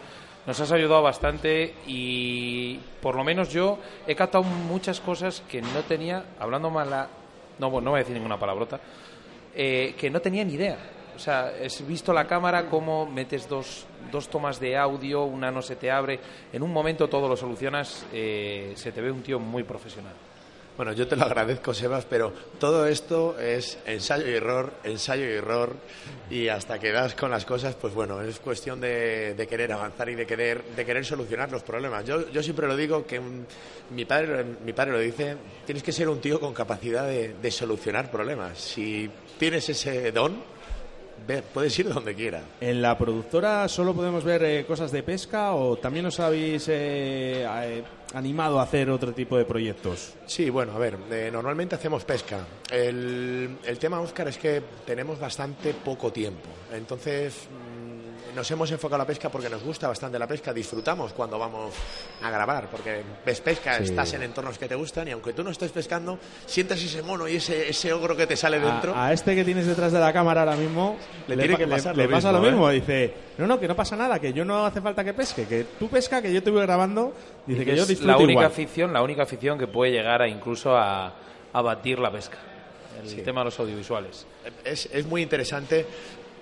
nos 0.46 0.60
has 0.60 0.72
ayudado 0.72 1.02
bastante 1.02 1.74
y 1.86 2.78
por 3.00 3.16
lo 3.16 3.24
menos 3.24 3.50
yo 3.50 3.78
he 4.06 4.14
captado 4.14 4.44
muchas 4.44 5.00
cosas 5.00 5.42
que 5.48 5.62
no 5.62 5.80
tenía, 5.88 6.24
hablando 6.38 6.70
mala, 6.70 7.08
no, 7.58 7.70
bueno, 7.70 7.86
no 7.86 7.90
voy 7.92 7.98
a 7.98 8.02
decir 8.02 8.14
ninguna 8.14 8.38
palabrota, 8.38 8.78
eh, 9.54 9.94
que 9.98 10.10
no 10.10 10.20
tenía 10.20 10.44
ni 10.44 10.54
idea. 10.54 10.76
O 11.14 11.18
sea, 11.18 11.52
he 11.58 11.68
visto 11.84 12.12
la 12.12 12.26
cámara 12.26 12.68
cómo 12.68 13.06
metes 13.06 13.48
dos, 13.48 13.86
dos 14.10 14.28
tomas 14.28 14.58
de 14.58 14.76
audio, 14.76 15.24
una 15.24 15.50
no 15.50 15.62
se 15.62 15.76
te 15.76 15.90
abre, 15.90 16.18
en 16.52 16.62
un 16.62 16.72
momento 16.72 17.08
todo 17.08 17.28
lo 17.28 17.36
solucionas, 17.36 18.04
eh, 18.12 18.72
se 18.76 18.92
te 18.92 19.00
ve 19.00 19.10
un 19.10 19.22
tío 19.22 19.38
muy 19.38 19.62
profesional. 19.62 20.14
Bueno, 20.76 20.92
yo 20.92 21.06
te 21.06 21.14
lo 21.14 21.22
agradezco, 21.22 21.72
Sebas, 21.72 22.04
pero 22.04 22.32
todo 22.58 22.88
esto 22.88 23.38
es 23.38 23.78
ensayo 23.86 24.28
y 24.28 24.34
error, 24.34 24.72
ensayo 24.82 25.24
y 25.24 25.34
error, 25.34 25.76
y 26.28 26.48
hasta 26.48 26.80
que 26.80 26.90
das 26.90 27.14
con 27.14 27.30
las 27.30 27.44
cosas, 27.44 27.76
pues 27.76 27.94
bueno, 27.94 28.20
es 28.22 28.40
cuestión 28.40 28.80
de, 28.80 29.34
de 29.34 29.46
querer 29.46 29.72
avanzar 29.72 30.08
y 30.08 30.16
de 30.16 30.26
querer, 30.26 30.64
de 30.64 30.84
querer 30.84 31.04
solucionar 31.04 31.52
los 31.52 31.62
problemas. 31.62 32.04
Yo, 32.04 32.28
yo 32.28 32.42
siempre 32.42 32.66
lo 32.66 32.76
digo 32.76 33.06
que 33.06 33.20
mi, 33.90 34.04
padre, 34.04 34.44
mi 34.64 34.72
padre 34.72 34.90
lo 34.90 34.98
dice, 34.98 35.36
tienes 35.64 35.84
que 35.84 35.92
ser 35.92 36.08
un 36.08 36.20
tío 36.20 36.40
con 36.40 36.52
capacidad 36.52 37.06
de, 37.06 37.34
de 37.34 37.50
solucionar 37.52 38.10
problemas. 38.10 38.58
Si 38.58 39.08
tienes 39.38 39.68
ese 39.68 40.10
don, 40.10 40.42
puedes 41.52 41.78
ir 41.78 41.92
donde 41.92 42.14
quieras. 42.14 42.42
¿En 42.60 42.82
la 42.82 42.96
productora 42.96 43.68
solo 43.68 43.94
podemos 43.94 44.24
ver 44.24 44.42
eh, 44.44 44.64
cosas 44.66 44.90
de 44.92 45.02
pesca 45.02 45.54
o 45.54 45.76
también 45.76 46.06
os 46.06 46.20
habéis 46.20 46.68
eh, 46.68 47.44
eh, 47.44 47.82
animado 48.14 48.60
a 48.60 48.62
hacer 48.64 48.90
otro 48.90 49.12
tipo 49.12 49.36
de 49.36 49.44
proyectos? 49.44 50.14
Sí, 50.26 50.50
bueno, 50.50 50.72
a 50.72 50.78
ver, 50.78 50.96
eh, 51.10 51.30
normalmente 51.32 51.74
hacemos 51.74 52.04
pesca. 52.04 52.40
El, 52.70 53.58
el 53.64 53.78
tema, 53.78 54.00
Óscar, 54.00 54.28
es 54.28 54.38
que 54.38 54.62
tenemos 54.86 55.18
bastante 55.18 55.74
poco 55.74 56.12
tiempo. 56.12 56.48
Entonces, 56.72 57.48
nos 58.34 58.50
hemos 58.50 58.70
enfocado 58.70 58.96
a 58.96 58.98
la 58.98 59.06
pesca 59.06 59.28
porque 59.30 59.48
nos 59.48 59.62
gusta 59.62 59.88
bastante 59.88 60.18
la 60.18 60.26
pesca. 60.26 60.52
Disfrutamos 60.52 61.12
cuando 61.12 61.38
vamos 61.38 61.72
a 62.22 62.30
grabar, 62.30 62.68
porque 62.70 63.02
ves 63.24 63.40
pesca, 63.40 63.78
Sí. 63.78 63.84
estás 63.84 64.12
en 64.14 64.22
entornos 64.24 64.58
que 64.58 64.68
te 64.68 64.74
gustan 64.74 65.08
y 65.08 65.12
aunque 65.12 65.32
tú 65.32 65.42
no 65.44 65.50
estés 65.50 65.70
pescando, 65.72 66.18
sientes 66.46 66.82
ese 66.82 67.02
mono 67.02 67.26
y 67.28 67.36
ese, 67.36 67.68
ese 67.68 67.92
ogro 67.92 68.16
que 68.16 68.26
te 68.26 68.36
sale 68.36 68.58
dentro. 68.60 68.94
A, 68.94 69.06
a 69.06 69.12
este 69.12 69.34
que 69.34 69.44
tienes 69.44 69.66
detrás 69.66 69.92
de 69.92 70.00
la 70.00 70.12
cámara 70.12 70.42
ahora 70.42 70.56
mismo 70.56 70.96
Le 71.28 71.36
tiene 71.36 71.52
pa- 71.54 71.58
que 71.58 71.66
pasar 71.66 71.96
le 71.96 72.04
lo 72.04 72.10
pasa 72.10 72.28
mismo, 72.32 72.42
lo 72.44 72.50
mismo. 72.50 72.70
¿eh? 72.70 72.74
Dice, 72.74 73.14
no, 73.38 73.46
no, 73.46 73.60
que 73.60 73.68
no 73.68 73.76
pasa 73.76 73.96
nada, 73.96 74.18
que 74.18 74.32
yo 74.32 74.44
no 74.44 74.66
hace 74.66 74.80
falta 74.80 75.04
que 75.04 75.14
pesque, 75.14 75.46
que 75.46 75.64
tú 75.78 75.88
pesca, 75.88 76.20
que 76.20 76.32
yo 76.32 76.42
te 76.42 76.50
voy 76.50 76.62
grabando. 76.62 77.12
Dice 77.46 77.62
Y 77.62 77.64
que 77.64 77.76
yo 77.76 77.82
es 77.82 77.88
disfruto 77.88 78.12
la 78.12 78.16
única 78.18 78.32
igual. 78.32 78.46
afición, 78.46 78.92
la 78.92 79.02
única 79.02 79.22
afición 79.22 79.58
que 79.58 79.66
puede 79.66 79.92
llegar 79.92 80.22
a 80.22 80.28
incluso 80.28 80.76
a, 80.76 81.12
a 81.52 81.62
batir 81.62 81.98
la 81.98 82.10
pesca. 82.10 82.38
El 83.02 83.08
Sí. 83.08 83.16
tema 83.22 83.40
de 83.40 83.46
los 83.46 83.58
audiovisuales. 83.60 84.24
Es, 84.64 84.86
es 84.92 85.04
muy 85.06 85.20
interesante 85.22 85.84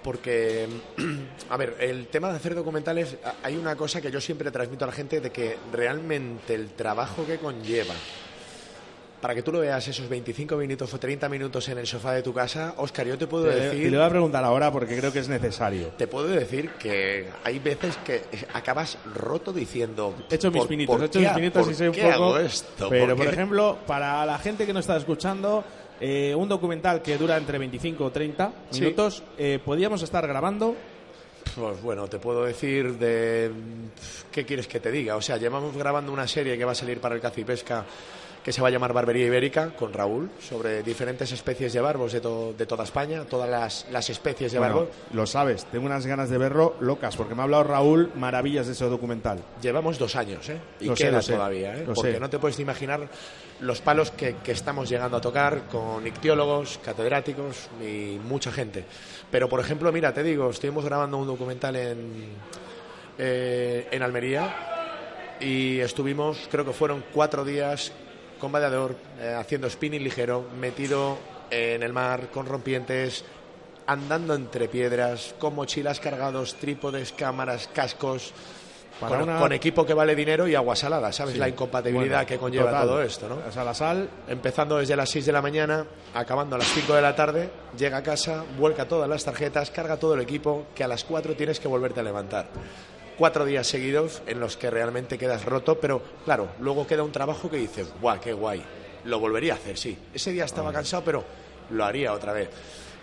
porque, 0.03 0.67
a 1.51 1.57
ver, 1.57 1.77
el 1.81 2.07
tema 2.09 2.31
de 2.31 2.37
hacer 2.37 2.55
documentales, 2.55 3.17
hay 3.43 3.57
una 3.57 3.77
cosa 3.77 4.01
que 4.01 4.11
yo 4.11 4.21
siempre 4.21 4.51
transmito 4.51 4.85
a 4.85 4.89
la 4.89 4.93
gente 4.95 5.21
de 5.21 5.31
que 5.31 5.57
realmente 5.73 6.55
el 6.55 6.71
trabajo 6.71 7.25
que 7.27 7.39
conlleva 7.39 7.95
para 9.21 9.37
que 9.37 9.43
tú 9.45 9.53
lo 9.53 9.61
veas 9.61 9.87
esos 9.87 10.09
25 10.09 10.57
minutos 10.57 10.93
o 10.93 10.99
30 10.99 11.29
minutos 11.29 11.69
en 11.69 11.79
el 11.79 11.87
sofá 11.87 12.13
de 12.13 12.25
tu 12.25 12.35
casa, 12.35 12.75
Oscar, 12.79 13.07
yo 13.07 13.17
te 13.17 13.29
puedo 13.29 13.45
Te, 13.45 13.53
te 13.53 13.61
decir... 13.67 13.93
lo 13.93 13.99
voy 13.99 14.07
a 14.09 14.11
preguntar 14.11 14.43
ahora 14.45 14.73
porque 14.73 14.97
creo 14.99 15.13
que 15.13 15.21
es 15.21 15.29
necesario. 15.29 15.91
Te 15.97 16.09
puedo 16.09 16.27
decir 16.27 16.71
que 16.71 17.29
hay 17.45 17.61
veces 17.61 17.97
que 17.99 18.23
acabas 18.53 18.99
roto 19.15 19.53
diciendo... 19.53 20.13
He 20.29 20.35
hecho 20.35 20.51
mis 20.51 20.63
"¿Por- 20.63 20.69
pinitos, 20.69 21.01
he 21.01 21.05
hecho 21.05 21.21
mis 21.21 21.29
pinitos 21.29 21.71
y 21.71 21.75
sé 21.75 21.89
un 21.89 21.95
poco. 21.95 22.09
hago 22.13 22.39
esto? 22.41 22.89
Pero, 22.89 23.07
¿Por 23.07 23.17
por 23.19 23.27
qué?". 23.27 23.33
ejemplo, 23.33 23.79
para 23.87 24.27
la 24.27 24.39
gente 24.41 24.67
que 24.67 24.73
no 24.73 24.81
está 24.81 24.97
escuchando, 24.97 25.63
eh, 26.05 26.35
un 26.35 26.49
documental 26.49 27.01
que 27.01 27.17
dura 27.17 27.37
entre 27.37 27.59
25 27.59 28.05
o 28.05 28.11
30 28.11 28.53
Sí. 28.71 28.81
minutos, 28.81 29.23
eh, 29.39 29.61
podíamos 29.65 30.03
estar 30.03 30.27
grabando. 30.27 30.75
Pues 31.55 31.81
bueno, 31.81 32.09
te 32.09 32.19
puedo 32.19 32.45
decir 32.45 32.99
de... 32.99 33.51
¿Qué 34.33 34.45
quieres 34.45 34.67
que 34.67 34.81
te 34.81 34.91
diga? 34.91 35.15
O 35.17 35.23
sea, 35.23 35.37
llevamos 35.37 35.77
grabando 35.77 36.11
una 36.13 36.27
serie 36.27 36.59
que 36.59 36.65
va 36.65 36.73
a 36.73 36.75
salir 36.75 36.99
para 36.99 37.15
el 37.15 37.21
caza 37.21 37.41
y 37.41 37.45
pesca 37.45 37.85
que 38.43 38.53
se 38.53 38.61
va 38.61 38.69
a 38.69 38.71
llamar 38.73 38.93
Barbería 38.93 39.27
Ibérica 39.27 39.71
con 39.77 39.93
Raúl 39.93 40.29
sobre 40.41 40.83
diferentes 40.83 41.31
especies 41.31 41.73
de 41.73 41.81
barbos 41.81 42.13
de, 42.13 42.21
to- 42.21 42.55
de 42.59 42.67
toda 42.67 42.83
España, 42.85 43.25
todas 43.25 43.49
las, 43.49 43.87
las 43.93 44.11
especies 44.11 44.51
de 44.53 44.59
Bueno, 44.59 44.75
barbos. 44.75 44.95
lo 45.13 45.27
sabes, 45.27 45.65
tengo 45.67 45.87
unas 45.87 46.05
ganas 46.07 46.29
de 46.29 46.39
verlo 46.39 46.75
locas, 46.81 47.17
porque 47.17 47.35
me 47.37 47.43
ha 47.43 47.45
hablado 47.45 47.63
Raúl 47.65 48.11
maravillas 48.17 48.67
de 48.67 48.73
ese 48.73 48.85
documental. 48.87 49.39
Llevamos 49.63 49.97
dos 49.99 50.17
años, 50.17 50.49
¿eh? 50.49 50.59
Y 50.81 50.87
Lo 50.87 50.95
queda 50.95 51.23
sé, 51.23 51.35
todavía, 51.35 51.77
¿eh? 51.77 51.83
Porque 51.87 52.15
sé. 52.15 52.19
no 52.21 52.29
te 52.29 52.39
puedes 52.41 52.59
imaginar 52.59 53.09
los 53.61 53.81
palos 53.81 54.11
que, 54.11 54.35
que 54.43 54.51
estamos 54.51 54.89
llegando 54.89 55.17
a 55.19 55.21
tocar 55.21 55.69
con 55.71 56.05
ictiólogos, 56.05 56.81
catedráticos 56.85 57.69
y 57.81 58.19
mucha 58.27 58.51
gente. 58.51 58.85
Pero, 59.31 59.49
por 59.49 59.61
ejemplo, 59.61 59.93
mira, 59.93 60.13
te 60.13 60.25
digo, 60.25 60.51
estuvimos 60.51 60.85
grabando 60.85 61.17
un 61.17 61.29
documental 61.29 61.77
en, 61.77 62.27
eh, 63.19 63.87
en 63.91 64.03
Almería 64.03 65.37
y 65.41 65.79
estuvimos, 65.79 66.49
creo 66.51 66.65
que 66.65 66.73
fueron 66.73 67.05
cuatro 67.13 67.45
días 67.45 67.93
con 68.43 68.51
vadeador, 68.51 68.97
eh, 69.21 69.35
haciendo 69.39 69.71
spinning 69.71 70.03
ligero, 70.03 70.45
metido 70.59 71.17
en 71.49 71.85
el 71.85 71.93
mar 71.93 72.27
con 72.35 72.45
rompientes, 72.45 73.25
andando 73.87 74.35
entre 74.35 74.67
piedras, 74.69 75.33
con 75.39 75.55
mochilas 75.55 76.01
cargados, 76.01 76.57
trípodes, 76.57 77.13
cámaras, 77.13 77.69
cascos. 77.73 78.33
Para 78.99 79.15
con, 79.19 79.29
una- 79.29 79.39
con 79.39 79.53
equipo 79.53 79.87
que 79.87 79.95
vale 79.95 80.15
dinero 80.17 80.47
y 80.49 80.55
agua 80.57 80.75
salada, 80.77 81.13
¿sabes? 81.13 81.35
Sí. 81.35 81.39
La 81.39 81.49
incompatibilidad 81.49 82.17
Bueno, 82.19 82.27
que 82.29 82.39
conlleva 82.39 82.67
total. 82.71 82.87
todo 82.89 83.03
esto, 83.03 83.29
¿no? 83.29 83.39
O 83.49 83.53
sea, 83.53 83.63
la 83.65 83.75
sal 83.75 84.09
Empezando 84.29 84.79
desde 84.79 84.97
las 84.97 85.09
6 85.11 85.25
de 85.27 85.33
la 85.33 85.41
mañana, 85.43 85.87
acabando 86.15 86.57
a 86.57 86.59
las 86.59 86.69
5 86.69 86.95
de 86.95 87.03
la 87.03 87.15
tarde, 87.17 87.49
llega 87.79 87.99
a 87.99 88.03
casa, 88.03 88.45
vuelca 88.59 88.87
todas 88.89 89.09
las 89.09 89.25
tarjetas, 89.25 89.71
carga 89.71 89.97
todo 89.99 90.15
el 90.15 90.21
equipo, 90.21 90.67
que 90.75 90.83
a 90.85 90.89
las 90.89 91.05
4 91.05 91.35
tienes 91.35 91.59
que 91.61 91.69
volverte 91.69 92.01
a 92.01 92.03
levantar. 92.03 92.47
Cuatro 93.19 93.45
días 93.45 93.67
seguidos 93.67 94.23
en 94.27 94.41
los 94.41 94.57
que 94.57 94.71
realmente 94.71 95.19
quedas 95.19 95.45
roto, 95.45 95.79
pero 95.79 96.03
claro, 96.25 96.49
luego 96.61 96.87
queda 96.87 97.03
un 97.03 97.13
trabajo 97.13 97.51
que 97.51 97.59
dices, 97.59 97.89
¡guau, 98.01 98.19
qué 98.21 98.33
guay! 98.33 98.63
Lo 99.05 99.21
volvería 99.21 99.53
a 99.53 99.57
hacer, 99.57 99.77
sí. 99.77 99.97
Ese 100.15 100.33
día 100.33 100.45
estaba 100.45 100.73
cansado, 100.73 101.03
pero 101.05 101.25
lo 101.71 101.85
haría 101.85 102.13
otra 102.13 102.33
vez. 102.33 102.49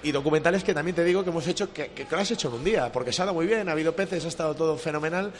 Y 0.01 0.11
documentales 0.11 0.63
que 0.63 0.73
también 0.73 0.95
te 0.95 1.03
digo 1.03 1.23
que 1.23 1.29
hemos 1.29 1.45
hecho, 1.47 1.71
que, 1.71 1.89
que 1.91 2.07
lo 2.09 2.17
has 2.17 2.31
hecho 2.31 2.47
en 2.47 2.55
un 2.55 2.63
día, 2.63 2.91
porque 2.91 3.11
se 3.11 3.21
ha 3.21 3.25
dado 3.25 3.35
muy 3.35 3.45
bien, 3.45 3.69
ha 3.69 3.73
habido 3.73 3.95
peces, 3.95 4.25
ha 4.25 4.29
estado 4.29 4.55
todo 4.55 4.77
fenomenal. 4.77 5.31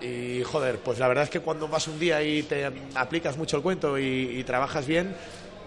Y 0.00 0.42
joder, 0.44 0.78
pues 0.78 0.98
la 0.98 1.08
verdad 1.08 1.24
es 1.24 1.30
que 1.30 1.40
cuando 1.40 1.66
vas 1.68 1.88
un 1.88 1.98
día 1.98 2.22
y 2.22 2.42
te 2.44 2.70
aplicas 2.94 3.36
mucho 3.36 3.56
el 3.56 3.62
cuento 3.62 3.98
y, 3.98 4.38
y 4.38 4.44
trabajas 4.44 4.86
bien, 4.86 5.14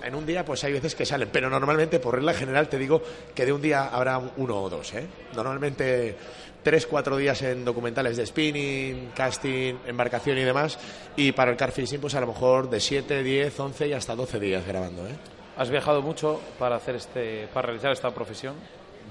en 0.03 0.15
un 0.15 0.25
día 0.25 0.45
pues 0.45 0.63
hay 0.63 0.73
veces 0.73 0.95
que 0.95 1.05
salen, 1.05 1.29
pero 1.31 1.49
normalmente 1.49 1.99
por 1.99 2.15
regla 2.15 2.33
general 2.33 2.69
te 2.69 2.77
digo 2.77 3.01
que 3.33 3.45
de 3.45 3.51
un 3.53 3.61
día 3.61 3.87
habrá 3.87 4.19
uno 4.19 4.61
o 4.61 4.69
dos, 4.69 4.93
¿eh? 4.93 5.07
Normalmente 5.35 6.15
tres, 6.63 6.85
cuatro 6.85 7.17
días 7.17 7.41
en 7.41 7.63
documentales 7.63 8.17
de 8.17 8.25
spinning, 8.25 9.11
casting, 9.15 9.75
embarcación 9.85 10.37
y 10.37 10.43
demás, 10.43 10.77
y 11.15 11.31
para 11.31 11.51
el 11.51 11.57
car 11.57 11.71
fishing 11.71 12.01
pues 12.01 12.15
a 12.15 12.21
lo 12.21 12.27
mejor 12.27 12.69
de 12.69 12.79
7, 12.79 13.23
10, 13.23 13.59
11 13.59 13.87
y 13.87 13.93
hasta 13.93 14.15
12 14.15 14.39
días 14.39 14.65
grabando, 14.65 15.07
¿eh? 15.07 15.15
¿Has 15.57 15.71
viajado 15.71 16.01
mucho 16.03 16.39
para 16.59 16.75
hacer 16.75 16.95
este, 16.95 17.47
para 17.51 17.67
realizar 17.67 17.91
esta 17.91 18.13
profesión? 18.13 18.55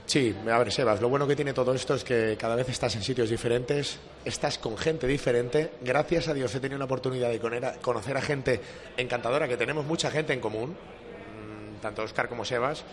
Sí, 0.05 0.33
a 0.49 0.59
ver, 0.59 0.71
Sebas, 0.71 1.01
lo 1.01 1.09
bueno 1.09 1.27
que 1.27 1.35
tiene 1.35 1.53
todo 1.53 1.75
esto 1.75 1.95
es 1.95 2.05
que 2.05 2.37
cada 2.39 2.55
vez 2.55 2.69
estás 2.69 2.95
en 2.95 3.03
sitios 3.03 3.29
diferentes, 3.29 3.99
estás 4.25 4.57
con 4.59 4.79
gente 4.79 5.09
diferente. 5.09 5.73
Gracias 5.81 6.29
a 6.29 6.35
Dios 6.35 6.55
he 6.55 6.61
tenido 6.61 6.79
la 6.79 6.85
oportunidad 6.85 7.31
de 7.31 7.41
conocer 7.81 8.17
a 8.17 8.23
gente 8.23 8.61
encantadora, 8.97 9.49
que 9.49 9.57
tenemos 9.57 9.85
mucha 9.85 10.11
gente 10.11 10.33
en 10.33 10.41
común, 10.41 10.71
mm, 10.71 11.81
tanto 11.81 12.03
Oscar 12.03 12.29
como 12.29 12.45
Sebas. 12.45 12.85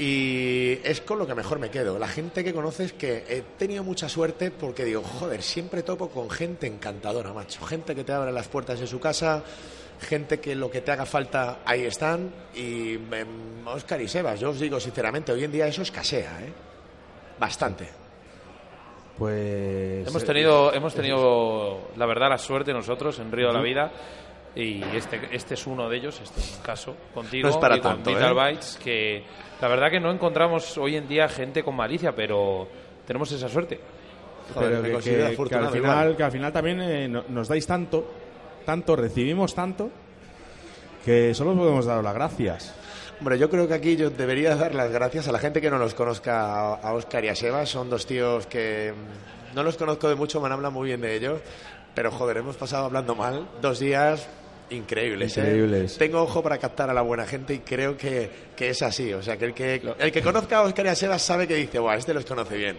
Y 0.00 0.78
es 0.82 1.02
con 1.02 1.18
lo 1.18 1.26
que 1.26 1.34
mejor 1.34 1.58
me 1.58 1.68
quedo. 1.68 1.98
La 1.98 2.08
gente 2.08 2.42
que 2.42 2.54
conoces 2.54 2.94
que 2.94 3.22
he 3.28 3.42
tenido 3.58 3.84
mucha 3.84 4.08
suerte 4.08 4.50
porque 4.50 4.82
digo, 4.82 5.02
joder, 5.02 5.42
siempre 5.42 5.82
topo 5.82 6.08
con 6.08 6.30
gente 6.30 6.66
encantadora, 6.66 7.34
macho. 7.34 7.66
Gente 7.66 7.94
que 7.94 8.02
te 8.02 8.10
abre 8.14 8.32
las 8.32 8.48
puertas 8.48 8.80
de 8.80 8.86
su 8.86 8.98
casa, 8.98 9.42
gente 10.00 10.40
que 10.40 10.54
lo 10.54 10.70
que 10.70 10.80
te 10.80 10.90
haga 10.90 11.04
falta 11.04 11.58
ahí 11.66 11.82
están. 11.82 12.32
Y 12.54 12.94
em, 12.94 13.66
Oscar 13.66 14.00
y 14.00 14.08
Sebas, 14.08 14.40
yo 14.40 14.48
os 14.48 14.58
digo 14.58 14.80
sinceramente, 14.80 15.32
hoy 15.32 15.44
en 15.44 15.52
día 15.52 15.66
eso 15.66 15.82
escasea, 15.82 16.46
¿eh? 16.46 16.52
Bastante. 17.38 17.86
Pues. 19.18 20.08
Hemos 20.08 20.22
eh, 20.22 20.26
tenido, 20.26 20.72
hemos 20.72 20.94
tenido, 20.94 21.90
la 21.96 22.06
verdad, 22.06 22.30
la 22.30 22.38
suerte 22.38 22.72
nosotros 22.72 23.18
en 23.18 23.30
Río 23.30 23.48
de 23.48 23.52
la. 23.52 23.60
Vida. 23.60 23.92
Y 24.54 24.82
este, 24.82 25.28
este 25.30 25.54
es 25.54 25.66
uno 25.66 25.90
de 25.90 25.96
ellos, 25.98 26.18
este 26.22 26.40
es 26.40 26.56
un 26.56 26.62
caso 26.62 26.96
contigo 27.14 27.46
No 27.46 27.54
es 27.54 27.60
para 27.60 27.76
y 27.76 27.80
con 27.80 27.96
tanto, 27.96 28.10
Vital 28.10 28.36
¿eh? 28.36 28.50
Bites, 28.50 28.78
que 28.82 29.24
la 29.60 29.68
verdad 29.68 29.90
que 29.90 30.00
no 30.00 30.10
encontramos 30.10 30.76
hoy 30.78 30.96
en 30.96 31.06
día 31.08 31.28
gente 31.28 31.62
con 31.62 31.74
malicia, 31.76 32.12
pero 32.14 32.66
tenemos 33.06 33.30
esa 33.32 33.48
suerte. 33.48 33.78
pero 34.54 34.82
que, 34.82 34.88
que- 35.36 35.48
que 35.48 35.54
al 35.54 35.70
final, 35.70 36.16
que 36.16 36.22
al 36.24 36.32
final 36.32 36.52
también 36.52 36.80
eh, 36.80 37.08
no- 37.08 37.24
nos 37.28 37.46
dais 37.48 37.66
tanto, 37.66 38.04
tanto, 38.64 38.96
recibimos 38.96 39.54
tanto, 39.54 39.90
que 41.04 41.34
solo 41.34 41.52
os 41.52 41.58
podemos 41.58 41.86
dar 41.86 42.02
las 42.02 42.14
gracias. 42.14 42.74
Hombre, 43.20 43.38
yo 43.38 43.50
creo 43.50 43.68
que 43.68 43.74
aquí 43.74 43.96
yo 43.96 44.10
debería 44.10 44.56
dar 44.56 44.74
las 44.74 44.90
gracias 44.90 45.28
a 45.28 45.32
la 45.32 45.38
gente 45.38 45.60
que 45.60 45.70
no 45.70 45.78
los 45.78 45.94
conozca, 45.94 46.74
a 46.74 46.92
Oscar 46.94 47.24
y 47.24 47.28
a 47.28 47.34
Sebas. 47.34 47.68
Son 47.68 47.90
dos 47.90 48.06
tíos 48.06 48.46
que 48.46 48.92
mm, 48.94 49.54
no 49.54 49.62
los 49.62 49.76
conozco 49.76 50.08
de 50.08 50.14
mucho, 50.14 50.40
me 50.40 50.46
han 50.46 50.52
hablado 50.52 50.72
muy 50.72 50.88
bien 50.88 51.00
de 51.02 51.14
ellos. 51.14 51.40
Pero 51.94 52.10
joder, 52.10 52.38
hemos 52.38 52.56
pasado 52.56 52.86
hablando 52.86 53.14
mal 53.14 53.46
dos 53.60 53.78
días 53.78 54.26
increíbles. 54.70 55.36
¿eh? 55.36 55.40
Increíbles. 55.42 55.98
Tengo 55.98 56.22
ojo 56.22 56.42
para 56.42 56.56
captar 56.58 56.88
a 56.88 56.94
la 56.94 57.02
buena 57.02 57.26
gente 57.26 57.52
y 57.54 57.58
creo 57.58 57.96
que, 57.96 58.30
que 58.60 58.68
es 58.68 58.82
así. 58.82 59.10
O 59.14 59.22
sea, 59.22 59.38
que 59.38 59.46
el 59.46 59.54
que, 59.54 59.80
el 59.98 60.12
que 60.12 60.20
conozca 60.20 60.58
a 60.58 60.62
Oscar 60.62 60.84
y 60.84 60.88
a 60.90 60.94
Sebas 60.94 61.22
sabe 61.22 61.48
que 61.48 61.54
dice, 61.54 61.78
Buah, 61.78 61.94
este 61.96 62.12
los 62.12 62.26
conoce 62.26 62.58
bien. 62.58 62.76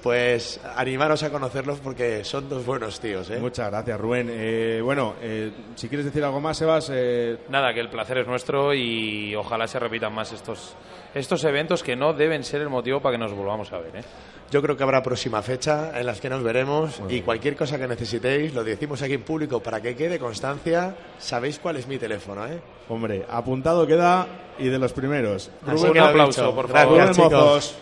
Pues 0.00 0.60
animaros 0.76 1.24
a 1.24 1.30
conocerlos 1.30 1.80
porque 1.80 2.22
son 2.22 2.48
dos 2.48 2.64
buenos 2.64 3.00
tíos. 3.00 3.28
¿eh? 3.30 3.38
Muchas 3.40 3.68
gracias, 3.68 4.00
Rubén. 4.00 4.28
Eh, 4.30 4.80
bueno, 4.80 5.14
eh, 5.20 5.50
si 5.74 5.88
quieres 5.88 6.04
decir 6.04 6.22
algo 6.22 6.40
más, 6.40 6.56
Sebas. 6.58 6.88
eh, 6.92 7.36
Nada, 7.48 7.74
que 7.74 7.80
el 7.80 7.90
placer 7.90 8.18
es 8.18 8.28
nuestro 8.28 8.72
y 8.74 9.34
ojalá 9.34 9.66
se 9.66 9.80
repitan 9.80 10.14
más 10.14 10.32
estos, 10.32 10.76
estos 11.16 11.42
eventos 11.42 11.82
que 11.82 11.96
no 11.96 12.12
deben 12.12 12.44
ser 12.44 12.60
el 12.60 12.68
motivo 12.68 13.00
para 13.00 13.14
que 13.16 13.18
nos 13.18 13.32
volvamos 13.32 13.72
a 13.72 13.78
ver. 13.78 13.96
¿eh? 13.96 14.04
Yo 14.52 14.62
creo 14.62 14.76
que 14.76 14.84
habrá 14.84 15.02
próxima 15.02 15.42
fecha 15.42 15.98
en 15.98 16.06
las 16.06 16.20
que 16.20 16.28
nos 16.28 16.44
veremos 16.44 17.02
y 17.08 17.22
cualquier 17.22 17.56
cosa 17.56 17.76
que 17.76 17.88
necesitéis 17.88 18.54
lo 18.54 18.62
decimos 18.62 19.02
aquí 19.02 19.14
en 19.14 19.22
público 19.22 19.60
para 19.60 19.80
que 19.80 19.96
quede 19.96 20.20
constancia. 20.20 20.94
Sabéis 21.18 21.58
cuál 21.58 21.76
es 21.78 21.88
mi 21.88 21.98
teléfono, 21.98 22.46
¿eh? 22.46 22.60
Hombre, 22.88 23.24
apuntado 23.30 23.86
queda 23.86 24.26
y 24.58 24.68
de 24.68 24.78
los 24.78 24.92
primeros. 24.92 25.50
Rubén, 25.66 25.92
un 25.92 25.98
aplauso, 25.98 26.54
por 26.54 26.68
Gracias, 26.68 26.84
favor. 26.84 27.00
Rubén 27.00 27.14
chicos. 27.14 27.32
Mozos. 27.32 27.74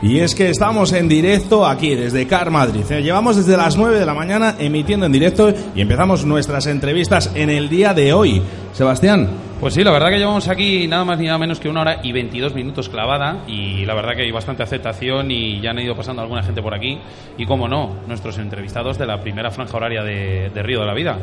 Y 0.00 0.20
es 0.20 0.36
que 0.36 0.48
estamos 0.48 0.92
en 0.92 1.08
directo 1.08 1.66
aquí 1.66 1.96
desde 1.96 2.26
Car 2.28 2.50
Madrid. 2.50 2.84
Eh, 2.88 3.02
Llevamos 3.02 3.36
desde 3.36 3.56
las 3.56 3.76
9 3.76 3.98
de 3.98 4.06
la 4.06 4.14
mañana 4.14 4.54
emitiendo 4.58 5.06
en 5.06 5.12
directo 5.12 5.52
y 5.74 5.80
empezamos 5.80 6.24
nuestras 6.24 6.66
entrevistas 6.68 7.32
en 7.34 7.50
el 7.50 7.68
día 7.68 7.94
de 7.94 8.12
hoy. 8.12 8.40
Sebastián. 8.72 9.28
Pues 9.58 9.74
sí, 9.74 9.82
la 9.82 9.90
verdad 9.90 10.10
que 10.10 10.18
llevamos 10.18 10.46
aquí 10.46 10.86
nada 10.86 11.04
más 11.04 11.18
ni 11.18 11.26
nada 11.26 11.36
menos 11.36 11.58
que 11.58 11.68
una 11.68 11.80
hora 11.80 12.00
y 12.04 12.12
22 12.12 12.54
minutos 12.54 12.88
clavada 12.88 13.42
y 13.48 13.84
la 13.86 13.94
verdad 13.94 14.14
que 14.14 14.22
hay 14.22 14.30
bastante 14.30 14.62
aceptación 14.62 15.32
y 15.32 15.60
ya 15.60 15.70
han 15.70 15.80
ido 15.80 15.96
pasando 15.96 16.22
alguna 16.22 16.44
gente 16.44 16.62
por 16.62 16.74
aquí 16.74 17.00
y 17.36 17.44
como 17.44 17.66
no, 17.66 17.96
nuestros 18.06 18.38
entrevistados 18.38 18.98
de 18.98 19.06
la 19.06 19.20
primera 19.20 19.50
franja 19.50 19.76
horaria 19.76 20.04
de, 20.04 20.50
de 20.54 20.62
Río 20.62 20.78
de 20.78 20.86
la 20.86 20.94
Vida. 20.94 21.18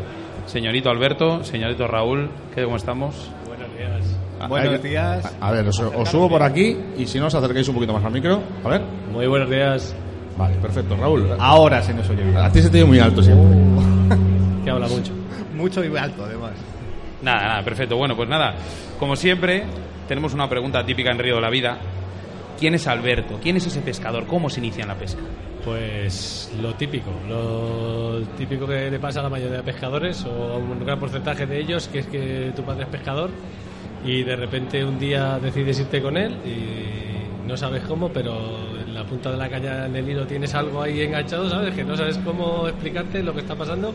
Señorito 0.47 0.89
Alberto, 0.89 1.45
señorito 1.45 1.87
Raúl, 1.87 2.29
¿qué 2.53 2.65
cómo 2.65 2.75
estamos? 2.75 3.29
Buenos 3.47 3.69
días. 3.77 4.24
Buenos 4.47 4.79
que- 4.79 4.87
días. 4.89 5.35
A 5.39 5.51
ver, 5.51 5.67
os, 5.67 5.79
os 5.79 6.09
subo 6.09 6.29
por 6.29 6.43
aquí 6.43 6.77
y 6.97 7.05
si 7.07 7.19
no 7.19 7.27
os 7.27 7.35
acercáis 7.35 7.67
un 7.67 7.75
poquito 7.75 7.93
más 7.93 8.03
al 8.03 8.11
micro. 8.11 8.41
A 8.63 8.69
ver. 8.69 8.81
Muy 9.11 9.27
buenos 9.27 9.49
días. 9.49 9.95
Vale, 10.37 10.55
perfecto. 10.57 10.95
Raúl. 10.97 11.29
Ahora 11.39 11.81
se 11.81 11.93
nos 11.93 12.09
oye 12.09 12.23
bien. 12.23 12.37
A 12.37 12.51
ti 12.51 12.61
se 12.61 12.69
te 12.69 12.77
oye 12.77 12.85
muy 12.85 12.99
alto 12.99 13.23
siempre. 13.23 13.57
Que 14.63 14.69
habla 14.71 14.87
mucho. 14.87 15.13
Mucho 15.55 15.81
y 15.83 15.89
muy 15.89 15.97
alto, 15.97 16.25
además. 16.25 16.51
Nada, 17.21 17.47
nada, 17.47 17.63
perfecto. 17.63 17.95
Bueno, 17.95 18.13
pues 18.15 18.27
nada, 18.27 18.55
como 18.99 19.15
siempre, 19.15 19.63
tenemos 20.05 20.33
una 20.33 20.49
pregunta 20.49 20.85
típica 20.85 21.11
en 21.11 21.17
Río 21.19 21.35
de 21.35 21.41
la 21.41 21.49
Vida. 21.49 21.77
¿Quién 22.59 22.73
es 22.75 22.85
Alberto? 22.87 23.39
¿Quién 23.41 23.55
es 23.55 23.65
ese 23.65 23.79
pescador? 23.79 24.25
¿Cómo 24.27 24.49
se 24.49 24.59
inicia 24.59 24.81
en 24.81 24.89
la 24.89 24.95
pesca? 24.95 25.21
Pues 25.63 26.51
lo 26.61 26.73
típico, 26.75 27.09
lo 27.27 28.19
típico 28.37 28.67
que 28.67 28.91
le 28.91 28.99
pasa 28.99 29.21
a 29.21 29.23
la 29.23 29.29
mayoría 29.29 29.57
de 29.57 29.63
pescadores 29.63 30.25
o 30.25 30.53
a 30.53 30.57
un 30.57 30.85
gran 30.85 30.99
porcentaje 30.99 31.45
de 31.45 31.59
ellos, 31.59 31.87
que 31.87 31.99
es 31.99 32.07
que 32.07 32.51
tu 32.55 32.61
padre 32.63 32.83
es 32.83 32.89
pescador 32.89 33.29
y 34.05 34.23
de 34.23 34.35
repente 34.35 34.85
un 34.85 34.99
día 34.99 35.39
decides 35.39 35.79
irte 35.79 36.01
con 36.01 36.15
él 36.15 36.35
y 36.45 37.47
no 37.47 37.57
sabes 37.57 37.83
cómo, 37.83 38.09
pero 38.09 38.33
en 38.79 38.93
la 38.93 39.03
punta 39.03 39.31
de 39.31 39.37
la 39.37 39.49
caña 39.49 39.85
en 39.87 39.95
el 39.95 40.09
hilo 40.09 40.25
tienes 40.27 40.53
algo 40.53 40.81
ahí 40.81 41.01
enganchado, 41.01 41.49
¿sabes? 41.49 41.73
Que 41.73 41.83
no 41.83 41.97
sabes 41.97 42.17
cómo 42.19 42.67
explicarte 42.67 43.23
lo 43.23 43.33
que 43.33 43.41
está 43.41 43.55
pasando 43.55 43.93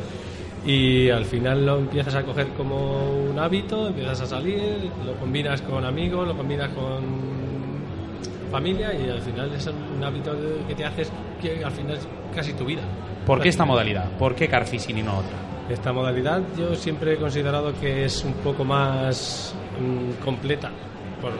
y 0.66 1.08
al 1.10 1.24
final 1.24 1.64
lo 1.64 1.78
empiezas 1.78 2.14
a 2.14 2.22
coger 2.22 2.48
como 2.48 3.30
un 3.30 3.38
hábito, 3.38 3.88
empiezas 3.88 4.20
a 4.22 4.26
salir, 4.26 4.90
lo 5.06 5.14
combinas 5.14 5.62
con 5.62 5.84
amigos, 5.84 6.26
lo 6.26 6.36
combinas 6.36 6.68
con 6.70 7.30
familia 8.50 8.92
y 8.92 9.08
al 9.08 9.20
final 9.20 9.52
es 9.54 9.66
un 9.66 10.02
hábito 10.02 10.32
que 10.66 10.74
te 10.74 10.84
haces 10.84 11.10
que 11.40 11.64
al 11.64 11.70
final 11.70 11.96
es 11.96 12.08
casi 12.34 12.52
tu 12.52 12.64
vida. 12.64 12.82
¿Por 13.24 13.40
qué 13.40 13.48
esta 13.48 13.64
modalidad? 13.64 14.10
¿Por 14.18 14.34
qué 14.34 14.48
carfishing 14.48 14.98
y 14.98 15.02
no 15.02 15.18
otra? 15.18 15.36
Esta 15.68 15.92
modalidad 15.92 16.42
yo 16.58 16.74
siempre 16.74 17.14
he 17.14 17.16
considerado 17.16 17.72
que 17.80 18.04
es 18.04 18.24
un 18.24 18.32
poco 18.34 18.64
más 18.64 19.54
mm, 19.80 20.22
completa, 20.24 20.70
por- 21.20 21.32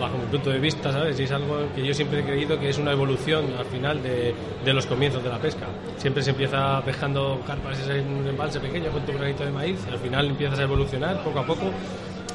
bajo 0.00 0.16
mi 0.18 0.24
punto 0.26 0.50
de 0.50 0.58
vista, 0.58 0.90
¿sabes? 0.90 1.20
Y 1.20 1.24
es 1.24 1.30
algo 1.30 1.58
que 1.74 1.86
yo 1.86 1.92
siempre 1.94 2.20
he 2.20 2.24
creído 2.24 2.58
que 2.58 2.70
es 2.70 2.78
una 2.78 2.90
evolución 2.92 3.44
al 3.58 3.66
final 3.66 4.02
de, 4.02 4.34
de 4.64 4.72
los 4.72 4.86
comienzos 4.86 5.22
de 5.22 5.28
la 5.28 5.38
pesca. 5.38 5.66
Siempre 5.98 6.22
se 6.22 6.30
empieza 6.30 6.80
pescando 6.84 7.40
carpas 7.46 7.78
en 7.88 8.06
un 8.08 8.26
embalse 8.26 8.58
pequeño 8.60 8.90
con 8.90 9.02
tu 9.02 9.12
granito 9.12 9.44
de 9.44 9.50
maíz, 9.52 9.78
al 9.90 9.98
final 9.98 10.26
empiezas 10.26 10.58
a 10.58 10.62
evolucionar 10.62 11.22
poco 11.22 11.38
a 11.38 11.46
poco 11.46 11.70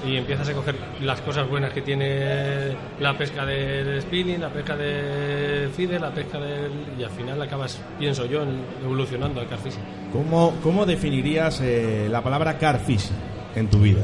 y 0.07 0.15
empiezas 0.15 0.47
a 0.47 0.53
coger 0.53 0.75
las 1.01 1.19
cosas 1.21 1.49
buenas 1.49 1.73
que 1.73 1.81
tiene 1.81 2.73
la 3.01 3.17
pesca 3.17 3.45
del 3.45 4.01
spinning, 4.01 4.39
la 4.39 4.49
pesca 4.49 4.77
de 4.77 5.69
feeder, 5.75 5.99
la 5.99 6.11
pesca 6.11 6.39
del... 6.39 6.71
y 6.97 7.03
al 7.03 7.09
final 7.09 7.41
acabas, 7.41 7.81
pienso 7.97 8.25
yo, 8.25 8.43
evolucionando 8.81 9.41
al 9.41 9.47
carfishing. 9.49 9.81
¿Cómo, 10.13 10.53
cómo 10.63 10.85
definirías 10.85 11.59
eh, 11.61 12.07
la 12.09 12.21
palabra 12.23 12.57
carfish 12.57 13.09
en 13.55 13.67
tu 13.69 13.79
vida? 13.79 14.03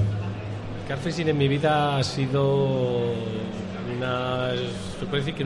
Carfishing 0.87 1.27
en 1.27 1.37
mi 1.37 1.47
vida 1.47 1.97
ha 1.97 2.03
sido 2.03 3.13
una, 3.97 4.51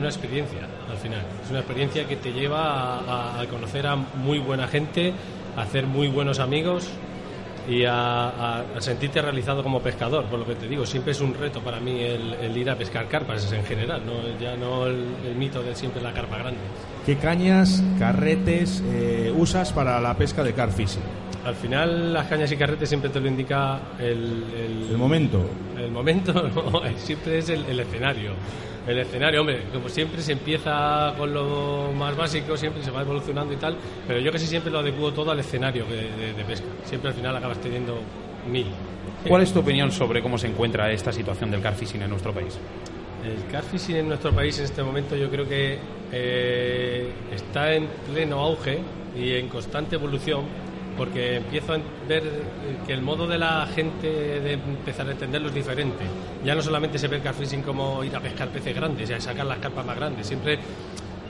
experiencia 0.08 0.60
al 0.90 0.96
final. 0.98 1.22
Es 1.44 1.50
una 1.50 1.60
experiencia 1.60 2.06
que 2.06 2.16
te 2.16 2.32
lleva 2.32 3.40
a, 3.40 3.46
conocer 3.46 3.86
a 3.86 3.96
muy 3.96 4.38
buena 4.38 4.68
gente, 4.68 5.12
a 5.56 5.62
hacer 5.62 5.86
muy 5.86 6.08
buenos 6.08 6.38
amigos 6.38 6.88
y 7.68 7.84
a, 7.86 8.64
sentirte 8.78 9.22
realizado 9.22 9.62
como 9.62 9.80
pescador, 9.80 10.24
por 10.26 10.38
lo 10.38 10.46
que 10.46 10.54
te 10.54 10.66
digo, 10.66 10.86
siempre 10.86 11.12
es 11.12 11.20
un 11.20 11.34
reto 11.34 11.60
para 11.60 11.80
mí 11.80 12.00
el, 12.00 12.56
ir 12.56 12.70
a 12.70 12.76
pescar 12.76 13.08
carpas 13.08 13.50
en 13.52 13.64
general, 13.64 14.02
¿no? 14.04 14.12
ya 14.38 14.56
no 14.56 14.86
el, 14.86 15.04
el 15.26 15.34
mito 15.36 15.62
de 15.62 15.74
siempre 15.74 16.02
la 16.02 16.12
carpa 16.12 16.38
grande. 16.38 16.60
¿Qué 17.06 17.16
cañas, 17.16 17.82
carretes 17.98 18.82
eh, 18.86 19.32
usas 19.36 19.72
para 19.72 20.00
la 20.00 20.14
pesca 20.16 20.42
de 20.42 20.52
carfishing? 20.52 21.29
Al 21.44 21.54
final 21.54 22.12
las 22.12 22.26
cañas 22.26 22.52
y 22.52 22.56
carretes 22.56 22.88
siempre 22.88 23.08
te 23.10 23.18
lo 23.20 23.26
indica 23.28 23.80
el, 23.98 24.44
El 24.90 24.98
momento. 24.98 25.40
El 25.78 25.90
momento 25.90 26.32
no, 26.54 26.82
siempre 26.96 27.38
es 27.38 27.48
el, 27.48 27.64
el 27.66 27.80
escenario. 27.80 28.32
El 28.86 28.98
escenario, 28.98 29.40
hombre, 29.40 29.62
como 29.72 29.88
siempre 29.88 30.20
se 30.22 30.32
empieza 30.32 31.14
con 31.16 31.32
lo 31.32 31.92
más 31.96 32.16
básico, 32.16 32.56
siempre 32.56 32.82
se 32.82 32.90
va 32.90 33.02
evolucionando 33.02 33.52
y 33.52 33.56
tal, 33.56 33.76
pero 34.06 34.20
yo 34.20 34.32
casi 34.32 34.46
siempre 34.46 34.70
lo 34.72 34.78
adecuo 34.80 35.12
todo 35.12 35.30
al 35.30 35.38
escenario 35.40 35.84
de, 35.86 36.10
de- 36.10 36.32
de 36.34 36.44
pesca. 36.44 36.66
Siempre 36.84 37.10
al 37.10 37.14
final 37.16 37.36
acabas 37.36 37.58
teniendo 37.60 37.98
mil. 38.50 38.66
¿Cuál 39.28 39.42
es 39.42 39.52
tu 39.52 39.60
opinión 39.60 39.92
sobre 39.92 40.22
cómo 40.22 40.38
se 40.38 40.46
encuentra 40.46 40.90
esta 40.90 41.12
situación 41.12 41.50
del 41.50 41.60
carfishing 41.60 42.02
en 42.02 42.10
nuestro 42.10 42.32
país? 42.32 42.58
El 43.24 43.50
carfishing 43.52 43.96
en 43.96 44.08
nuestro 44.08 44.32
país 44.32 44.58
en 44.58 44.64
este 44.64 44.82
momento 44.82 45.14
yo 45.14 45.28
creo 45.30 45.46
que 45.46 45.78
eh, 46.10 47.12
está 47.34 47.74
en 47.74 47.86
pleno 48.10 48.40
auge 48.40 48.78
y 49.14 49.34
en 49.34 49.48
constante 49.48 49.96
evolución 49.96 50.42
porque 51.00 51.36
empiezo 51.36 51.72
a 51.72 51.78
ver 52.06 52.22
que 52.86 52.92
el 52.92 53.00
modo 53.00 53.26
de 53.26 53.38
la 53.38 53.66
gente 53.74 54.06
de 54.06 54.52
empezar 54.52 55.08
a 55.08 55.12
entenderlo 55.12 55.48
es 55.48 55.54
diferente. 55.54 56.04
Ya 56.44 56.54
no 56.54 56.60
solamente 56.60 56.98
se 56.98 57.08
ve 57.08 57.16
el 57.16 57.22
carfishing 57.22 57.62
como 57.62 58.04
ir 58.04 58.14
a 58.14 58.20
pescar 58.20 58.50
peces 58.50 58.76
grandes 58.76 59.08
y 59.08 59.14
a 59.14 59.18
sacar 59.18 59.46
las 59.46 59.56
carpas 59.60 59.86
más 59.86 59.96
grandes, 59.96 60.26
siempre 60.26 60.58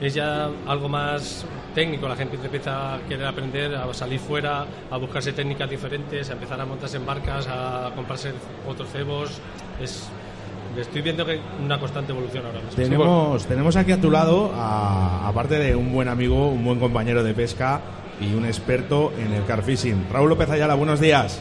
es 0.00 0.12
ya 0.12 0.50
algo 0.66 0.88
más 0.88 1.46
técnico, 1.72 2.08
la 2.08 2.16
gente 2.16 2.34
empieza 2.34 2.96
a 2.96 2.98
querer 3.02 3.24
aprender 3.24 3.76
a 3.76 3.94
salir 3.94 4.18
fuera, 4.18 4.66
a 4.90 4.96
buscarse 4.96 5.32
técnicas 5.32 5.70
diferentes, 5.70 6.28
a 6.30 6.32
empezar 6.32 6.60
a 6.60 6.66
montarse 6.66 6.96
en 6.96 7.06
barcas, 7.06 7.46
a 7.48 7.92
comprarse 7.94 8.32
otros 8.68 8.88
cebos. 8.90 9.40
Es, 9.80 10.08
estoy 10.76 11.00
viendo 11.00 11.24
que 11.24 11.38
una 11.64 11.78
constante 11.78 12.10
evolución 12.10 12.44
ahora 12.44 12.58
mismo. 12.58 12.74
Tenemos, 12.74 13.46
tenemos 13.46 13.76
aquí 13.76 13.92
a 13.92 14.00
tu 14.00 14.10
lado, 14.10 14.50
aparte 14.52 15.60
de 15.60 15.76
un 15.76 15.92
buen 15.92 16.08
amigo, 16.08 16.48
un 16.48 16.64
buen 16.64 16.80
compañero 16.80 17.22
de 17.22 17.34
pesca 17.34 17.80
y 18.20 18.34
un 18.34 18.44
experto 18.44 19.12
en 19.18 19.32
el 19.32 19.44
carfishing. 19.44 20.06
Raúl 20.12 20.28
López 20.28 20.50
Ayala, 20.50 20.74
buenos 20.74 21.00
días. 21.00 21.40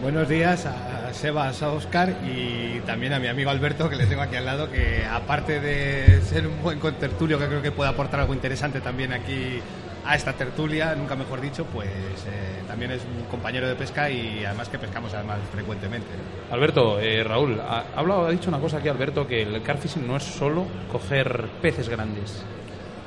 Buenos 0.00 0.28
días 0.28 0.66
a 0.66 1.12
Sebas, 1.12 1.62
a 1.62 1.72
Oscar 1.72 2.14
y 2.24 2.80
también 2.80 3.14
a 3.14 3.18
mi 3.18 3.28
amigo 3.28 3.50
Alberto 3.50 3.88
que 3.88 3.96
le 3.96 4.06
tengo 4.06 4.22
aquí 4.22 4.36
al 4.36 4.44
lado, 4.44 4.70
que 4.70 5.04
aparte 5.04 5.58
de 5.60 6.20
ser 6.20 6.46
un 6.46 6.62
buen 6.62 6.78
contertulio 6.78 7.38
que 7.38 7.46
creo 7.46 7.62
que 7.62 7.72
puede 7.72 7.90
aportar 7.90 8.20
algo 8.20 8.34
interesante 8.34 8.80
también 8.80 9.12
aquí 9.12 9.60
a 10.04 10.14
esta 10.14 10.34
tertulia, 10.34 10.94
nunca 10.94 11.16
mejor 11.16 11.40
dicho, 11.40 11.64
pues 11.64 11.88
eh, 11.88 12.62
también 12.68 12.92
es 12.92 13.02
un 13.02 13.24
compañero 13.24 13.66
de 13.66 13.74
pesca 13.74 14.08
y 14.08 14.44
además 14.44 14.68
que 14.68 14.78
pescamos 14.78 15.12
además 15.14 15.38
frecuentemente. 15.52 16.06
Alberto, 16.50 17.00
eh, 17.00 17.24
Raúl, 17.24 17.58
ha, 17.58 17.84
ha 17.94 17.98
hablado, 17.98 18.26
ha 18.26 18.30
dicho 18.30 18.48
una 18.48 18.60
cosa 18.60 18.76
aquí, 18.76 18.88
Alberto, 18.88 19.26
que 19.26 19.42
el 19.42 19.62
carfishing 19.62 20.06
no 20.06 20.16
es 20.16 20.22
solo 20.22 20.66
coger 20.92 21.48
peces 21.60 21.88
grandes. 21.88 22.44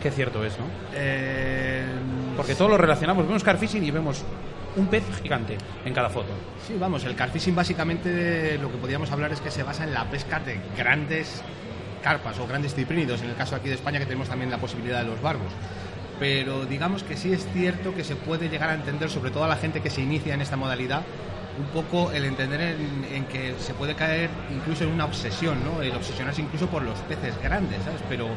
Qué 0.01 0.11
cierto 0.11 0.43
es, 0.45 0.57
¿no? 0.57 0.65
Eh, 0.95 1.85
Porque 2.39 2.55
todos 2.55 2.71
lo 2.71 2.77
relacionamos, 2.77 3.27
vemos 3.27 3.43
carfishing 3.43 3.83
y 3.83 3.91
vemos 3.91 4.23
un 4.77 4.87
pez 4.87 5.03
gigante 5.21 5.57
en 5.83 5.93
cada 5.93 6.09
foto. 6.09 6.29
Sí, 6.65 6.73
vamos, 6.79 7.03
el 7.03 7.13
carfishing 7.13 7.53
básicamente 7.53 8.57
lo 8.57 8.71
que 8.71 8.77
podríamos 8.77 9.11
hablar 9.11 9.33
es 9.33 9.41
que 9.41 9.51
se 9.51 9.61
basa 9.61 9.83
en 9.83 9.93
la 9.93 10.05
pesca 10.05 10.39
de 10.39 10.57
grandes 10.77 11.41
carpas 12.01 12.39
o 12.39 12.47
grandes 12.47 12.73
ciprínidos, 12.75 13.21
en 13.23 13.31
el 13.31 13.35
caso 13.35 13.57
aquí 13.57 13.67
de 13.67 13.75
España 13.75 13.99
que 13.99 14.05
tenemos 14.05 14.29
también 14.29 14.49
la 14.49 14.57
posibilidad 14.57 14.99
de 14.99 15.07
los 15.07 15.21
barbos. 15.21 15.51
Pero 16.17 16.63
digamos 16.63 17.03
que 17.03 17.17
sí 17.17 17.33
es 17.33 17.45
cierto 17.51 17.93
que 17.93 18.05
se 18.05 18.15
puede 18.15 18.47
llegar 18.47 18.69
a 18.69 18.75
entender, 18.75 19.09
sobre 19.09 19.31
todo 19.31 19.43
a 19.43 19.49
la 19.49 19.57
gente 19.57 19.81
que 19.81 19.89
se 19.89 19.99
inicia 19.99 20.33
en 20.33 20.39
esta 20.39 20.55
modalidad, 20.55 21.01
un 21.59 21.65
poco 21.65 22.13
el 22.13 22.23
entender 22.23 22.61
en, 22.61 23.05
en 23.13 23.25
que 23.25 23.55
se 23.59 23.73
puede 23.73 23.95
caer 23.95 24.29
incluso 24.55 24.85
en 24.85 24.91
una 24.91 25.03
obsesión, 25.03 25.57
¿no? 25.65 25.81
El 25.81 25.93
obsesionarse 25.93 26.41
incluso 26.41 26.67
por 26.67 26.83
los 26.83 26.97
peces 26.99 27.33
grandes, 27.43 27.83
¿sabes? 27.83 27.99
Pero 28.07 28.29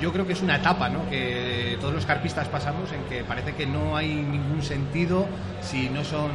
yo 0.00 0.12
creo 0.12 0.26
que 0.26 0.32
es 0.34 0.42
una 0.42 0.56
etapa, 0.56 0.88
¿no? 0.88 1.08
Que 1.10 1.76
todos 1.80 1.94
los 1.94 2.06
carpistas 2.06 2.48
pasamos 2.48 2.90
en 2.92 3.02
que 3.04 3.24
parece 3.24 3.54
que 3.54 3.66
no 3.66 3.96
hay 3.96 4.14
ningún 4.14 4.62
sentido 4.62 5.26
si 5.62 5.88
no 5.88 6.04
son 6.04 6.30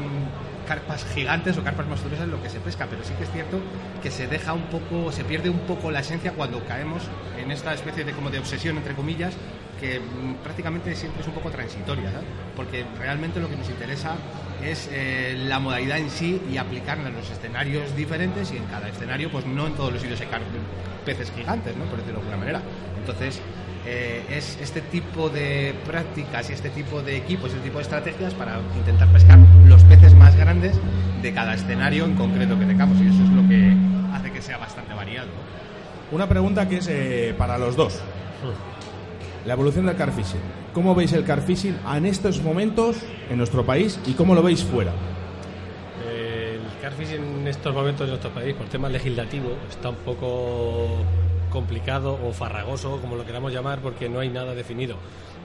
carpas 0.68 1.06
gigantes 1.14 1.58
o 1.58 1.64
carpas 1.64 1.86
monstruosas 1.88 2.28
lo 2.30 2.42
que 2.42 2.50
se 2.50 2.60
pesca, 2.60 2.88
pero 2.90 3.04
sí 3.04 3.14
que 3.18 3.26
es 3.26 3.32
cierto 3.32 3.60
que 4.02 4.10
se 4.10 4.28
deja 4.28 4.54
un 4.54 4.64
poco, 4.64 5.12
se 5.12 5.24
pierde 5.26 5.50
un 5.50 5.60
poco 5.60 5.92
la 5.92 6.00
esencia 6.00 6.32
cuando 6.32 6.64
caemos 6.66 7.04
en 7.38 7.52
esta 7.52 7.74
especie 7.74 8.06
de 8.06 8.14
como 8.14 8.30
de 8.30 8.40
obsesión 8.40 8.78
entre 8.78 8.94
comillas 8.94 9.34
que 9.82 10.00
mm, 10.00 10.36
prácticamente 10.42 10.96
siempre 10.96 11.22
es 11.22 11.28
un 11.28 11.34
poco 11.34 11.50
transitoria, 11.50 12.12
¿sabes? 12.12 12.28
porque 12.56 12.86
realmente 12.98 13.42
lo 13.42 13.50
que 13.50 13.58
nos 13.58 13.68
interesa 13.70 14.16
es 14.64 14.88
eh, 14.94 15.36
la 15.50 15.60
modalidad 15.60 15.98
en 15.98 16.10
sí 16.10 16.42
y 16.50 16.56
aplicarla 16.56 17.10
en 17.10 17.16
los 17.16 17.30
escenarios 17.30 17.94
diferentes 17.98 18.54
y 18.54 18.58
en 18.58 18.64
cada 18.66 18.88
escenario, 18.88 19.30
pues 19.30 19.46
no 19.46 19.68
en 19.68 19.74
todos 19.74 19.92
los 19.92 20.02
sitios 20.02 20.22
hay 20.22 20.28
car- 20.28 20.42
peces 21.06 21.30
gigantes, 21.36 21.76
¿no? 21.76 21.84
por 21.86 21.98
decirlo 21.98 22.20
de 22.22 22.26
alguna 22.28 22.38
manera. 22.38 22.62
Entonces, 23.04 23.42
eh, 23.86 24.24
es 24.30 24.58
este 24.62 24.80
tipo 24.80 25.30
de 25.30 25.76
prácticas 25.86 26.50
y 26.50 26.54
este 26.54 26.70
tipo 26.70 27.02
de 27.02 27.18
equipos 27.18 27.52
y 27.52 27.56
este 27.56 27.66
tipo 27.66 27.80
de 27.80 27.84
estrategias 27.84 28.34
para 28.34 28.62
intentar 28.78 29.12
pescar 29.12 29.38
los 29.66 29.84
peces 29.84 30.16
más 30.16 30.38
grandes 30.38 30.80
de 31.22 31.34
cada 31.34 31.54
escenario 31.54 32.06
en 32.06 32.16
concreto 32.16 32.58
que 32.58 32.66
tengamos 32.66 32.98
y 33.02 33.08
eso 33.08 33.24
es 33.24 33.30
lo 33.30 33.46
que 33.50 33.74
hace 34.14 34.32
que 34.32 34.42
sea 34.42 34.58
bastante 34.58 34.94
variado. 34.94 35.28
Una 36.14 36.30
pregunta 36.30 36.70
que 36.70 36.78
es 36.78 36.88
eh, 36.88 37.36
para 37.38 37.58
los 37.58 37.76
dos. 37.76 38.00
La 39.46 39.54
evolución 39.54 39.86
del 39.86 39.98
carfishing. 39.98 40.40
¿Cómo 40.74 40.96
veis 40.96 41.12
el 41.12 41.26
carfishing 41.26 41.78
en 41.94 42.06
estos 42.06 42.42
momentos 42.42 42.98
en 43.30 43.38
nuestro 43.38 43.66
país 43.66 44.00
y 44.06 44.14
cómo 44.14 44.34
lo 44.34 44.42
veis 44.42 44.64
fuera? 44.64 44.94
El 46.08 46.62
carfishing 46.82 47.42
en 47.42 47.48
estos 47.50 47.74
momentos 47.76 48.04
en 48.04 48.12
nuestro 48.12 48.32
país, 48.32 48.54
por 48.54 48.68
tema 48.68 48.88
legislativo, 48.88 49.58
está 49.70 49.90
un 49.90 49.98
poco 49.98 51.04
complicado 51.54 52.20
o 52.22 52.34
farragoso, 52.34 53.00
como 53.00 53.16
lo 53.16 53.26
queramos 53.26 53.54
llamar, 53.54 53.80
porque 53.80 54.10
no 54.10 54.20
hay 54.20 54.28
nada 54.30 54.54
definido. 54.56 54.98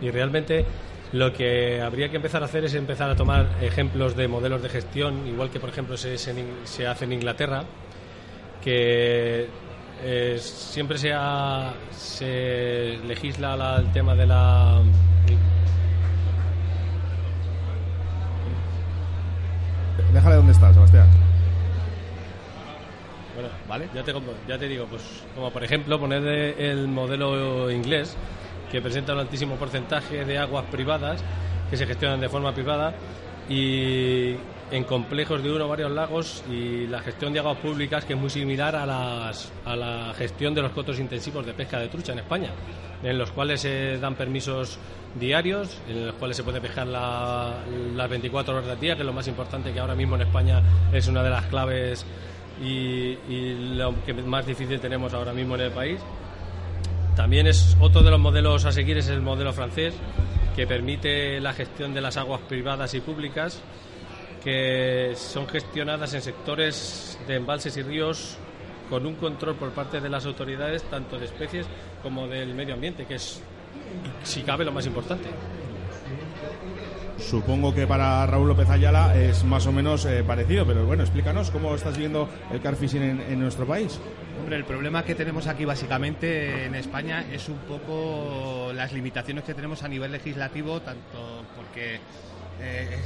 Y 0.03 0.11
realmente 0.11 0.65
lo 1.13 1.33
que 1.33 1.81
habría 1.81 2.09
que 2.11 2.17
empezar 2.17 2.43
a 2.43 2.47
hacer 2.47 2.65
es 2.65 2.75
empezar 2.75 3.09
a 3.11 3.15
tomar 3.17 3.47
ejemplos 3.63 4.17
de 4.17 4.27
modelos 4.27 4.63
de 4.63 4.69
gestión, 4.69 5.27
igual 5.29 5.51
que 5.51 5.61
por 5.61 5.71
ejemplo 5.71 5.97
se, 5.97 6.19
se- 6.19 6.87
hace 6.87 7.05
en 7.05 7.13
Inglaterra, 7.13 7.63
que 8.65 9.47
eh, 10.03 10.39
siempre 10.41 10.99
se, 10.99 11.13
ha- 11.15 11.73
se 11.93 12.99
legisla 13.07 13.57
la- 13.57 13.77
el 13.77 13.93
tema 13.93 14.15
de 14.15 14.27
la 14.27 14.81
Déjale 20.13 20.37
donde 20.37 20.53
está, 20.53 20.73
Sebastián. 20.73 21.07
Bueno, 23.39 23.51
¿vale? 23.69 23.89
Ya 23.95 24.03
te, 24.03 24.13
ya 24.49 24.59
te 24.59 24.67
digo, 24.67 24.87
pues 24.87 25.01
como 25.33 25.53
por 25.53 25.63
ejemplo 25.63 25.97
poner 26.01 26.25
el 26.61 26.89
modelo 26.89 27.71
inglés 27.71 28.17
que 28.69 28.83
presenta 28.83 29.13
un 29.13 29.21
altísimo 29.21 29.55
porcentaje 29.55 30.25
de 30.25 30.39
aguas 30.39 30.65
privadas 30.65 31.23
que 31.71 31.77
se 31.77 31.87
gestionan 31.87 32.19
de 32.21 32.29
forma 32.29 32.53
privada 32.53 32.95
y 33.49 34.35
en 34.73 34.83
complejos 34.85 35.41
de 35.41 35.53
uno 35.53 35.67
o 35.67 35.69
varios 35.69 35.93
lagos 35.93 36.43
y 36.51 36.89
la 36.89 36.99
gestión 36.99 37.33
de 37.33 37.39
aguas 37.39 37.59
públicas 37.59 38.05
que 38.05 38.15
es 38.15 38.19
muy 38.19 38.29
similar 38.29 38.75
a, 38.75 38.85
las, 38.85 39.53
a 39.65 39.77
la 39.77 40.13
gestión 40.19 40.53
de 40.53 40.63
los 40.63 40.73
cotos 40.73 40.99
intensivos 40.99 41.47
de 41.47 41.53
pesca 41.55 41.79
de 41.79 41.87
trucha 41.87 42.15
en 42.15 42.19
España, 42.19 42.51
en 43.05 43.17
los 43.19 43.31
cuales 43.31 43.61
se 43.61 43.99
dan 43.99 44.17
permisos 44.17 44.81
diarios, 45.15 45.81
en 45.89 46.07
los 46.07 46.17
cuales 46.17 46.37
se 46.37 46.43
puede 46.43 46.61
pescar 46.61 46.89
la- 46.89 47.55
las 47.95 48.11
24 48.11 48.57
horas 48.57 48.67
del 48.67 48.81
día, 48.81 48.97
que 48.97 49.03
es 49.03 49.07
lo 49.07 49.13
más 49.13 49.29
importante 49.29 49.73
que 49.73 49.79
ahora 49.79 49.95
mismo 49.95 50.17
en 50.17 50.23
España 50.23 50.61
es 50.93 51.07
una 51.07 51.23
de 51.23 51.31
las 51.31 51.47
claves 51.47 52.05
y, 52.63 53.75
lo 53.77 53.95
que 54.05 54.15
más 54.15 54.47
difícil 54.47 54.81
tenemos 54.81 55.15
ahora 55.15 55.33
mismo 55.33 55.55
en 55.55 55.61
el 55.63 55.71
país. 55.71 56.01
También 57.17 57.47
es 57.47 57.77
otro 57.81 58.03
de 58.03 58.11
los 58.11 58.21
modelos 58.21 58.65
a 58.65 58.73
seguir 58.73 58.99
es 58.99 59.09
el 59.09 59.21
modelo 59.21 59.53
francés 59.53 59.95
que 60.55 60.67
permite 60.67 61.41
la 61.41 61.53
gestión 61.53 61.95
de 61.95 62.01
las 62.01 62.17
aguas 62.17 62.41
privadas 62.49 62.95
y 62.95 63.01
públicas 63.01 63.61
que 64.43 65.15
son 65.17 65.49
gestionadas 65.49 66.15
en 66.15 66.23
sectores 66.23 67.19
de 67.27 67.37
embalses 67.37 67.77
y 67.77 67.83
ríos 67.83 68.39
con 68.89 69.05
un 69.05 69.15
control 69.17 69.57
por 69.57 69.71
parte 69.71 70.01
de 70.01 70.09
las 70.09 70.25
autoridades 70.27 70.83
tanto 70.85 71.19
de 71.19 71.27
especies 71.27 71.67
como 72.03 72.27
del 72.27 72.55
medio 72.55 72.75
ambiente, 72.75 73.05
que 73.05 73.17
es, 73.17 73.43
si 74.23 74.43
cabe, 74.43 74.65
lo 74.65 74.73
más 74.73 74.87
importante. 74.87 75.29
Supongo 77.19 77.75
que 77.75 77.87
para 77.87 78.25
Raúl 78.27 78.49
López 78.49 78.71
Ayala 78.71 79.15
es 79.17 79.45
más 79.45 79.67
o 79.67 79.73
menos 79.73 80.05
eh, 80.07 80.23
parecido, 80.25 80.65
pero 80.65 80.87
bueno, 80.87 81.03
explícanos 81.03 81.51
cómo 81.51 81.75
estás 81.75 81.99
viendo 81.99 82.29
el 82.51 82.61
car 82.61 82.77
fishing 82.77 83.03
en, 83.03 83.41
nuestro 83.41 83.67
país. 83.67 84.01
Hombre, 84.39 84.57
el 84.57 84.65
problema 84.65 85.03
que 85.05 85.15
tenemos 85.15 85.47
aquí 85.47 85.65
básicamente 85.65 86.65
en 86.65 86.75
España 86.75 87.25
es 87.31 87.49
un 87.49 87.59
poco 87.59 88.73
las 88.73 88.93
limitaciones 88.93 89.45
que 89.45 89.53
tenemos 89.53 89.83
a 89.83 89.89
nivel 89.89 90.13
legislativo, 90.13 90.81
tanto 90.81 91.45
porque 91.57 91.97
eh, 91.97 92.01
eh, 92.61 92.99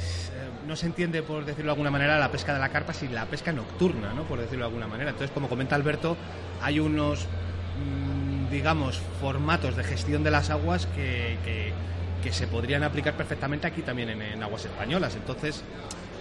no 0.67 0.75
se 0.75 0.85
entiende, 0.85 1.23
por 1.23 1.43
decirlo 1.43 1.71
de 1.71 1.71
alguna 1.71 1.91
manera, 1.91 2.17
la 2.19 2.31
pesca 2.31 2.53
de 2.53 2.59
la 2.59 2.69
carpa 2.69 2.93
sin 2.93 3.13
la 3.13 3.25
pesca 3.25 3.51
nocturna, 3.51 4.13
¿no? 4.13 4.23
por 4.23 4.39
decirlo 4.39 4.65
de 4.65 4.69
alguna 4.69 4.87
manera. 4.87 5.09
Entonces, 5.09 5.31
como 5.33 5.49
comenta 5.49 5.75
Alberto, 5.75 6.15
hay 6.61 6.79
unos, 6.79 7.25
mm, 7.25 8.51
digamos, 8.51 9.01
formatos 9.19 9.75
de 9.75 9.83
gestión 9.83 10.23
de 10.23 10.31
las 10.31 10.49
aguas 10.49 10.85
que- 10.85 11.73
que 12.23 12.31
se 12.31 12.47
podrían 12.47 12.83
aplicar 12.83 13.13
perfectamente 13.15 13.67
aquí 13.67 13.81
también 13.81 14.09
en, 14.09 14.21
en 14.21 14.41
aguas 14.43 14.63
españolas. 14.65 15.15
Entonces, 15.15 15.61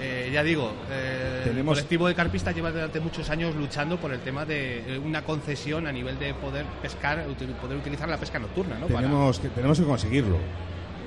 eh, 0.01 0.31
ya 0.33 0.43
digo, 0.43 0.73
eh, 0.91 1.53
el 1.57 1.65
colectivo 1.65 2.09
de 2.09 2.15
carpistas 2.15 2.55
lleva 2.55 2.73
durante 2.73 2.99
muchos 2.99 3.31
años 3.31 3.55
luchando 3.55 3.99
por 3.99 4.12
el 4.12 4.20
tema 4.20 4.45
de 4.45 4.95
eh, 4.97 4.99
una 4.99 5.23
concesión 5.23 5.87
a 5.87 5.93
nivel 5.93 6.19
de 6.19 6.35
poder 6.35 6.65
pescar, 6.83 7.24
poder 7.61 7.79
utilizar 7.79 8.09
la 8.09 8.19
pesca 8.19 8.39
nocturna, 8.41 8.79
¿no? 8.79 8.89
Para- 8.89 9.03
Tenemos, 9.03 9.39
que, 9.39 9.49
tenemos 9.51 9.79
que 9.79 9.85
conseguirlo, 9.87 10.39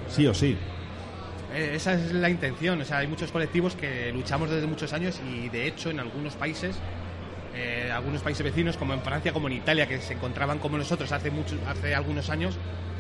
sí 0.08 0.26
o 0.28 0.34
sí. 0.34 0.58
Eh, 1.54 1.74
esa 1.76 1.94
es 1.94 2.12
la 2.14 2.30
intención. 2.30 2.80
O 2.82 2.86
sea, 2.86 3.00
hay 3.00 3.08
muchos 3.08 3.32
colectivos 3.32 3.76
que 3.76 4.12
luchamos 4.14 4.50
desde 4.50 4.66
muchos 4.68 4.94
años 4.94 5.20
y 5.30 5.50
de 5.50 5.68
hecho 5.68 5.90
en 5.90 6.00
algunos 6.00 6.36
países, 6.36 6.78
eh, 7.54 7.90
algunos 7.94 8.22
países 8.22 8.44
vecinos 8.44 8.78
como 8.78 8.94
en 8.94 9.02
Francia, 9.02 9.34
como 9.34 9.48
en 9.48 9.54
Italia, 9.54 9.88
que 9.88 10.00
se 10.00 10.14
encontraban 10.14 10.60
como 10.60 10.78
nosotros 10.78 11.12
hace 11.12 11.32
muchos, 11.32 11.58
hace 11.68 11.96
algunos 11.96 12.30
años, 12.30 12.56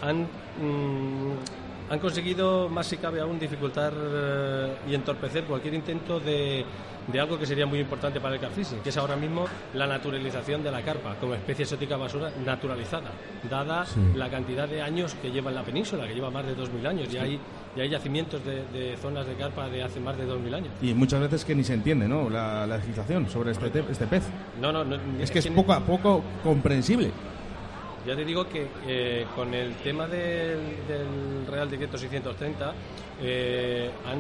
han 0.03 0.23
mm, 0.23 1.33
han 1.89 1.99
conseguido, 2.01 2.69
más 2.69 2.89
si 2.89 2.97
cabe 2.97 3.21
aún, 3.21 3.39
dificultar 3.39 3.93
eh, 3.97 4.75
y 4.89 4.95
entorpecer 4.95 5.45
cualquier 5.45 5.75
intento 5.75 6.19
de, 6.19 6.65
de 7.07 7.21
algo 7.21 7.39
que 7.39 7.47
sería 7.47 7.67
muy 7.67 7.79
importante 7.79 8.21
para 8.21 8.35
el 8.35 8.41
carfishing, 8.41 8.81
que 8.81 8.89
es 8.89 8.97
ahora 8.97 9.15
mismo 9.17 9.45
la 9.75 9.87
naturalización 9.87 10.63
de 10.63 10.71
la 10.73 10.83
carpa 10.83 11.15
como 11.21 11.35
especie 11.35 11.63
exótica 11.63 11.97
basura 11.97 12.31
naturalizada, 12.45 13.11
dada 13.49 13.87
Sí. 13.87 14.01
la 14.17 14.29
cantidad 14.29 14.69
de 14.69 14.83
años 14.83 15.15
que 15.23 15.31
lleva 15.31 15.51
en 15.51 15.57
la 15.57 15.63
península, 15.63 16.07
que 16.09 16.15
lleva 16.15 16.31
más 16.31 16.45
de 16.47 16.57
2.000 16.57 16.87
años, 16.87 17.13
y 17.15 17.19
hay, 17.19 17.39
y 17.77 17.81
hay 17.81 17.89
yacimientos 17.89 18.45
de, 18.45 18.65
de 18.73 18.97
zonas 18.97 19.27
de 19.27 19.35
carpa 19.35 19.69
de 19.69 19.83
hace 19.83 20.01
más 20.01 20.17
de 20.17 20.27
2.000 20.27 20.55
años. 20.55 20.69
Y 20.83 20.95
muchas 20.95 21.21
veces 21.21 21.45
que 21.45 21.55
ni 21.55 21.63
se 21.63 21.75
entiende, 21.75 22.09
¿no? 22.09 22.29
La, 22.29 22.67
la 22.67 22.77
legislación 22.79 23.29
sobre 23.29 23.53
este, 23.53 23.71
te- 23.71 23.85
este 23.91 24.07
pez. 24.07 24.25
No, 24.61 24.73
no, 24.73 24.85
no, 24.85 24.97
Es 25.21 25.31
que 25.31 25.39
es 25.39 25.47
poco 25.49 25.73
a 25.73 25.81
poco 25.81 26.23
comprensible. 26.43 27.11
Ya 28.07 28.15
te 28.17 28.25
digo 28.25 28.49
que 28.49 28.69
eh, 28.87 29.27
con 29.35 29.53
el 29.55 29.75
tema 29.77 30.07
del, 30.07 30.59
del 30.89 31.47
Real 31.51 31.69
Decreto 31.69 31.99
630 31.99 32.73
eh, 33.21 33.91
han 34.07 34.19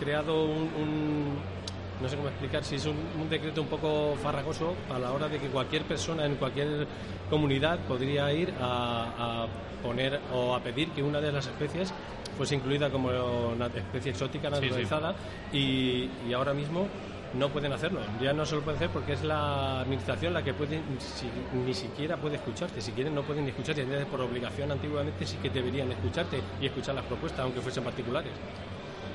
creado 0.00 0.44
un, 0.44 0.70
un- 0.80 1.57
no 2.00 2.08
sé 2.08 2.16
cómo 2.16 2.28
explicar, 2.28 2.64
si 2.64 2.76
es 2.76 2.86
un, 2.86 2.96
un 3.20 3.28
decreto 3.28 3.60
un 3.62 3.68
poco 3.68 4.14
farragoso 4.22 4.74
a 4.94 4.98
la 4.98 5.12
hora 5.12 5.28
de 5.28 5.38
que 5.38 5.48
cualquier 5.48 5.82
persona 5.82 6.24
en 6.26 6.36
cualquier 6.36 6.86
comunidad 7.30 7.78
podría 7.80 8.32
ir 8.32 8.52
a, 8.60 9.44
a 9.44 9.46
poner 9.82 10.20
o 10.32 10.54
a 10.54 10.60
pedir 10.60 10.90
que 10.90 11.02
una 11.02 11.20
de 11.20 11.32
las 11.32 11.46
especies 11.46 11.92
fuese 12.36 12.54
incluida 12.54 12.88
como 12.90 13.08
una 13.08 13.66
especie 13.66 14.12
exótica 14.12 14.48
Sí, 14.50 14.54
sí. 14.56 14.62
naturalizada 14.62 15.14
y, 15.52 16.08
y 16.28 16.32
ahora 16.34 16.54
mismo 16.54 16.86
no 17.34 17.48
pueden 17.50 17.72
hacerlo. 17.72 18.00
Ya 18.22 18.32
no 18.32 18.46
se 18.46 18.54
lo 18.54 18.62
pueden 18.62 18.76
hacer 18.78 18.90
porque 18.90 19.12
es 19.12 19.22
la 19.22 19.80
administración 19.80 20.32
la 20.32 20.42
que 20.42 20.54
puede, 20.54 20.80
si- 20.98 21.28
ni 21.58 21.74
siquiera 21.74 22.16
puede 22.16 22.36
escucharte. 22.36 22.80
Si 22.80 22.92
quieren, 22.92 23.14
no 23.14 23.22
pueden 23.22 23.44
ni 23.44 23.50
escucharte. 23.50 23.82
Entonces, 23.82 24.06
por 24.06 24.20
obligación, 24.22 24.70
antiguamente 24.72 25.26
sí 25.26 25.36
que 25.42 25.50
deberían 25.50 25.90
escucharte 25.92 26.40
y 26.60 26.66
escuchar 26.66 26.94
las 26.94 27.04
propuestas, 27.04 27.40
aunque 27.40 27.60
fuesen 27.60 27.84
particulares. 27.84 28.32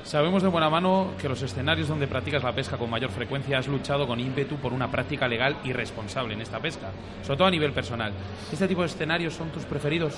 Sabemos 0.04 0.42
de 0.42 0.48
buena 0.50 0.68
mano 0.68 1.12
que 1.18 1.28
los 1.28 1.40
escenarios 1.42 1.88
donde 1.88 2.06
practicas 2.06 2.42
la 2.44 2.52
pesca 2.52 2.76
con 2.76 2.90
mayor 2.90 3.10
frecuencia 3.10 3.58
has 3.58 3.66
luchado 3.68 4.06
con 4.06 4.20
ímpetu 4.20 4.56
por 4.56 4.72
una 4.72 4.90
práctica 4.90 5.26
legal 5.26 5.56
y 5.64 5.72
responsable 5.72 6.34
en 6.34 6.42
esta 6.42 6.60
pesca, 6.60 6.90
sobre 7.22 7.38
todo 7.38 7.48
a 7.48 7.50
nivel 7.50 7.72
personal. 7.72 8.12
¿Este 8.52 8.68
tipo 8.68 8.82
de 8.82 8.88
escenarios 8.88 9.32
son 9.34 9.48
tus 9.48 9.64
preferidos? 9.64 10.14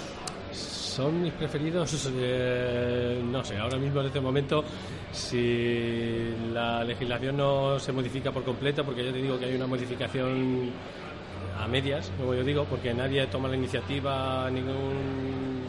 Son 0.52 1.22
mis 1.22 1.32
preferidos, 1.34 2.10
eh, 2.16 3.22
no 3.30 3.44
sé, 3.44 3.58
ahora 3.58 3.76
mismo 3.76 4.00
en 4.00 4.06
este 4.06 4.20
momento, 4.20 4.64
si 5.12 6.34
la 6.52 6.82
legislación 6.82 7.36
no 7.36 7.78
se 7.78 7.92
modifica 7.92 8.32
por 8.32 8.42
completo, 8.42 8.82
porque 8.82 9.04
yo 9.04 9.12
te 9.12 9.22
digo 9.22 9.38
que 9.38 9.44
hay 9.44 9.54
una 9.54 9.66
modificación 9.66 10.70
a 11.62 11.68
medias, 11.68 12.10
como 12.18 12.34
yo 12.34 12.42
digo, 12.42 12.64
porque 12.64 12.92
nadie 12.92 13.24
toma 13.28 13.48
la 13.48 13.56
iniciativa, 13.56 14.50
ningún, 14.50 15.60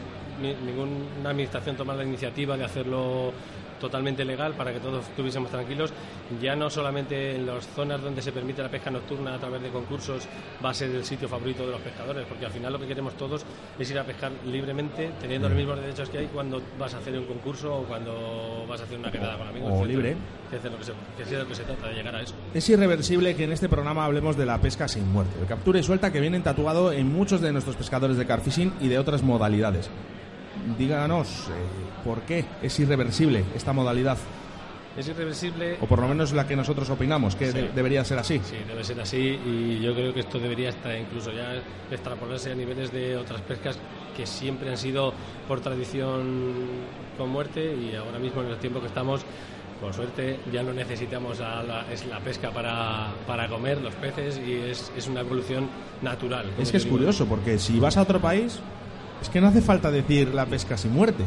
ni- 0.42 0.54
ninguna 0.66 1.30
administración 1.30 1.76
toma 1.76 1.94
la 1.94 2.04
iniciativa 2.04 2.56
de 2.56 2.64
hacerlo 2.64 3.32
totalmente 3.78 4.24
legal 4.24 4.54
para 4.54 4.72
que 4.72 4.80
todos 4.80 5.04
estuviésemos 5.08 5.50
tranquilos. 5.50 5.92
Ya 6.40 6.54
no 6.54 6.70
solamente 6.70 7.36
en 7.36 7.46
las 7.46 7.66
zonas 7.68 8.02
donde 8.02 8.22
se 8.22 8.32
permite 8.32 8.62
la 8.62 8.68
pesca 8.68 8.90
nocturna 8.90 9.34
a 9.34 9.38
través 9.38 9.62
de 9.62 9.70
concursos 9.70 10.26
va 10.64 10.70
a 10.70 10.74
ser 10.74 10.90
el 10.90 11.04
sitio 11.04 11.28
favorito 11.28 11.64
de 11.64 11.72
los 11.72 11.80
pescadores, 11.80 12.26
porque 12.26 12.46
al 12.46 12.52
final 12.52 12.72
lo 12.72 12.78
que 12.78 12.86
queremos 12.86 13.14
todos 13.14 13.44
es 13.78 13.90
ir 13.90 13.98
a 13.98 14.04
pescar 14.04 14.32
libremente, 14.46 15.10
teniendo 15.20 15.48
los 15.48 15.56
mismos 15.56 15.80
derechos 15.80 16.08
que 16.10 16.18
hay 16.18 16.26
cuando 16.26 16.60
vas 16.78 16.94
a 16.94 16.98
hacer 16.98 17.18
un 17.18 17.26
concurso 17.26 17.78
o 17.78 17.84
cuando 17.84 18.64
vas 18.68 18.80
a 18.80 18.84
hacer 18.84 18.98
una 18.98 19.10
quedada 19.10 19.38
con 19.38 19.48
amigos. 19.48 19.70
o 19.70 19.74
etcétera. 19.76 19.92
libre. 19.92 20.16
Que 20.50 20.56
es 20.56 20.62
de 20.62 20.70
lo 20.70 20.78
que 20.78 20.84
se, 20.84 20.92
que 21.16 21.24
de 21.24 21.38
lo 21.38 21.48
que 21.48 21.54
se 21.54 21.62
trata, 21.64 21.88
de 21.88 21.94
llegar 21.94 22.14
a 22.14 22.22
eso. 22.22 22.34
Es 22.54 22.68
irreversible 22.68 23.34
que 23.34 23.44
en 23.44 23.52
este 23.52 23.68
programa 23.68 24.04
hablemos 24.04 24.36
de 24.36 24.46
la 24.46 24.60
pesca 24.60 24.88
sin 24.88 25.10
muerte, 25.12 25.38
el 25.40 25.46
captura 25.46 25.78
y 25.78 25.82
suelta 25.82 26.12
que 26.12 26.20
vienen 26.20 26.42
tatuado 26.42 26.92
en 26.92 27.12
muchos 27.12 27.40
de 27.40 27.52
nuestros 27.52 27.76
pescadores 27.76 28.16
de 28.16 28.26
carfishing 28.26 28.72
y 28.80 28.88
de 28.88 28.98
otras 28.98 29.22
modalidades. 29.22 29.90
Díganos, 30.76 31.48
eh, 31.48 31.52
¿por 32.04 32.20
qué 32.22 32.44
es 32.62 32.78
irreversible 32.80 33.44
esta 33.54 33.72
modalidad? 33.72 34.18
es 34.96 35.06
irreversible. 35.06 35.76
O 35.80 35.86
por 35.86 36.00
lo 36.00 36.08
menos 36.08 36.32
la 36.32 36.44
que 36.44 36.56
nosotros 36.56 36.90
opinamos, 36.90 37.36
que 37.36 37.52
Sí. 37.52 37.58
de- 37.58 37.68
debería 37.68 38.04
ser 38.04 38.18
así. 38.18 38.40
Sí, 38.42 38.56
debe 38.66 38.82
ser 38.82 39.00
así 39.00 39.16
y 39.46 39.80
yo 39.80 39.94
creo 39.94 40.12
que 40.12 40.18
esto 40.20 40.40
debería 40.40 40.70
estar 40.70 40.98
incluso 40.98 41.30
ya 41.30 41.54
extrapolarse 41.88 42.50
a 42.50 42.54
niveles 42.56 42.90
de 42.90 43.16
otras 43.16 43.40
pescas 43.42 43.78
que 44.16 44.26
siempre 44.26 44.70
han 44.70 44.76
sido 44.76 45.12
por 45.46 45.60
tradición 45.60 46.56
con 47.16 47.28
muerte 47.30 47.72
y 47.76 47.94
ahora 47.94 48.18
mismo 48.18 48.42
en 48.42 48.48
el 48.48 48.56
tiempo 48.58 48.80
que 48.80 48.88
estamos, 48.88 49.20
por 49.80 49.94
suerte, 49.94 50.40
ya 50.52 50.64
no 50.64 50.72
necesitamos 50.72 51.40
a 51.40 51.62
la, 51.62 51.84
es 51.92 52.04
la 52.06 52.18
pesca 52.18 52.50
para, 52.50 53.12
para 53.24 53.46
comer 53.48 53.80
los 53.80 53.94
peces 53.94 54.40
y 54.44 54.54
es, 54.54 54.90
es 54.96 55.06
una 55.06 55.20
evolución 55.20 55.68
natural. 56.02 56.46
Es 56.58 56.72
que 56.72 56.78
es 56.78 56.84
digo. 56.84 56.96
curioso, 56.96 57.24
porque 57.26 57.56
si 57.60 57.78
vas 57.78 57.96
a 57.96 58.02
otro 58.02 58.18
país, 58.20 58.58
es 59.22 59.28
que 59.28 59.40
no 59.40 59.48
hace 59.48 59.60
falta 59.60 59.90
decir 59.90 60.32
la 60.34 60.46
pesca 60.46 60.76
sin 60.76 60.92
muerte. 60.92 61.24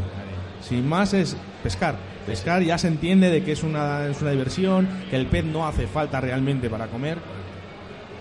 Sin 0.61 0.87
más 0.87 1.13
es 1.13 1.35
pescar. 1.63 1.95
Pescar 2.25 2.61
ya 2.61 2.77
se 2.77 2.87
entiende 2.87 3.29
de 3.29 3.43
que 3.43 3.51
es 3.53 3.63
una, 3.63 4.05
es 4.07 4.21
una 4.21 4.31
diversión, 4.31 4.87
que 5.09 5.15
el 5.15 5.25
pez 5.25 5.43
no 5.43 5.67
hace 5.67 5.87
falta 5.87 6.21
realmente 6.21 6.69
para 6.69 6.87
comer, 6.87 7.17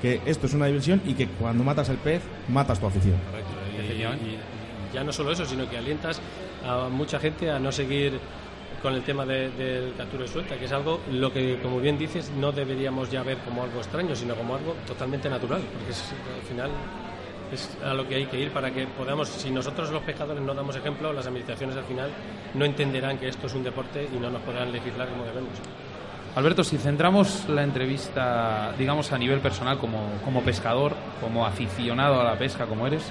que 0.01 0.21
esto 0.25 0.47
es 0.47 0.55
una 0.55 0.67
diversión 0.67 1.03
y 1.05 1.13
que 1.15 1.29
cuando 1.29 1.63
matas 1.65 1.89
el 1.91 1.99
pez, 1.99 2.23
matas 2.49 2.81
tu 2.81 2.87
afición. 2.87 3.17
Correcto. 3.31 3.51
Y, 3.93 4.03
y- 4.03 4.03
y 4.33 4.39
ya 4.95 5.05
no 5.05 5.13
solo 5.13 5.33
eso, 5.33 5.45
sino 5.45 5.69
que 5.69 5.77
alientas 5.77 6.21
a 6.67 6.89
mucha 6.89 7.21
gente 7.21 7.51
a 7.51 7.59
no 7.59 7.71
seguir 7.71 8.19
con 8.83 8.95
el 8.95 9.03
tema 9.03 9.27
de- 9.27 9.51
del 9.51 9.95
captura 9.95 10.25
y 10.25 10.29
suelta, 10.29 10.57
que 10.57 10.65
es 10.65 10.73
algo 10.73 11.01
lo 11.13 11.31
que, 11.33 11.59
como 11.63 11.79
bien 11.81 11.99
dices, 11.99 12.31
no 12.41 12.51
deberíamos 12.51 13.11
ya 13.11 13.23
ver 13.23 13.37
como 13.39 13.63
algo 13.63 13.79
extraño, 13.81 14.17
sino 14.17 14.35
como 14.35 14.57
algo 14.57 14.75
totalmente 14.87 15.29
natural, 15.29 15.61
porque 15.75 15.93
es, 15.93 16.03
al 16.35 16.49
final 16.49 16.71
es 17.55 17.77
a 17.85 17.95
lo 17.95 18.07
que 18.07 18.17
hay 18.17 18.27
que 18.27 18.39
ir 18.39 18.51
para 18.51 18.71
que 18.71 18.87
podamos, 18.87 19.29
si 19.29 19.51
nosotros 19.51 19.91
los 19.91 20.03
pescadores 20.03 20.43
no 20.43 20.55
damos 20.55 20.77
ejemplo, 20.77 21.13
las 21.13 21.27
administraciones 21.27 21.77
al 21.77 21.85
final 21.85 22.11
no 22.55 22.65
entenderán 22.65 23.19
que 23.19 23.29
esto 23.29 23.47
es 23.47 23.55
un 23.55 23.63
deporte 23.63 24.09
y 24.13 24.19
no 24.19 24.31
nos 24.31 24.43
podrán 24.43 24.73
legislar 24.73 25.09
como 25.09 25.25
debemos. 25.25 25.53
Alberto, 26.37 26.63
si 26.63 26.79
centramos 26.79 27.49
la 27.49 27.65
entrevista, 27.65 28.73
digamos, 28.79 29.11
a 29.13 29.19
nivel 29.19 29.41
personal, 29.41 29.79
como, 29.79 30.13
como 30.25 30.43
pescador, 30.43 30.95
como 31.21 31.45
aficionado 31.45 32.21
a 32.21 32.25
la 32.25 32.39
pesca, 32.39 32.67
como 32.67 32.87
eres, 32.87 33.11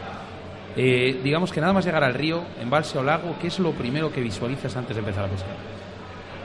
eh, 0.78 1.20
digamos 1.22 1.52
que 1.52 1.60
nada 1.60 1.74
más 1.74 1.84
llegar 1.84 2.04
al 2.04 2.14
río, 2.14 2.44
embalse 2.62 2.98
o 2.98 3.04
lago, 3.04 3.36
¿qué 3.42 3.48
es 3.48 3.60
lo 3.60 3.72
primero 3.74 4.12
que 4.12 4.22
visualizas 4.22 4.76
antes 4.78 4.96
de 4.96 5.02
empezar 5.02 5.26
a 5.26 5.28
pescar? 5.28 5.79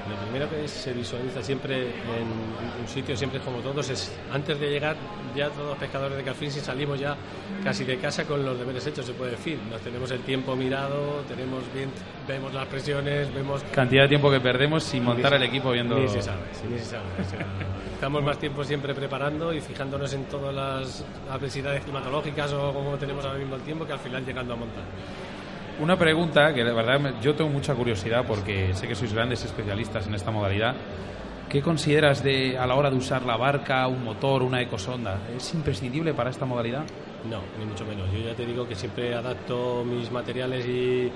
Lo 0.08 0.16
primero 0.16 0.50
que 0.50 0.68
se 0.68 0.92
visualiza 0.92 1.42
siempre 1.42 1.82
en 1.82 2.80
un 2.80 2.86
sitio, 2.86 3.16
siempre 3.16 3.40
como 3.40 3.58
todos, 3.58 3.88
es 3.88 4.12
antes 4.32 4.58
de 4.60 4.70
llegar, 4.70 4.96
ya 5.34 5.48
todos 5.48 5.70
los 5.70 5.78
pescadores 5.78 6.16
de 6.18 6.22
Calfín, 6.24 6.50
salimos 6.50 7.00
ya 7.00 7.16
casi 7.62 7.84
de 7.84 7.96
casa 7.98 8.24
con 8.24 8.44
los 8.44 8.58
deberes 8.58 8.86
hechos, 8.86 9.06
se 9.06 9.12
puede 9.14 9.32
decir. 9.32 9.58
Nos 9.70 9.80
tenemos 9.80 10.10
el 10.10 10.20
tiempo 10.20 10.54
mirado, 10.54 11.22
tenemos 11.26 11.62
bien, 11.72 11.90
vemos 12.28 12.52
las 12.52 12.66
presiones, 12.66 13.32
vemos. 13.34 13.62
Cantidad 13.72 14.02
de 14.02 14.08
tiempo 14.08 14.30
que 14.30 14.40
perdemos 14.40 14.84
sin 14.84 15.04
montar 15.04 15.32
el 15.34 15.42
equipo 15.42 15.70
viendo... 15.70 15.98
Ni 15.98 16.08
se 16.08 16.20
sabe, 16.20 16.42
ni 16.70 16.78
se 16.78 16.84
sabe. 16.84 17.04
o 17.20 17.24
sea, 17.30 17.46
estamos 17.94 18.22
más 18.22 18.38
tiempo 18.38 18.62
siempre 18.62 18.94
preparando 18.94 19.52
y 19.52 19.60
fijándonos 19.60 20.12
en 20.12 20.24
todas 20.24 20.54
las 20.54 21.04
adversidades 21.30 21.82
climatológicas 21.82 22.52
o 22.52 22.72
como 22.74 22.96
tenemos 22.98 23.24
ahora 23.24 23.38
mismo 23.38 23.56
el 23.56 23.62
tiempo 23.62 23.86
que 23.86 23.94
al 23.94 24.00
final 24.00 24.24
llegando 24.24 24.52
a 24.52 24.56
montar. 24.56 24.84
Una 25.80 25.98
pregunta 25.98 26.54
que 26.54 26.62
de 26.62 26.72
verdad 26.72 27.20
yo 27.20 27.34
tengo 27.34 27.50
mucha 27.50 27.74
curiosidad 27.74 28.24
porque 28.26 28.72
sé 28.74 28.86
que 28.86 28.94
sois 28.94 29.12
grandes 29.12 29.44
especialistas 29.44 30.06
en 30.06 30.14
esta 30.14 30.30
modalidad. 30.30 30.76
¿Qué 31.48 31.62
consideras 31.62 32.22
de 32.22 32.56
a 32.56 32.66
la 32.66 32.76
hora 32.76 32.90
de 32.90 32.96
usar 32.96 33.22
la 33.24 33.36
barca, 33.36 33.86
un 33.88 34.04
motor, 34.04 34.42
una 34.42 34.62
ecosonda? 34.62 35.18
¿Es 35.36 35.52
imprescindible 35.52 36.14
para 36.14 36.30
esta 36.30 36.46
modalidad? 36.46 36.84
No, 37.28 37.40
ni 37.58 37.64
mucho 37.64 37.84
menos. 37.84 38.10
Yo 38.12 38.18
ya 38.20 38.34
te 38.34 38.46
digo 38.46 38.68
que 38.68 38.76
siempre 38.76 39.14
adapto 39.14 39.84
mis 39.84 40.10
materiales 40.12 40.64
y, 40.64 41.10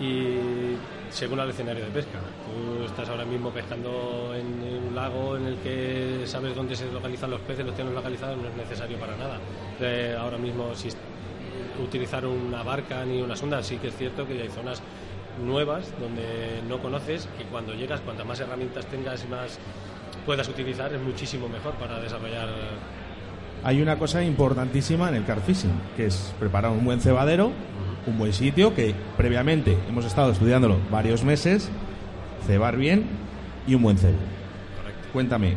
y 0.00 0.76
según 1.10 1.38
al 1.38 1.50
escenario 1.50 1.84
de 1.84 1.90
pesca. 1.90 2.18
Tú 2.18 2.84
estás 2.84 3.08
ahora 3.08 3.24
mismo 3.24 3.50
pescando 3.50 4.34
en 4.34 4.88
un 4.88 4.94
lago 4.96 5.36
en 5.36 5.46
el 5.46 5.56
que 5.58 6.22
sabes 6.26 6.56
dónde 6.56 6.74
se 6.74 6.90
localizan 6.90 7.30
los 7.30 7.40
peces, 7.40 7.64
los 7.64 7.74
tienes 7.74 7.94
localizados, 7.94 8.36
no 8.36 8.48
es 8.48 8.56
necesario 8.56 8.98
para 8.98 9.16
nada. 9.16 9.38
Eh, 9.80 10.16
ahora 10.18 10.38
mismo, 10.38 10.74
si 10.74 10.88
utilizar 11.82 12.26
una 12.26 12.62
barca 12.62 13.04
ni 13.04 13.20
una 13.20 13.36
sonda, 13.36 13.62
sí 13.62 13.76
que 13.76 13.88
es 13.88 13.96
cierto 13.96 14.26
que 14.26 14.40
hay 14.40 14.48
zonas 14.48 14.82
nuevas 15.44 15.92
donde 16.00 16.62
no 16.68 16.78
conoces 16.78 17.28
y 17.40 17.44
cuando 17.44 17.74
llegas, 17.74 18.00
cuantas 18.00 18.26
más 18.26 18.40
herramientas 18.40 18.86
tengas 18.86 19.24
y 19.24 19.28
más 19.28 19.58
puedas 20.24 20.48
utilizar, 20.48 20.92
es 20.92 21.00
muchísimo 21.00 21.48
mejor 21.48 21.74
para 21.74 22.00
desarrollar. 22.00 22.48
Hay 23.62 23.80
una 23.80 23.98
cosa 23.98 24.22
importantísima 24.22 25.08
en 25.08 25.16
el 25.16 25.24
car 25.24 25.40
fishing, 25.40 25.72
que 25.96 26.06
es 26.06 26.34
preparar 26.38 26.70
un 26.72 26.84
buen 26.84 27.00
cebadero, 27.00 27.52
un 28.06 28.18
buen 28.18 28.32
sitio, 28.32 28.74
que 28.74 28.94
previamente 29.16 29.76
hemos 29.88 30.04
estado 30.04 30.30
estudiándolo 30.32 30.78
varios 30.90 31.24
meses, 31.24 31.68
cebar 32.46 32.76
bien 32.76 33.06
y 33.66 33.74
un 33.74 33.82
buen 33.82 33.98
cebo. 33.98 34.18
Cuéntame, 35.12 35.56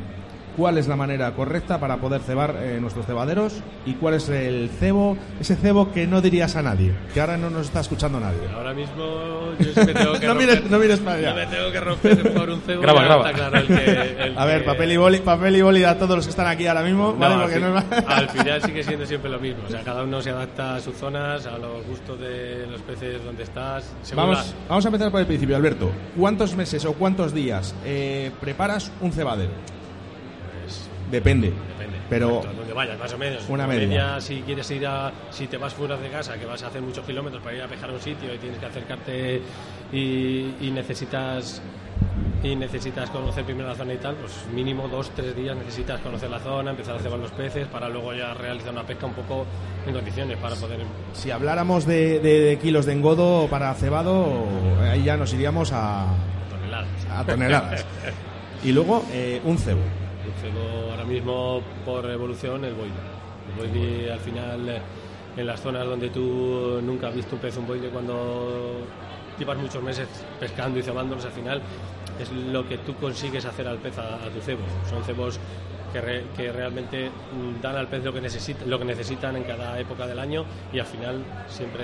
¿cuál 0.58 0.78
es 0.78 0.88
la 0.88 0.96
manera 0.96 1.32
correcta 1.32 1.80
para 1.80 1.98
poder 1.98 2.22
cebar 2.22 2.56
eh, 2.62 2.78
nuestros 2.82 3.06
cebaderos 3.06 3.54
y 3.86 3.94
cuál 3.94 4.16
es 4.16 4.28
el 4.30 4.70
cebo, 4.80 5.18
ese 5.40 5.56
cebo 5.56 5.92
que 5.92 6.08
no 6.08 6.22
dirías 6.22 6.56
a 6.56 6.62
nadie, 6.62 6.94
que 7.14 7.22
ahora 7.22 7.38
no 7.38 7.50
nos 7.50 7.68
está 7.68 7.80
escuchando 7.82 8.20
nadie? 8.20 8.40
Ahora 8.54 8.74
mismo 8.74 9.54
yo 9.60 9.74
sí 9.74 9.80
me 9.86 9.94
tengo 9.94 10.14
que 10.20 10.28
No 10.28 10.34
romper, 10.34 10.50
mires- 10.62 10.70
no 10.70 10.80
mires 10.80 11.00
para 11.00 11.18
allá. 11.18 11.30
Yo 11.30 11.36
me 11.36 11.46
tengo 11.48 11.72
que 11.72 11.80
romper 11.80 12.34
por 12.36 12.50
un 12.50 12.62
cebo. 12.62 12.82
Graba, 12.82 13.04
graba. 13.04 13.30
está 13.32 13.38
claro 13.50 13.58
el 13.58 13.68
que- 13.68 14.24
el 14.26 14.38
a 14.38 14.46
ver, 14.46 14.60
que- 14.62 14.66
papel 14.66 14.92
y 14.92 14.98
boli, 14.98 15.20
papel 15.20 15.56
y 15.56 15.62
boli 15.62 15.84
a 15.84 15.98
todos 15.98 16.16
los 16.18 16.26
que 16.26 16.32
están 16.32 16.48
aquí 16.48 16.68
ahora 16.68 16.82
mismo, 16.84 17.14
No, 17.14 17.18
¿vale? 17.20 17.36
al, 17.44 17.50
fin- 17.50 17.62
no 17.62 17.78
es- 17.80 17.86
al 18.08 18.30
final 18.30 18.62
sigue 18.64 18.84
siendo 18.84 19.06
siempre 19.06 19.30
lo 19.30 19.40
mismo. 19.40 19.64
O 19.68 19.70
sea, 19.70 19.82
cada 19.82 20.04
uno 20.04 20.22
se 20.22 20.30
adapta 20.32 20.76
a 20.76 20.80
sus 20.82 20.96
zonas, 20.96 21.46
a 21.46 21.58
los 21.58 21.86
gustos 21.88 22.20
de 22.20 22.68
los 22.68 22.82
peces 22.82 23.24
donde 23.24 23.44
estás. 23.44 23.92
Vamos, 24.16 24.54
vamos 24.68 24.86
a 24.86 24.88
empezar 24.88 25.12
por 25.12 25.20
el 25.22 25.28
principio, 25.28 25.56
Alberto. 25.56 25.90
¿Cuántos 26.18 26.56
meses 26.56 26.84
o 26.86 26.94
cuántos 26.94 27.34
días 27.34 27.74
eh, 27.86 28.32
preparas 28.42 28.92
un 29.02 29.12
cebadero? 29.12 29.52
Depende. 31.12 31.48
Depende. 31.78 31.98
Pero 32.10 32.42
donde 32.56 32.74
vayas, 32.74 32.98
más 32.98 33.14
o 33.14 33.18
menos. 33.18 33.44
Una 33.50 33.68
media. 33.68 34.20
si 34.22 34.42
quieres 34.42 34.70
ir 34.72 34.86
a. 34.88 35.12
Si 35.32 35.48
te 35.48 35.58
vas 35.58 35.74
fuera 35.74 35.96
de 35.98 36.10
casa, 36.10 36.38
que 36.38 36.46
vas 36.46 36.62
a 36.64 36.68
hacer 36.68 36.82
muchos 36.82 37.06
kilómetros 37.06 37.42
para 37.44 37.56
ir 37.56 37.62
a 37.64 37.68
pescar 37.68 37.90
a 37.90 37.94
un 37.94 38.02
sitio 38.02 38.34
y 38.34 38.38
tienes 38.38 38.58
que 38.60 38.66
acercarte 38.66 39.42
y, 39.92 40.56
y 40.62 40.72
necesitas. 40.74 41.62
Y 42.42 42.56
necesitas 42.56 43.10
conocer 43.10 43.44
primero 43.44 43.68
la 43.68 43.76
zona 43.76 43.94
y 43.94 43.98
tal, 43.98 44.16
pues 44.16 44.32
mínimo 44.54 44.88
dos, 44.88 45.12
tres 45.14 45.36
días 45.36 45.58
necesitas 45.58 46.00
conocer 46.00 46.30
la 46.30 46.40
zona, 46.40 46.72
empezar 46.72 46.96
a 46.96 47.00
cebar 47.00 47.20
los 47.20 47.32
peces 47.32 47.68
para 47.68 47.90
luego 47.90 48.14
ya 48.14 48.34
realizar 48.34 48.72
una 48.72 48.84
pesca 48.84 49.08
un 49.08 49.14
poco 49.14 49.46
en 49.86 49.94
condiciones 49.94 50.38
para 50.38 50.56
poder. 50.56 50.80
si 51.12 51.32
habláramos 51.32 51.86
de, 51.86 52.20
de- 52.22 52.40
de 52.40 52.58
kilos 52.58 52.86
de 52.86 52.94
engodo 52.94 53.48
para 53.50 53.74
cebado, 53.74 54.46
ahí 54.90 55.04
ya 55.04 55.18
nos 55.18 55.34
iríamos 55.34 55.72
a, 55.74 56.06
Toneladas. 56.50 56.88
a 57.12 57.24
toneladas. 57.26 57.86
y 58.64 58.72
luego 58.72 59.04
eh, 59.12 59.42
un 59.44 59.58
cebo. 59.58 59.82
Cebo 60.42 60.92
ahora 60.92 61.04
mismo 61.06 61.62
por 61.86 62.10
evolución 62.10 62.64
el 62.66 62.74
boile. 62.74 62.94
El 63.50 63.56
boile 63.70 64.14
al 64.14 64.20
final 64.20 64.70
eh, 64.70 64.82
en 65.38 65.48
las 65.48 65.62
zonas 65.62 65.86
donde 65.86 66.10
tú 66.10 66.80
nunca 66.84 67.08
has 67.08 67.16
visto 67.16 67.36
un 67.36 67.42
pez 67.42 67.58
un 67.58 67.68
boile 67.68 67.90
cuando 67.90 68.82
llevas 69.38 69.58
muchos 69.58 69.82
meses 69.84 70.08
pescando 70.40 70.80
y 70.80 70.84
cebándolos 70.84 71.26
al 71.26 71.32
final 71.32 71.62
es 72.20 72.32
lo 72.32 72.68
que 72.68 72.78
tú 72.80 72.94
consigues 72.96 73.46
hacer 73.46 73.68
al 73.68 73.78
pez 73.78 73.98
a, 73.98 74.16
a 74.16 74.30
tu 74.30 74.42
cebo. 74.42 74.62
Son 74.90 75.04
cebos 75.04 75.40
que, 75.94 76.02
re- 76.02 76.24
que 76.36 76.52
realmente 76.52 77.10
dan 77.62 77.76
al 77.78 77.88
pez 77.88 78.04
lo 78.04 78.12
que, 78.14 78.22
necesita, 78.22 78.66
lo 78.66 78.78
que 78.78 78.86
necesitan 78.86 79.36
en 79.38 79.44
cada 79.44 79.80
época 79.80 80.06
del 80.06 80.20
año 80.20 80.44
y 80.74 80.80
al 80.80 80.86
final 80.86 81.24
siempre 81.48 81.84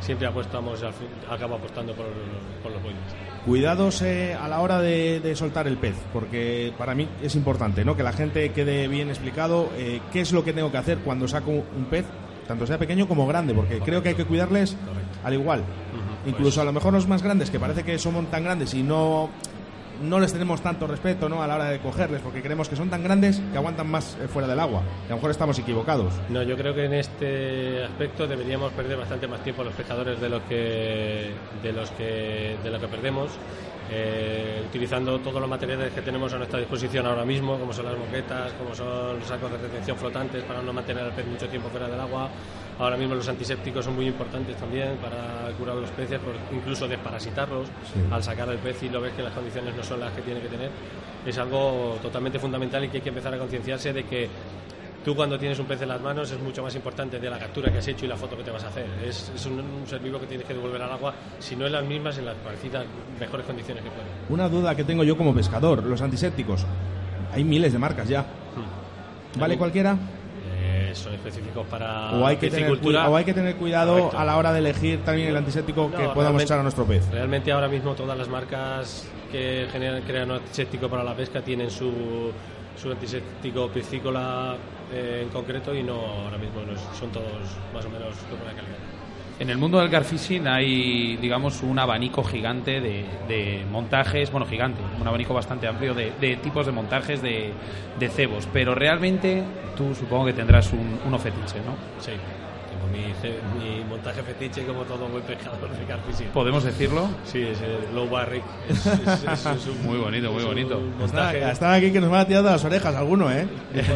siempre 0.00 0.26
apostamos, 0.26 0.82
al 0.82 0.92
fin- 0.94 1.08
acabo 1.30 1.54
apostando 1.56 1.92
por, 1.94 2.06
los- 2.06 2.14
por 2.62 2.72
los 2.72 2.82
boiles. 2.82 3.00
Cuidados 3.44 4.02
eh, 4.02 4.34
a 4.34 4.48
la 4.48 4.60
hora 4.60 4.80
de, 4.80 5.20
de 5.20 5.34
soltar 5.36 5.66
el 5.66 5.76
pez, 5.78 5.94
porque 6.12 6.72
para 6.76 6.94
mí 6.94 7.08
es 7.22 7.34
importante 7.34 7.84
¿no? 7.84 7.96
que 7.96 8.02
la 8.02 8.12
gente 8.12 8.50
quede 8.52 8.88
bien 8.88 9.08
explicado 9.08 9.70
eh, 9.76 10.00
qué 10.12 10.20
es 10.20 10.32
lo 10.32 10.44
que 10.44 10.52
tengo 10.52 10.70
que 10.70 10.76
hacer 10.78 10.98
cuando 10.98 11.26
saco 11.28 11.50
un 11.50 11.84
pez, 11.90 12.04
tanto 12.46 12.66
sea 12.66 12.78
pequeño 12.78 13.06
como 13.08 13.26
grande, 13.26 13.54
porque 13.54 13.78
creo 13.80 14.02
que 14.02 14.10
hay 14.10 14.14
que 14.14 14.24
cuidarles 14.24 14.76
al 15.24 15.34
igual. 15.34 15.62
Incluso 16.26 16.60
a 16.60 16.64
lo 16.64 16.72
mejor 16.72 16.92
los 16.92 17.06
más 17.08 17.22
grandes, 17.22 17.50
que 17.50 17.58
parece 17.58 17.84
que 17.84 17.98
somos 17.98 18.26
tan 18.30 18.44
grandes 18.44 18.74
y 18.74 18.82
no, 18.82 19.30
no 20.02 20.20
les 20.20 20.32
tenemos 20.32 20.60
tanto 20.60 20.86
respeto 20.86 21.28
¿no? 21.28 21.42
a 21.42 21.46
la 21.46 21.56
hora 21.56 21.64
de 21.70 21.78
cogerles, 21.80 22.20
porque 22.20 22.42
creemos 22.42 22.68
que 22.68 22.76
son 22.76 22.90
tan 22.90 23.02
grandes 23.02 23.40
que 23.52 23.58
aguantan 23.58 23.90
más 23.90 24.16
eh, 24.20 24.28
fuera 24.28 24.46
del 24.48 24.60
agua. 24.60 24.82
A 25.06 25.10
lo 25.10 25.16
mejor 25.16 25.30
estamos 25.30 25.58
equivocados. 25.58 26.12
No, 26.28 26.42
yo 26.42 26.56
creo 26.56 26.74
que 26.74 26.84
en 26.84 26.94
este 26.94 27.84
aspecto 27.84 28.26
deberíamos 28.26 28.72
perder 28.72 28.96
bastante 28.98 29.26
más 29.26 29.42
tiempo 29.42 29.64
los 29.64 29.74
pescadores 29.74 30.20
de 30.20 30.28
los 30.28 30.42
que 30.42 31.32
de 31.62 31.72
los 31.72 31.90
que 31.92 32.56
de 32.62 32.70
lo 32.70 32.80
que 32.80 32.88
perdemos. 32.88 33.30
eh, 33.90 34.62
utilizando 34.68 35.18
todos 35.20 35.40
los 35.40 35.48
materiales 35.48 35.92
que 35.92 36.02
tenemos 36.02 36.32
a 36.32 36.36
nuestra 36.36 36.58
disposición 36.58 37.06
ahora 37.06 37.24
mismo, 37.24 37.58
como 37.58 37.72
son 37.72 37.86
las 37.86 37.96
moquetas, 37.96 38.52
como 38.52 38.74
son 38.74 39.18
los 39.18 39.26
sacos 39.26 39.50
de 39.50 39.56
retención 39.58 39.96
flotantes 39.96 40.42
para 40.44 40.60
no 40.60 40.72
mantener 40.72 41.04
al 41.04 41.12
pez 41.12 41.26
mucho 41.26 41.48
tiempo 41.48 41.68
fuera 41.70 41.88
del 41.88 41.98
agua. 41.98 42.28
Ahora 42.78 42.96
mismo 42.96 43.14
los 43.16 43.28
antisépticos 43.28 43.84
son 43.84 43.96
muy 43.96 44.06
importantes 44.06 44.56
también 44.56 44.96
para 45.02 45.50
curar 45.58 45.74
los 45.76 45.90
peces, 45.90 46.20
incluso 46.52 46.86
desparasitarlos 46.86 47.66
Sí. 47.92 48.00
al 48.10 48.22
sacar 48.22 48.48
el 48.50 48.58
pez 48.58 48.80
y 48.84 48.88
lo 48.88 49.00
ves 49.00 49.12
que 49.14 49.22
las 49.22 49.32
condiciones 49.32 49.74
no 49.74 49.82
son 49.82 49.98
las 50.00 50.12
que 50.12 50.22
tiene 50.22 50.40
que 50.40 50.48
tener. 50.48 50.70
Es 51.26 51.36
algo 51.38 51.98
totalmente 52.00 52.38
fundamental 52.38 52.84
y 52.84 52.88
que 52.88 52.98
hay 52.98 53.02
que 53.02 53.08
empezar 53.08 53.34
a 53.34 53.38
concienciarse 53.38 53.92
de 53.92 54.04
que 54.04 54.28
tú 55.04 55.16
cuando 55.16 55.36
tienes 55.38 55.58
un 55.58 55.66
pez 55.66 55.82
en 55.82 55.88
las 55.88 56.00
manos 56.00 56.30
es 56.30 56.38
mucho 56.40 56.62
más 56.62 56.72
importante 56.76 57.18
de 57.18 57.28
la 57.28 57.38
captura 57.38 57.72
que 57.72 57.78
has 57.78 57.88
hecho 57.88 58.04
y 58.04 58.08
la 58.08 58.16
foto 58.16 58.36
que 58.36 58.44
te 58.44 58.50
vas 58.52 58.62
a 58.62 58.68
hacer. 58.68 58.86
Es, 59.04 59.32
es 59.34 59.46
un, 59.46 59.54
un 59.58 59.86
ser 59.86 59.98
vivo 60.00 60.20
que 60.20 60.26
tienes 60.26 60.46
que 60.46 60.54
devolver 60.54 60.80
al 60.80 60.92
agua, 60.92 61.12
si 61.40 61.56
no 61.56 61.66
en 61.66 61.72
las 61.72 61.84
mismas, 61.84 62.16
en 62.18 62.26
las 62.26 62.36
parecidas 62.36 62.84
mejores 63.18 63.44
condiciones 63.44 63.82
que 63.82 63.90
puedas. 63.90 64.06
Una 64.28 64.48
duda 64.48 64.76
que 64.76 64.84
tengo 64.84 65.02
yo 65.02 65.16
como 65.16 65.34
pescador, 65.34 65.82
los 65.82 66.00
antisépticos. 66.00 66.64
Hay 67.32 67.42
miles 67.42 67.72
de 67.72 67.78
marcas 67.80 68.08
ya. 68.08 68.24
¿Vale 69.38 69.54
Hay- 69.54 69.58
cualquiera? 69.58 69.96
Son 70.94 71.12
específicos 71.14 71.66
para 71.66 72.12
O 72.12 72.26
hay, 72.26 72.36
que 72.36 72.50
tener, 72.50 72.66
piscicultura. 72.66 73.08
o 73.08 73.16
hay 73.16 73.24
que 73.24 73.34
tener 73.34 73.56
cuidado 73.56 73.94
Correcto. 73.94 74.18
a 74.18 74.24
la 74.24 74.36
hora 74.36 74.52
de 74.52 74.58
elegir 74.60 75.04
también 75.04 75.28
el 75.28 75.36
antiséptico 75.36 75.90
No, 75.92 75.96
que 75.98 76.08
podamos 76.08 76.42
echar 76.42 76.58
a 76.58 76.62
nuestro 76.62 76.84
pez. 76.84 77.08
Realmente 77.10 77.52
ahora 77.52 77.68
mismo 77.68 77.94
todas 77.94 78.16
las 78.16 78.28
marcas 78.28 79.06
que 79.30 79.66
generan, 79.70 80.02
crean 80.02 80.30
un 80.30 80.36
antiséptico 80.36 80.88
para 80.88 81.04
la 81.04 81.14
pesca 81.14 81.42
tienen 81.42 81.70
su, 81.70 82.32
su 82.80 82.90
antiséptico 82.90 83.68
piscícola 83.68 84.56
eh, 84.92 85.20
en 85.24 85.28
concreto 85.28 85.74
y 85.74 85.82
no 85.82 85.94
ahora 86.24 86.38
mismo 86.38 86.60
no 86.62 86.72
son 86.98 87.10
todos 87.10 87.26
más 87.74 87.84
o 87.84 87.90
menos 87.90 88.14
de 88.30 88.36
buena 88.36 88.54
calidad. 88.54 88.78
En 89.38 89.50
el 89.50 89.58
mundo 89.58 89.78
del 89.78 89.88
carfishing 89.88 90.48
hay, 90.48 91.16
digamos, 91.16 91.62
un 91.62 91.78
abanico 91.78 92.24
gigante 92.24 92.80
de, 92.80 93.04
de 93.28 93.64
montajes, 93.70 94.32
bueno, 94.32 94.46
gigante, 94.46 94.80
un 95.00 95.06
abanico 95.06 95.32
bastante 95.32 95.68
amplio 95.68 95.94
de, 95.94 96.12
de 96.20 96.36
tipos 96.36 96.66
de 96.66 96.72
montajes 96.72 97.22
de, 97.22 97.52
cebos, 98.10 98.48
pero 98.52 98.74
realmente 98.74 99.44
tú 99.76 99.94
supongo 99.94 100.26
que 100.26 100.32
tendrás 100.32 100.72
un, 100.72 100.98
uno 101.06 101.18
fetiche, 101.20 101.58
¿no? 101.60 101.76
Sí, 102.00 102.12
mi, 102.92 103.12
mi 103.58 103.84
montaje 103.84 104.22
fetiche 104.22 104.64
como 104.64 104.82
todo 104.82 105.06
buen 105.08 105.22
pescador 105.24 105.70
de 105.70 105.84
carfishing. 105.84 106.28
¿Podemos 106.28 106.64
decirlo? 106.64 107.08
Sí, 107.24 107.42
es 107.42 107.60
el 107.60 107.94
low 107.94 108.08
barrick. 108.08 108.42
Es, 108.68 108.86
es- 108.86 109.24
es- 109.24 109.46
es 109.46 109.66
un- 109.66 109.82
Muy 109.86 109.98
bonito, 109.98 110.32
muy 110.32 110.44
bonito. 110.44 110.80
montaje- 110.98 111.50
Están 111.50 111.72
aquí 111.74 111.90
que 111.92 112.00
nos 112.00 112.10
van 112.10 112.20
a 112.20 112.26
tirar 112.26 112.42
de 112.42 112.50
las 112.50 112.64
orejas 112.64 112.94
alguno, 112.94 113.30
¿eh? 113.30 113.46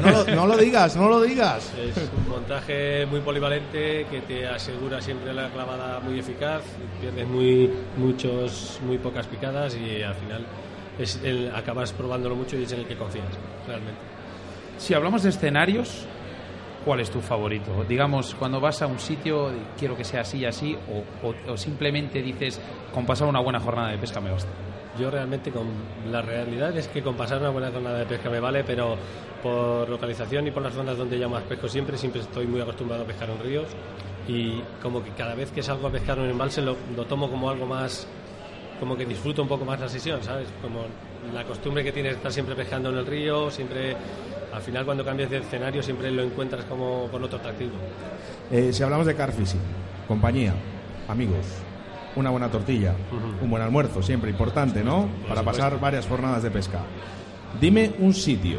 No, 0.02 0.10
lo, 0.10 0.24
no 0.35 0.47
lo 0.47 0.56
digas, 0.56 0.97
no 0.97 1.09
lo 1.09 1.20
digas. 1.20 1.73
Es 1.78 1.97
un 1.97 2.28
montaje 2.28 3.06
muy 3.06 3.20
polivalente 3.20 4.06
que 4.10 4.20
te 4.23 4.47
asegura 4.47 5.01
siempre 5.01 5.32
la 5.35 5.48
clavada 5.51 6.01
muy 6.01 6.19
eficaz, 6.19 6.62
pierdes 7.01 7.27
muy 7.27 7.70
muchos 7.97 8.78
muy 8.86 8.98
pocas 8.98 9.27
picadas 9.27 9.77
y 9.77 10.02
al 10.02 10.14
final 10.14 10.44
es 10.98 11.20
el- 11.24 11.51
acabas 11.55 11.93
probándolo 11.93 12.35
mucho 12.36 12.56
y 12.56 12.64
es 12.64 12.73
en 12.73 12.81
el 12.81 12.86
que 12.86 12.97
confías 12.97 13.24
realmente. 13.66 14.01
Si 14.78 14.94
hablamos 14.94 15.23
de 15.23 15.28
escenarios, 15.31 16.06
¿cuál 16.84 17.00
es 17.00 17.10
tu 17.10 17.20
favorito? 17.20 17.84
Digamos, 17.88 18.34
cuando 18.34 18.60
vas 18.60 18.82
a 18.82 18.86
un 18.86 18.98
sitio, 18.98 19.50
quiero 19.78 19.96
que 19.96 20.04
sea 20.04 20.22
así 20.22 20.38
y 20.38 20.44
así, 20.44 20.76
o, 21.22 21.56
simplemente 21.56 22.22
dices, 22.22 22.60
con 22.92 23.06
pasar 23.06 23.28
una 23.28 23.40
buena 23.40 23.60
jornada 23.60 23.90
de 23.90 23.98
pesca 23.98 24.20
me 24.20 24.30
basta. 24.30 24.50
Yo 24.98 25.10
realmente 25.10 25.50
con 25.50 25.66
la 26.10 26.20
realidad 26.20 26.76
es 26.76 26.88
que 26.88 27.02
con 27.02 27.14
pasar 27.14 27.38
una 27.38 27.48
buena 27.48 27.70
zona 27.70 27.94
de 27.94 28.04
pesca 28.04 28.28
me 28.28 28.40
vale, 28.40 28.62
pero 28.62 28.96
por 29.42 29.88
localización 29.88 30.46
y 30.46 30.50
por 30.50 30.62
las 30.62 30.74
zonas 30.74 30.98
donde 30.98 31.18
yo 31.18 31.28
más 31.28 31.42
pesco 31.44 31.66
siempre, 31.68 31.96
siempre 31.96 32.20
estoy 32.20 32.46
muy 32.46 32.60
acostumbrado 32.60 33.02
a 33.02 33.06
pescar 33.06 33.30
en 33.30 33.40
ríos 33.40 33.66
y 34.28 34.60
como 34.82 35.02
que 35.02 35.10
cada 35.10 35.34
vez 35.34 35.50
que 35.50 35.62
salgo 35.62 35.88
a 35.88 35.90
pescar 35.90 36.18
en 36.18 36.24
un 36.24 36.30
embalse 36.30 36.62
lo, 36.62 36.76
lo 36.94 37.06
tomo 37.06 37.30
como 37.30 37.48
algo 37.48 37.66
más, 37.66 38.06
como 38.78 38.96
que 38.96 39.06
disfruto 39.06 39.42
un 39.42 39.48
poco 39.48 39.64
más 39.64 39.80
la 39.80 39.88
sesión, 39.88 40.22
¿sabes? 40.22 40.48
Como 40.60 40.84
la 41.32 41.44
costumbre 41.44 41.85
que 41.85 41.93
tienes 41.93 42.12
de 42.12 42.16
estar 42.16 42.32
siempre 42.32 42.55
pescando 42.55 42.90
en 42.90 42.99
el 42.99 43.07
río, 43.07 43.51
siempre, 43.51 43.97
al 44.53 44.62
final 44.62 44.85
cuando 44.85 45.05
cambias 45.05 45.31
de 45.31 45.39
escenario 45.39 45.82
siempre 45.82 46.11
lo 46.11 46.23
encuentras 46.23 46.65
como 46.65 47.09
con 47.11 47.23
otro 47.23 47.39
atractivo. 47.39 47.73
Eh, 48.51 48.73
si 48.73 48.82
hablamos 48.82 49.07
de 49.07 49.15
carfishing, 49.15 49.61
compañía, 50.09 50.55
amigos, 51.09 51.47
una 52.16 52.31
buena 52.31 52.51
tortilla, 52.51 52.94
un 53.40 53.49
buen 53.49 53.62
almuerzo, 53.62 54.03
siempre 54.03 54.31
importante, 54.31 54.82
¿no? 54.82 55.09
Para 55.28 55.40
supuesto. 55.40 55.44
pasar 55.44 55.81
varias 55.81 56.07
jornadas 56.07 56.43
de 56.43 56.51
pesca. 56.51 56.81
Dime 57.61 57.93
un 57.99 58.12
sitio, 58.12 58.59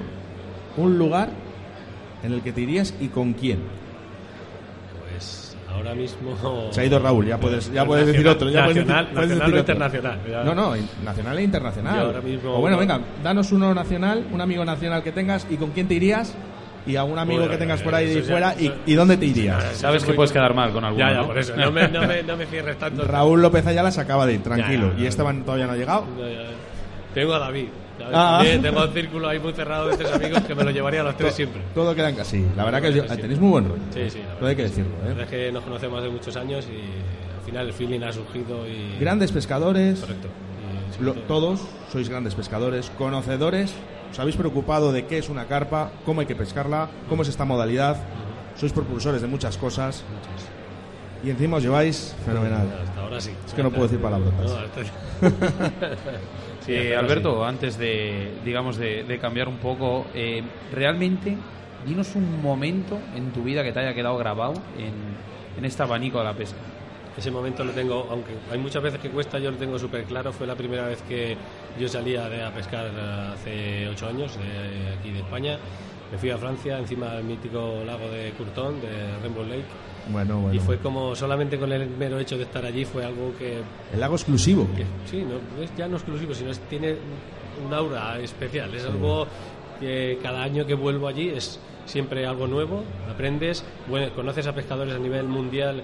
un 0.78 0.98
lugar 0.98 1.30
en 2.24 2.34
el 2.34 2.42
que 2.42 2.54
te 2.54 2.62
irías 2.62 2.94
y 3.00 3.10
con 3.10 3.34
quién. 3.34 3.60
Pues 5.74 5.86
ahora 5.88 5.96
mismo... 5.96 6.72
Se 6.72 6.82
ha 6.82 6.86
ido 6.86 7.00
Raúl, 7.00 7.26
ya 7.26 7.38
puedes, 7.38 7.72
ya 7.72 7.86
puedes 7.86 8.08
decir 8.08 8.28
otro. 8.28 8.50
Ya 8.50 8.66
puedes 8.66 8.78
nacional, 8.78 9.06
decir- 9.06 9.14
puedes 9.16 9.30
nacional 9.30 9.52
decir 9.52 9.56
o 9.56 9.60
internacional. 9.60 10.20
Ya. 10.30 10.44
No, 10.44 10.56
no, 10.56 10.74
nacional 11.04 11.38
e 11.40 11.44
internacional. 11.44 12.00
Ahora 12.00 12.22
mismo- 12.22 12.52
o 12.56 12.60
bueno, 12.62 12.78
venga, 12.78 13.00
danos 13.24 13.52
uno 13.52 13.74
nacional, 13.74 14.26
un 14.32 14.42
amigo 14.42 14.64
nacional 14.66 15.04
que 15.04 15.12
tengas 15.12 15.48
y 15.50 15.58
con 15.58 15.72
quién 15.72 15.88
te 15.88 15.96
irías 15.96 16.34
y 16.86 16.96
algún 16.98 17.18
amigo 17.18 17.40
Bueno, 17.40 17.52
que 17.52 17.58
tengas 17.58 17.82
por 17.82 17.96
ahí 17.96 18.06
de 18.08 18.12
eso 18.20 18.22
ya- 18.22 18.32
fuera 18.32 18.56
y, 18.60 18.66
eso- 18.66 18.76
y 18.86 18.94
dónde 18.94 19.18
te 19.18 19.26
irías. 19.26 19.64
Sabes 19.78 20.04
que 20.04 20.12
es 20.12 20.16
puedes 20.16 20.32
quedar 20.32 20.54
mal 20.54 20.72
con 20.72 20.84
alguno, 20.84 21.06
Ya, 21.06 21.14
ya, 21.14 21.22
¿no? 21.22 21.28
por 21.28 21.38
eso. 21.38 21.56
No 21.56 21.72
me, 21.72 21.88
no 21.88 22.02
me, 22.08 22.24
no 22.24 22.38
me 22.38 22.46
cierres 22.46 22.78
tanto. 22.78 23.04
Raúl 23.06 23.42
López 23.42 23.66
Ayala 23.66 23.92
se 23.92 24.02
acaba 24.02 24.26
de 24.26 24.34
ir, 24.34 24.44
tranquilo. 24.44 24.90
Ya, 24.92 24.98
ya, 24.98 25.04
y. 25.04 25.08
Esteban 25.08 25.44
todavía 25.44 25.66
no 25.68 25.74
ha 25.74 25.78
llegado. 25.78 26.06
Ya, 26.20 26.30
ya. 26.30 26.50
Tengo 27.14 27.34
a 27.34 27.40
David. 27.40 27.68
¿Sabes? 28.04 28.16
Ah. 28.18 28.38
También 28.38 28.62
Tengo 28.62 28.84
un 28.84 28.94
círculo 28.94 29.28
ahí 29.30 29.40
muy 29.40 29.54
cerrado 29.54 29.88
de 29.88 29.98
tres 29.98 30.12
amigos 30.14 30.42
que 30.44 30.56
me 30.56 30.64
lo 30.64 30.72
llevaría 30.72 31.02
a 31.02 31.04
los 31.06 31.18
tres 31.18 31.34
siempre. 31.36 31.62
Todo 31.74 31.94
queda 31.96 32.10
en 32.10 32.16
casa. 32.16 32.32
Sí, 32.32 32.46
la 32.56 32.66
verdad 32.66 32.82
que 32.82 32.94
Sí, 32.94 33.02
sí. 33.08 33.18
tenéis 33.18 33.40
muy 33.40 33.50
buen 33.52 33.70
rollo. 33.70 33.82
Sí, 33.94 34.10
sí, 34.10 34.20
la 34.28 34.36
Todo 34.36 34.50
hay 34.50 34.56
que 34.56 34.64
decirlo. 34.64 34.92
La 35.00 35.06
¿eh? 35.06 35.08
verdad 35.10 35.24
es 35.24 35.30
que 35.30 35.52
nos 35.52 35.64
conocemos 35.64 36.00
hace 36.00 36.10
muchos 36.10 36.36
años 36.36 36.68
y 36.68 36.82
al 37.38 37.46
final 37.46 37.68
el 37.68 37.74
feeling 37.74 38.02
ha 38.02 38.12
surgido 38.14 38.68
y... 38.68 38.98
Grandes 39.00 39.32
pescadores. 39.32 40.00
Correcto. 40.00 40.28
Y 41.00 41.04
Lo- 41.04 41.14
todo- 41.14 41.24
todos 41.28 41.62
sois 41.92 42.08
grandes 42.10 42.36
pescadores, 42.36 42.92
conocedores. 42.98 43.74
Os 44.12 44.20
habéis 44.20 44.36
preocupado 44.38 44.92
de 44.92 45.06
qué 45.08 45.18
es 45.18 45.28
una 45.30 45.46
carpa, 45.46 45.92
cómo 46.06 46.22
hay 46.22 46.28
que 46.28 46.36
pescarla, 46.36 46.90
cómo 47.10 47.24
es 47.24 47.30
esta 47.30 47.46
modalidad. 47.46 47.98
Sois 48.56 48.72
propulsores 48.72 49.22
de 49.22 49.28
muchas 49.28 49.58
cosas. 49.58 50.04
Y 51.24 51.30
encima 51.30 51.58
os 51.58 51.64
lleváis 51.64 52.16
fenomenal. 52.26 52.68
Hasta 52.84 53.02
ahora 53.02 53.22
sí. 53.22 53.32
Es 53.46 53.54
que 53.54 53.64
no 53.64 53.70
puedo 53.72 53.84
decir 53.84 54.00
palabrotas. 54.02 54.52
No, 54.52 54.58
hasta- 54.58 54.82
Sí, 56.66 56.76
hasta 56.76 56.88
ahora 56.96 57.00
Alberto, 57.00 57.38
sí. 57.44 57.50
antes 57.50 57.78
de, 57.78 58.32
digamos, 58.46 58.78
de, 58.78 59.04
de 59.04 59.20
cambiar 59.20 59.48
un 59.50 59.58
poco, 59.58 60.06
eh, 60.14 60.42
realmente, 60.72 61.36
dinos 61.86 62.16
un 62.16 62.42
momento 62.42 63.00
en 63.16 63.32
tu 63.32 63.44
vida 63.44 63.64
que 63.64 63.72
te 63.74 63.80
haya 63.80 63.94
quedado 63.94 64.18
grabado 64.18 64.54
en, 64.78 64.94
en 65.58 65.66
este 65.66 65.84
abanico 65.84 66.20
de 66.20 66.24
la 66.26 66.34
pesca. 66.34 66.58
Ese 67.18 67.30
momento 67.32 67.64
lo 67.64 67.74
tengo, 67.74 68.08
aunque 68.10 68.32
hay 68.52 68.58
muchas 68.58 68.82
veces 68.82 69.00
que 69.00 69.10
cuesta, 69.10 69.38
yo 69.40 69.52
lo 69.52 69.58
tengo 69.58 69.78
súper 69.78 70.04
claro. 70.06 70.32
Fue 70.34 70.48
la 70.48 70.56
primera 70.56 70.88
vez 70.88 71.02
que 71.04 71.38
yo 71.80 71.88
salía 71.88 72.28
de, 72.28 72.44
a 72.44 72.50
pescar 72.52 72.88
hace 73.34 73.88
ocho 73.88 74.08
años, 74.08 74.36
de 74.38 74.98
aquí 75.00 75.12
de 75.12 75.20
España. 75.20 75.58
Me 76.14 76.20
fui 76.20 76.30
a 76.30 76.38
Francia, 76.38 76.78
encima 76.78 77.16
del 77.16 77.24
mítico 77.24 77.82
lago 77.84 78.08
de 78.08 78.32
Courton, 78.38 78.80
de 78.80 79.18
Rainbow 79.20 79.44
Lake. 79.46 79.66
Bueno, 80.12 80.42
bueno. 80.42 80.54
Y 80.56 80.60
fue 80.60 80.78
como 80.78 81.16
solamente 81.16 81.58
con 81.58 81.72
el 81.72 81.90
mero 81.90 82.20
hecho 82.20 82.38
de 82.38 82.44
estar 82.44 82.64
allí 82.64 82.86
fue 82.86 83.04
algo 83.04 83.34
que, 83.36 83.64
El 83.92 84.00
lago 84.00 84.14
exclusivo. 84.14 84.68
que 84.76 84.86
sí, 85.10 85.24
no, 85.24 85.64
es 85.64 85.76
ya 85.76 85.88
no 85.88 85.98
exclusivo, 85.98 86.36
sino 86.36 86.52
es, 86.52 86.60
tiene 86.70 86.98
un 87.66 87.74
aura 87.74 88.20
especial. 88.20 88.72
Es 88.76 88.86
algo 88.86 89.26
que 89.80 90.20
cada 90.22 90.44
año 90.44 90.68
que 90.68 90.76
vuelvo 90.76 91.08
allí 91.08 91.30
es 91.30 91.60
siempre 91.88 92.28
algo 92.28 92.46
nuevo, 92.46 92.84
aprendes, 93.10 93.66
bueno, 93.90 94.14
conoces 94.14 94.46
a 94.46 94.54
pescadores 94.54 94.94
a 94.94 95.00
nivel 95.00 95.28
mundial 95.28 95.82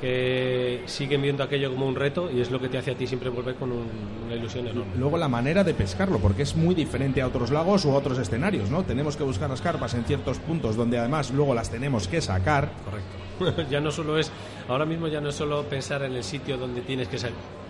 que 0.00 0.82
siguen 0.86 1.22
viendo 1.22 1.42
aquello 1.42 1.70
como 1.72 1.86
un 1.86 1.94
reto 1.96 2.30
y 2.30 2.40
es 2.40 2.50
lo 2.50 2.60
que 2.60 2.68
te 2.68 2.78
hace 2.78 2.92
a 2.92 2.94
ti 2.94 3.06
siempre 3.06 3.28
volver 3.30 3.56
con 3.56 3.72
un- 3.72 3.86
una 4.26 4.34
ilusión 4.34 4.66
enorme. 4.66 4.92
Luego 4.96 5.16
la 5.18 5.28
manera 5.28 5.64
de 5.64 5.74
pescarlo, 5.74 6.18
porque 6.18 6.42
es 6.42 6.56
muy 6.56 6.74
diferente 6.74 7.20
a 7.22 7.26
otros 7.26 7.50
lagos 7.50 7.84
u 7.84 7.92
otros 7.92 8.18
escenarios, 8.18 8.70
¿no? 8.70 8.84
Tenemos 8.84 9.16
que 9.16 9.24
buscar 9.24 9.50
las 9.50 9.60
carpas 9.60 9.94
en 9.94 10.04
ciertos 10.04 10.38
puntos 10.38 10.76
donde 10.76 10.98
además 10.98 11.30
luego 11.32 11.54
las 11.54 11.70
tenemos 11.70 12.06
que 12.08 12.20
sacar. 12.20 12.70
Correcto. 12.84 13.27
ya 13.70 13.80
no 13.80 13.90
solo 13.90 14.18
es, 14.18 14.30
ahora 14.68 14.84
mismo 14.84 15.08
ya 15.08 15.20
no 15.20 15.28
es 15.28 15.34
solo 15.34 15.62
pensar 15.64 16.02
en 16.02 16.14
el 16.14 16.24
sitio 16.24 16.56
donde 16.56 16.80
tienes 16.82 17.08
que 17.08 17.18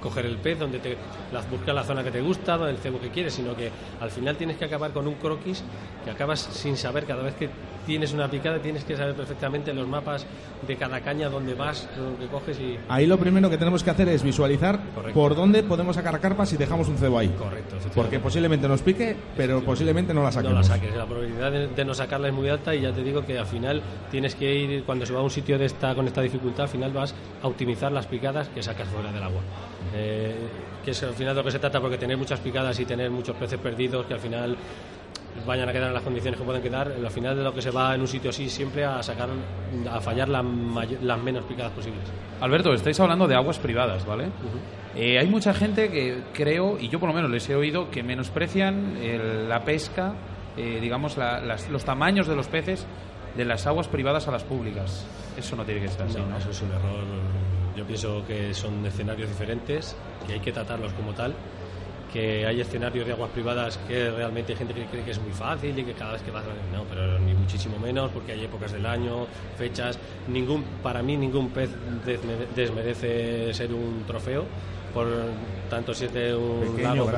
coger 0.01 0.27
el 0.27 0.37
pez, 0.37 0.59
donde 0.59 0.79
te 0.79 0.97
las 1.33 1.49
buscas 1.51 1.75
la 1.75 1.85
zona 1.85 2.05
que 2.05 2.11
te 2.11 2.21
gusta, 2.21 2.55
el 2.69 2.79
cebo 2.79 3.01
que 3.01 3.11
quieres, 3.11 3.35
sino 3.35 3.55
que 3.55 3.71
al 4.01 4.11
final 4.11 4.37
tienes 4.37 4.57
que 4.57 4.65
acabar 4.65 4.93
con 4.93 5.07
un 5.07 5.15
croquis 5.15 5.63
que 6.05 6.11
acabas 6.11 6.41
sin 6.41 6.77
saber 6.77 7.05
cada 7.05 7.23
vez 7.23 7.35
que 7.35 7.51
tienes 7.87 8.13
una 8.13 8.31
picada 8.31 8.59
tienes 8.59 8.85
que 8.85 8.95
saber 8.97 9.15
perfectamente 9.15 9.73
los 9.73 9.89
mapas 9.89 10.27
de 10.67 10.77
cada 10.77 11.01
caña 11.01 11.31
donde 11.31 11.55
vas, 11.55 11.89
lo 11.97 12.19
que 12.19 12.27
coges 12.27 12.61
y 12.61 12.79
Ahí 12.89 13.07
lo 13.07 13.19
primero 13.19 13.49
que 13.49 13.57
tenemos 13.57 13.83
que 13.83 13.91
hacer 13.91 14.09
es 14.09 14.23
visualizar 14.23 14.79
Correcto. 14.95 15.19
por 15.19 15.35
dónde 15.35 15.63
podemos 15.63 15.97
sacar 15.97 16.21
carpas 16.21 16.51
si 16.51 16.57
dejamos 16.57 16.89
un 16.89 16.99
cebo 16.99 17.19
ahí. 17.19 17.29
Correcto. 17.29 17.77
Porque 17.95 18.21
posiblemente 18.21 18.69
nos 18.69 18.83
pique, 18.83 19.17
pero 19.37 19.63
posiblemente 19.63 20.13
no 20.13 20.21
la 20.21 20.27
no 20.27 20.33
saquemos. 20.33 20.57
la 20.57 20.63
saques. 20.65 20.95
La 20.95 21.07
probabilidad 21.07 21.51
de, 21.51 21.69
de 21.69 21.85
no 21.85 21.95
sacarla 21.95 22.29
es 22.29 22.35
muy 22.35 22.49
alta 22.49 22.75
y 22.75 22.83
ya 22.83 22.93
te 22.93 23.03
digo 23.03 23.25
que 23.25 23.39
al 23.39 23.47
final 23.47 23.83
tienes 24.11 24.35
que 24.35 24.55
ir, 24.55 24.85
cuando 24.85 25.07
se 25.07 25.13
va 25.15 25.21
a 25.21 25.23
un 25.23 25.31
sitio 25.31 25.58
de 25.59 25.67
esta, 25.67 25.95
con 25.95 26.07
esta 26.07 26.23
dificultad, 26.23 26.63
al 26.63 26.69
final 26.69 26.93
vas 26.93 27.15
a 27.43 27.47
optimizar 27.47 27.93
las 27.93 28.07
picadas 28.07 28.49
que 28.49 28.63
sacas 28.63 28.89
fuera 28.89 29.13
del 29.13 29.23
agua. 29.23 29.41
Eh, 29.95 30.35
que 30.85 30.93
es 30.93 31.03
al 31.03 31.13
final 31.15 31.35
de 31.35 31.41
lo 31.41 31.45
que 31.45 31.51
se 31.53 31.59
trata, 31.59 31.81
porque 31.81 31.99
tener 31.99 32.17
muchas 32.17 32.41
picadas 32.41 32.79
y 32.81 32.85
tener 32.85 33.11
muchos 33.11 33.37
peces 33.37 33.59
perdidos 33.59 34.07
que 34.07 34.15
al 34.15 34.21
final 34.21 34.57
vayan 35.47 35.69
a 35.69 35.73
quedar 35.73 35.89
en 35.89 35.95
las 35.95 36.03
condiciones 36.03 36.39
que 36.39 36.45
pueden 36.45 36.63
quedar, 36.63 36.89
al 37.05 37.11
final 37.11 37.37
de 37.37 37.45
lo 37.45 37.53
que 37.55 37.63
se 37.63 37.71
va 37.71 37.95
en 37.95 38.01
un 38.01 38.09
sitio 38.09 38.31
así 38.31 38.49
siempre 38.49 38.85
a 38.85 39.03
sacar, 39.03 39.29
a 39.91 40.01
fallar 40.01 40.29
la 40.29 40.43
mayo- 40.43 40.99
las 41.03 41.19
menos 41.23 41.45
picadas 41.45 41.73
posibles. 41.73 42.01
Alberto, 42.41 42.73
estáis 42.73 42.99
hablando 43.01 43.29
de 43.29 43.35
aguas 43.37 43.59
privadas, 43.59 44.05
¿vale? 44.07 44.25
Eh, 44.97 45.19
hay 45.19 45.27
mucha 45.29 45.55
gente 45.55 45.91
que 45.91 46.23
creo, 46.33 46.77
y 46.81 46.89
yo 46.89 46.99
por 46.99 47.09
lo 47.11 47.15
menos 47.15 47.31
les 47.31 47.49
he 47.49 47.55
oído, 47.55 47.89
que 47.91 48.03
menosprecian 48.03 48.97
el- 49.01 49.49
la 49.49 49.61
pesca, 49.65 50.15
eh, 50.57 50.79
digamos, 50.81 51.17
la- 51.17 51.41
las- 51.41 51.69
los 51.71 51.85
tamaños 51.85 52.27
de 52.27 52.35
los 52.35 52.49
peces 52.49 52.85
de 53.37 53.45
las 53.45 53.67
aguas 53.67 53.87
privadas 53.87 54.27
a 54.27 54.33
las 54.33 54.43
públicas. 54.43 55.07
Eso 55.39 55.57
no 55.57 55.65
tiene 55.65 55.81
que 55.83 55.89
ser 55.89 56.03
así, 56.03 56.19
No, 56.19 56.27
¿no? 56.27 56.37
eso 56.37 56.51
es 56.51 56.63
un 56.63 56.71
error. 56.71 57.05
Yo 57.77 57.85
pienso 57.85 58.25
que 58.27 58.53
son 58.53 58.85
escenarios 58.85 59.29
diferentes, 59.29 59.97
que 60.27 60.33
hay 60.35 60.41
que 60.41 60.53
tratarlos 60.53 60.93
como 60.95 61.13
tal 61.13 61.35
que 62.13 62.47
hay 62.47 62.61
escenarios 62.61 63.07
de 63.07 63.13
aguas 63.13 63.31
privadas 63.31 63.79
que 63.87 64.11
realmente 64.11 64.53
hay 64.53 64.59
gente 64.59 64.75
que 64.75 64.87
cree 64.87 65.05
que 65.05 65.11
es 65.11 65.21
muy 65.21 65.33
fácil 65.33 65.79
y 65.79 65.85
que 65.85 65.93
cada 65.93 66.13
vez 66.13 66.23
que 66.23 66.31
vas 66.31 66.45
no, 66.73 66.85
pero 66.85 67.19
ni 67.19 67.35
muchísimo 67.35 67.79
menos 67.79 68.11
porque 68.13 68.33
hay 68.33 68.45
épocas 68.45 68.73
del 68.73 68.87
año, 68.87 69.27
fechas, 69.57 69.99
ningún 70.27 70.65
para 70.83 71.03
mí 71.03 71.17
ningún 71.17 71.51
pez 71.51 71.71
desmerece 72.57 73.53
ser 73.53 73.73
un 73.75 74.05
trofeo 74.07 74.45
por 74.93 75.07
tanto 75.69 75.95
si 75.95 76.07
es 76.07 76.15
de 76.15 76.35
un 76.35 76.83
lago 76.83 77.11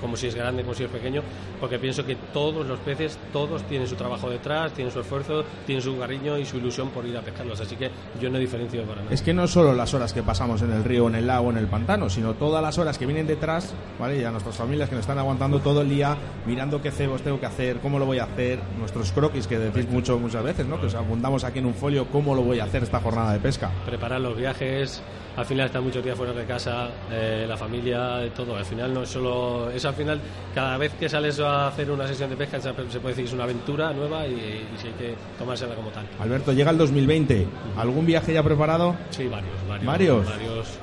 como 0.00 0.16
si 0.16 0.26
es 0.26 0.34
grande 0.34 0.62
como 0.62 0.74
si 0.74 0.84
es 0.84 0.90
pequeño 0.90 1.22
porque 1.58 1.78
pienso 1.78 2.04
que 2.04 2.16
todos 2.32 2.66
los 2.66 2.78
peces 2.80 3.18
todos 3.32 3.62
tienen 3.64 3.88
su 3.88 3.96
trabajo 3.96 4.28
detrás 4.28 4.72
tienen 4.72 4.92
su 4.92 5.00
esfuerzo 5.00 5.44
tienen 5.66 5.82
su 5.82 5.98
cariño 5.98 6.38
y 6.38 6.44
su 6.44 6.58
ilusión 6.58 6.90
por 6.90 7.06
ir 7.06 7.16
a 7.16 7.22
pescarlos. 7.22 7.60
Así 7.60 7.76
que 7.76 7.90
yo 8.20 8.30
no 8.30 8.38
diferencio 8.38 8.82
para 8.82 9.02
nada. 9.02 9.14
Es 9.14 9.22
que 9.22 9.32
no 9.32 9.46
solo 9.46 9.74
las 9.74 9.94
horas 9.94 10.12
que 10.12 10.22
pasamos 10.22 10.62
en 10.62 10.72
el 10.72 10.84
río 10.84 11.08
en 11.08 11.14
el 11.14 11.26
lago 11.26 11.50
en 11.50 11.56
el 11.56 11.66
pantano 11.66 12.10
sino 12.10 12.34
todas 12.34 12.62
las 12.62 12.78
horas 12.78 12.98
que 12.98 13.06
vienen 13.06 13.26
detrás 13.26 13.74
vale 13.98 14.18
y 14.18 14.24
a 14.24 14.30
nuestras 14.30 14.56
familias 14.56 14.88
que 14.88 14.94
nos 14.94 15.02
están 15.02 15.18
aguantando 15.18 15.60
todo 15.60 15.82
el 15.82 15.88
día 15.88 16.16
mirando 16.46 16.82
qué 16.82 16.90
cebos 16.90 17.22
tengo 17.22 17.40
que 17.40 17.46
hacer 17.46 17.78
cómo 17.78 17.98
lo 17.98 18.06
voy 18.06 18.18
a 18.18 18.24
hacer 18.24 18.58
nuestros 18.78 19.12
croquis 19.12 19.46
que 19.46 19.58
decís 19.58 19.88
mucho 19.88 20.18
muchas 20.18 20.44
veces 20.44 20.66
no 20.66 20.80
que 20.80 20.86
os 20.86 20.94
abundamos 20.94 21.44
aquí 21.44 21.58
en 21.58 21.66
un 21.66 21.74
folio 21.74 22.06
cómo 22.06 22.34
lo 22.34 22.42
voy 22.42 22.60
a 22.60 22.64
hacer 22.64 22.82
esta 22.82 23.00
jornada 23.00 23.32
de 23.32 23.38
pesca 23.38 23.70
preparar 23.86 24.20
los 24.20 24.36
viajes 24.36 25.02
al 25.36 25.46
final 25.46 25.66
está 25.66 25.80
muchos 25.80 26.02
días 26.04 26.16
fuera 26.16 26.32
de 26.32 26.44
casa, 26.44 26.88
eh, 27.10 27.44
la 27.48 27.56
familia, 27.56 28.22
todo. 28.34 28.56
Al 28.56 28.64
final 28.64 28.92
no 28.92 29.02
es 29.02 29.08
solo. 29.08 29.70
Es 29.70 29.84
al 29.84 29.94
final, 29.94 30.20
cada 30.54 30.76
vez 30.76 30.92
que 30.94 31.08
sales 31.08 31.38
a 31.40 31.68
hacer 31.68 31.90
una 31.90 32.06
sesión 32.06 32.30
de 32.30 32.36
pesca, 32.36 32.60
se 32.60 32.72
puede 32.72 32.88
decir 32.90 33.24
que 33.24 33.28
es 33.28 33.32
una 33.32 33.44
aventura 33.44 33.92
nueva 33.92 34.26
y, 34.26 34.32
y 34.32 34.86
hay 34.86 34.92
que 34.98 35.14
tomársela 35.38 35.74
como 35.74 35.90
tal. 35.90 36.04
Alberto, 36.18 36.52
llega 36.52 36.70
el 36.70 36.78
2020. 36.78 37.46
¿Algún 37.76 38.06
viaje 38.06 38.32
ya 38.32 38.42
preparado? 38.42 38.96
Sí, 39.10 39.28
varios. 39.28 39.84
¿Varios? 39.84 40.26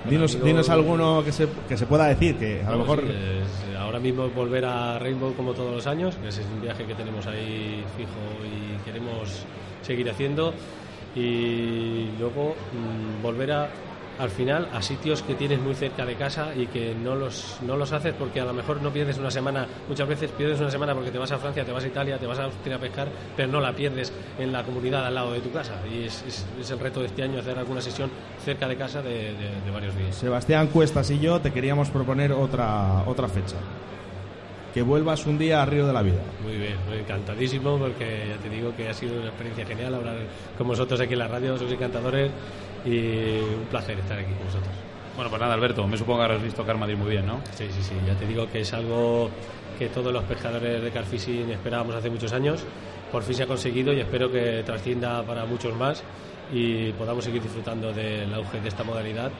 dinos, 0.09 0.43
dinos 0.43 0.69
alguno 0.69 1.23
que 1.23 1.31
se, 1.31 1.47
que 1.67 1.77
se 1.77 1.85
pueda 1.85 2.07
decir, 2.07 2.37
que 2.37 2.63
a 2.65 2.71
lo 2.71 2.79
mejor. 2.79 3.03
ahora 3.79 3.99
mismo 3.99 4.29
volver 4.29 4.65
a 4.65 4.97
Rainbow 4.99 5.33
como 5.33 5.53
todos 5.53 5.73
los 5.73 5.87
años, 5.87 6.15
que 6.15 6.29
ese 6.29 6.41
es 6.41 6.47
un 6.47 6.61
viaje 6.61 6.85
que 6.85 6.95
tenemos 6.95 7.25
ahí 7.27 7.83
fijo 7.95 8.45
y 8.45 8.83
queremos 8.85 9.45
seguir 9.81 10.09
haciendo. 10.09 10.53
Y 11.15 12.09
luego 12.19 12.55
mm, 12.73 13.23
volver 13.23 13.51
a 13.51 13.69
al 14.19 14.29
final 14.29 14.69
a 14.73 14.81
sitios 14.81 15.21
que 15.21 15.35
tienes 15.35 15.59
muy 15.59 15.75
cerca 15.75 16.05
de 16.05 16.15
casa 16.15 16.53
y 16.55 16.67
que 16.67 16.95
no 16.95 17.15
los, 17.15 17.57
no 17.61 17.77
los 17.77 17.91
haces 17.91 18.13
porque 18.17 18.39
a 18.39 18.45
lo 18.45 18.53
mejor 18.53 18.81
no 18.81 18.91
pierdes 18.91 19.17
una 19.17 19.31
semana, 19.31 19.67
muchas 19.87 20.07
veces 20.07 20.31
pierdes 20.31 20.59
una 20.59 20.71
semana 20.71 20.93
porque 20.93 21.11
te 21.11 21.17
vas 21.17 21.31
a 21.31 21.37
Francia, 21.37 21.65
te 21.65 21.71
vas 21.71 21.83
a 21.83 21.87
Italia, 21.87 22.17
te 22.17 22.27
vas 22.27 22.39
a 22.39 22.45
Austria 22.45 22.75
a 22.75 22.79
pescar, 22.79 23.07
pero 23.35 23.51
no 23.51 23.59
la 23.59 23.73
pierdes 23.73 24.11
en 24.39 24.51
la 24.51 24.63
comunidad 24.63 25.05
al 25.05 25.15
lado 25.15 25.31
de 25.33 25.41
tu 25.41 25.51
casa. 25.51 25.73
Y 25.91 26.03
es, 26.05 26.45
el 26.69 26.79
reto 26.79 26.99
de 26.99 27.07
este 27.07 27.23
año 27.23 27.39
hacer 27.39 27.57
alguna 27.57 27.81
sesión 27.81 28.09
cerca 28.43 28.67
de 28.67 28.75
casa 28.75 29.01
de, 29.01 29.33
varios 29.71 29.95
días. 29.95 30.15
Sebastián 30.15 30.67
Cuestas 30.67 31.09
y 31.11 31.19
yo 31.19 31.39
te 31.39 31.51
queríamos 31.51 31.89
proponer 31.89 32.31
otra, 32.31 33.03
otra 33.05 33.27
fecha 33.27 33.55
que 34.77 34.83
vuelvas 34.83 35.25
un 35.25 35.39
día 35.39 35.63
a 35.63 35.65
Río 35.65 35.87
de 35.87 35.91
la 35.91 36.03
Vida. 36.03 36.21
Muy 36.43 36.55
bien, 36.55 36.75
muy 36.87 36.99
encantadísimo 36.99 37.79
porque 37.79 38.27
ya 38.29 38.37
te 38.37 38.47
digo 38.47 38.75
que 38.75 38.87
ha 38.87 38.93
sido 38.93 39.17
una 39.17 39.29
experiencia 39.29 39.65
genial 39.65 39.95
hablar 39.95 40.17
con 40.55 40.67
vosotros 40.67 41.01
aquí 41.01 41.13
en 41.13 41.19
la 41.19 41.27
radio, 41.27 41.57
sois 41.57 41.71
encantadores 41.71 42.29
y 42.85 43.39
un 43.57 43.65
placer 43.71 43.97
estar 43.97 44.19
aquí 44.19 44.31
con 44.33 44.45
vosotros. 44.45 44.69
Bueno, 45.15 45.31
pues 45.31 45.41
nada, 45.41 45.55
Alberto, 45.55 45.87
me 45.87 45.97
supongo 45.97 46.19
que 46.19 46.25
habrás 46.25 46.43
visto 46.43 46.63
Car 46.63 46.77
muy 46.77 47.09
bien, 47.09 47.25
¿no? 47.25 47.41
Sí, 47.55 47.65
sí, 47.71 47.81
sí, 47.81 47.95
ya 48.05 48.13
te 48.13 48.27
digo 48.27 48.47
que 48.51 48.59
es 48.59 48.71
algo 48.71 49.31
que 49.79 49.87
todos 49.87 50.13
los 50.13 50.23
pescadores 50.25 50.83
de 50.83 50.91
Carfishing 50.91 51.49
esperábamos 51.49 51.95
hace 51.95 52.11
muchos 52.11 52.31
años. 52.31 52.63
Por 53.11 53.23
fin 53.23 53.33
se 53.33 53.43
ha 53.43 53.47
conseguido 53.47 53.91
y 53.93 54.01
espero 54.01 54.31
que 54.31 54.61
trascienda 54.63 55.23
para 55.23 55.43
muchos 55.47 55.75
más 55.75 56.03
y 56.53 56.91
podamos 56.91 57.25
seguir 57.25 57.41
disfrutando 57.41 57.91
del 57.91 58.31
auge 58.31 58.61
de 58.61 58.67
esta 58.67 58.83
modalidad 58.83 59.31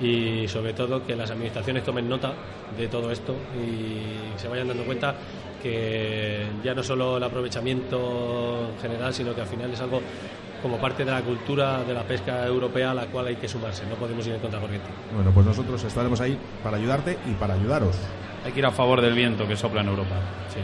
y 0.00 0.46
sobre 0.48 0.72
todo 0.72 1.04
que 1.06 1.14
las 1.14 1.30
administraciones 1.30 1.84
tomen 1.84 2.08
nota 2.08 2.32
de 2.76 2.88
todo 2.88 3.10
esto 3.10 3.34
y 3.56 4.38
se 4.38 4.48
vayan 4.48 4.68
dando 4.68 4.84
cuenta 4.84 5.14
que 5.62 6.46
ya 6.62 6.74
no 6.74 6.82
solo 6.82 7.16
el 7.16 7.22
aprovechamiento 7.22 8.72
general, 8.82 9.14
sino 9.14 9.34
que 9.34 9.40
al 9.40 9.46
final 9.46 9.72
es 9.72 9.80
algo 9.80 10.00
como 10.60 10.78
parte 10.78 11.04
de 11.04 11.10
la 11.10 11.20
cultura 11.20 11.84
de 11.84 11.94
la 11.94 12.02
pesca 12.02 12.46
europea 12.46 12.90
a 12.90 12.94
la 12.94 13.06
cual 13.06 13.26
hay 13.26 13.36
que 13.36 13.48
sumarse, 13.48 13.84
no 13.86 13.96
podemos 13.96 14.26
ir 14.26 14.34
en 14.34 14.40
contracorriente. 14.40 14.88
Bueno, 15.14 15.30
pues 15.32 15.46
nosotros 15.46 15.82
estaremos 15.84 16.20
ahí 16.20 16.38
para 16.62 16.76
ayudarte 16.76 17.18
y 17.26 17.32
para 17.34 17.54
ayudaros. 17.54 17.96
Hay 18.44 18.52
que 18.52 18.58
ir 18.58 18.66
a 18.66 18.70
favor 18.70 19.00
del 19.00 19.14
viento 19.14 19.46
que 19.46 19.56
sopla 19.56 19.82
en 19.82 19.88
Europa. 19.88 20.16
Sí, 20.52 20.60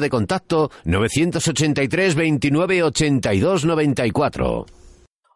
de 0.00 0.10
contacto 0.10 0.70
983 0.84 2.14
29 2.14 2.82
82 2.82 3.64
94. 3.64 4.66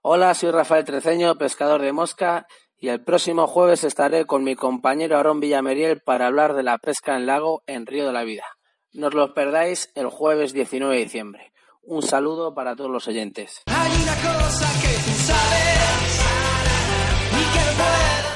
Hola, 0.03 0.35
soy 0.35 0.51
Rafael 0.51 0.85
Treceño, 0.85 1.36
pescador 1.36 1.81
de 1.81 1.93
mosca, 1.93 2.47
y 2.77 2.89
el 2.89 3.03
próximo 3.03 3.47
jueves 3.47 3.85
estaré 3.85 4.27
con 4.27 4.45
mi 4.45 4.57
compañero 4.57 5.16
Aarón 5.16 5.41
Villameriel 5.41 6.01
para 6.01 6.27
hablar 6.27 6.55
de 6.55 6.62
la 6.62 6.78
pesca 6.78 7.16
en 7.16 7.27
lago 7.27 7.62
en 7.66 7.86
Río 7.86 8.07
de 8.07 8.12
la 8.12 8.24
Vida. 8.24 8.45
No 8.93 9.07
os 9.07 9.15
lo 9.15 9.32
perdáis 9.32 9.91
el 9.95 10.09
jueves 10.09 10.53
19 10.53 10.95
de 10.95 11.03
diciembre. 11.03 11.53
Un 11.82 12.03
saludo 12.03 12.55
para 12.55 12.77
todos 12.77 12.91
los 12.91 13.07
oyentes. 13.09 13.62
Hay 13.66 13.93
una 14.03 14.15
cosa 14.15 14.66
que 14.82 14.89
tú 14.89 15.16
sabes 15.19 15.74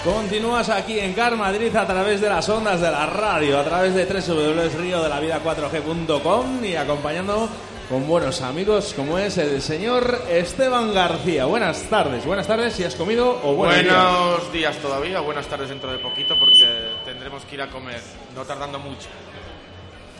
Continúas 0.09 0.71
aquí 0.71 0.99
en 0.99 1.13
Car 1.13 1.37
Madrid 1.37 1.77
a 1.77 1.87
través 1.87 2.23
de 2.23 2.31
las 2.31 2.49
ondas 2.49 2.81
de 2.81 2.91
la 2.91 3.05
radio, 3.05 3.59
a 3.59 3.65
través 3.65 3.95
de 3.95 4.07
www.riodelavida4g.com 4.07 6.65
y 6.65 6.77
acompañando 6.77 7.47
con 7.91 8.09
buenos 8.09 8.41
amigos 8.41 8.95
como 8.97 9.19
es 9.19 9.37
el 9.37 9.61
señor 9.61 10.23
Esteban 10.31 10.95
García. 10.95 11.45
Buenas 11.45 11.83
tardes, 11.91 12.25
buenas 12.25 12.47
tardes 12.47 12.73
si 12.73 12.85
has 12.85 12.95
comido 12.95 13.39
o 13.45 13.55
buenos, 13.55 14.51
días. 14.51 14.79
todavía, 14.79 15.21
buenas 15.21 15.47
tardes 15.47 15.69
dentro 15.69 15.93
de 15.93 15.99
poquito 15.99 16.39
porque 16.39 16.89
tendremos 17.05 17.45
que 17.45 17.57
ir 17.57 17.63
a 17.63 17.69
comer, 17.69 18.01
no 18.35 18.47
tardando 18.47 18.79
mucho. 18.79 19.09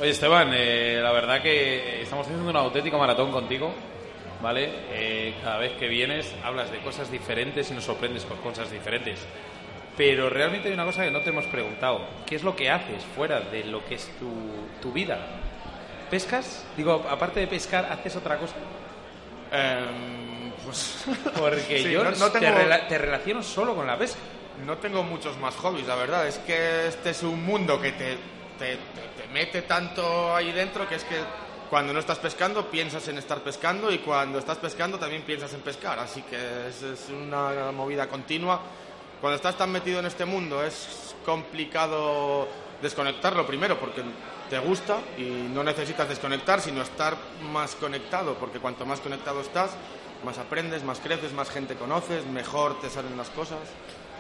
Oye 0.03 0.11
Esteban, 0.11 0.51
eh, 0.53 1.01
la 1.03 1.13
verdad 1.13 1.41
que 1.41 2.03
estamos 2.03 2.27
haciendo 2.27 2.51
un 2.51 2.57
auténtico 2.57 2.99
maratón 2.99 3.33
contigo. 3.33 3.73
¿Vale? 4.41 4.71
Eh, 4.93 5.35
cada 5.43 5.59
vez 5.59 5.73
que 5.73 5.89
vienes 5.89 6.33
hablas 6.45 6.71
de 6.71 6.79
cosas 6.79 7.11
diferentes 7.11 7.73
y 7.73 7.75
nos 7.75 7.83
sorprendes 7.83 8.25
con 8.25 8.37
cosas 8.37 8.71
diferentes. 8.71 9.27
Pero 9.99 10.31
realmente 10.31 10.69
hay 10.69 10.75
una 10.75 10.85
cosa 10.85 11.03
que 11.03 11.11
no 11.11 11.21
te 11.23 11.31
hemos 11.31 11.47
preguntado. 11.47 12.07
¿Qué 12.25 12.37
es 12.37 12.45
lo 12.45 12.55
que 12.55 12.71
haces 12.71 13.03
fuera 13.17 13.41
de 13.41 13.65
lo 13.65 13.85
que 13.85 13.97
es 13.97 14.09
tu, 14.21 14.31
tu 14.81 14.93
vida? 14.93 15.19
¿Pescas? 16.09 16.65
Digo, 16.77 17.05
aparte 17.11 17.41
de 17.41 17.49
pescar, 17.49 17.85
¿haces 17.91 18.15
otra 18.15 18.39
cosa? 18.39 18.55
Em, 19.51 20.53
pues... 20.65 21.05
Porque 21.37 21.91
yo 21.91 22.05
no, 22.05 22.31
te, 22.31 22.97
relaciono 22.97 23.43
solo 23.43 23.75
con 23.75 23.89
la 23.89 23.99
pesca. 23.99 24.21
No 24.65 24.79
tengo 24.79 25.03
muchos 25.03 25.37
más 25.37 25.57
hobbies, 25.57 25.89
la 25.89 25.97
verdad. 25.97 26.29
Es 26.29 26.39
que 26.39 26.87
este 26.87 27.11
es 27.11 27.25
un 27.25 27.45
mundo 27.45 27.81
que 27.81 27.91
te, 27.91 28.17
te, 28.57 28.77
te 28.77 29.29
mete 29.33 29.63
tanto 29.63 30.33
ahí 30.33 30.53
dentro 30.53 30.89
que 30.89 30.95
es 30.95 31.03
que 31.03 31.17
cuando 31.69 31.93
no 31.93 31.99
estás 31.99 32.21
pescando 32.21 32.71
piensas 32.71 33.09
en 33.09 33.19
estar 33.19 33.41
pescando 33.41 33.91
y 33.91 33.99
cuando 33.99 34.39
estás 34.39 34.59
pescando 34.59 34.97
también 34.97 35.23
piensas 35.23 35.53
en 35.55 35.61
pescar. 35.61 35.99
Así 35.99 36.23
que 36.23 36.37
es, 36.69 36.83
es 36.85 37.09
una 37.11 37.73
movida 37.73 38.07
continua 38.07 38.61
cuando 39.21 39.37
estás 39.37 39.57
tan 39.57 39.71
metido 39.73 39.99
en 39.99 40.07
este 40.07 40.25
mundo 40.25 40.63
es 40.63 41.15
complicado 41.25 42.49
desconectarlo 42.81 43.47
primero 43.47 43.79
porque 43.79 44.03
te 44.49 44.59
gusta 44.59 44.99
y 45.17 45.49
no 45.53 45.63
necesitas 45.63 46.09
desconectar, 46.09 46.61
sino 46.61 46.83
estar 46.83 47.17
más 47.53 47.75
conectado, 47.75 48.35
porque 48.35 48.59
cuanto 48.61 48.87
más 48.87 49.01
conectado 49.01 49.41
estás, 49.41 49.73
más 50.25 50.39
aprendes, 50.39 50.85
más 50.85 51.01
creces, 51.01 51.33
más 51.33 51.51
gente 51.51 51.75
conoces, 51.75 52.25
mejor 52.27 52.81
te 52.81 52.89
salen 52.89 53.17
las 53.17 53.29
cosas. 53.31 53.59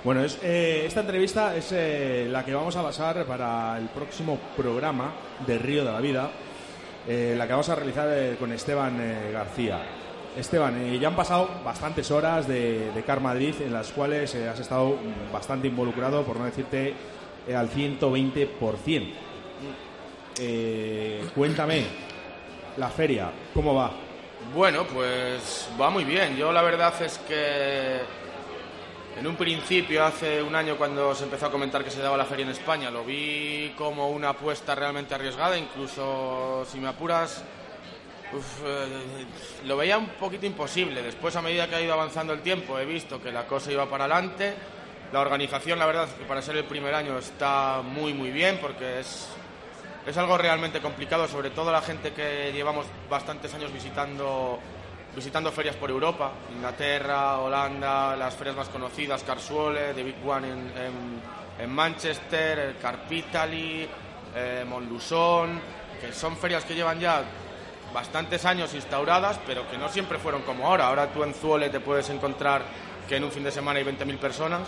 Bueno, 0.05 0.23
es, 0.23 0.39
eh, 0.43 0.85
esta 0.87 1.01
entrevista 1.01 1.57
es 1.57 1.73
eh, 1.73 2.29
la 2.31 2.45
que 2.45 2.55
vamos 2.55 2.77
a 2.77 2.83
basar 2.83 3.25
para 3.25 3.79
el 3.79 3.89
próximo 3.89 4.39
programa 4.57 5.13
de 5.47 5.59
Río 5.59 5.85
de 5.85 5.93
la 5.93 6.01
Vida. 6.01 6.31
eh, 7.07 7.35
la 7.37 7.47
que 7.47 7.53
vamos 7.53 7.69
a 7.71 7.75
realizar 7.75 8.09
eh, 8.13 8.37
con 8.39 8.53
Esteban 8.53 9.33
García. 9.33 9.81
Esteban, 10.39 10.81
eh, 10.81 10.99
ya 10.99 11.09
han 11.09 11.17
pasado 11.17 11.51
bastantes 11.65 12.11
horas 12.11 12.47
de, 12.47 13.03
Car 13.05 13.21
Madrid 13.21 13.55
en 13.61 13.73
las 13.73 13.91
cuales 13.91 14.35
eh, 14.35 14.49
has 14.49 14.61
estado 14.61 14.97
bastante 15.33 15.67
involucrado, 15.67 16.25
por 16.25 16.37
no 16.37 16.45
decirte 16.45 16.95
eh, 17.47 17.57
al 17.57 17.71
120%. 17.71 19.13
Eh, 20.41 21.29
cuéntame, 21.35 21.85
la 22.77 22.89
feria, 22.89 23.31
¿cómo 23.53 23.75
va? 23.75 23.91
Bueno, 24.55 24.85
pues 24.85 25.69
va 25.81 25.91
muy 25.91 26.05
bien. 26.05 26.37
Yo 26.37 26.53
la 26.53 26.63
verdad 26.63 26.95
es 27.03 27.19
que 27.19 27.99
en 29.19 29.27
un 29.27 29.35
principio, 29.35 30.05
hace 30.05 30.41
un 30.41 30.55
año 30.55 30.77
cuando 30.77 31.13
se 31.15 31.25
empezó 31.25 31.47
a 31.47 31.51
comentar 31.51 31.83
que 31.83 31.91
se 31.91 32.01
daba 32.01 32.17
la 32.17 32.25
feria 32.25 32.45
en 32.45 32.53
España, 32.53 32.91
lo 32.91 33.05
vi 33.05 33.75
como 33.77 34.11
una 34.11 34.29
apuesta 34.29 34.77
realmente 34.77 35.15
arriesgada, 35.15 35.59
incluso 35.59 36.65
si 36.71 36.79
me 36.79 36.89
apuras, 36.89 37.43
uf, 38.33 38.61
eh, 38.65 38.87
lo 39.67 39.77
veía 39.77 39.99
un 39.99 40.07
poquito 40.11 40.47
imposible. 40.47 41.03
Después, 41.03 41.35
a 41.37 41.43
medida 41.43 41.69
que 41.69 41.77
ha 41.77 41.81
ido 41.81 41.93
avanzando 41.93 42.33
el 42.33 42.41
tiempo, 42.41 42.79
he 42.79 42.85
visto 42.85 43.21
que 43.23 43.33
la 43.33 43.47
cosa 43.47 43.73
iba 43.73 43.87
para 43.87 44.05
adelante. 44.05 44.55
La 45.13 45.21
organización, 45.21 45.79
la 45.79 45.87
verdad, 45.87 46.09
para 46.27 46.43
ser 46.43 46.57
el 46.57 46.65
primer 46.65 46.95
año 46.95 47.17
está 47.19 47.81
muy, 47.83 48.13
muy 48.13 48.31
bien, 48.31 48.59
porque 48.61 49.01
es, 49.01 49.29
es 50.07 50.17
algo 50.19 50.37
realmente 50.37 50.81
complicado, 50.81 51.27
sobre 51.29 51.51
todo 51.51 51.73
la 51.73 51.81
gente 51.81 52.13
que 52.13 52.53
llevamos 52.53 52.87
bastantes 53.09 53.53
años 53.55 53.73
visitando 53.73 54.59
visitando 55.17 55.51
ferias 55.51 55.75
por 55.75 55.91
Europa, 55.91 56.31
Inglaterra, 56.55 57.39
Holanda, 57.39 58.15
las 58.15 58.37
ferias 58.37 58.55
más 58.55 58.69
conocidas, 58.69 59.25
Carswole, 59.25 59.93
The 59.95 60.03
Big 60.05 60.17
One 60.25 60.47
en, 60.47 60.73
en- 61.59 61.71
Manchester, 61.71 62.59
el 62.61 62.77
Carp 62.77 63.11
Italy, 63.11 63.89
eh, 64.37 64.65
que 66.01 66.13
son 66.13 66.37
ferias 66.37 66.65
que 66.65 66.75
llevan 66.75 67.01
ya 67.01 67.25
bastantes 67.93 68.45
años 68.45 68.75
instauradas, 68.75 69.39
pero 69.47 69.69
que 69.71 69.79
no 69.79 69.89
siempre 69.89 70.19
fueron 70.19 70.43
como 70.43 70.67
ahora. 70.67 70.89
Ahora 70.89 71.09
tú 71.09 71.25
en 71.25 71.35
Zuole 71.35 71.71
te 71.71 71.81
puedes 71.81 72.11
encontrar 72.11 72.63
que 73.09 73.17
en 73.17 73.25
un 73.25 73.31
fin 73.31 73.45
de 73.45 73.51
semana 73.51 73.79
hay 73.79 73.85
20.000 73.85 74.19
personas, 74.19 74.61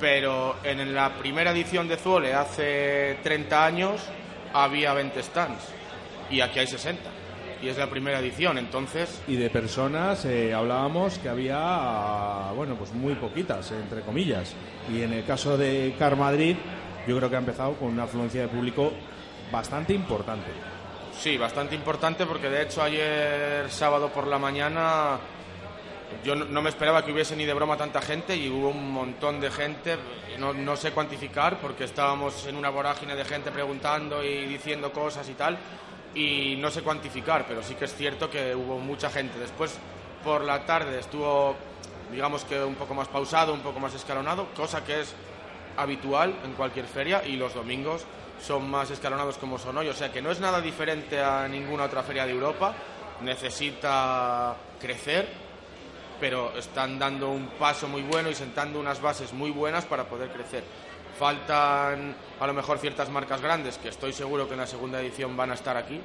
pero 0.00 0.56
en 0.62 0.94
la 0.94 1.14
primera 1.14 1.50
edición 1.50 1.88
de 1.88 1.96
Zuole 1.96 2.34
hace 2.34 3.18
30 3.22 3.64
años 3.64 4.00
había 4.52 4.94
20 4.94 5.22
stands 5.22 5.64
y 6.30 6.40
aquí 6.40 6.60
hay 6.60 6.66
60 6.66 7.10
y 7.62 7.68
es 7.68 7.78
la 7.78 7.88
primera 7.88 8.18
edición, 8.18 8.58
entonces 8.58 9.22
Y 9.26 9.36
de 9.36 9.48
personas 9.48 10.24
eh, 10.26 10.52
hablábamos 10.52 11.18
que 11.18 11.30
había, 11.30 12.50
bueno, 12.54 12.74
pues 12.74 12.92
muy 12.92 13.14
poquitas, 13.14 13.72
entre 13.72 14.02
comillas. 14.02 14.54
Y 14.92 15.00
en 15.00 15.14
el 15.14 15.24
caso 15.24 15.56
de 15.56 15.94
Car 15.98 16.16
Madrid, 16.16 16.56
yo 17.06 17.16
creo 17.16 17.30
que 17.30 17.36
ha 17.36 17.38
empezado 17.38 17.72
con 17.74 17.88
una 17.88 18.02
afluencia 18.04 18.42
de 18.42 18.48
público 18.48 18.92
bastante 19.50 19.94
importante. 19.94 20.73
Sí, 21.20 21.36
bastante 21.38 21.74
importante 21.74 22.26
porque 22.26 22.50
de 22.50 22.62
hecho 22.62 22.82
ayer 22.82 23.70
sábado 23.70 24.08
por 24.10 24.26
la 24.26 24.38
mañana 24.38 25.18
yo 26.24 26.34
no, 26.34 26.62
me 26.62 26.68
esperaba 26.68 27.04
que 27.04 27.12
hubiese 27.12 27.34
ni 27.34 27.44
de 27.44 27.54
broma 27.54 27.76
tanta 27.76 28.00
gente 28.00 28.36
y 28.36 28.48
hubo 28.48 28.68
un 28.68 28.92
montón 28.92 29.40
de 29.40 29.50
gente, 29.50 29.96
no, 30.38 30.52
no 30.52 30.76
sé 30.76 30.92
cuantificar 30.92 31.58
porque 31.60 31.84
estábamos 31.84 32.46
en 32.46 32.56
una 32.56 32.68
vorágine 32.68 33.16
de 33.16 33.24
gente 33.24 33.50
preguntando 33.50 34.22
y 34.22 34.46
diciendo 34.46 34.92
cosas 34.92 35.28
y 35.28 35.34
tal 35.34 35.56
y 36.14 36.56
no 36.58 36.70
sé 36.70 36.82
cuantificar, 36.82 37.46
pero 37.48 37.62
sí 37.62 37.74
que 37.74 37.86
es 37.86 37.94
cierto 37.94 38.30
que 38.30 38.54
hubo 38.54 38.78
mucha 38.78 39.10
gente. 39.10 39.38
Después 39.38 39.78
por 40.22 40.42
la 40.44 40.64
tarde 40.66 41.00
estuvo 41.00 41.56
digamos 42.12 42.44
que 42.44 42.62
un 42.62 42.74
poco 42.74 42.94
más 42.94 43.08
pausado, 43.08 43.54
un 43.54 43.60
poco 43.60 43.80
más 43.80 43.94
escalonado, 43.94 44.46
cosa 44.54 44.84
que 44.84 45.00
es 45.00 45.14
habitual 45.76 46.34
en 46.44 46.52
cualquier 46.52 46.86
feria 46.86 47.24
y 47.26 47.36
los 47.36 47.54
domingos 47.54 48.04
son 48.40 48.70
más 48.70 48.90
escalonados 48.90 49.38
como 49.38 49.58
son 49.58 49.78
hoy, 49.78 49.88
o 49.88 49.94
sea 49.94 50.12
que 50.12 50.22
no 50.22 50.30
es 50.30 50.40
nada 50.40 50.60
diferente 50.60 51.20
a 51.20 51.48
ninguna 51.48 51.84
otra 51.84 52.02
feria 52.02 52.26
de 52.26 52.32
Europa, 52.32 52.74
necesita 53.22 54.56
crecer, 54.80 55.28
pero 56.20 56.56
están 56.56 56.98
dando 56.98 57.30
un 57.30 57.48
paso 57.58 57.88
muy 57.88 58.02
bueno 58.02 58.30
y 58.30 58.34
sentando 58.34 58.78
unas 58.78 59.00
bases 59.00 59.32
muy 59.32 59.50
buenas 59.50 59.84
para 59.84 60.04
poder 60.04 60.30
crecer. 60.30 60.64
Faltan 61.18 62.14
a 62.40 62.46
lo 62.46 62.54
mejor 62.54 62.78
ciertas 62.78 63.08
marcas 63.08 63.40
grandes 63.40 63.78
que 63.78 63.88
estoy 63.88 64.12
seguro 64.12 64.46
que 64.46 64.54
en 64.54 64.60
la 64.60 64.66
segunda 64.66 65.00
edición 65.00 65.36
van 65.36 65.52
a 65.52 65.54
estar 65.54 65.76
aquí. 65.76 66.00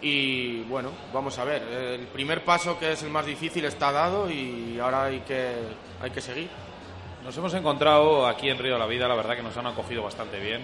Y 0.00 0.62
bueno, 0.64 0.90
vamos 1.12 1.38
a 1.38 1.44
ver. 1.44 1.62
El 1.62 2.06
primer 2.08 2.44
paso, 2.44 2.78
que 2.78 2.92
es 2.92 3.02
el 3.02 3.10
más 3.10 3.26
difícil, 3.26 3.64
está 3.64 3.92
dado 3.92 4.30
y 4.30 4.78
ahora 4.78 5.04
hay 5.04 5.20
que, 5.20 5.52
hay 6.00 6.10
que 6.10 6.20
seguir. 6.20 6.48
Nos 7.24 7.36
hemos 7.36 7.52
encontrado 7.54 8.26
aquí 8.26 8.48
en 8.48 8.58
Río 8.58 8.74
de 8.74 8.78
la 8.78 8.86
Vida, 8.86 9.08
la 9.08 9.16
verdad 9.16 9.36
que 9.36 9.42
nos 9.42 9.56
han 9.56 9.66
acogido 9.66 10.02
bastante 10.02 10.38
bien. 10.38 10.62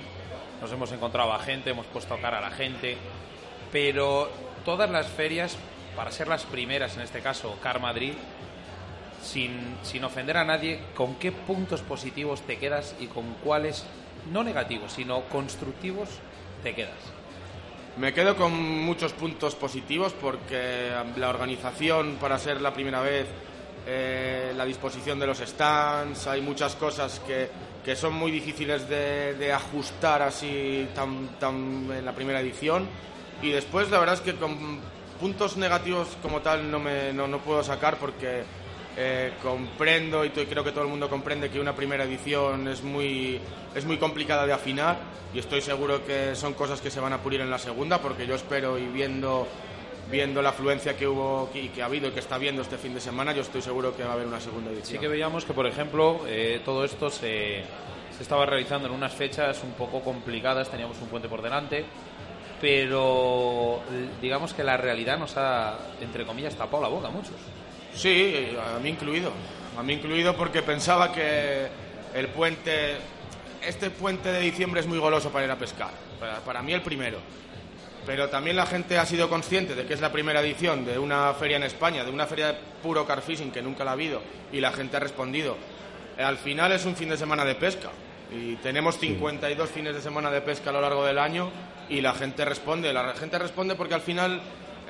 Nos 0.62 0.70
hemos 0.70 0.93
encontrado 0.93 1.32
a 1.32 1.40
gente, 1.40 1.70
hemos 1.70 1.86
puesto 1.86 2.16
cara 2.18 2.39
a 2.39 2.40
la 2.40 2.52
gente, 2.52 2.97
pero 3.72 4.30
todas 4.64 4.89
las 4.89 5.09
ferias, 5.09 5.56
para 5.97 6.12
ser 6.12 6.28
las 6.28 6.44
primeras, 6.44 6.94
en 6.94 7.02
este 7.02 7.18
caso 7.18 7.59
Car 7.60 7.80
Madrid, 7.80 8.12
sin, 9.20 9.76
sin 9.82 10.05
ofender 10.05 10.36
a 10.36 10.44
nadie, 10.44 10.78
¿con 10.94 11.16
qué 11.16 11.32
puntos 11.32 11.82
positivos 11.82 12.43
te 12.43 12.59
quedas 12.59 12.94
y 13.01 13.09
con 13.09 13.34
cuáles, 13.43 13.84
no 14.30 14.44
negativos, 14.44 14.93
sino 14.93 15.22
constructivos, 15.22 16.09
te 16.62 16.76
quedas? 16.76 16.94
Me 17.97 18.14
quedo 18.14 18.36
con 18.36 18.52
muchos 18.52 19.14
puntos 19.14 19.56
positivos 19.56 20.12
porque 20.12 20.93
la 21.16 21.28
organización 21.28 22.18
para 22.20 22.39
ser 22.39 22.60
la 22.60 22.72
primera 22.72 23.01
vez, 23.01 23.26
eh, 23.84 24.52
la 24.56 24.64
disposición 24.64 25.18
de 25.18 25.26
los 25.26 25.39
stands, 25.39 26.28
hay 26.28 26.40
muchas 26.40 26.76
cosas 26.76 27.18
que, 27.26 27.51
que 27.85 27.97
son 27.97 28.15
muy 28.15 28.31
difíciles 28.31 28.89
de, 28.89 29.35
de 29.35 29.53
ajustar 29.53 30.23
así 30.23 30.87
tan, 30.95 31.29
tan 31.39 31.91
en 31.91 32.05
la 32.05 32.13
primera 32.13 32.41
edición. 32.41 32.89
Y 33.43 33.51
después 33.51 33.91
la 33.91 33.99
verdad 33.99 34.15
es 34.15 34.21
que 34.21 34.35
con 34.35 34.81
puntos 35.21 35.57
negativos 35.57 36.17
como 36.23 36.41
tal 36.41 36.71
no, 36.71 36.79
me, 36.79 37.13
no, 37.13 37.27
no 37.27 37.39
puedo 37.39 37.63
sacar 37.63 37.97
porque 37.99 38.43
eh, 38.97 39.33
comprendo 39.43 40.25
y 40.25 40.31
creo 40.31 40.63
que 40.63 40.73
todo 40.73 40.85
el 40.85 40.91
mundo 40.91 41.09
comprende 41.09 41.49
que 41.49 41.59
una 41.59 41.75
primera 41.75 42.05
edición 42.05 42.69
es 42.69 42.83
muy, 42.83 43.41
es 43.75 43.85
muy 43.85 43.97
complicada 43.97 44.47
de 44.47 44.53
afinar 44.53 44.99
y 45.33 45.39
estoy 45.39 45.63
seguro 45.63 46.05
que 46.05 46.35
son 46.37 46.53
cosas 46.53 46.81
que 46.81 46.91
se 46.91 47.01
van 47.01 47.13
a 47.13 47.23
pulir 47.23 47.41
en 47.41 47.51
la 47.51 47.59
segunda 47.59 48.03
porque 48.03 48.27
yo 48.27 48.35
espero 48.35 48.79
y 48.79 48.87
viendo, 48.87 49.49
viendo 50.12 50.43
la 50.43 50.51
afluencia 50.51 50.94
que 50.94 51.09
hubo 51.09 51.51
y 51.55 51.70
que 51.70 51.82
ha 51.82 51.86
habido 51.86 52.09
y 52.09 52.10
que 52.12 52.20
está 52.20 52.34
habiendo 52.34 52.60
este 52.60 52.76
fin 52.76 52.93
de 52.93 53.01
semana, 53.01 53.32
yo 53.32 53.40
estoy 53.40 53.62
seguro 53.62 53.97
que 53.97 54.05
va 54.05 54.10
a 54.10 54.12
haber 54.12 54.26
una 54.26 54.40
segunda 54.40 54.70
edición. 54.70 54.93
Sí 54.93 54.98
que 54.98 55.09
veíamos 55.09 55.47
que, 55.47 55.55
por 55.55 55.66
ejemplo, 55.66 56.20
eh, 56.28 56.60
todo 56.66 56.84
esto 56.84 57.09
se, 57.09 57.64
se 58.14 58.22
estaba 58.22 58.44
realizando 58.44 58.89
en 58.89 58.94
unas 58.94 59.14
fechas 59.14 59.62
un 59.64 59.72
poco 59.72 60.02
complicadas, 60.02 60.70
teníamos 60.70 61.01
un 61.01 61.09
puente 61.09 61.30
por 61.30 61.40
delante, 61.40 61.86
pero 62.60 63.82
eh, 63.90 64.09
digamos 64.20 64.52
que 64.52 64.62
la 64.62 64.76
realidad 64.76 65.18
nos 65.18 65.34
ha, 65.39 65.78
entre 66.02 66.26
comillas, 66.26 66.55
tapado 66.55 66.82
la 66.82 66.89
boca 66.89 67.09
a 67.09 67.10
muchos. 67.10 67.34
Sí, 67.94 68.55
a 68.76 68.78
mí 68.80 68.90
incluido. 68.90 69.32
A 69.78 69.82
mí 69.82 69.94
incluido 69.94 70.36
porque 70.36 70.60
pensaba 70.60 71.10
que 71.10 71.68
el 72.14 72.28
puente, 72.28 72.97
este 73.66 73.89
puente 73.89 74.30
de 74.30 74.40
diciembre 74.40 74.82
es 74.82 74.86
muy 74.86 74.98
goloso 74.98 75.30
para 75.30 75.47
ir 75.47 75.51
a 75.51 75.56
pescar. 75.56 75.90
Para, 76.20 76.40
para 76.40 76.62
mí 76.62 76.74
el 76.74 76.82
primero. 76.82 77.18
Pero 78.05 78.29
también 78.29 78.57
la 78.57 78.66
gente 78.66 78.99
ha 78.99 79.07
sido 79.07 79.29
consciente 79.29 79.74
de 79.74 79.87
que 79.87 79.95
es 79.95 80.01
la 80.01 80.11
primera 80.11 80.41
edición 80.41 80.85
de 80.85 80.99
una 80.99 81.33
feria 81.35 81.57
en 81.57 81.62
España, 81.62 82.05
de 82.05 82.11
una 82.11 82.27
feria 82.27 82.49
de 82.49 82.55
puro 82.83 83.07
car 83.07 83.23
fishing 83.23 83.53
que 83.53 83.62
nunca 83.62 83.85
la 83.85 83.93
ha 83.93 83.95
habido 83.95 84.20
y 84.53 84.61
la 84.61 84.73
gente 84.73 84.97
ha 84.97 85.01
respondido. 85.01 85.57
Eh, 86.19 86.23
Al 86.23 86.37
final 86.37 86.73
es 86.73 86.85
un 86.85 86.97
fin 86.97 87.09
de 87.09 87.16
semana 87.16 87.45
de 87.45 87.55
pesca 87.55 87.91
y 88.35 88.57
tenemos 88.57 88.99
52 88.99 89.70
fines 89.70 89.95
de 89.95 90.01
semana 90.01 90.31
de 90.31 90.41
pesca 90.41 90.70
a 90.70 90.73
lo 90.73 90.81
largo 90.81 91.05
del 91.05 91.19
año 91.19 91.51
y 91.89 92.01
la 92.01 92.12
gente 92.15 92.45
responde. 92.45 92.93
La 92.93 93.15
gente 93.15 93.39
responde 93.39 93.77
porque 93.77 93.95
al 93.95 94.01
final 94.01 94.41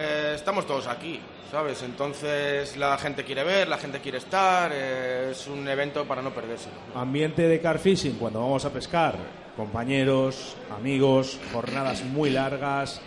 eh, 0.02 0.32
estamos 0.34 0.66
todos 0.66 0.88
aquí, 0.88 1.20
¿sabes? 1.50 1.82
Entonces 1.82 2.76
la 2.76 2.98
gente 2.98 3.24
quiere 3.24 3.44
ver, 3.44 3.68
la 3.68 3.78
gente 3.78 4.00
quiere 4.00 4.18
estar, 4.18 4.72
eh, 4.74 5.28
es 5.30 5.46
un 5.46 5.66
evento 5.68 6.04
para 6.04 6.20
no 6.22 6.30
perderse. 6.30 6.68
Ambiente 6.94 7.46
de 7.46 7.60
car 7.60 7.78
fishing 7.78 8.14
cuando 8.14 8.40
vamos 8.40 8.64
a 8.64 8.72
pescar, 8.72 9.16
compañeros, 9.56 10.56
amigos, 10.76 11.38
jornadas 11.52 12.02
muy 12.04 12.30
largas, 12.30 13.00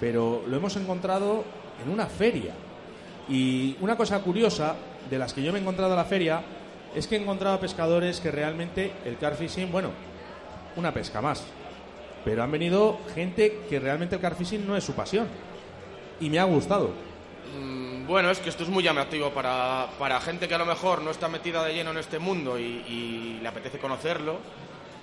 pero 0.00 0.42
lo 0.46 0.56
hemos 0.56 0.74
encontrado 0.76 1.44
en 1.84 1.90
una 1.90 2.06
feria. 2.06 2.54
Y 3.28 3.76
una 3.80 3.96
cosa 3.96 4.18
curiosa 4.20 4.74
de 5.10 5.18
las 5.18 5.34
que 5.34 5.42
yo 5.42 5.52
me 5.52 5.58
he 5.58 5.62
encontrado 5.62 5.92
en 5.92 5.98
la 5.98 6.04
feria 6.04 6.42
es 6.94 7.06
que 7.06 7.16
he 7.16 7.20
encontrado 7.20 7.60
pescadores 7.60 8.20
que 8.20 8.30
realmente 8.30 8.92
el 9.04 9.18
car 9.18 9.36
fishing, 9.36 9.70
bueno, 9.70 9.90
una 10.76 10.92
pesca 10.92 11.20
más. 11.20 11.44
Pero 12.24 12.42
han 12.42 12.50
venido 12.50 12.98
gente 13.14 13.60
que 13.68 13.80
realmente 13.80 14.14
el 14.14 14.20
car 14.20 14.34
fishing 14.34 14.66
no 14.66 14.76
es 14.76 14.84
su 14.84 14.94
pasión. 14.94 15.26
Y 16.20 16.30
me 16.30 16.38
ha 16.38 16.44
gustado. 16.44 16.90
Mm, 17.58 18.06
Bueno, 18.06 18.30
es 18.30 18.38
que 18.40 18.48
esto 18.50 18.62
es 18.64 18.68
muy 18.68 18.82
llamativo 18.82 19.30
para, 19.30 19.88
para 19.98 20.20
gente 20.20 20.48
que 20.48 20.54
a 20.54 20.58
lo 20.58 20.66
mejor 20.66 21.02
no 21.02 21.10
está 21.10 21.28
metida 21.28 21.64
de 21.64 21.74
lleno 21.74 21.90
en 21.92 21.98
este 21.98 22.18
mundo 22.18 22.58
y, 22.58 23.38
le 23.42 23.48
apetece 23.48 23.78
conocerlo. 23.78 24.38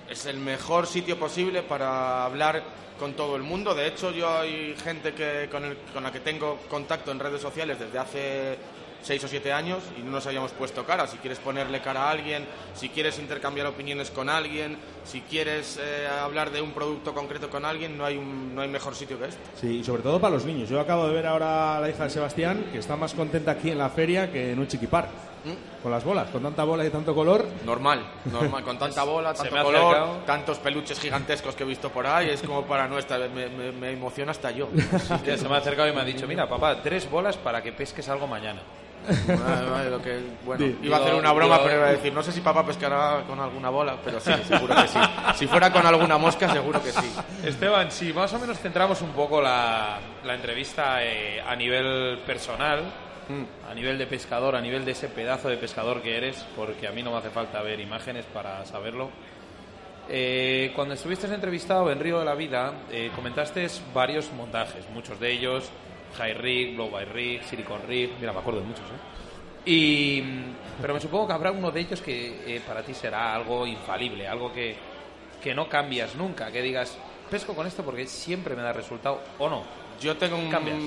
Es 0.08 0.26
el 0.26 0.38
mejor 0.38 0.86
sitio 0.86 1.18
posible 1.18 1.62
para 1.62 2.24
hablar 2.24 2.62
con 2.98 3.14
todo 3.14 3.36
el 3.36 3.42
mundo. 3.42 3.74
De 3.74 3.86
hecho, 3.86 4.10
yo 4.10 4.28
hay 4.38 4.74
gente 4.82 5.12
que, 5.14 5.48
con, 5.50 5.64
el- 5.64 5.76
con 5.92 6.02
la 6.02 6.12
que 6.12 6.20
tengo 6.20 6.58
contacto 6.68 7.10
en 7.10 7.18
redes 7.20 7.40
sociales 7.40 7.78
desde 7.78 7.98
hace 7.98 8.58
seis 9.02 9.22
o 9.24 9.28
siete 9.28 9.52
años 9.52 9.78
y 9.98 10.02
no 10.02 10.10
nos 10.10 10.26
habíamos 10.26 10.52
puesto 10.52 10.84
cara. 10.84 11.06
Si 11.06 11.16
quieres 11.18 11.38
ponerle 11.38 11.80
cara 11.80 12.04
a 12.04 12.10
alguien, 12.10 12.44
si 12.74 12.88
quieres 12.88 13.18
intercambiar 13.18 13.66
opiniones 13.66 14.10
con 14.10 14.28
alguien, 14.28 14.76
si 15.04 15.20
quieres 15.22 15.78
eh, 15.82 16.06
hablar 16.08 16.50
de 16.50 16.60
un 16.60 16.72
producto 16.72 17.14
concreto 17.14 17.48
con 17.50 17.64
alguien, 17.64 17.96
no 17.96 18.04
hay, 18.04 18.16
un- 18.16 18.54
no 18.54 18.62
hay 18.62 18.68
mejor 18.68 18.94
sitio 18.94 19.18
que 19.18 19.26
este. 19.26 19.40
Sí, 19.60 19.78
y 19.78 19.84
sobre 19.84 20.02
todo 20.02 20.20
para 20.20 20.34
los 20.34 20.44
niños. 20.44 20.68
Yo 20.68 20.80
acabo 20.80 21.06
de 21.08 21.14
ver 21.14 21.26
ahora 21.26 21.78
a 21.78 21.80
la 21.80 21.88
hija 21.88 22.04
de 22.04 22.10
Sebastián 22.10 22.66
que 22.72 22.78
está 22.78 22.96
más 22.96 23.14
contenta 23.14 23.52
aquí 23.52 23.70
en 23.70 23.78
la 23.78 23.88
feria 23.90 24.30
que 24.30 24.52
en 24.52 24.58
un 24.58 24.66
chiquipar. 24.68 25.08
¿Mm? 25.42 25.82
Con 25.82 25.90
las 25.90 26.04
bolas, 26.04 26.28
con 26.28 26.42
tanta 26.42 26.64
bola 26.64 26.84
y 26.84 26.90
tanto 26.90 27.14
color. 27.14 27.46
Normal, 27.64 28.04
normal, 28.30 28.62
con 28.62 28.78
tanta 28.78 29.04
bola, 29.04 29.32
tanto 29.32 29.50
color, 29.62 29.74
acercado. 29.94 30.16
tantos 30.26 30.58
peluches 30.58 31.00
gigantescos 31.00 31.54
que 31.54 31.62
he 31.62 31.66
visto 31.66 31.88
por 31.88 32.06
ahí, 32.06 32.28
es 32.28 32.42
como 32.42 32.66
para 32.66 32.86
nuestra, 32.86 33.16
me, 33.16 33.48
me- 33.48 33.72
me 33.72 33.90
emociona 33.92 34.32
hasta 34.32 34.50
yo. 34.50 34.68
Que 35.24 35.38
se 35.38 35.48
me 35.48 35.54
ha 35.54 35.58
acercado 35.58 35.88
y 35.88 35.92
me 35.94 36.02
ha 36.02 36.04
dicho, 36.04 36.26
mira, 36.28 36.46
papá, 36.46 36.82
tres 36.82 37.10
bolas 37.10 37.38
para 37.38 37.62
que 37.62 37.72
pesques 37.72 38.06
algo 38.10 38.26
mañana. 38.26 38.60
Vale, 39.26 39.70
vale, 39.70 39.90
lo 39.90 40.02
que- 40.02 40.20
bueno, 40.44 40.64
Sí. 40.64 40.78
iba 40.82 40.96
a 40.96 41.00
hacer 41.00 41.14
una 41.14 41.32
broma, 41.32 41.54
digo- 41.56 41.66
pero 41.66 41.78
iba 41.80 41.88
a 41.88 41.92
decir, 41.92 42.12
no 42.12 42.22
sé 42.22 42.32
si 42.32 42.40
papá 42.40 42.64
pescará 42.64 43.22
con 43.26 43.40
alguna 43.40 43.70
bola, 43.70 43.96
pero 44.04 44.20
sí, 44.20 44.30
seguro 44.46 44.74
que 44.74 44.88
sí. 44.88 44.98
Si 45.36 45.46
fuera 45.46 45.72
con 45.72 45.86
alguna 45.86 46.18
mosca, 46.18 46.48
seguro 46.52 46.82
que 46.82 46.92
sí. 46.92 47.12
Esteban, 47.44 47.90
si 47.90 48.12
más 48.12 48.32
o 48.34 48.38
menos 48.38 48.58
centramos 48.58 49.00
un 49.02 49.10
poco 49.10 49.40
la, 49.40 49.98
la 50.24 50.34
entrevista 50.34 51.02
eh, 51.02 51.40
a 51.40 51.56
nivel 51.56 52.18
personal, 52.26 52.80
a 53.70 53.74
nivel 53.74 53.96
de 53.96 54.06
pescador, 54.08 54.56
a 54.56 54.60
nivel 54.60 54.84
de 54.84 54.90
ese 54.90 55.08
pedazo 55.08 55.48
de 55.48 55.56
pescador 55.56 56.02
que 56.02 56.16
eres, 56.16 56.44
porque 56.56 56.88
a 56.88 56.90
mí 56.90 57.00
no 57.02 57.12
me 57.12 57.18
hace 57.18 57.30
falta 57.30 57.62
ver 57.62 57.78
imágenes 57.78 58.24
para 58.26 58.64
saberlo. 58.66 59.08
Eh, 60.08 60.72
cuando 60.74 60.94
estuviste 60.94 61.32
entrevistado 61.32 61.90
en 61.92 62.00
Río 62.00 62.18
de 62.18 62.24
la 62.24 62.34
Vida, 62.34 62.72
eh, 62.90 63.12
comentaste 63.14 63.64
varios 63.94 64.32
montajes, 64.32 64.84
muchos 64.92 65.20
de 65.20 65.30
ellos, 65.30 65.70
High 66.18 66.34
Rig, 66.34 66.74
Blow 66.74 66.90
by 66.90 67.04
Rig, 67.04 67.42
Silicon 67.44 67.80
Rig, 67.86 68.10
mira, 68.20 68.32
me 68.32 68.40
acuerdo 68.40 68.60
de 68.60 68.66
muchos, 68.66 68.84
¿eh? 68.84 69.10
Y, 69.64 70.22
pero 70.80 70.94
me 70.94 71.00
supongo 71.00 71.26
que 71.26 71.32
habrá 71.34 71.50
uno 71.52 71.70
de 71.70 71.80
ellos 71.80 72.00
que 72.00 72.56
eh, 72.56 72.62
para 72.66 72.82
ti 72.82 72.94
será 72.94 73.34
algo 73.34 73.66
infalible, 73.66 74.26
algo 74.26 74.52
que, 74.52 74.74
que 75.42 75.54
no 75.54 75.68
cambias 75.68 76.14
nunca, 76.14 76.50
que 76.50 76.62
digas, 76.62 76.96
pesco 77.30 77.54
con 77.54 77.66
esto 77.66 77.84
porque 77.84 78.06
siempre 78.06 78.56
me 78.56 78.62
da 78.62 78.72
resultado, 78.72 79.20
o 79.38 79.48
no. 79.48 79.62
Yo 80.00 80.16
tengo 80.16 80.36
un 80.36 80.50
Cambias. 80.50 80.78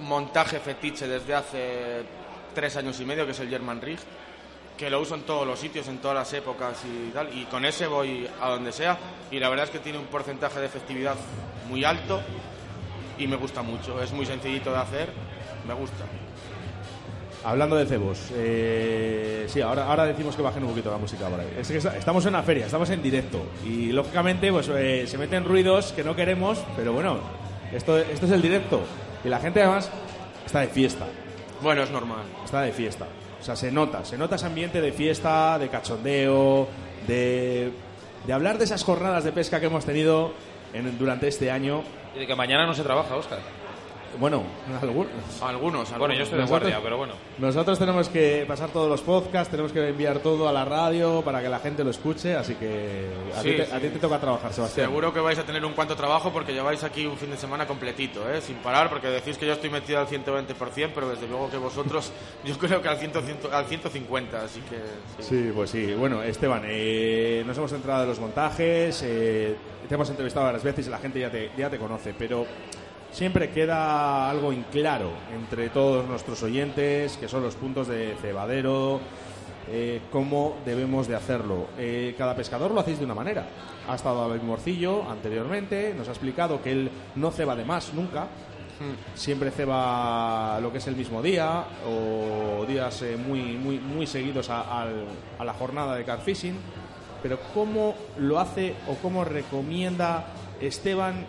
montaje 0.00 0.60
fetiche 0.60 1.08
desde 1.08 1.34
hace 1.34 2.02
tres 2.54 2.76
años 2.76 3.00
y 3.00 3.06
medio, 3.06 3.24
que 3.24 3.32
es 3.32 3.40
el 3.40 3.48
German 3.48 3.80
Rig, 3.80 3.98
que 4.76 4.90
lo 4.90 5.00
uso 5.00 5.14
en 5.14 5.22
todos 5.22 5.46
los 5.46 5.58
sitios, 5.58 5.88
en 5.88 5.98
todas 5.98 6.16
las 6.16 6.32
épocas 6.34 6.82
y 6.84 7.10
tal, 7.10 7.36
y 7.36 7.44
con 7.46 7.64
ese 7.64 7.86
voy 7.86 8.28
a 8.40 8.50
donde 8.50 8.72
sea, 8.72 8.98
y 9.30 9.40
la 9.40 9.48
verdad 9.48 9.64
es 9.64 9.70
que 9.70 9.78
tiene 9.78 9.98
un 9.98 10.04
porcentaje 10.04 10.60
de 10.60 10.66
efectividad 10.66 11.16
muy 11.68 11.82
alto 11.84 12.20
y 13.18 13.26
me 13.26 13.36
gusta 13.36 13.62
mucho, 13.62 14.00
es 14.02 14.12
muy 14.12 14.26
sencillito 14.26 14.70
de 14.72 14.78
hacer, 14.78 15.08
me 15.66 15.74
gusta. 15.74 16.04
Hablando 17.44 17.76
de 17.76 17.86
cebos, 17.86 18.18
eh, 18.34 19.46
sí, 19.48 19.60
ahora, 19.60 19.84
ahora 19.86 20.04
decimos 20.06 20.34
que 20.34 20.42
bajen 20.42 20.62
un 20.64 20.70
poquito 20.70 20.90
la 20.90 20.98
música 20.98 21.28
por 21.28 21.38
ahí. 21.38 21.46
Es 21.58 21.68
que 21.68 21.76
esta- 21.78 21.96
estamos 21.96 22.24
en 22.26 22.30
una 22.34 22.42
feria, 22.42 22.66
estamos 22.66 22.90
en 22.90 23.00
directo 23.00 23.40
y 23.64 23.92
lógicamente 23.92 24.50
pues 24.50 24.68
eh, 24.74 25.06
se 25.06 25.16
meten 25.18 25.44
ruidos 25.44 25.92
que 25.92 26.02
no 26.02 26.16
queremos, 26.16 26.58
pero 26.76 26.92
bueno, 26.92 27.18
esto, 27.72 27.96
esto 27.96 28.26
es 28.26 28.32
el 28.32 28.42
directo 28.42 28.80
y 29.24 29.28
la 29.28 29.38
gente 29.38 29.62
además 29.62 29.88
está 30.44 30.60
de 30.60 30.68
fiesta. 30.68 31.06
Bueno, 31.62 31.82
es 31.84 31.90
normal. 31.90 32.22
Está 32.44 32.62
de 32.62 32.72
fiesta. 32.72 33.06
O 33.40 33.44
sea, 33.44 33.54
se 33.54 33.70
nota, 33.70 34.04
se 34.04 34.18
nota 34.18 34.34
ese 34.34 34.46
ambiente 34.46 34.80
de 34.80 34.90
fiesta, 34.92 35.58
de 35.60 35.68
cachondeo, 35.68 36.66
de, 37.06 37.70
de 38.26 38.32
hablar 38.32 38.58
de 38.58 38.64
esas 38.64 38.82
jornadas 38.82 39.22
de 39.22 39.30
pesca 39.30 39.60
que 39.60 39.66
hemos 39.66 39.84
tenido 39.84 40.32
en- 40.72 40.98
durante 40.98 41.28
este 41.28 41.52
año. 41.52 41.82
De 42.18 42.26
que 42.26 42.34
mañana 42.34 42.66
no 42.66 42.74
se 42.74 42.82
trabaja, 42.82 43.14
Oscar. 43.14 43.38
Bueno, 44.18 44.42
algunos. 44.82 45.10
Algunos, 45.42 45.98
Bueno, 45.98 46.14
yo 46.14 46.22
estoy 46.24 46.38
de 46.38 46.42
Nosotros- 46.44 46.48
guardia, 46.70 46.80
pero 46.82 46.96
bueno. 46.96 47.14
Nosotros 47.38 47.78
tenemos 47.78 48.08
que 48.08 48.44
pasar 48.48 48.70
todos 48.70 48.88
los 48.88 49.00
podcasts, 49.02 49.50
tenemos 49.50 49.70
que 49.72 49.88
enviar 49.88 50.18
todo 50.20 50.48
a 50.48 50.52
la 50.52 50.64
radio 50.64 51.22
para 51.22 51.40
que 51.40 51.48
la 51.48 51.60
gente 51.60 51.84
lo 51.84 51.90
escuche, 51.90 52.34
así 52.34 52.54
que 52.54 53.06
a, 53.36 53.42
Sí, 53.42 53.50
ti, 53.50 53.56
te, 53.58 53.66
sí. 53.66 53.72
a 53.72 53.78
ti 53.80 53.88
te 53.90 53.98
toca 53.98 54.18
trabajar, 54.18 54.52
Sebastián. 54.52 54.88
Seguro 54.88 55.12
que 55.12 55.20
vais 55.20 55.38
a 55.38 55.44
tener 55.44 55.64
un 55.64 55.72
cuanto 55.72 55.94
trabajo 55.94 56.32
porque 56.32 56.52
lleváis 56.52 56.82
aquí 56.82 57.06
un 57.06 57.16
fin 57.16 57.30
de 57.30 57.36
semana 57.36 57.66
completito, 57.66 58.28
¿eh? 58.30 58.40
sin 58.40 58.56
parar, 58.56 58.88
porque 58.88 59.06
decís 59.08 59.38
que 59.38 59.46
yo 59.46 59.52
estoy 59.52 59.70
metido 59.70 60.00
al 60.00 60.06
120%, 60.08 60.90
pero 60.94 61.10
desde 61.10 61.28
luego 61.28 61.50
que 61.50 61.58
vosotros, 61.58 62.12
yo 62.44 62.58
creo 62.58 62.82
que 62.82 62.88
al, 62.88 62.96
100, 62.98 63.12
al 63.52 63.66
150, 63.66 64.42
así 64.42 64.60
que... 64.62 65.22
sí. 65.22 65.28
Sí, 65.28 65.52
pues 65.54 65.70
sí. 65.70 65.94
Bueno, 65.94 66.22
Esteban, 66.22 66.62
eh, 66.66 67.44
nos 67.46 67.56
hemos 67.56 67.70
centrado 67.70 68.02
en 68.02 68.08
los 68.08 68.18
montajes, 68.18 69.00
eh, 69.04 69.54
te 69.88 69.94
hemos 69.94 70.10
entrevistado 70.10 70.46
varias 70.46 70.64
veces 70.64 70.86
y 70.86 70.90
la 70.90 70.98
gente 70.98 71.20
ya 71.20 71.30
te, 71.30 71.50
ya 71.56 71.70
te 71.70 71.78
conoce, 71.78 72.14
pero 72.18 72.44
siempre 73.10 73.50
queda 73.50 74.30
algo 74.30 74.52
inclaro 74.52 75.10
entre 75.34 75.68
todos 75.70 76.06
nuestros 76.06 76.42
oyentes, 76.42 77.16
que 77.16 77.28
son 77.28 77.42
los 77.42 77.54
puntos 77.54 77.88
de 77.88 78.14
cebadero, 78.20 79.00
eh, 79.70 80.00
cómo 80.10 80.56
debemos 80.64 81.08
de 81.08 81.16
hacerlo. 81.16 81.66
Eh, 81.78 82.14
cada 82.16 82.34
pescador 82.34 82.70
lo 82.70 82.80
hacéis 82.80 82.98
de 82.98 83.04
una 83.04 83.14
manera. 83.14 83.46
Ha 83.88 83.94
estado 83.94 84.28
David 84.28 84.42
Morcillo 84.42 85.08
anteriormente, 85.10 85.94
nos 85.96 86.08
ha 86.08 86.12
explicado 86.12 86.62
que 86.62 86.72
él 86.72 86.90
no 87.16 87.30
ceba 87.30 87.56
de 87.56 87.64
más 87.64 87.92
nunca, 87.94 88.28
siempre 89.14 89.50
ceba 89.50 90.60
lo 90.60 90.70
que 90.70 90.78
es 90.78 90.86
el 90.86 90.94
mismo 90.94 91.20
día 91.20 91.64
o 91.86 92.64
días 92.64 93.02
eh, 93.02 93.16
muy, 93.16 93.56
muy, 93.56 93.78
muy 93.78 94.06
seguidos 94.06 94.50
a, 94.50 94.86
a 95.38 95.44
la 95.44 95.52
jornada 95.52 95.96
de 95.96 96.04
carfishing. 96.04 96.56
Pero 97.22 97.38
¿cómo 97.52 97.94
lo 98.18 98.38
hace 98.38 98.74
o 98.88 98.94
cómo 99.02 99.24
recomienda 99.24 100.26
Esteban 100.60 101.26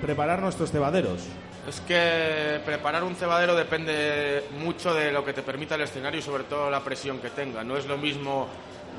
preparar 0.00 0.40
nuestros 0.40 0.70
cebaderos? 0.70 1.20
Es 1.68 1.80
que 1.82 2.60
preparar 2.64 3.04
un 3.04 3.14
cebadero 3.14 3.54
depende 3.54 4.44
mucho 4.58 4.94
de 4.94 5.12
lo 5.12 5.24
que 5.24 5.32
te 5.34 5.42
permita 5.42 5.74
el 5.74 5.82
escenario 5.82 6.18
y 6.20 6.22
sobre 6.22 6.44
todo 6.44 6.70
la 6.70 6.80
presión 6.80 7.18
que 7.18 7.30
tenga. 7.30 7.62
No 7.62 7.76
es 7.76 7.86
lo 7.86 7.98
mismo 7.98 8.48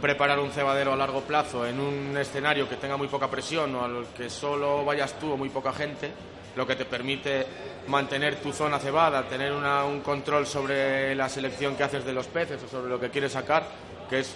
preparar 0.01 0.39
un 0.39 0.51
cebadero 0.51 0.93
a 0.93 0.95
largo 0.95 1.21
plazo 1.21 1.65
en 1.65 1.79
un 1.79 2.15
escenario 2.17 2.69
que 2.69 2.75
tenga 2.75 2.95
muy 2.95 3.07
poca 3.07 3.27
presión 3.27 3.73
o 3.75 3.83
al 3.83 4.05
que 4.15 4.29
solo 4.29 4.85
vayas 4.85 5.17
tú 5.19 5.33
o 5.33 5.37
muy 5.37 5.49
poca 5.49 5.73
gente, 5.73 6.11
lo 6.55 6.65
que 6.67 6.75
te 6.75 6.85
permite 6.85 7.45
mantener 7.87 8.35
tu 8.35 8.53
zona 8.53 8.77
cebada, 8.79 9.23
tener 9.23 9.51
una- 9.51 9.83
un 9.85 10.01
control 10.01 10.45
sobre 10.45 11.15
la 11.15 11.27
selección 11.27 11.75
que 11.75 11.83
haces 11.83 12.05
de 12.05 12.13
los 12.13 12.27
peces 12.27 12.61
o 12.63 12.67
sobre 12.67 12.89
lo 12.89 12.99
que 12.99 13.09
quieres 13.09 13.31
sacar, 13.31 13.63
que 14.09 14.19
es 14.19 14.35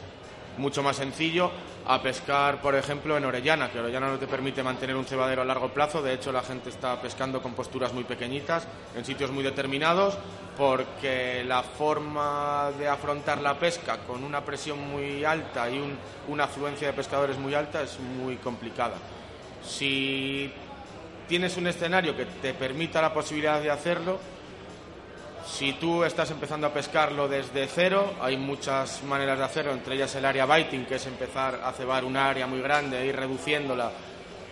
mucho 0.58 0.82
más 0.84 0.96
sencillo 0.98 1.52
a 1.86 2.02
pescar, 2.02 2.62
por 2.62 2.76
ejemplo, 2.76 3.18
en 3.18 3.26
Orellana, 3.26 3.70
que 3.70 3.80
Orellana 3.80 4.08
no 4.08 4.18
te 4.18 4.28
permite 4.28 4.64
mantener 4.64 4.96
un 4.96 5.06
cebadero 5.06 5.42
a 5.42 5.46
largo 5.46 5.70
plazo. 5.70 6.02
De 6.02 6.14
hecho, 6.14 6.32
la 6.32 6.42
gente 6.42 6.70
está 6.70 7.02
pescando 7.02 7.42
con 7.42 7.54
posturas 7.54 7.94
muy 7.94 8.06
pequeñitas, 8.06 8.66
en 8.96 9.04
sitios 9.04 9.32
muy 9.32 9.44
determinados, 9.44 10.18
porque 10.58 11.44
la 11.46 11.62
forma 11.64 12.72
de 12.78 12.88
afrontar 12.88 13.42
la 13.42 13.60
pesca 13.60 13.98
con 14.08 14.24
una 14.24 14.42
presión 14.46 14.80
muy 14.80 15.26
alta 15.26 15.70
y 15.70 15.78
un- 15.78 15.98
una 16.30 16.46
afluencia 16.46 16.88
de 16.88 16.94
pescadores 16.94 17.38
muy 17.38 17.54
alta 17.54 17.82
es 17.82 18.00
muy 18.00 18.38
complicada. 18.38 18.96
Si 19.66 20.52
tienes 21.28 21.58
un 21.58 21.68
escenario 21.68 22.16
que 22.16 22.26
te 22.26 22.54
permita 22.54 23.02
la 23.02 23.14
posibilidad 23.14 23.62
de 23.62 23.72
hacerlo, 23.72 24.20
si 25.46 25.74
tú 25.74 26.04
estás 26.04 26.32
empezando 26.32 26.68
a 26.68 26.74
pescarlo 26.74 27.28
desde 27.28 27.68
cero, 27.68 28.14
hay 28.22 28.38
muchas 28.38 29.04
maneras 29.04 29.38
de 29.38 29.44
hacerlo, 29.44 29.74
entre 29.74 29.96
ellas 29.96 30.16
el 30.16 30.26
área 30.26 30.46
biting, 30.46 30.86
que 30.86 30.96
es 30.96 31.06
empezar 31.06 31.62
a 31.64 31.72
cebar 31.74 32.06
un 32.06 32.16
área 32.16 32.48
muy 32.48 32.62
grande 32.62 33.02
e 33.02 33.08
ir 33.08 33.16
reduciéndola. 33.16 33.92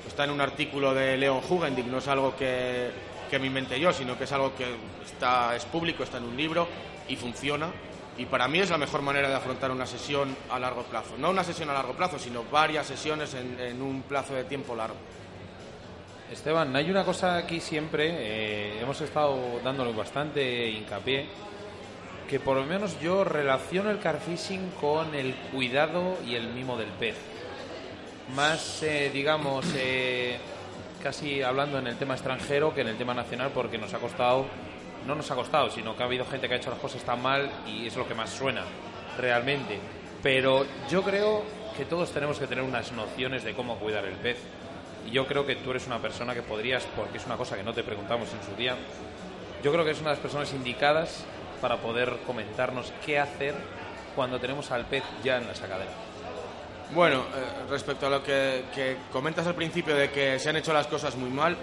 Está 0.08 0.26
en 0.26 0.32
un 0.32 0.42
artículo 0.42 0.94
de 0.94 1.18
Leon 1.18 1.42
Hugendick, 1.48 1.86
no 1.86 2.00
es 2.00 2.08
algo 2.08 2.36
que, 2.36 2.92
que 3.30 3.40
me 3.40 3.48
inventé 3.48 3.80
yo, 3.80 3.94
sino 3.94 4.18
que 4.18 4.26
es 4.26 4.32
algo 4.32 4.54
que 4.56 4.66
está, 5.06 5.56
es 5.56 5.66
público, 5.66 6.04
está 6.04 6.18
en 6.18 6.26
un 6.26 6.36
libro 6.36 6.68
y 7.08 7.16
funciona. 7.16 7.68
Y 8.18 8.26
para 8.26 8.48
mí 8.48 8.60
es 8.60 8.70
la 8.70 8.78
mejor 8.78 9.02
manera 9.02 9.30
de 9.30 9.36
afrontar 9.36 9.72
una 9.72 9.86
sesión 9.86 10.36
a 10.50 10.60
largo 10.60 10.84
plazo. 10.84 11.16
No 11.18 11.30
una 11.30 11.44
sesión 11.44 11.70
a 11.70 11.74
largo 11.74 11.94
plazo, 11.94 12.20
sino 12.20 12.44
varias 12.52 12.88
sesiones 12.88 13.34
en, 13.34 13.60
en 13.60 13.82
un 13.82 14.02
plazo 14.02 14.34
de 14.34 14.44
tiempo 14.44 14.76
largo. 14.76 14.98
Esteban, 16.32 16.74
hay 16.78 16.90
una 16.90 17.04
cosa 17.04 17.36
aquí 17.36 17.60
siempre, 17.60 18.08
eh, 18.10 18.80
hemos 18.82 19.02
estado 19.02 19.60
dándole 19.66 19.92
bastante 19.92 20.70
hincapié, 20.70 21.26
que 22.30 22.40
por 22.40 22.56
lo 22.56 22.64
menos 22.64 22.98
yo 23.02 23.26
relaciono 23.26 23.90
el 23.90 24.00
carfishing 24.00 24.72
con 24.80 25.14
el 25.14 25.36
cuidado 25.52 26.18
y 26.26 26.36
el 26.36 26.48
mimo 26.48 26.78
del 26.78 26.88
pez. 26.88 27.18
Más, 28.34 28.82
eh, 28.82 29.12
digamos, 29.14 29.66
eh, 29.76 30.38
casi 31.04 31.42
hablando 31.42 31.78
en 31.80 31.88
el 31.88 31.98
tema 31.98 32.14
extranjero 32.14 32.74
que 32.74 32.80
en 32.80 32.88
el 32.88 32.98
tema 32.98 33.14
nacional, 33.14 33.52
porque 33.54 33.78
nos 33.78 33.94
ha 33.94 34.00
costado, 34.00 34.46
no 35.06 35.16
nos 35.16 35.30
ha 35.32 35.36
costado, 35.36 35.70
sino 35.70 35.98
que 35.98 36.04
ha 36.04 36.06
habido 36.06 36.24
gente 36.26 36.48
que 36.48 36.54
ha 36.54 36.58
hecho 36.58 36.70
las 36.70 36.80
cosas 36.80 37.04
tan 37.04 37.22
mal 37.22 37.52
y 37.68 37.88
es 37.88 37.98
lo 37.98 38.08
que 38.08 38.16
más 38.16 38.30
suena 38.30 38.64
realmente. 39.18 39.80
Pero 40.24 40.66
yo 40.90 41.04
creo 41.04 41.44
que 41.76 41.84
todos 41.84 42.10
tenemos 42.12 42.40
que 42.40 42.48
tener 42.48 42.64
unas 42.64 42.94
nociones 42.94 43.44
de 43.44 43.54
cómo 43.54 43.76
cuidar 43.78 44.06
el 44.06 44.16
pez. 44.16 44.38
Y 45.08 45.12
yo 45.12 45.26
creo 45.28 45.46
que 45.46 45.56
tú 45.56 45.72
eres 45.72 45.88
una 45.88 46.00
persona 46.00 46.34
que 46.34 46.42
podrías, 46.42 46.86
porque 46.96 47.18
es 47.18 47.26
una 47.26 47.38
cosa 47.38 47.56
que 47.56 47.64
no 47.64 47.74
te 47.74 47.84
preguntamos 47.84 48.30
en 48.34 48.44
su 48.48 48.56
día, 48.56 48.76
yo 49.64 49.72
creo 49.72 49.84
que 49.86 49.92
es 49.92 50.00
una 50.00 50.10
de 50.12 50.16
las 50.16 50.22
personas 50.22 50.52
indicadas 50.54 51.24
para 51.62 51.78
poder 51.78 52.18
comentarnos 52.26 52.92
qué 53.06 53.20
hacer 53.20 53.54
cuando 54.16 54.40
tenemos 54.40 54.72
al 54.72 54.86
pez 54.86 55.04
ya 55.24 55.38
en 55.38 55.48
la 55.48 55.56
sacadera. 55.56 55.92
Bueno, 56.94 57.20
eh, 57.20 57.70
respecto 57.70 58.08
a 58.08 58.10
lo 58.10 58.24
que, 58.24 58.66
que 58.76 58.98
comentas 59.12 59.48
al 59.48 59.56
principio 59.56 59.96
de 59.96 60.10
que 60.12 60.40
se 60.40 60.50
han 60.50 60.58
hecho 60.58 60.74
las 60.74 60.88
cosas 60.88 61.16
muy 61.16 61.30
mal, 61.30 61.56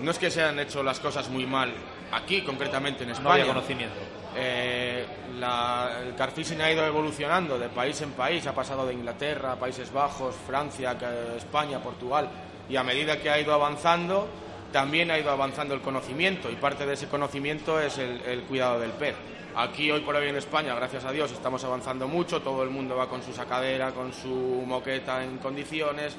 no 0.00 0.10
es 0.10 0.18
que 0.18 0.30
se 0.30 0.42
han 0.42 0.58
hecho 0.58 0.82
las 0.82 0.98
cosas 0.98 1.28
muy 1.28 1.46
mal 1.46 1.72
aquí, 2.12 2.42
concretamente 2.42 3.04
en 3.04 3.10
España. 3.10 3.28
No 3.28 3.32
había 3.32 3.46
conocimiento. 3.46 3.94
Eh, 4.36 5.06
la- 5.38 6.00
el 6.04 6.16
carfishing 6.16 6.60
ha 6.60 6.72
ido 6.72 6.84
evolucionando 6.84 7.56
de 7.56 7.68
país 7.68 8.00
en 8.00 8.10
país, 8.12 8.44
ha 8.48 8.54
pasado 8.54 8.84
de 8.84 8.94
Inglaterra, 8.94 9.54
Países 9.54 9.92
Bajos, 9.92 10.34
Francia, 10.46 10.96
España, 11.36 11.78
Portugal, 11.78 12.28
y 12.68 12.76
a 12.76 12.82
medida 12.82 13.20
que 13.20 13.30
ha 13.30 13.40
ido 13.40 13.52
avanzando, 13.52 14.26
también 14.72 15.10
ha 15.10 15.18
ido 15.18 15.30
avanzando 15.30 15.74
el 15.74 15.80
conocimiento, 15.80 16.50
y 16.50 16.56
parte 16.56 16.86
de 16.86 16.94
ese 16.94 17.06
conocimiento 17.06 17.80
es 17.80 17.98
el, 17.98 18.20
el 18.22 18.42
cuidado 18.42 18.80
del 18.80 18.90
pez. 18.90 19.14
Aquí, 19.56 19.90
hoy 19.90 20.00
por 20.00 20.16
hoy 20.16 20.28
en 20.28 20.36
España, 20.36 20.74
gracias 20.74 21.04
a 21.04 21.12
Dios, 21.12 21.30
estamos 21.30 21.62
avanzando 21.62 22.08
mucho, 22.08 22.42
todo 22.42 22.64
el 22.64 22.70
mundo 22.70 22.96
va 22.96 23.08
con 23.08 23.22
su 23.22 23.32
sacadera, 23.32 23.92
con 23.92 24.12
su 24.12 24.64
moqueta 24.66 25.22
en 25.22 25.38
condiciones. 25.38 26.16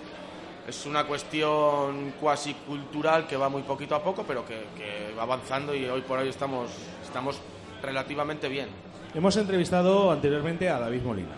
Es 0.66 0.86
una 0.86 1.04
cuestión 1.04 2.14
cuasi 2.20 2.54
cultural 2.54 3.28
que 3.28 3.36
va 3.36 3.50
muy 3.50 3.62
poquito 3.64 3.94
a 3.94 4.02
poco, 4.02 4.24
pero 4.26 4.46
que, 4.46 4.66
que 4.78 5.14
va 5.18 5.24
avanzando 5.24 5.76
y 5.76 5.86
hoy 5.86 6.02
por 6.02 6.20
hoy 6.20 6.30
estamos, 6.30 6.72
estamos 7.04 7.42
relativamente 7.84 8.48
bien. 8.48 8.70
Hemos 9.14 9.36
entrevistado 9.38 10.12
anteriormente 10.12 10.70
a 10.70 10.80
David 10.80 11.02
Molina. 11.02 11.36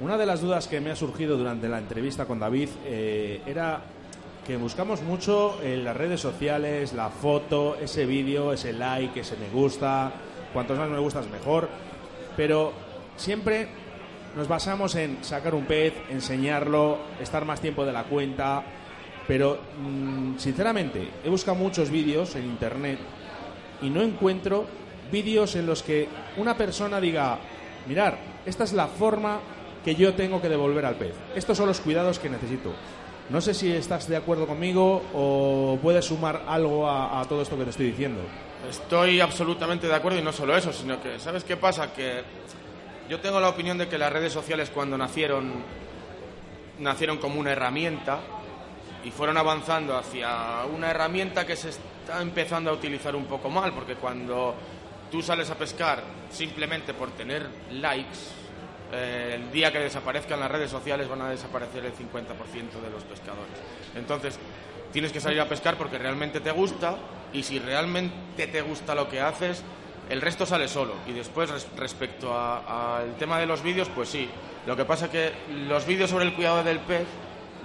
Una 0.00 0.16
de 0.16 0.24
las 0.24 0.40
dudas 0.40 0.68
que 0.68 0.80
me 0.80 0.90
ha 0.90 0.96
surgido 0.96 1.36
durante 1.36 1.68
la 1.68 1.78
entrevista 1.78 2.24
con 2.24 2.38
David 2.38 2.68
eh, 2.86 3.42
era 3.46 3.82
que 4.46 4.56
buscamos 4.56 5.02
mucho 5.02 5.58
en 5.60 5.82
las 5.82 5.96
redes 5.96 6.20
sociales 6.20 6.92
la 6.92 7.10
foto, 7.10 7.76
ese 7.80 8.06
vídeo, 8.06 8.52
ese 8.52 8.72
like, 8.72 9.18
ese 9.18 9.36
me 9.36 9.48
gusta, 9.48 10.12
cuantos 10.52 10.78
más 10.78 10.88
me 10.88 10.98
gustas 11.00 11.28
mejor, 11.28 11.68
pero 12.36 12.72
siempre 13.16 13.68
nos 14.36 14.46
basamos 14.46 14.94
en 14.94 15.24
sacar 15.24 15.54
un 15.54 15.64
pez, 15.64 15.94
enseñarlo, 16.10 16.98
estar 17.20 17.44
más 17.44 17.60
tiempo 17.60 17.84
de 17.84 17.92
la 17.92 18.04
cuenta, 18.04 18.62
pero 19.26 19.58
mm, 19.82 20.38
sinceramente 20.38 21.08
he 21.24 21.28
buscado 21.28 21.56
muchos 21.56 21.90
vídeos 21.90 22.36
en 22.36 22.44
internet 22.44 23.00
y 23.82 23.90
no 23.90 24.00
encuentro 24.00 24.66
vídeos 25.10 25.56
en 25.56 25.66
los 25.66 25.82
que 25.82 26.08
una 26.36 26.56
persona 26.56 27.00
diga, 27.00 27.38
mirar, 27.88 28.16
esta 28.44 28.62
es 28.62 28.72
la 28.72 28.86
forma 28.86 29.40
que 29.84 29.96
yo 29.96 30.14
tengo 30.14 30.40
que 30.40 30.48
devolver 30.48 30.84
al 30.84 30.96
pez. 30.96 31.14
Estos 31.34 31.56
son 31.56 31.66
los 31.66 31.80
cuidados 31.80 32.18
que 32.18 32.30
necesito. 32.30 32.72
No 33.28 33.40
sé 33.40 33.54
si 33.54 33.72
estás 33.72 34.08
de 34.08 34.16
acuerdo 34.16 34.46
conmigo 34.46 35.02
o 35.12 35.78
puedes 35.82 36.04
sumar 36.04 36.44
algo 36.46 36.88
a, 36.88 37.24
todo 37.28 37.42
esto 37.42 37.58
que 37.58 37.64
te 37.64 37.70
estoy 37.70 37.86
diciendo. 37.86 38.20
Estoy 38.70 39.20
absolutamente 39.20 39.88
de 39.88 39.94
acuerdo 39.94 40.18
y 40.18 40.22
no 40.22 40.32
solo 40.32 40.56
eso, 40.56 40.72
sino 40.72 41.02
que, 41.02 41.18
¿sabes 41.18 41.42
qué 41.42 41.56
pasa? 41.56 41.92
Que 41.92 42.22
yo 43.08 43.18
tengo 43.18 43.40
la 43.40 43.48
opinión 43.48 43.78
de 43.78 43.88
que 43.88 43.98
las 43.98 44.12
redes 44.12 44.32
sociales 44.32 44.70
cuando 44.70 44.96
nacieron, 44.96 45.52
nacieron 46.78 47.18
como 47.18 47.40
una 47.40 47.50
herramienta 47.50 48.20
y 49.04 49.10
fueron 49.10 49.36
avanzando 49.36 49.96
hacia 49.96 50.64
una 50.72 50.90
herramienta 50.90 51.44
que 51.44 51.56
se 51.56 51.70
está 51.70 52.22
empezando 52.22 52.70
a 52.70 52.74
utilizar 52.74 53.16
un 53.16 53.24
poco 53.24 53.50
mal, 53.50 53.72
porque 53.72 53.96
cuando 53.96 54.54
tú 55.10 55.20
sales 55.20 55.50
a 55.50 55.56
pescar 55.56 56.02
simplemente 56.30 56.94
por 56.94 57.10
tener 57.10 57.44
likes, 57.72 58.45
eh, 58.92 59.32
el 59.34 59.50
día 59.52 59.72
que 59.72 59.78
desaparezcan 59.78 60.38
las 60.40 60.50
redes 60.50 60.70
sociales 60.70 61.08
van 61.08 61.22
a 61.22 61.30
desaparecer 61.30 61.84
el 61.84 61.92
50% 61.92 62.80
de 62.82 62.90
los 62.90 63.02
pescadores. 63.04 63.54
Entonces, 63.94 64.38
tienes 64.92 65.12
que 65.12 65.20
salir 65.20 65.40
a 65.40 65.48
pescar 65.48 65.76
porque 65.76 65.98
realmente 65.98 66.40
te 66.40 66.50
gusta 66.50 66.96
y 67.32 67.42
si 67.42 67.58
realmente 67.58 68.46
te 68.46 68.62
gusta 68.62 68.94
lo 68.94 69.08
que 69.08 69.20
haces, 69.20 69.62
el 70.08 70.20
resto 70.20 70.46
sale 70.46 70.68
solo. 70.68 70.94
Y 71.06 71.12
después, 71.12 71.50
res- 71.50 71.66
respecto 71.76 72.32
al 72.38 73.14
tema 73.16 73.38
de 73.38 73.46
los 73.46 73.62
vídeos, 73.62 73.88
pues 73.94 74.08
sí. 74.08 74.28
Lo 74.66 74.76
que 74.76 74.84
pasa 74.84 75.10
que 75.10 75.32
los 75.68 75.86
vídeos 75.86 76.10
sobre 76.10 76.24
el 76.24 76.34
cuidado 76.34 76.62
del 76.64 76.78
pez 76.80 77.06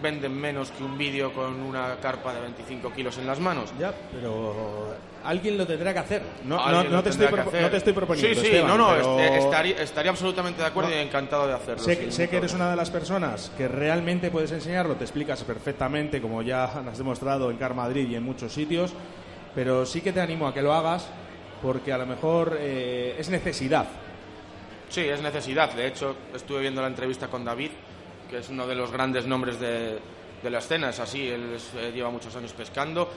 venden 0.01 0.33
menos 0.39 0.71
que 0.71 0.83
un 0.83 0.97
vídeo 0.97 1.31
con 1.33 1.61
una 1.61 1.95
carpa 2.01 2.33
de 2.33 2.41
25 2.41 2.91
kilos 2.93 3.17
en 3.17 3.27
las 3.27 3.39
manos. 3.39 3.71
Ya, 3.79 3.93
pero 4.11 4.95
alguien 5.23 5.57
lo 5.57 5.65
tendrá 5.67 5.93
que 5.93 5.99
hacer. 5.99 6.21
No, 6.45 6.57
no, 6.71 6.83
no 6.83 7.03
te 7.03 7.09
estoy 7.09 7.27
que 7.27 7.39
hacer. 7.39 7.61
no 7.61 7.69
te 7.69 7.77
estoy 7.77 7.93
proponiendo. 7.93 8.33
Sí, 8.33 8.39
sí, 8.41 8.47
Esteban, 8.47 8.67
no, 8.69 8.77
no, 8.77 8.89
pero- 8.95 9.19
este- 9.19 9.37
estaría, 9.37 9.81
estaría 9.81 10.11
absolutamente 10.11 10.61
de 10.61 10.67
acuerdo 10.67 10.89
y 10.91 10.93
encantado 10.95 11.47
de 11.47 11.53
hacerlo. 11.53 11.83
Sé, 11.83 11.97
que- 11.99 12.11
sé 12.11 12.23
que 12.27 12.31
ningún 12.37 12.37
eres 12.45 12.53
una 12.53 12.69
de 12.71 12.75
las 12.75 12.89
personas 12.89 13.51
que 13.57 13.67
realmente 13.67 14.31
puedes 14.31 14.51
enseñarlo, 14.51 14.95
te 14.95 15.03
explicas 15.03 15.43
perfectamente, 15.43 16.21
como 16.21 16.41
ya 16.41 16.63
has 16.65 16.97
demostrado 16.97 17.51
en 17.51 17.57
Car 17.57 17.73
Madrid 17.75 18.07
y 18.09 18.15
en 18.15 18.23
muchos 18.23 18.51
sitios, 18.53 18.93
pero 19.53 19.85
sí 19.85 20.01
que 20.01 20.11
te 20.11 20.21
animo 20.21 20.47
a 20.47 20.53
que 20.53 20.61
lo 20.61 20.73
hagas 20.73 21.07
porque 21.61 21.93
a 21.93 21.97
lo 21.97 22.05
mejor 22.07 22.57
eh, 22.59 23.15
es 23.19 23.29
necesidad. 23.29 23.85
Sí, 24.89 25.01
es 25.01 25.21
necesidad. 25.21 25.71
De 25.73 25.87
hecho, 25.87 26.15
estuve 26.35 26.59
viendo 26.61 26.81
la 26.81 26.87
entrevista 26.87 27.27
con 27.27 27.45
David, 27.45 27.69
que 28.31 28.37
es 28.37 28.49
uno 28.49 28.65
de 28.65 28.73
los 28.73 28.91
grandes 28.91 29.27
nombres 29.27 29.59
de, 29.59 29.99
de 30.41 30.49
la 30.49 30.59
escena. 30.59 30.89
Es 30.89 30.99
así, 30.99 31.27
él 31.27 31.57
eh, 31.77 31.91
lleva 31.93 32.09
muchos 32.09 32.35
años 32.35 32.53
pescando 32.53 33.09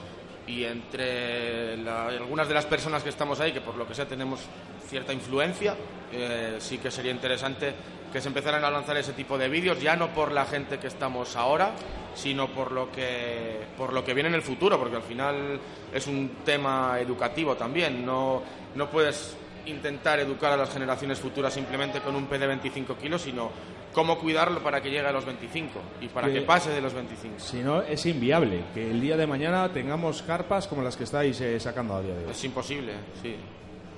y 0.45 0.65
entre 0.65 1.73
algunas 1.89 2.47
de 2.47 2.53
las 2.53 2.65
personas 2.65 3.01
que 3.01 3.09
estamos 3.09 3.39
ahí, 3.39 3.51
que 3.51 3.61
por 3.61 3.75
lo 3.75 3.87
que 3.87 3.95
sea 3.95 4.07
tenemos 4.07 4.41
cierta 4.87 5.13
influencia, 5.13 5.75
eh, 6.11 6.57
sí 6.59 6.77
que 6.77 6.91
sería 6.91 7.11
interesante 7.11 7.73
que 8.13 8.21
se 8.21 8.27
empezaran 8.27 8.63
a 8.63 8.69
lanzar 8.69 8.95
ese 8.97 9.13
tipo 9.13 9.37
de 9.37 9.49
vídeos, 9.49 9.81
ya 9.81 9.95
no 9.95 10.09
por 10.09 10.31
la 10.31 10.45
gente 10.45 10.77
que 10.77 10.87
estamos 10.87 11.35
ahora, 11.35 11.71
sino 12.13 12.47
por 12.49 12.71
lo 12.71 12.91
que 12.91 13.59
por 13.77 13.91
lo 13.91 14.05
que 14.05 14.13
viene 14.13 14.29
en 14.29 14.35
el 14.35 14.41
futuro, 14.41 14.79
porque 14.79 14.97
al 14.97 15.01
final 15.01 15.59
es 15.93 16.07
un 16.07 16.29
tema 16.45 16.97
educativo 16.99 17.55
también. 17.55 18.05
No, 18.05 18.43
no 18.75 18.89
puedes 18.89 19.35
intentar 19.65 20.19
educar 20.19 20.51
a 20.51 20.57
las 20.57 20.71
generaciones 20.71 21.19
futuras 21.19 21.53
simplemente 21.53 21.99
con 22.01 22.15
un 22.15 22.27
P 22.27 22.37
de 22.37 22.47
25 22.47 22.95
kilos, 22.97 23.23
sino 23.23 23.49
cómo 23.95 24.19
cuidarlo 24.19 24.61
para 24.61 24.81
que 24.81 24.89
llegue 24.91 25.07
a 25.07 25.11
los 25.13 25.25
25 25.25 25.79
y 26.01 26.07
para 26.09 26.27
Que- 26.27 26.33
que 26.33 26.41
pase 26.41 26.69
de 26.69 26.81
los 26.81 26.93
25. 26.93 27.39
Si 27.39 27.57
no, 27.63 27.81
es 27.81 28.05
inviable 28.05 28.59
que 28.73 28.91
el 28.91 28.99
día 28.99 29.15
de 29.15 29.25
mañana 29.25 29.69
tengamos 29.71 30.21
carpas 30.21 30.67
como 30.67 30.81
las 30.83 30.97
que 30.97 31.05
estáis 31.05 31.39
eh, 31.41 31.57
sacando 31.61 31.95
a 31.95 32.01
día 32.01 32.13
de 32.13 32.25
hoy. 32.25 32.31
Es 32.31 32.43
imposible, 32.43 32.91
sí. 33.21 33.35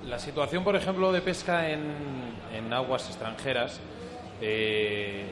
La 0.06 0.18
situación, 0.20 0.62
por 0.62 0.76
ejemplo, 0.76 1.10
de 1.10 1.20
pesca 1.20 1.68
en, 1.68 1.82
en 2.54 2.72
aguas 2.72 3.08
extranjeras 3.08 3.80
eh, 4.40 5.26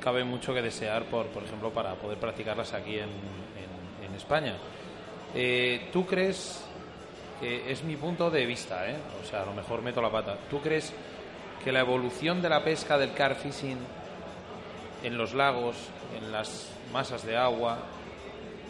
cabe 0.00 0.22
mucho 0.24 0.54
que 0.54 0.62
desear, 0.62 1.04
por, 1.06 1.26
por 1.26 1.42
ejemplo, 1.42 1.70
para 1.70 1.94
poder 1.96 2.18
practicarlas 2.18 2.72
aquí 2.74 2.94
en, 2.98 3.10
en- 3.10 4.06
en 4.08 4.14
España. 4.14 4.54
Eh, 5.34 5.88
¿Tú 5.92 6.06
crees, 6.06 6.64
que 7.40 7.70
es 7.72 7.82
mi 7.82 7.96
punto 7.96 8.30
de 8.30 8.46
vista, 8.46 8.88
¿eh? 8.88 8.96
o 9.22 9.26
sea, 9.28 9.42
a 9.42 9.46
lo 9.46 9.52
mejor 9.52 9.82
meto 9.82 10.00
la 10.00 10.10
pata, 10.10 10.36
¿tú 10.48 10.60
crees 10.60 10.92
que 11.64 11.72
la 11.72 11.80
evolución 11.80 12.40
de 12.40 12.48
la 12.48 12.62
pesca 12.62 12.96
del 12.98 13.12
car 13.12 13.34
fishing 13.34 13.78
en 15.02 15.16
los 15.18 15.34
lagos, 15.34 15.76
en 16.16 16.30
las 16.32 16.68
masas 16.92 17.24
de 17.24 17.36
agua, 17.36 17.78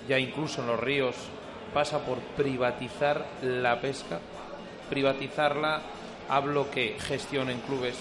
ya 0.08 0.18
incluso 0.18 0.60
en 0.62 0.66
los 0.68 0.80
ríos, 0.80 1.14
pasa 1.74 2.00
por 2.04 2.18
privatizar 2.36 3.24
la 3.42 3.80
pesca? 3.80 4.18
Privatizarla, 4.90 5.80
hablo 6.28 6.70
que 6.70 6.96
gestionen 7.00 7.60
clubes, 7.60 7.96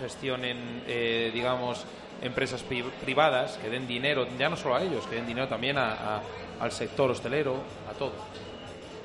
gestionen, 0.00 0.82
eh, 0.86 1.30
digamos, 1.32 1.84
empresas 2.22 2.62
pri- 2.62 2.84
privadas 3.02 3.58
que 3.62 3.70
den 3.70 3.86
dinero, 3.86 4.26
ya 4.38 4.48
no 4.48 4.56
solo 4.56 4.76
a 4.76 4.82
ellos, 4.82 5.06
que 5.06 5.16
den 5.16 5.26
dinero 5.26 5.48
también 5.48 5.78
a- 5.78 6.20
al 6.60 6.70
sector 6.72 7.10
hostelero, 7.10 7.56
a 7.90 7.92
todo. 7.98 8.12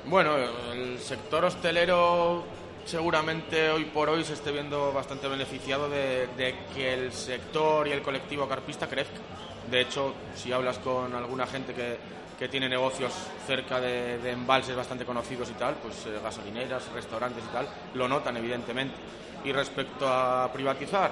Bueno, 0.06 0.36
el 0.72 0.98
sector 1.00 1.44
hostelero 1.44 2.44
seguramente 2.88 3.68
hoy 3.70 3.84
por 3.84 4.08
hoy 4.08 4.24
se 4.24 4.32
esté 4.32 4.50
viendo 4.50 4.92
bastante 4.94 5.28
beneficiado 5.28 5.90
de, 5.90 6.26
que 6.74 6.94
el 6.94 7.12
sector 7.12 7.86
y 7.86 7.92
el 7.92 8.00
colectivo 8.00 8.48
carpista 8.48 8.88
crezca. 8.88 9.18
De 9.70 9.82
hecho, 9.82 10.14
si 10.34 10.52
hablas 10.52 10.78
con 10.78 11.14
alguna 11.14 11.46
gente 11.46 11.74
que, 11.74 11.98
que 12.38 12.48
tiene 12.48 12.66
negocios 12.66 13.12
cerca 13.46 13.78
de, 13.78 14.16
de 14.18 14.30
embalses 14.30 14.74
bastante 14.74 15.04
conocidos 15.04 15.50
y 15.50 15.52
tal, 15.54 15.74
pues 15.74 16.06
eh, 16.06 16.18
gasolineras, 16.22 16.90
restaurantes 16.94 17.44
y 17.44 17.52
tal, 17.52 17.68
lo 17.92 18.08
notan 18.08 18.38
evidentemente. 18.38 18.96
Y 19.44 19.52
respecto 19.52 20.08
a 20.08 20.50
privatizar, 20.50 21.10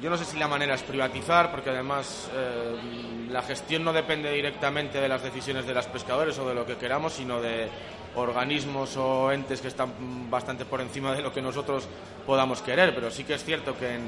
yo 0.00 0.10
no 0.10 0.16
sé 0.16 0.24
si 0.24 0.38
la 0.38 0.46
manera 0.46 0.74
es 0.76 0.82
privatizar, 0.84 1.50
porque 1.50 1.70
además 1.70 2.30
eh, 2.32 3.26
la 3.30 3.42
gestión 3.42 3.82
no 3.82 3.92
depende 3.92 4.30
directamente 4.30 5.00
de 5.00 5.08
las 5.08 5.24
decisiones 5.24 5.66
de 5.66 5.74
los 5.74 5.86
pescadores 5.86 6.38
o 6.38 6.48
de 6.48 6.54
lo 6.54 6.64
que 6.64 6.76
queramos, 6.76 7.14
sino 7.14 7.40
de 7.40 7.68
organismos 8.14 8.96
o 8.96 9.30
entes 9.32 9.60
que 9.60 9.68
están 9.68 10.30
bastante 10.30 10.64
por 10.64 10.80
encima 10.80 11.14
de 11.14 11.22
lo 11.22 11.32
que 11.32 11.42
nosotros 11.42 11.86
podamos 12.26 12.62
querer. 12.62 12.94
Pero 12.94 13.10
sí 13.10 13.24
que 13.24 13.34
es 13.34 13.44
cierto 13.44 13.76
que 13.76 13.98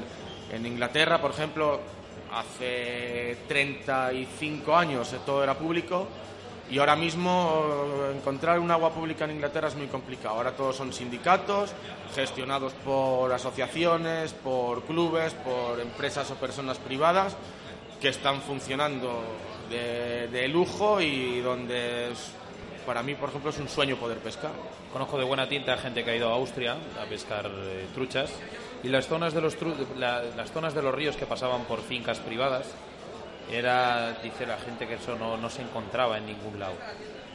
en, 0.51 0.65
Inglaterra, 0.65 1.21
por 1.21 1.31
ejemplo, 1.31 1.79
hace 2.33 3.37
35 3.47 4.75
años 4.75 5.13
todo 5.25 5.43
era 5.43 5.57
público 5.57 6.07
y 6.69 6.79
ahora 6.79 6.95
mismo 6.95 7.63
eh, 8.09 8.15
encontrar 8.15 8.59
un 8.59 8.71
agua 8.71 8.91
pública 8.91 9.25
en 9.25 9.31
Inglaterra 9.31 9.67
es 9.67 9.75
muy 9.75 9.87
complicado. 9.87 10.35
Ahora 10.35 10.51
todos 10.51 10.75
son 10.75 10.93
sindicatos 10.93 11.73
gestionados 12.15 12.73
por 12.85 13.31
asociaciones, 13.31 14.33
por 14.33 14.83
clubes, 14.83 15.33
por 15.33 15.79
empresas 15.79 16.29
o 16.31 16.35
personas 16.35 16.77
privadas 16.77 17.35
que 18.01 18.09
están 18.09 18.41
funcionando 18.41 19.21
de, 19.69 20.27
de 20.27 20.47
lujo 20.47 20.99
y 21.01 21.39
donde 21.41 22.09
para 22.85 23.03
mí, 23.03 23.15
por 23.15 23.29
ejemplo, 23.29 23.49
es 23.51 23.59
un 23.59 23.69
sueño 23.69 23.95
poder 23.97 24.17
pescar. 24.19 24.51
Conozco 24.91 25.17
de 25.17 25.23
buena 25.23 25.47
tinta 25.47 25.77
gente 25.77 26.03
que 26.03 26.11
ha 26.11 26.15
ido 26.15 26.29
a 26.29 26.33
Austria 26.33 26.75
a 27.01 27.05
pescar 27.05 27.45
eh, 27.47 27.87
truchas 27.93 28.31
y 28.83 28.89
las 28.89 29.07
zonas 29.07 29.33
de 29.33 29.41
los 29.41 29.59
tru- 29.59 29.75
la- 29.97 30.21
las 30.35 30.51
zonas 30.51 30.73
de 30.73 30.81
los 30.81 30.93
ríos 30.93 31.15
que 31.15 31.25
pasaban 31.25 31.63
por 31.65 31.81
fincas 31.81 32.19
privadas 32.19 32.65
era, 33.51 34.13
dice 34.23 34.45
la 34.45 34.57
gente, 34.57 34.87
que 34.87 34.95
eso 34.95 35.15
no, 35.15 35.37
no 35.37 35.49
se 35.49 35.61
encontraba 35.61 36.17
en 36.17 36.25
ningún 36.25 36.59
lado. 36.59 36.73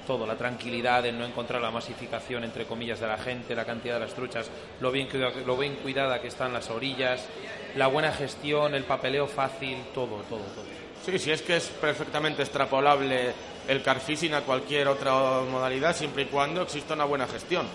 Todo, 0.06 0.24
la 0.26 0.36
tranquilidad, 0.36 1.04
el 1.04 1.18
no 1.18 1.24
encontrar 1.26 1.60
la 1.60 1.70
masificación, 1.70 2.44
entre 2.44 2.64
comillas, 2.64 3.00
de 3.00 3.08
la 3.08 3.18
gente, 3.18 3.54
la 3.56 3.64
cantidad 3.64 3.94
de 3.94 4.00
las 4.06 4.14
truchas, 4.14 4.48
lo 4.80 4.90
bien, 4.92 5.08
lo 5.44 5.56
bien 5.56 5.74
cuidada 5.82 6.20
que 6.22 6.28
están 6.28 6.52
las 6.52 6.70
orillas, 6.70 7.26
la 7.74 7.88
buena 7.88 8.12
gestión, 8.12 8.74
el 8.74 8.84
papeleo 8.84 9.26
fácil, 9.26 9.76
todo, 9.92 10.22
todo, 10.28 10.38
todo. 10.54 10.64
Sí, 11.04 11.18
sí, 11.18 11.30
es 11.32 11.42
que 11.42 11.56
es 11.56 11.66
perfectamente 11.68 12.42
extrapolable 12.42 13.32
el 13.68 13.82
car 13.82 14.00
fishing 14.00 14.34
a 14.34 14.40
cualquier 14.42 14.88
otra 14.88 15.12
modalidad 15.50 15.94
siempre 15.96 16.22
y 16.24 16.26
cuando 16.26 16.62
exista 16.62 16.94
una 16.94 17.04
buena 17.04 17.26
gestión. 17.26 17.66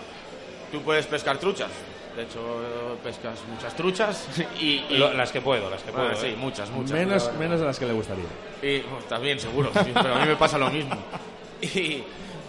Tú 0.71 0.81
puedes 0.81 1.05
pescar 1.05 1.37
truchas, 1.37 1.69
de 2.15 2.23
hecho 2.23 2.39
pescas 3.03 3.39
muchas 3.49 3.75
truchas 3.75 4.27
y... 4.59 4.83
y- 4.89 4.97
Lo- 4.97 5.11
las 5.13 5.31
que 5.31 5.41
puedo, 5.41 5.69
las 5.69 5.83
que 5.83 5.91
puedo, 5.91 6.15
sí, 6.15 6.27
¿eh? 6.27 6.35
muchas, 6.37 6.69
muchas. 6.69 6.91
Menos, 6.91 7.23
pero- 7.25 7.39
menos 7.39 7.59
de 7.59 7.65
las 7.65 7.77
que 7.79 7.85
le 7.85 7.93
gustaría. 7.93 8.25
Y 8.61 8.79
pues, 8.79 9.05
también, 9.07 9.39
seguro, 9.39 9.69
sí, 9.83 9.91
pero 9.93 10.15
a 10.15 10.19
mí 10.19 10.27
me 10.27 10.35
pasa 10.37 10.57
lo 10.57 10.69
mismo. 10.69 10.95
Y, 11.61 12.03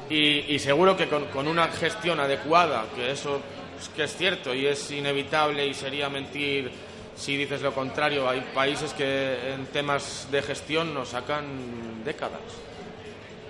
y- 0.08 0.44
y 0.54 0.58
seguro 0.58 0.96
que 0.96 1.06
con, 1.08 1.26
con 1.26 1.46
una 1.48 1.68
gestión 1.68 2.18
adecuada, 2.20 2.84
que 2.94 3.10
eso 3.10 3.40
es 3.80 3.88
que 3.90 4.04
es 4.04 4.16
cierto 4.16 4.54
y 4.54 4.66
es 4.66 4.90
inevitable 4.90 5.66
y 5.66 5.74
sería 5.74 6.08
mentir 6.08 6.70
si 7.16 7.36
dices 7.36 7.60
lo 7.60 7.74
contrario, 7.74 8.26
hay 8.28 8.40
países 8.54 8.94
que 8.94 9.52
en 9.52 9.66
temas 9.66 10.28
de 10.30 10.40
gestión 10.42 10.94
nos 10.94 11.10
sacan 11.10 12.02
décadas. 12.04 12.40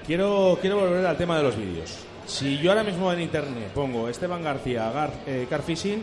Quiero, 0.07 0.59
quiero 0.61 0.81
volver 0.81 1.07
al 1.07 1.17
tema 1.17 1.37
de 1.37 1.43
los 1.45 1.57
vídeos. 1.57 1.97
Si 2.27 2.59
yo 2.59 2.71
ahora 2.71 2.83
mismo 2.85 3.13
en 3.13 3.21
internet 3.21 3.69
pongo 3.75 4.09
Esteban 4.09 4.43
García 4.43 4.91
Gar- 4.93 5.13
eh, 5.27 5.47
Car 5.49 5.63
Fishing, 5.63 6.03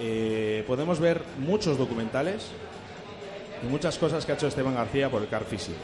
eh, 0.00 0.64
podemos 0.66 0.98
ver 1.00 1.22
muchos 1.38 1.78
documentales 1.78 2.46
y 3.62 3.66
muchas 3.66 3.98
cosas 3.98 4.24
que 4.24 4.32
ha 4.32 4.34
hecho 4.34 4.46
Esteban 4.48 4.74
García 4.74 5.10
por 5.10 5.22
el 5.22 5.28
Car 5.28 5.44
Fishing. 5.44 5.74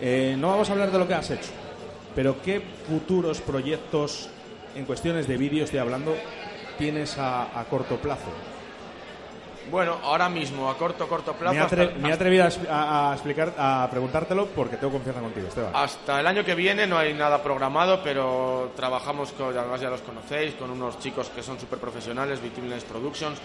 Eh, 0.00 0.36
no 0.38 0.48
vamos 0.48 0.68
a 0.68 0.72
hablar 0.72 0.90
de 0.90 0.98
lo 0.98 1.06
que 1.06 1.14
has 1.14 1.30
hecho, 1.30 1.50
pero 2.14 2.40
¿qué 2.42 2.62
futuros 2.88 3.40
proyectos 3.40 4.28
en 4.74 4.84
cuestiones 4.84 5.26
de 5.26 5.36
vídeo, 5.36 5.64
estoy 5.64 5.80
hablando, 5.80 6.14
tienes 6.78 7.16
a 7.18 7.64
corto 7.68 7.96
plazo? 7.96 8.30
Bueno, 9.70 9.98
ahora 10.02 10.28
mismo, 10.28 10.70
a 10.70 10.76
corto, 10.76 11.06
corto 11.08 11.32
plazo, 11.34 11.54
Me 11.54 11.60
he, 11.60 11.64
atre- 11.64 11.88
hasta- 11.88 11.98
me 11.98 12.08
he 12.08 12.12
atrevido 12.12 12.44
a- 12.70 13.10
a 13.10 13.14
explicar, 13.14 13.52
a 13.58 13.86
preguntártelo 13.90 14.46
porque 14.46 14.76
tengo 14.76 14.92
confianza 14.94 15.20
contigo, 15.20 15.48
Esteban. 15.48 15.72
Hasta 15.74 16.20
el 16.20 16.26
año 16.26 16.44
que 16.44 16.54
viene 16.54 16.86
no 16.86 16.96
hay 16.98 17.12
nada 17.14 17.42
programado, 17.42 18.00
pero 18.02 18.72
trabajamos 18.74 19.32
con, 19.32 19.56
además 19.56 19.80
ya 19.80 19.90
los 19.90 20.00
conocéis, 20.00 20.54
con 20.54 20.70
unos 20.70 20.98
chicos 20.98 21.28
que 21.28 21.42
son 21.42 21.58
súper 21.60 21.78
profesionales, 21.78 22.40
Vitimines 22.40 22.84
Productions. 22.84 23.38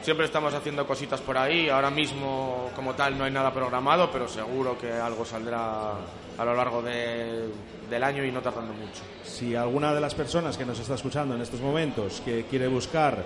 Siempre 0.00 0.26
estamos 0.26 0.54
haciendo 0.54 0.86
cositas 0.86 1.20
por 1.20 1.36
ahí. 1.36 1.68
Ahora 1.68 1.90
mismo, 1.90 2.70
como 2.74 2.94
tal, 2.94 3.18
no 3.18 3.24
hay 3.24 3.32
nada 3.32 3.52
programado, 3.52 4.10
pero 4.12 4.28
seguro 4.28 4.78
que 4.78 4.92
algo 4.92 5.24
saldrá 5.24 5.90
a 6.38 6.44
lo 6.44 6.54
largo 6.54 6.80
de- 6.82 7.48
del 7.90 8.04
año 8.04 8.24
y 8.24 8.30
no 8.30 8.40
tardando 8.40 8.72
mucho. 8.72 9.02
Si 9.24 9.56
alguna 9.56 9.92
de 9.92 10.00
las 10.00 10.14
personas 10.14 10.56
que 10.56 10.64
nos 10.64 10.78
está 10.78 10.94
escuchando 10.94 11.34
en 11.34 11.40
estos 11.42 11.60
momentos 11.60 12.22
que 12.24 12.44
quiere 12.44 12.68
buscar 12.68 13.24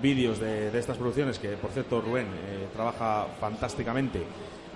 vídeos 0.00 0.38
de, 0.40 0.70
de 0.70 0.78
estas 0.78 0.96
producciones, 0.96 1.38
que 1.38 1.50
por 1.50 1.70
cierto 1.70 2.00
Rubén 2.00 2.26
eh, 2.26 2.68
trabaja 2.72 3.26
fantásticamente 3.40 4.22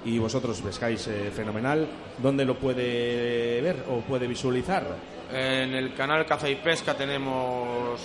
y 0.05 0.19
vosotros 0.19 0.61
pescáis 0.61 1.07
eh, 1.09 1.31
fenomenal, 1.35 1.89
¿dónde 2.19 2.45
lo 2.45 2.57
puede 2.57 3.61
ver 3.61 3.85
o 3.91 4.01
puede 4.01 4.27
visualizar? 4.27 4.87
En 5.33 5.75
el 5.75 5.95
canal 5.95 6.25
Caza 6.25 6.49
y 6.49 6.55
Pesca 6.57 6.95
tenemos 6.95 8.01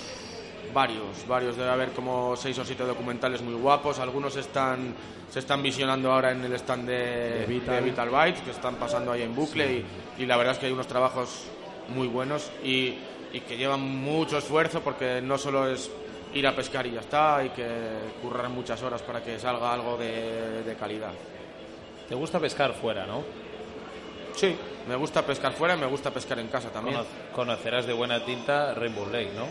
varios, 0.73 1.27
varios 1.27 1.56
debe 1.56 1.69
haber 1.69 1.90
como 1.90 2.35
seis 2.35 2.57
o 2.57 2.65
siete 2.65 2.84
documentales 2.84 3.41
muy 3.41 3.53
guapos. 3.53 3.99
Algunos 3.99 4.35
están 4.35 4.94
se 5.30 5.40
están 5.40 5.64
visionando 5.64 6.11
ahora 6.11 6.31
en 6.31 6.44
el 6.44 6.53
stand 6.53 6.88
de, 6.88 6.95
De 7.40 7.45
Vital. 7.48 7.76
de 7.76 7.90
Vital 7.90 8.34
que 8.44 8.52
están 8.52 8.76
pasando 8.76 9.11
ahí 9.11 9.22
en 9.23 9.34
bucle 9.35 9.85
y, 10.18 10.22
y 10.23 10.26
la 10.26 10.38
verdad 10.38 10.53
es 10.53 10.60
que 10.60 10.65
hay 10.68 10.72
unos 10.72 10.88
trabajos 10.88 11.45
muy 11.90 12.07
buenos 12.07 12.52
y, 12.64 12.95
y 13.34 13.40
que 13.48 13.57
llevan 13.57 13.81
mucho 13.81 14.38
esfuerzo 14.38 14.81
porque 14.81 15.22
no 15.22 15.38
solo 15.38 15.68
es 15.68 15.90
ir 16.34 16.47
a 16.47 16.55
pescar 16.55 16.85
y 16.88 16.91
ya 16.91 16.99
está, 17.01 17.38
hay 17.38 17.49
que 17.49 17.65
currar 18.22 18.49
muchas 18.49 18.81
horas 18.84 19.01
para 19.01 19.22
que 19.23 19.39
salga 19.39 19.72
algo 19.73 19.97
de, 19.97 20.64
de 20.64 20.76
calidad. 20.76 21.11
Te 22.10 22.15
gusta 22.15 22.39
pescar 22.39 22.73
fuera, 22.73 23.05
¿no? 23.05 23.23
Sí, 24.35 24.55
me 24.88 24.95
gusta 24.95 25.22
pescar 25.23 25.53
fuera 25.53 25.76
y 25.76 25.77
me 25.77 25.85
gusta 25.85 26.11
pescar 26.11 26.39
en 26.39 26.47
casa 26.47 26.69
también. 26.69 26.97
Cono- 26.97 27.07
Conocerás 27.35 27.85
de 27.85 27.93
buena 27.93 28.23
tinta 28.26 28.73
Rainbow 28.73 29.05
Lake, 29.07 29.31
¿no? 29.35 29.45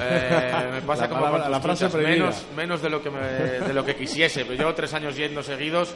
Eh, 0.00 0.68
me 0.72 0.80
pasa 0.82 1.02
La 1.02 1.08
como 1.10 1.26
tus 1.38 1.48
la 1.50 1.60
frase 1.60 1.88
menos, 1.98 2.44
menos 2.56 2.80
de 2.80 2.88
lo 2.88 3.02
que 3.02 3.10
me- 3.10 3.20
de 3.20 3.74
lo 3.74 3.84
que 3.84 3.94
quisiese. 3.94 4.44
Pero 4.46 4.56
llevo 4.58 4.74
tres 4.74 4.94
años 4.94 5.14
yendo 5.16 5.42
seguidos 5.42 5.94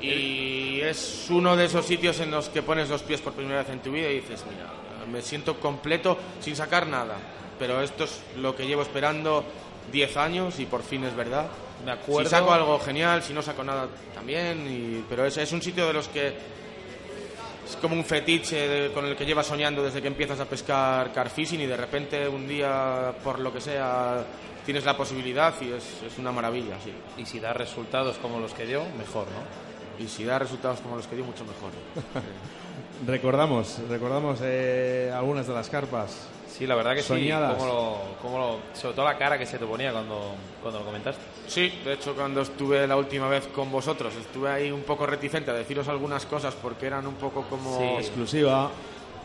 y 0.00 0.80
es 0.80 1.26
uno 1.30 1.56
de 1.56 1.66
esos 1.66 1.86
sitios 1.86 2.18
en 2.20 2.30
los 2.32 2.48
que 2.48 2.62
pones 2.62 2.88
los 2.88 3.02
pies 3.02 3.20
por 3.20 3.32
primera 3.34 3.60
vez 3.60 3.68
en 3.70 3.80
tu 3.80 3.92
vida 3.92 4.08
y 4.10 4.14
dices, 4.20 4.44
mira, 4.50 4.66
me 5.10 5.22
siento 5.22 5.60
completo 5.60 6.18
sin 6.40 6.56
sacar 6.56 6.86
nada. 6.88 7.14
Pero 7.60 7.80
esto 7.80 8.02
es 8.04 8.20
lo 8.38 8.56
que 8.56 8.66
llevo 8.66 8.82
esperando 8.82 9.44
10 9.92 10.16
años 10.16 10.58
y 10.58 10.66
por 10.66 10.82
fin 10.82 11.04
es 11.04 11.14
verdad. 11.14 11.46
Me 11.84 11.92
acuerdo- 11.92 12.28
Si 12.28 12.34
saco 12.34 12.52
algo 12.52 12.78
genial, 12.80 13.22
si 13.22 13.32
no 13.32 13.40
saco 13.42 13.62
nada 13.62 13.86
también. 14.14 14.66
y- 14.68 15.04
pero 15.08 15.24
es, 15.24 15.36
es 15.36 15.52
un 15.52 15.62
sitio 15.62 15.86
de 15.86 15.92
los 15.92 16.08
que 16.08 16.28
es 16.28 17.76
como 17.80 17.94
un 17.94 18.04
fetiche 18.04 18.66
de- 18.68 18.92
con 18.92 19.04
el 19.06 19.14
que 19.14 19.24
llevas 19.24 19.46
soñando 19.46 19.82
desde 19.84 20.02
que 20.02 20.08
empiezas 20.08 20.40
a 20.40 20.44
pescar 20.46 21.12
car 21.12 21.30
fishing 21.30 21.60
y 21.60 21.66
de 21.66 21.76
repente 21.76 22.26
un 22.26 22.48
día, 22.48 23.12
por 23.22 23.38
lo 23.38 23.52
que 23.52 23.60
sea, 23.60 24.24
tienes 24.66 24.84
la 24.84 24.96
posibilidad 24.96 25.54
y 25.60 25.72
es, 25.72 25.84
es 26.06 26.18
una 26.18 26.32
maravilla, 26.32 26.76
sí. 26.82 26.92
Y 27.16 27.26
si 27.26 27.38
da 27.40 27.52
resultados 27.52 28.16
como 28.18 28.40
los 28.40 28.52
que 28.54 28.66
dio, 28.66 28.82
mejor, 28.98 29.26
¿no? 29.28 30.02
Y 30.04 30.08
si 30.08 30.24
da 30.24 30.38
resultados 30.38 30.80
como 30.80 30.96
los 30.96 31.06
que 31.06 31.14
dio, 31.16 31.24
mucho 31.24 31.44
mejor. 31.44 31.70
Recordamos, 33.06 33.78
recordamos 33.88 34.40
eh, 34.42 35.10
algunas 35.14 35.46
de 35.46 35.54
las 35.54 35.68
carpas. 35.70 36.26
Sí, 36.60 36.66
la 36.66 36.74
verdad 36.74 36.94
que 36.94 37.02
Soñadas. 37.02 37.54
sí. 37.54 37.58
Cómo 37.58 37.72
lo, 37.72 37.96
cómo 38.20 38.38
lo- 38.38 38.58
sobre 38.78 38.94
todo 38.94 39.06
la 39.06 39.16
cara 39.16 39.38
que 39.38 39.46
se 39.46 39.58
te 39.58 39.64
ponía 39.64 39.92
cuando, 39.92 40.34
cuando 40.60 40.80
lo 40.80 40.84
comentaste. 40.84 41.22
Sí, 41.48 41.72
de 41.84 41.94
hecho 41.94 42.14
cuando 42.14 42.42
estuve 42.42 42.86
la 42.86 42.96
última 42.96 43.28
vez 43.28 43.46
con 43.48 43.72
vosotros 43.72 44.14
estuve 44.16 44.50
ahí 44.50 44.70
un 44.70 44.82
poco 44.82 45.06
reticente 45.06 45.50
a 45.50 45.54
deciros 45.54 45.88
algunas 45.88 46.26
cosas 46.26 46.54
porque 46.54 46.86
eran 46.86 47.06
un 47.06 47.14
poco 47.14 47.44
como 47.48 47.78
Sí. 47.78 47.84
Exclusiva. 47.98 48.70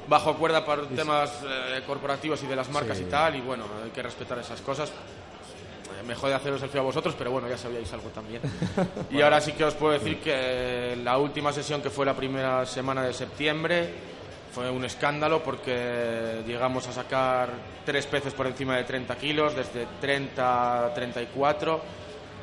bajo 0.07 0.35
cuerda 0.35 0.63
por 0.63 0.87
temas 0.87 1.41
eh, 1.43 1.81
corporativos 1.85 2.41
y 2.43 2.47
de 2.47 2.55
las 2.55 2.69
marcas 2.69 2.97
Sí. 2.97 3.03
y 3.05 3.09
tal 3.09 3.35
y 3.35 3.41
bueno, 3.41 3.65
hay 3.83 3.89
que 3.89 4.01
respetar 4.01 4.39
esas 4.39 4.61
cosas. 4.61 4.89
Eh, 4.89 6.03
Me 6.07 6.15
jode 6.15 6.35
haceros 6.35 6.63
el 6.63 6.69
feo 6.69 6.81
a 6.81 6.85
vosotros, 6.85 7.15
pero 7.17 7.31
bueno, 7.31 7.49
ya 7.49 7.57
sabíais 7.57 7.91
algo 7.91 8.09
también. 8.11 8.41
Y 9.09 9.13
Bueno. 9.15 9.25
ahora 9.25 9.41
sí 9.41 9.51
que 9.51 9.65
os 9.65 9.73
puedo 9.73 9.91
decir 9.93 10.19
que 10.21 10.97
la 11.03 11.17
última 11.17 11.51
sesión 11.51 11.81
que 11.81 11.89
fue 11.89 12.05
la 12.05 12.13
primera 12.13 12.65
semana 12.65 13.03
de 13.03 13.13
septiembre 13.13 14.14
fue 14.55 14.71
un 14.71 14.85
escándalo 14.85 15.43
porque 15.43 16.41
llegamos 16.47 16.87
a 16.87 16.93
sacar 16.93 17.49
tres 17.85 18.05
peces 18.05 18.33
por 18.33 18.47
encima 18.47 18.77
de 18.77 18.85
30 18.85 19.17
kilos, 19.17 19.53
desde 19.53 19.85
30 19.99 20.85
a 20.85 20.93
34 20.93 21.81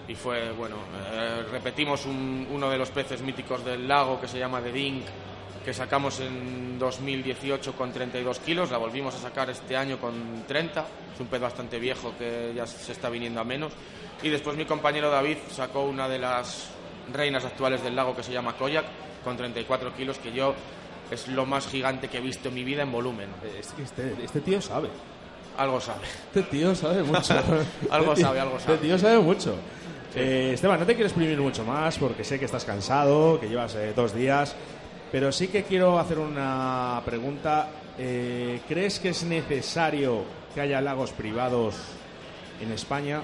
y 0.09 0.15
fue, 0.15 0.51
bueno, 0.53 0.77
eh, 1.11 1.43
repetimos 1.51 2.05
un- 2.05 2.47
uno 2.51 2.69
de 2.69 2.77
los 2.77 2.91
peces 2.91 3.23
míticos 3.23 3.65
del 3.65 3.89
lago 3.89 4.21
que 4.21 4.29
se 4.29 4.39
llama 4.39 4.61
The 4.61 4.73
Dink, 4.73 5.05
que 5.65 5.73
sacamos 5.73 6.21
en 6.21 6.79
2018 6.79 7.73
con 7.73 7.91
32 7.93 8.41
kilos, 8.41 8.71
la 8.71 8.77
volvimos 8.77 9.15
a 9.15 9.19
sacar 9.19 9.49
este 9.49 9.75
año 9.75 9.97
con 9.99 10.45
30, 10.47 10.85
es 11.15 11.19
un 11.21 11.29
pez 11.29 11.41
bastante 11.41 11.79
viejo 11.79 12.13
que 12.19 12.53
ya 12.55 12.67
se 12.67 12.93
está 12.93 13.09
viniendo 13.09 13.41
a 13.41 13.45
menos, 13.45 13.73
y 14.23 14.29
después 14.29 14.55
mi 14.57 14.67
compañero 14.67 15.11
David 15.11 15.39
sacó 15.51 15.85
una 15.85 16.09
de 16.09 16.19
las 16.19 16.69
reinas 17.11 17.45
actuales 17.47 17.83
del 17.83 17.97
lago 17.97 18.15
que 18.15 18.23
se 18.23 18.33
llama 18.33 18.53
Koyak, 18.55 18.85
con 19.25 19.37
34 19.39 19.95
kilos, 19.95 20.19
que 20.19 20.33
yo 20.33 20.55
es 21.13 21.29
lo 21.29 21.45
más 21.47 21.67
gigante 21.67 22.09
que 22.09 22.19
he 22.19 22.21
visto 22.21 22.49
en 22.49 22.55
mi 22.55 22.65
vida 22.65 22.83
en 22.83 22.93
volumen. 22.93 23.29
Este, 23.79 24.15
este 24.23 24.41
tío 24.41 24.61
sabe. 24.61 24.89
Algo 25.59 25.81
sabe. 25.81 26.07
Este 26.27 26.43
tío 26.45 26.75
sabe 26.75 27.03
mucho. 27.03 27.35
Algo 27.91 28.13
Este 28.13 28.23
sabe, 28.25 28.41
algo 28.41 28.59
sabe. 28.59 28.75
Este 28.75 28.87
tío 28.87 28.99
sabe 28.99 29.19
mucho. 29.19 29.55
Eh, 30.15 30.53
Esteban, 30.55 30.81
no 30.81 30.87
te 30.87 30.95
quiero 30.95 31.09
exprimir 31.09 31.39
mucho 31.41 31.65
más 31.65 31.99
porque 31.99 32.25
sé 32.25 32.39
que 32.39 32.45
estás 32.45 32.65
cansado, 32.65 33.39
que 33.41 33.49
llevas 33.49 33.75
eh, 33.75 33.93
dos 33.95 34.15
días, 34.15 34.55
pero 35.11 35.33
sí 35.33 35.49
que 35.49 35.65
quiero 35.65 35.99
hacer 35.99 36.19
una 36.19 37.01
pregunta. 37.05 37.69
Eh, 37.99 38.61
¿Crees 38.69 38.99
que 38.99 39.11
es 39.11 39.23
necesario 39.25 40.25
que 40.55 40.61
haya 40.63 40.81
lagos 40.81 41.13
privados 41.13 41.75
en 42.61 42.73
España? 42.73 43.23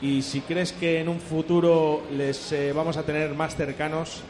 Y 0.00 0.22
si 0.22 0.40
crees 0.40 0.72
que 0.72 1.00
en 1.00 1.08
un 1.08 1.20
futuro 1.20 2.02
les 2.10 2.52
vamos 2.74 2.96
a 2.96 3.04
tener 3.04 3.34
más 3.34 3.54
cercanos, 3.54 4.22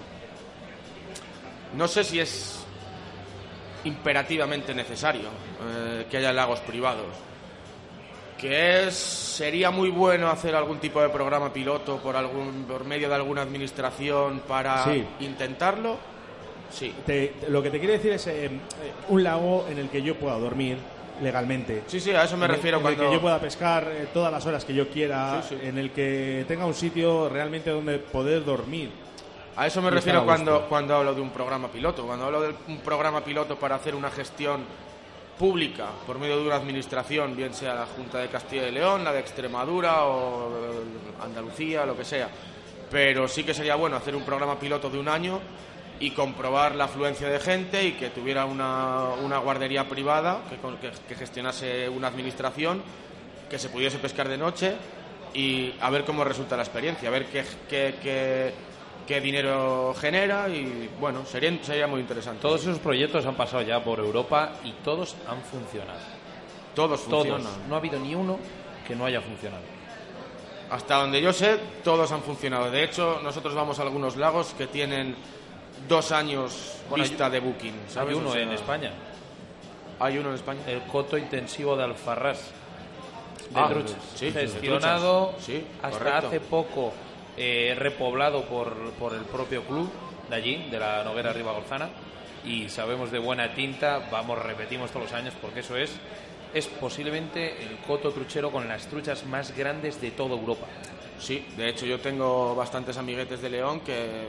No 1.77 1.89
sé 1.89 2.05
si 2.05 2.21
es 2.21 2.65
imperativamente 3.85 4.75
necesario 4.75 5.29
eh, 5.69 6.07
que 6.11 6.19
haya 6.19 6.33
lagos 6.33 6.61
privados. 6.61 7.07
Que 8.39 8.87
es, 8.89 8.95
sería 8.95 9.71
muy 9.71 9.91
bueno 9.91 10.29
hacer 10.29 10.55
algún 10.55 10.79
tipo 10.79 11.01
de 11.01 11.09
programa 11.09 11.53
piloto 11.53 11.99
por, 11.99 12.17
algún, 12.17 12.65
por 12.69 12.85
medio 12.85 13.09
de 13.09 13.15
alguna 13.15 13.43
administración 13.43 14.41
para 14.47 14.85
Sí. 14.85 15.05
intentarlo. 15.21 15.97
Sí. 16.71 16.91
te- 17.05 17.35
lo 17.51 17.63
que 17.63 17.69
te 17.69 17.79
quiero 17.79 17.93
decir 17.93 18.13
es 18.13 18.27
eh, 18.29 18.47
eh, 18.47 18.51
un 19.11 19.23
lago 19.23 19.67
en 19.71 19.77
el 19.79 19.91
que 19.91 20.01
yo 20.03 20.15
pueda 20.17 20.39
dormir 20.39 20.79
legalmente. 21.23 21.83
Sí, 21.87 22.01
sí, 22.01 22.13
a 22.13 22.25
eso 22.25 22.37
me 22.39 22.47
En 22.47 22.53
refiero 22.53 22.81
en 22.81 22.87
el 22.87 22.97
que 22.97 23.13
yo 23.13 23.21
pueda 23.21 23.39
pescar 23.39 23.87
todas 24.15 24.33
las 24.33 24.45
horas 24.47 24.65
que 24.65 24.73
yo 24.73 24.89
quiera, 24.89 25.43
Sí, 25.47 25.55
sí. 25.61 25.67
en 25.69 25.77
el 25.77 25.91
que 25.91 26.47
tenga 26.49 26.65
un 26.65 26.73
sitio 26.75 27.29
realmente 27.29 27.69
donde 27.71 27.99
poder 27.99 28.43
dormir. 28.45 28.91
A 29.57 29.67
eso 29.67 29.83
me 29.83 29.91
refiero 29.97 30.21
cuando, 30.25 30.69
cuando 30.69 30.97
hablo 30.97 31.15
de 31.15 31.21
un 31.21 31.31
programa 31.31 31.69
piloto. 31.69 32.07
Cuando 32.07 32.25
hablo 32.27 32.41
de 32.41 32.55
un 32.69 32.79
programa 32.79 33.23
piloto 33.23 33.57
para 33.59 33.75
hacer 33.77 33.95
una 33.95 34.11
gestión 34.11 34.65
pública 35.39 35.87
por 36.07 36.19
medio 36.19 36.39
de 36.39 36.47
una 36.47 36.57
administración, 36.57 37.37
bien 37.37 37.53
sea 37.55 37.75
la 37.75 37.87
Junta 37.87 38.19
de 38.19 38.29
Castilla 38.29 38.69
y 38.69 38.71
León, 38.73 39.05
la 39.05 39.13
de 39.13 39.21
Extremadura 39.21 40.05
o 40.05 40.49
eh, 40.51 40.83
Andalucía, 41.23 41.85
lo 41.85 41.97
que 41.97 42.05
sea. 42.05 42.29
Pero 42.91 43.29
sí 43.29 43.45
que 43.45 43.53
sería 43.55 43.75
bueno 43.75 43.97
hacer 43.97 44.15
un 44.17 44.23
programa 44.25 44.59
piloto 44.59 44.89
de 44.89 44.99
un 44.99 45.09
año 45.09 45.41
y 46.01 46.11
comprobar 46.13 46.75
la 46.75 46.85
afluencia 46.85 47.29
de 47.29 47.39
gente 47.39 47.85
y 47.85 47.93
que 47.93 48.11
tuviera 48.11 48.45
una, 48.47 49.11
una 49.23 49.39
guardería 49.39 49.89
privada 49.89 50.41
que, 50.49 50.57
con- 50.57 50.77
que- 50.79 50.91
que 51.09 51.15
gestionase 51.15 51.89
una 51.89 52.09
administración, 52.09 52.83
que 53.51 53.59
se 53.59 53.69
pudiese 53.69 53.99
pescar 53.99 54.29
de 54.29 54.37
noche 54.39 54.75
y 55.35 55.75
a 55.81 55.91
ver 55.91 56.05
cómo 56.05 56.25
resulta 56.25 56.57
la 56.57 56.63
experiencia, 56.63 57.09
a 57.09 57.13
ver 57.13 57.27
qué, 57.27 57.45
qué, 57.69 57.95
qué- 58.03 58.53
qué 59.07 59.21
dinero 59.21 59.95
genera 60.01 60.49
y 60.49 60.89
bueno, 61.01 61.25
sería, 61.27 61.53
sería 61.63 61.87
muy 61.87 62.01
interesante. 62.01 62.41
Todos 62.43 62.63
esos 62.63 62.79
proyectos 62.79 63.25
han 63.27 63.35
pasado 63.35 63.63
ya 63.63 63.83
por 63.83 63.99
Europa 63.99 64.53
y 64.65 64.73
todos 64.85 65.17
han 65.29 65.41
funcionado. 65.43 65.99
Todos 66.75 67.01
funcionan. 67.01 67.43
Todos. 67.43 67.59
No 67.69 67.75
ha 67.75 67.79
habido 67.79 67.99
ni 67.99 68.15
uno 68.15 68.39
que 68.87 68.95
no 68.97 69.05
haya 69.05 69.21
funcionado. 69.21 69.63
Hasta 70.71 70.97
donde 70.97 71.21
yo 71.21 71.33
sé, 71.33 71.59
todos 71.85 72.11
han 72.13 72.23
funcionado. 72.23 72.71
De 72.71 72.83
hecho, 72.85 73.21
nosotros 73.23 73.55
vamos 73.55 73.79
a 73.79 73.83
algunos 73.83 74.17
lagos 74.17 74.55
que 74.57 74.67
tienen 74.67 75.15
dos 75.87 76.13
años 76.13 76.77
Bueno, 76.89 77.05
vista 77.05 77.27
hay- 77.27 77.33
de 77.33 77.41
booking. 77.41 77.75
¿sabes? 77.89 78.15
Hay 78.15 78.21
uno 78.21 78.31
O 78.31 78.33
sea, 78.33 78.43
en 78.43 78.53
España. 78.53 78.93
Hay 80.01 80.17
uno 80.19 80.31
en 80.31 80.35
España. 80.37 80.61
El 80.67 80.83
coto 80.85 81.19
intensivo 81.19 81.77
de 81.77 81.85
Alfarrás. 81.85 82.51
De 83.51 83.61
Ah, 83.61 83.69
truchas. 83.69 83.97
sí, 84.15 84.31
gestionado. 84.33 85.35
Sí, 85.39 85.63
hasta 85.83 85.99
correcto. 85.99 86.27
hace 86.29 86.41
poco 86.41 86.93
eh, 87.37 87.75
repoblado 87.79 88.45
por, 88.45 88.75
por 88.99 89.15
el 89.15 89.23
propio 89.25 89.63
club 89.65 89.91
de 90.29 90.37
allí, 90.37 90.69
de 90.71 90.79
la 90.79 91.03
Noguera 91.05 91.33
Ribagorzana. 91.33 91.89
Y 92.45 92.69
sabemos 92.69 93.11
de 93.13 93.19
buena 93.21 93.55
tinta, 93.55 94.09
vamos, 94.11 94.39
repetimos 94.43 94.91
todos 94.91 95.05
los 95.07 95.13
años, 95.13 95.33
porque 95.41 95.61
eso 95.61 95.77
es, 95.77 95.93
es 96.53 96.67
posiblemente 96.67 97.63
el 97.63 97.77
coto 97.87 98.11
truchero 98.11 98.51
con 98.51 98.67
las 98.69 98.87
truchas 98.89 99.25
más 99.27 99.57
grandes 99.57 100.01
de 100.01 100.11
toda 100.11 100.35
Europa. 100.37 100.67
Sí, 101.21 101.47
de 101.57 101.69
hecho 101.69 101.87
yo 101.87 102.01
tengo 102.01 102.55
bastantes 102.57 102.97
amiguetes 102.97 103.41
de 103.41 103.49
León 103.51 103.81
que 103.81 104.25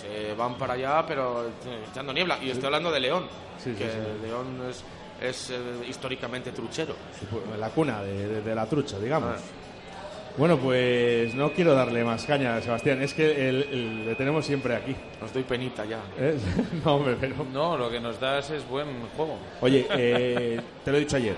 se 0.00 0.34
van 0.34 0.54
para 0.56 0.74
allá, 0.74 1.04
pero 1.06 1.50
echando 1.90 2.12
niebla. 2.12 2.38
Y 2.40 2.50
estoy 2.50 2.66
hablando 2.66 2.92
de 2.92 3.00
León, 3.00 3.26
Sí, 3.58 3.72
sí, 3.72 3.76
que 3.78 3.90
sí. 3.90 3.96
León 4.24 4.62
es, 4.70 4.84
es 5.20 5.50
eh, 5.50 5.58
históricamente 5.88 6.52
truchero. 6.52 6.94
La 7.58 7.70
cuna 7.70 8.02
de, 8.02 8.28
de- 8.28 8.40
de 8.42 8.54
la 8.54 8.66
trucha, 8.66 8.98
digamos. 9.00 9.34
Ah. 9.36 9.40
Bueno, 10.38 10.56
pues 10.56 11.34
no 11.34 11.52
quiero 11.52 11.74
darle 11.74 12.02
más 12.04 12.24
caña 12.24 12.56
a 12.56 12.62
Sebastián, 12.62 13.02
es 13.02 13.12
que 13.12 13.48
el- 13.50 13.62
el- 13.64 14.06
le 14.06 14.14
tenemos 14.14 14.46
siempre 14.46 14.74
aquí. 14.74 14.96
Os 15.22 15.32
doy 15.32 15.42
penita 15.42 15.84
ya. 15.84 16.00
¿Eh? 16.18 16.38
no, 16.84 16.94
hombre, 16.96 17.16
pero... 17.20 17.34
No, 17.52 17.76
lo 17.76 17.90
que 17.90 18.00
nos 18.00 18.18
das 18.18 18.48
es 18.50 18.66
buen 18.66 18.88
juego. 19.16 19.36
Oye, 19.60 19.86
eh, 19.90 20.58
te 20.84 20.90
lo 20.90 20.96
he 20.96 21.00
dicho 21.00 21.16
ayer. 21.16 21.36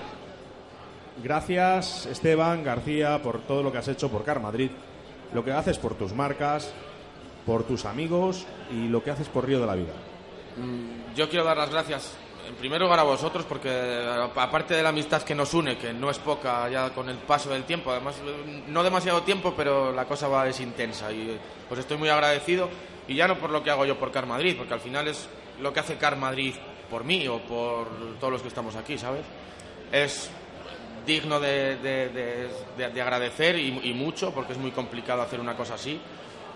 Gracias, 1.23 2.05
Esteban 2.07 2.63
García, 2.63 3.21
por 3.21 3.39
todo 3.41 3.63
lo 3.63 3.71
que 3.71 3.77
has 3.79 3.87
hecho 3.87 4.09
por 4.09 4.23
Car 4.23 4.39
Madrid, 4.41 4.69
lo 5.33 5.43
que 5.43 5.51
haces 5.51 5.77
por 5.77 5.95
tus 5.95 6.13
marcas, 6.13 6.73
por 7.45 7.63
tus 7.63 7.85
amigos 7.85 8.45
y 8.71 8.87
lo 8.89 9.03
que 9.03 9.11
haces 9.11 9.27
por 9.29 9.45
Río 9.45 9.59
de 9.59 9.65
la 9.67 9.75
Vida. 9.75 9.93
Mm, 10.57 11.15
Yo 11.15 11.29
quiero 11.29 11.45
dar 11.45 11.57
las 11.57 11.69
gracias 11.69 12.17
en 12.47 12.55
primer 12.55 12.81
lugar 12.81 12.99
a 12.99 13.03
vosotros 13.03 13.45
porque 13.47 13.69
eh, 13.71 14.27
aparte 14.35 14.73
de 14.75 14.83
la 14.83 14.89
amistad 14.89 15.21
que 15.23 15.35
nos 15.35 15.53
une, 15.53 15.77
que 15.77 15.93
no 15.93 16.09
es 16.09 16.19
poca 16.19 16.67
ya 16.69 16.89
con 16.91 17.09
el 17.09 17.17
paso 17.17 17.49
del 17.49 17.63
tiempo, 17.63 17.91
además 17.91 18.15
eh, 18.25 18.63
no 18.67 18.83
demasiado 18.83 19.21
tiempo, 19.23 19.53
pero 19.55 19.91
la 19.91 20.05
cosa 20.05 20.27
va 20.27 20.47
es 20.47 20.59
intensa 20.59 21.11
y 21.11 21.37
os 21.69 21.77
estoy 21.79 21.97
muy 21.97 22.09
agradecido 22.09 22.69
y 23.07 23.15
ya 23.15 23.27
no 23.27 23.37
por 23.37 23.49
lo 23.51 23.63
que 23.63 23.71
hago 23.71 23.85
yo 23.85 23.97
por 23.97 24.11
Car 24.11 24.25
Madrid, 24.25 24.55
porque 24.57 24.73
al 24.73 24.79
final 24.79 25.07
es 25.07 25.27
lo 25.61 25.71
que 25.73 25.79
hace 25.79 25.97
Car 25.97 26.15
Madrid 26.17 26.53
por 26.89 27.03
mí 27.03 27.27
o 27.27 27.39
por 27.39 27.87
todos 28.19 28.33
los 28.33 28.41
que 28.41 28.47
estamos 28.47 28.75
aquí, 28.75 28.97
¿sabes? 28.97 29.21
Es 29.91 30.29
digno 31.05 31.39
de- 31.39 31.77
de- 31.77 32.89
de 32.89 33.01
agradecer 33.01 33.57
y, 33.59 33.79
y 33.83 33.93
mucho 33.93 34.31
porque 34.33 34.53
es 34.53 34.57
muy 34.59 34.71
complicado 34.71 35.21
hacer 35.21 35.39
una 35.39 35.55
cosa 35.55 35.75
así. 35.75 35.99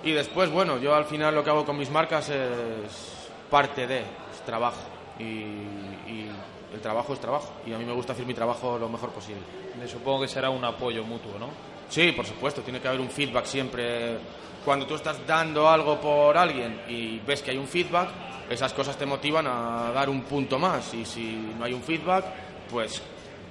Y 0.04 0.12
después, 0.12 0.50
bueno, 0.50 0.78
yo 0.80 0.96
al 0.96 1.06
final 1.06 1.36
lo 1.36 1.44
que 1.44 1.50
hago 1.50 1.66
con 1.66 1.78
mis 1.78 1.90
marcas 1.92 2.30
es 2.30 3.28
parte 3.50 3.86
de, 3.86 4.00
es 4.00 4.42
trabajo. 4.46 4.80
Y, 5.20 5.24
y 5.24 6.30
el 6.74 6.80
trabajo 6.82 7.14
es 7.14 7.20
trabajo. 7.20 7.54
Y 7.66 7.74
a 7.74 7.78
mí 7.78 7.86
me 7.86 7.94
gusta 7.94 8.14
hacer 8.14 8.26
mi 8.26 8.34
trabajo 8.34 8.78
lo 8.78 8.90
mejor 8.90 9.12
posible. 9.12 9.42
Me 9.78 9.88
supongo 9.88 10.22
que 10.22 10.28
será 10.28 10.50
un 10.50 10.64
apoyo 10.64 11.04
mutuo, 11.04 11.38
¿no? 11.40 11.50
Sí, 11.90 12.12
por 12.12 12.26
supuesto, 12.26 12.62
tiene 12.62 12.80
que 12.80 12.88
haber 12.88 13.02
un 13.02 13.10
feedback 13.10 13.46
siempre. 13.46 14.18
Cuando 14.64 14.86
tú 14.86 14.96
estás 14.96 15.26
dando 15.26 15.68
algo 15.68 16.00
por 16.00 16.38
alguien 16.38 16.82
y 16.88 17.20
ves 17.20 17.42
que 17.42 17.52
hay 17.52 17.58
un 17.58 17.68
feedback, 17.68 18.10
esas 18.50 18.74
cosas 18.74 18.98
te 18.98 19.06
motivan 19.06 19.48
a 19.48 19.92
dar 19.94 20.10
un 20.10 20.22
punto 20.24 20.60
más. 20.60 20.94
Y 20.94 21.06
si 21.06 21.54
no 21.58 21.66
hay 21.66 21.74
un 21.74 21.82
feedback, 21.82 22.26
pues 22.70 23.02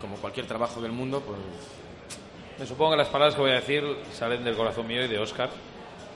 como 0.00 0.16
cualquier 0.16 0.46
trabajo 0.46 0.80
del 0.80 0.92
mundo, 0.92 1.20
pues 1.20 1.38
Me 2.58 2.66
supongo 2.66 2.92
que 2.92 2.96
las 2.98 3.08
palabras 3.08 3.34
que 3.34 3.40
voy 3.40 3.50
a 3.52 3.54
decir 3.54 3.84
salen 4.12 4.42
del 4.42 4.56
corazón 4.56 4.86
mío 4.86 5.04
y 5.04 5.08
de 5.08 5.18
Oscar. 5.18 5.50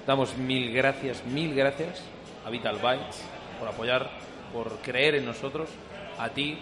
Damos 0.06 0.36
mil 0.36 0.72
gracias, 0.72 1.24
mil 1.24 1.54
gracias 1.54 2.02
a 2.44 2.50
Vital 2.50 2.78
Bytes 2.78 3.22
por 3.60 3.68
apoyar, 3.68 4.10
por 4.52 4.68
creer 4.78 5.14
en 5.16 5.24
nosotros, 5.26 5.68
a 6.18 6.28
ti 6.30 6.58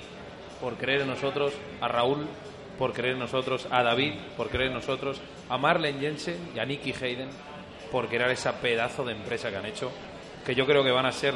por 0.60 0.74
creer 0.76 1.02
en 1.02 1.08
nosotros, 1.08 1.52
a 1.80 1.88
Raúl 1.88 2.26
por 2.78 2.92
creer 2.92 3.14
en 3.14 3.20
nosotros, 3.20 3.66
a 3.70 3.82
David 3.82 4.12
por 4.36 4.48
creer 4.48 4.68
en 4.68 4.74
nosotros, 4.74 5.20
a 5.48 5.58
Marlene 5.58 6.00
Jensen 6.00 6.50
y 6.54 6.58
a 6.58 6.64
Nicky 6.64 6.92
Hayden 7.00 7.28
por 7.90 8.08
crear 8.08 8.30
esa 8.30 8.60
pedazo 8.60 9.04
de 9.04 9.12
empresa 9.12 9.50
que 9.50 9.56
han 9.56 9.66
hecho, 9.66 9.90
que 10.46 10.54
yo 10.54 10.64
creo 10.66 10.82
que 10.84 10.90
van 10.90 11.06
a 11.06 11.12
ser 11.12 11.34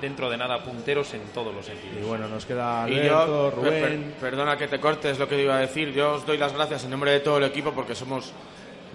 dentro 0.00 0.28
de 0.28 0.36
nada 0.36 0.58
punteros 0.64 1.14
en 1.14 1.20
todos 1.32 1.54
los 1.54 1.64
sentidos. 1.64 1.96
Y 2.00 2.04
bueno, 2.04 2.26
nos 2.28 2.44
queda 2.44 2.84
Y 2.90 2.94
Alberto, 2.94 3.50
yo, 3.50 3.50
per- 3.50 3.54
Rubén. 3.64 4.02
per- 4.02 4.30
perdona 4.30 4.56
que 4.56 4.66
te 4.68 4.80
cortes 4.80 5.18
lo 5.18 5.28
que 5.28 5.40
iba 5.40 5.56
a 5.56 5.60
decir. 5.60 5.92
Yo 5.92 6.14
os 6.14 6.26
doy 6.26 6.36
las 6.38 6.52
gracias 6.52 6.84
en 6.84 6.90
nombre 6.90 7.12
de 7.12 7.20
todo 7.20 7.38
el 7.38 7.44
equipo 7.44 7.70
porque 7.72 7.94
somos 7.94 8.32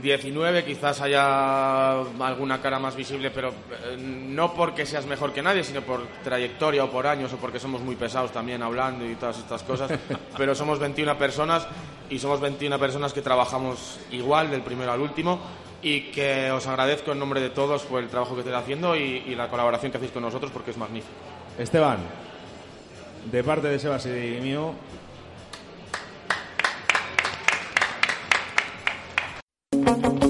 19. 0.01 0.63
Quizás 0.63 1.01
haya 1.01 1.99
alguna 2.01 2.61
cara 2.61 2.79
más 2.79 2.95
visible, 2.95 3.31
pero 3.31 3.49
eh, 3.49 3.97
no 3.97 4.53
porque 4.53 4.85
seas 4.85 5.05
mejor 5.05 5.33
que 5.33 5.41
nadie, 5.41 5.63
sino 5.63 5.81
por 5.81 6.05
trayectoria 6.23 6.83
o 6.83 6.91
por 6.91 7.07
años 7.07 7.33
o 7.33 7.37
porque 7.37 7.59
somos 7.59 7.81
muy 7.81 7.95
pesados 7.95 8.31
también 8.31 8.61
hablando 8.61 9.05
y 9.05 9.15
todas 9.15 9.37
estas 9.39 9.63
cosas. 9.63 9.91
pero 10.37 10.55
somos 10.55 10.79
21 10.79 11.17
personas 11.17 11.67
y 12.09 12.19
somos 12.19 12.39
21 12.39 12.79
personas 12.79 13.13
que 13.13 13.21
trabajamos 13.21 13.99
igual 14.11 14.49
del 14.51 14.61
primero 14.61 14.91
al 14.91 15.01
último 15.01 15.39
y 15.81 16.11
que 16.11 16.51
os 16.51 16.65
agradezco 16.67 17.11
en 17.11 17.19
nombre 17.19 17.39
de 17.39 17.49
todos 17.49 17.83
por 17.83 18.01
el 18.01 18.09
trabajo 18.09 18.33
que 18.33 18.41
estáis 18.41 18.57
haciendo 18.57 18.95
y, 18.95 19.23
y 19.27 19.35
la 19.35 19.49
colaboración 19.49 19.91
que 19.91 19.97
hacéis 19.97 20.11
con 20.11 20.23
nosotros 20.23 20.51
porque 20.51 20.71
es 20.71 20.77
magnífico. 20.77 21.13
Esteban, 21.57 21.97
de 23.31 23.43
parte 23.43 23.67
de 23.67 23.79
Sebas 23.79 24.05
y 24.05 24.39
mío, 24.41 24.73
Thank 29.87 30.21
you. 30.23 30.26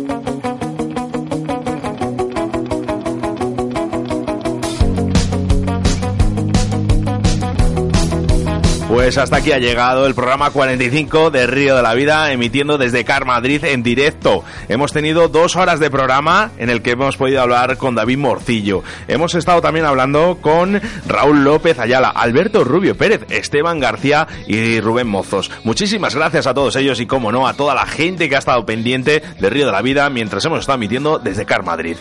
Pues 9.07 9.17
hasta 9.17 9.37
aquí 9.37 9.53
ha 9.53 9.57
llegado 9.57 10.05
el 10.05 10.15
programa 10.15 10.49
45 10.49 11.31
de 11.31 11.47
Río 11.47 11.77
de 11.77 11.81
la 11.81 11.93
Vida, 11.93 12.29
emitiendo 12.33 12.77
desde 12.77 13.05
Car 13.05 13.23
Madrid 13.23 13.63
en 13.63 13.81
directo. 13.81 14.43
Hemos 14.67 14.91
tenido 14.91 15.29
dos 15.29 15.55
horas 15.55 15.79
de 15.79 15.89
programa 15.89 16.51
en 16.57 16.69
el 16.69 16.81
que 16.81 16.91
hemos 16.91 17.15
podido 17.15 17.41
hablar 17.41 17.77
con 17.77 17.95
David 17.95 18.17
Morcillo. 18.17 18.83
Hemos 19.07 19.33
estado 19.33 19.61
también 19.61 19.85
hablando 19.85 20.39
con 20.41 20.81
Raúl 21.05 21.45
López 21.45 21.79
Ayala, 21.79 22.09
Alberto 22.09 22.65
Rubio 22.65 22.97
Pérez, 22.97 23.21
Esteban 23.29 23.79
García 23.79 24.27
y 24.45 24.81
Rubén 24.81 25.07
Mozos. 25.07 25.51
Muchísimas 25.63 26.13
gracias 26.13 26.45
a 26.45 26.53
todos 26.53 26.75
ellos 26.75 26.99
y, 26.99 27.05
como 27.05 27.31
no, 27.31 27.47
a 27.47 27.53
toda 27.53 27.73
la 27.75 27.85
gente 27.85 28.27
que 28.27 28.35
ha 28.35 28.39
estado 28.39 28.65
pendiente 28.65 29.23
de 29.39 29.49
Río 29.49 29.67
de 29.67 29.71
la 29.71 29.81
Vida 29.81 30.09
mientras 30.09 30.43
hemos 30.43 30.59
estado 30.59 30.75
emitiendo 30.75 31.17
desde 31.17 31.45
Car 31.45 31.63
Madrid. 31.63 31.95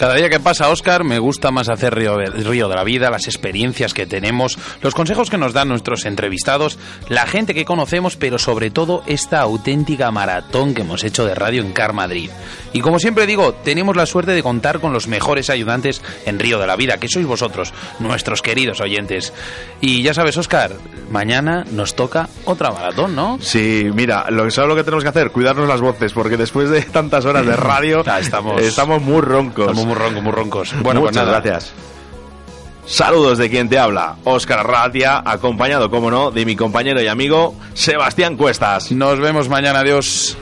Cada 0.00 0.14
día 0.14 0.30
que 0.30 0.40
pasa, 0.40 0.70
Oscar, 0.70 1.04
me 1.04 1.18
gusta 1.18 1.50
más 1.50 1.68
hacer 1.68 1.94
Río, 1.94 2.16
Río 2.16 2.68
de 2.70 2.74
la 2.74 2.84
Vida, 2.84 3.10
las 3.10 3.26
experiencias 3.26 3.92
que 3.92 4.06
tenemos, 4.06 4.56
los 4.80 4.94
consejos 4.94 5.28
que 5.28 5.36
nos 5.36 5.52
dan 5.52 5.68
nuestros 5.68 6.06
entrevistados, 6.06 6.78
la 7.10 7.26
gente 7.26 7.52
que 7.52 7.66
conocemos, 7.66 8.16
pero 8.16 8.38
sobre 8.38 8.70
todo 8.70 9.02
esta 9.06 9.40
auténtica 9.42 10.10
maratón 10.10 10.72
que 10.72 10.80
hemos 10.80 11.04
hecho 11.04 11.26
de 11.26 11.34
radio 11.34 11.60
en 11.60 11.72
Car 11.72 11.92
Madrid. 11.92 12.30
Y 12.72 12.80
como 12.80 12.98
siempre 12.98 13.26
digo, 13.26 13.52
tenemos 13.52 13.94
la 13.94 14.06
suerte 14.06 14.32
de 14.32 14.42
contar 14.42 14.80
con 14.80 14.94
los 14.94 15.06
mejores 15.06 15.50
ayudantes 15.50 16.00
en 16.24 16.38
Río 16.38 16.58
de 16.58 16.66
la 16.66 16.76
Vida, 16.76 16.96
que 16.96 17.08
sois 17.08 17.26
vosotros, 17.26 17.74
nuestros 17.98 18.40
queridos 18.40 18.80
oyentes. 18.80 19.34
Y 19.82 20.00
ya 20.02 20.14
sabes, 20.14 20.38
Oscar, 20.38 20.72
mañana 21.10 21.66
nos 21.72 21.94
toca 21.94 22.30
otra 22.46 22.70
maratón, 22.70 23.14
¿no? 23.14 23.36
Sí, 23.42 23.90
mira, 23.92 24.30
lo 24.30 24.44
que 24.44 24.50
sabes 24.50 24.70
lo 24.70 24.76
que 24.76 24.84
tenemos 24.84 25.02
que 25.04 25.10
hacer, 25.10 25.30
cuidarnos 25.30 25.68
las 25.68 25.82
voces, 25.82 26.14
porque 26.14 26.38
después 26.38 26.70
de 26.70 26.80
tantas 26.82 27.26
horas 27.26 27.44
de 27.44 27.54
radio 27.56 28.02
estamos- 28.18 28.62
estamos 28.62 29.02
muy 29.02 29.20
roncos. 29.20 29.66
Estamos 29.66 29.89
muy 29.90 29.98
roncos, 29.98 30.22
muy 30.22 30.32
roncos. 30.32 30.74
Bueno, 30.82 31.00
Muchas 31.00 31.16
pues 31.16 31.26
nada. 31.26 31.40
gracias. 31.40 31.72
Saludos 32.86 33.38
de 33.38 33.48
quien 33.50 33.68
te 33.68 33.78
habla, 33.78 34.16
Óscar 34.24 34.66
Ratia, 34.66 35.22
acompañado, 35.24 35.90
como 35.90 36.10
no, 36.10 36.30
de 36.32 36.44
mi 36.44 36.56
compañero 36.56 37.00
y 37.00 37.06
amigo 37.06 37.54
Sebastián 37.74 38.36
Cuestas. 38.36 38.90
Nos 38.90 39.20
vemos 39.20 39.48
mañana, 39.48 39.80
adiós. 39.80 40.36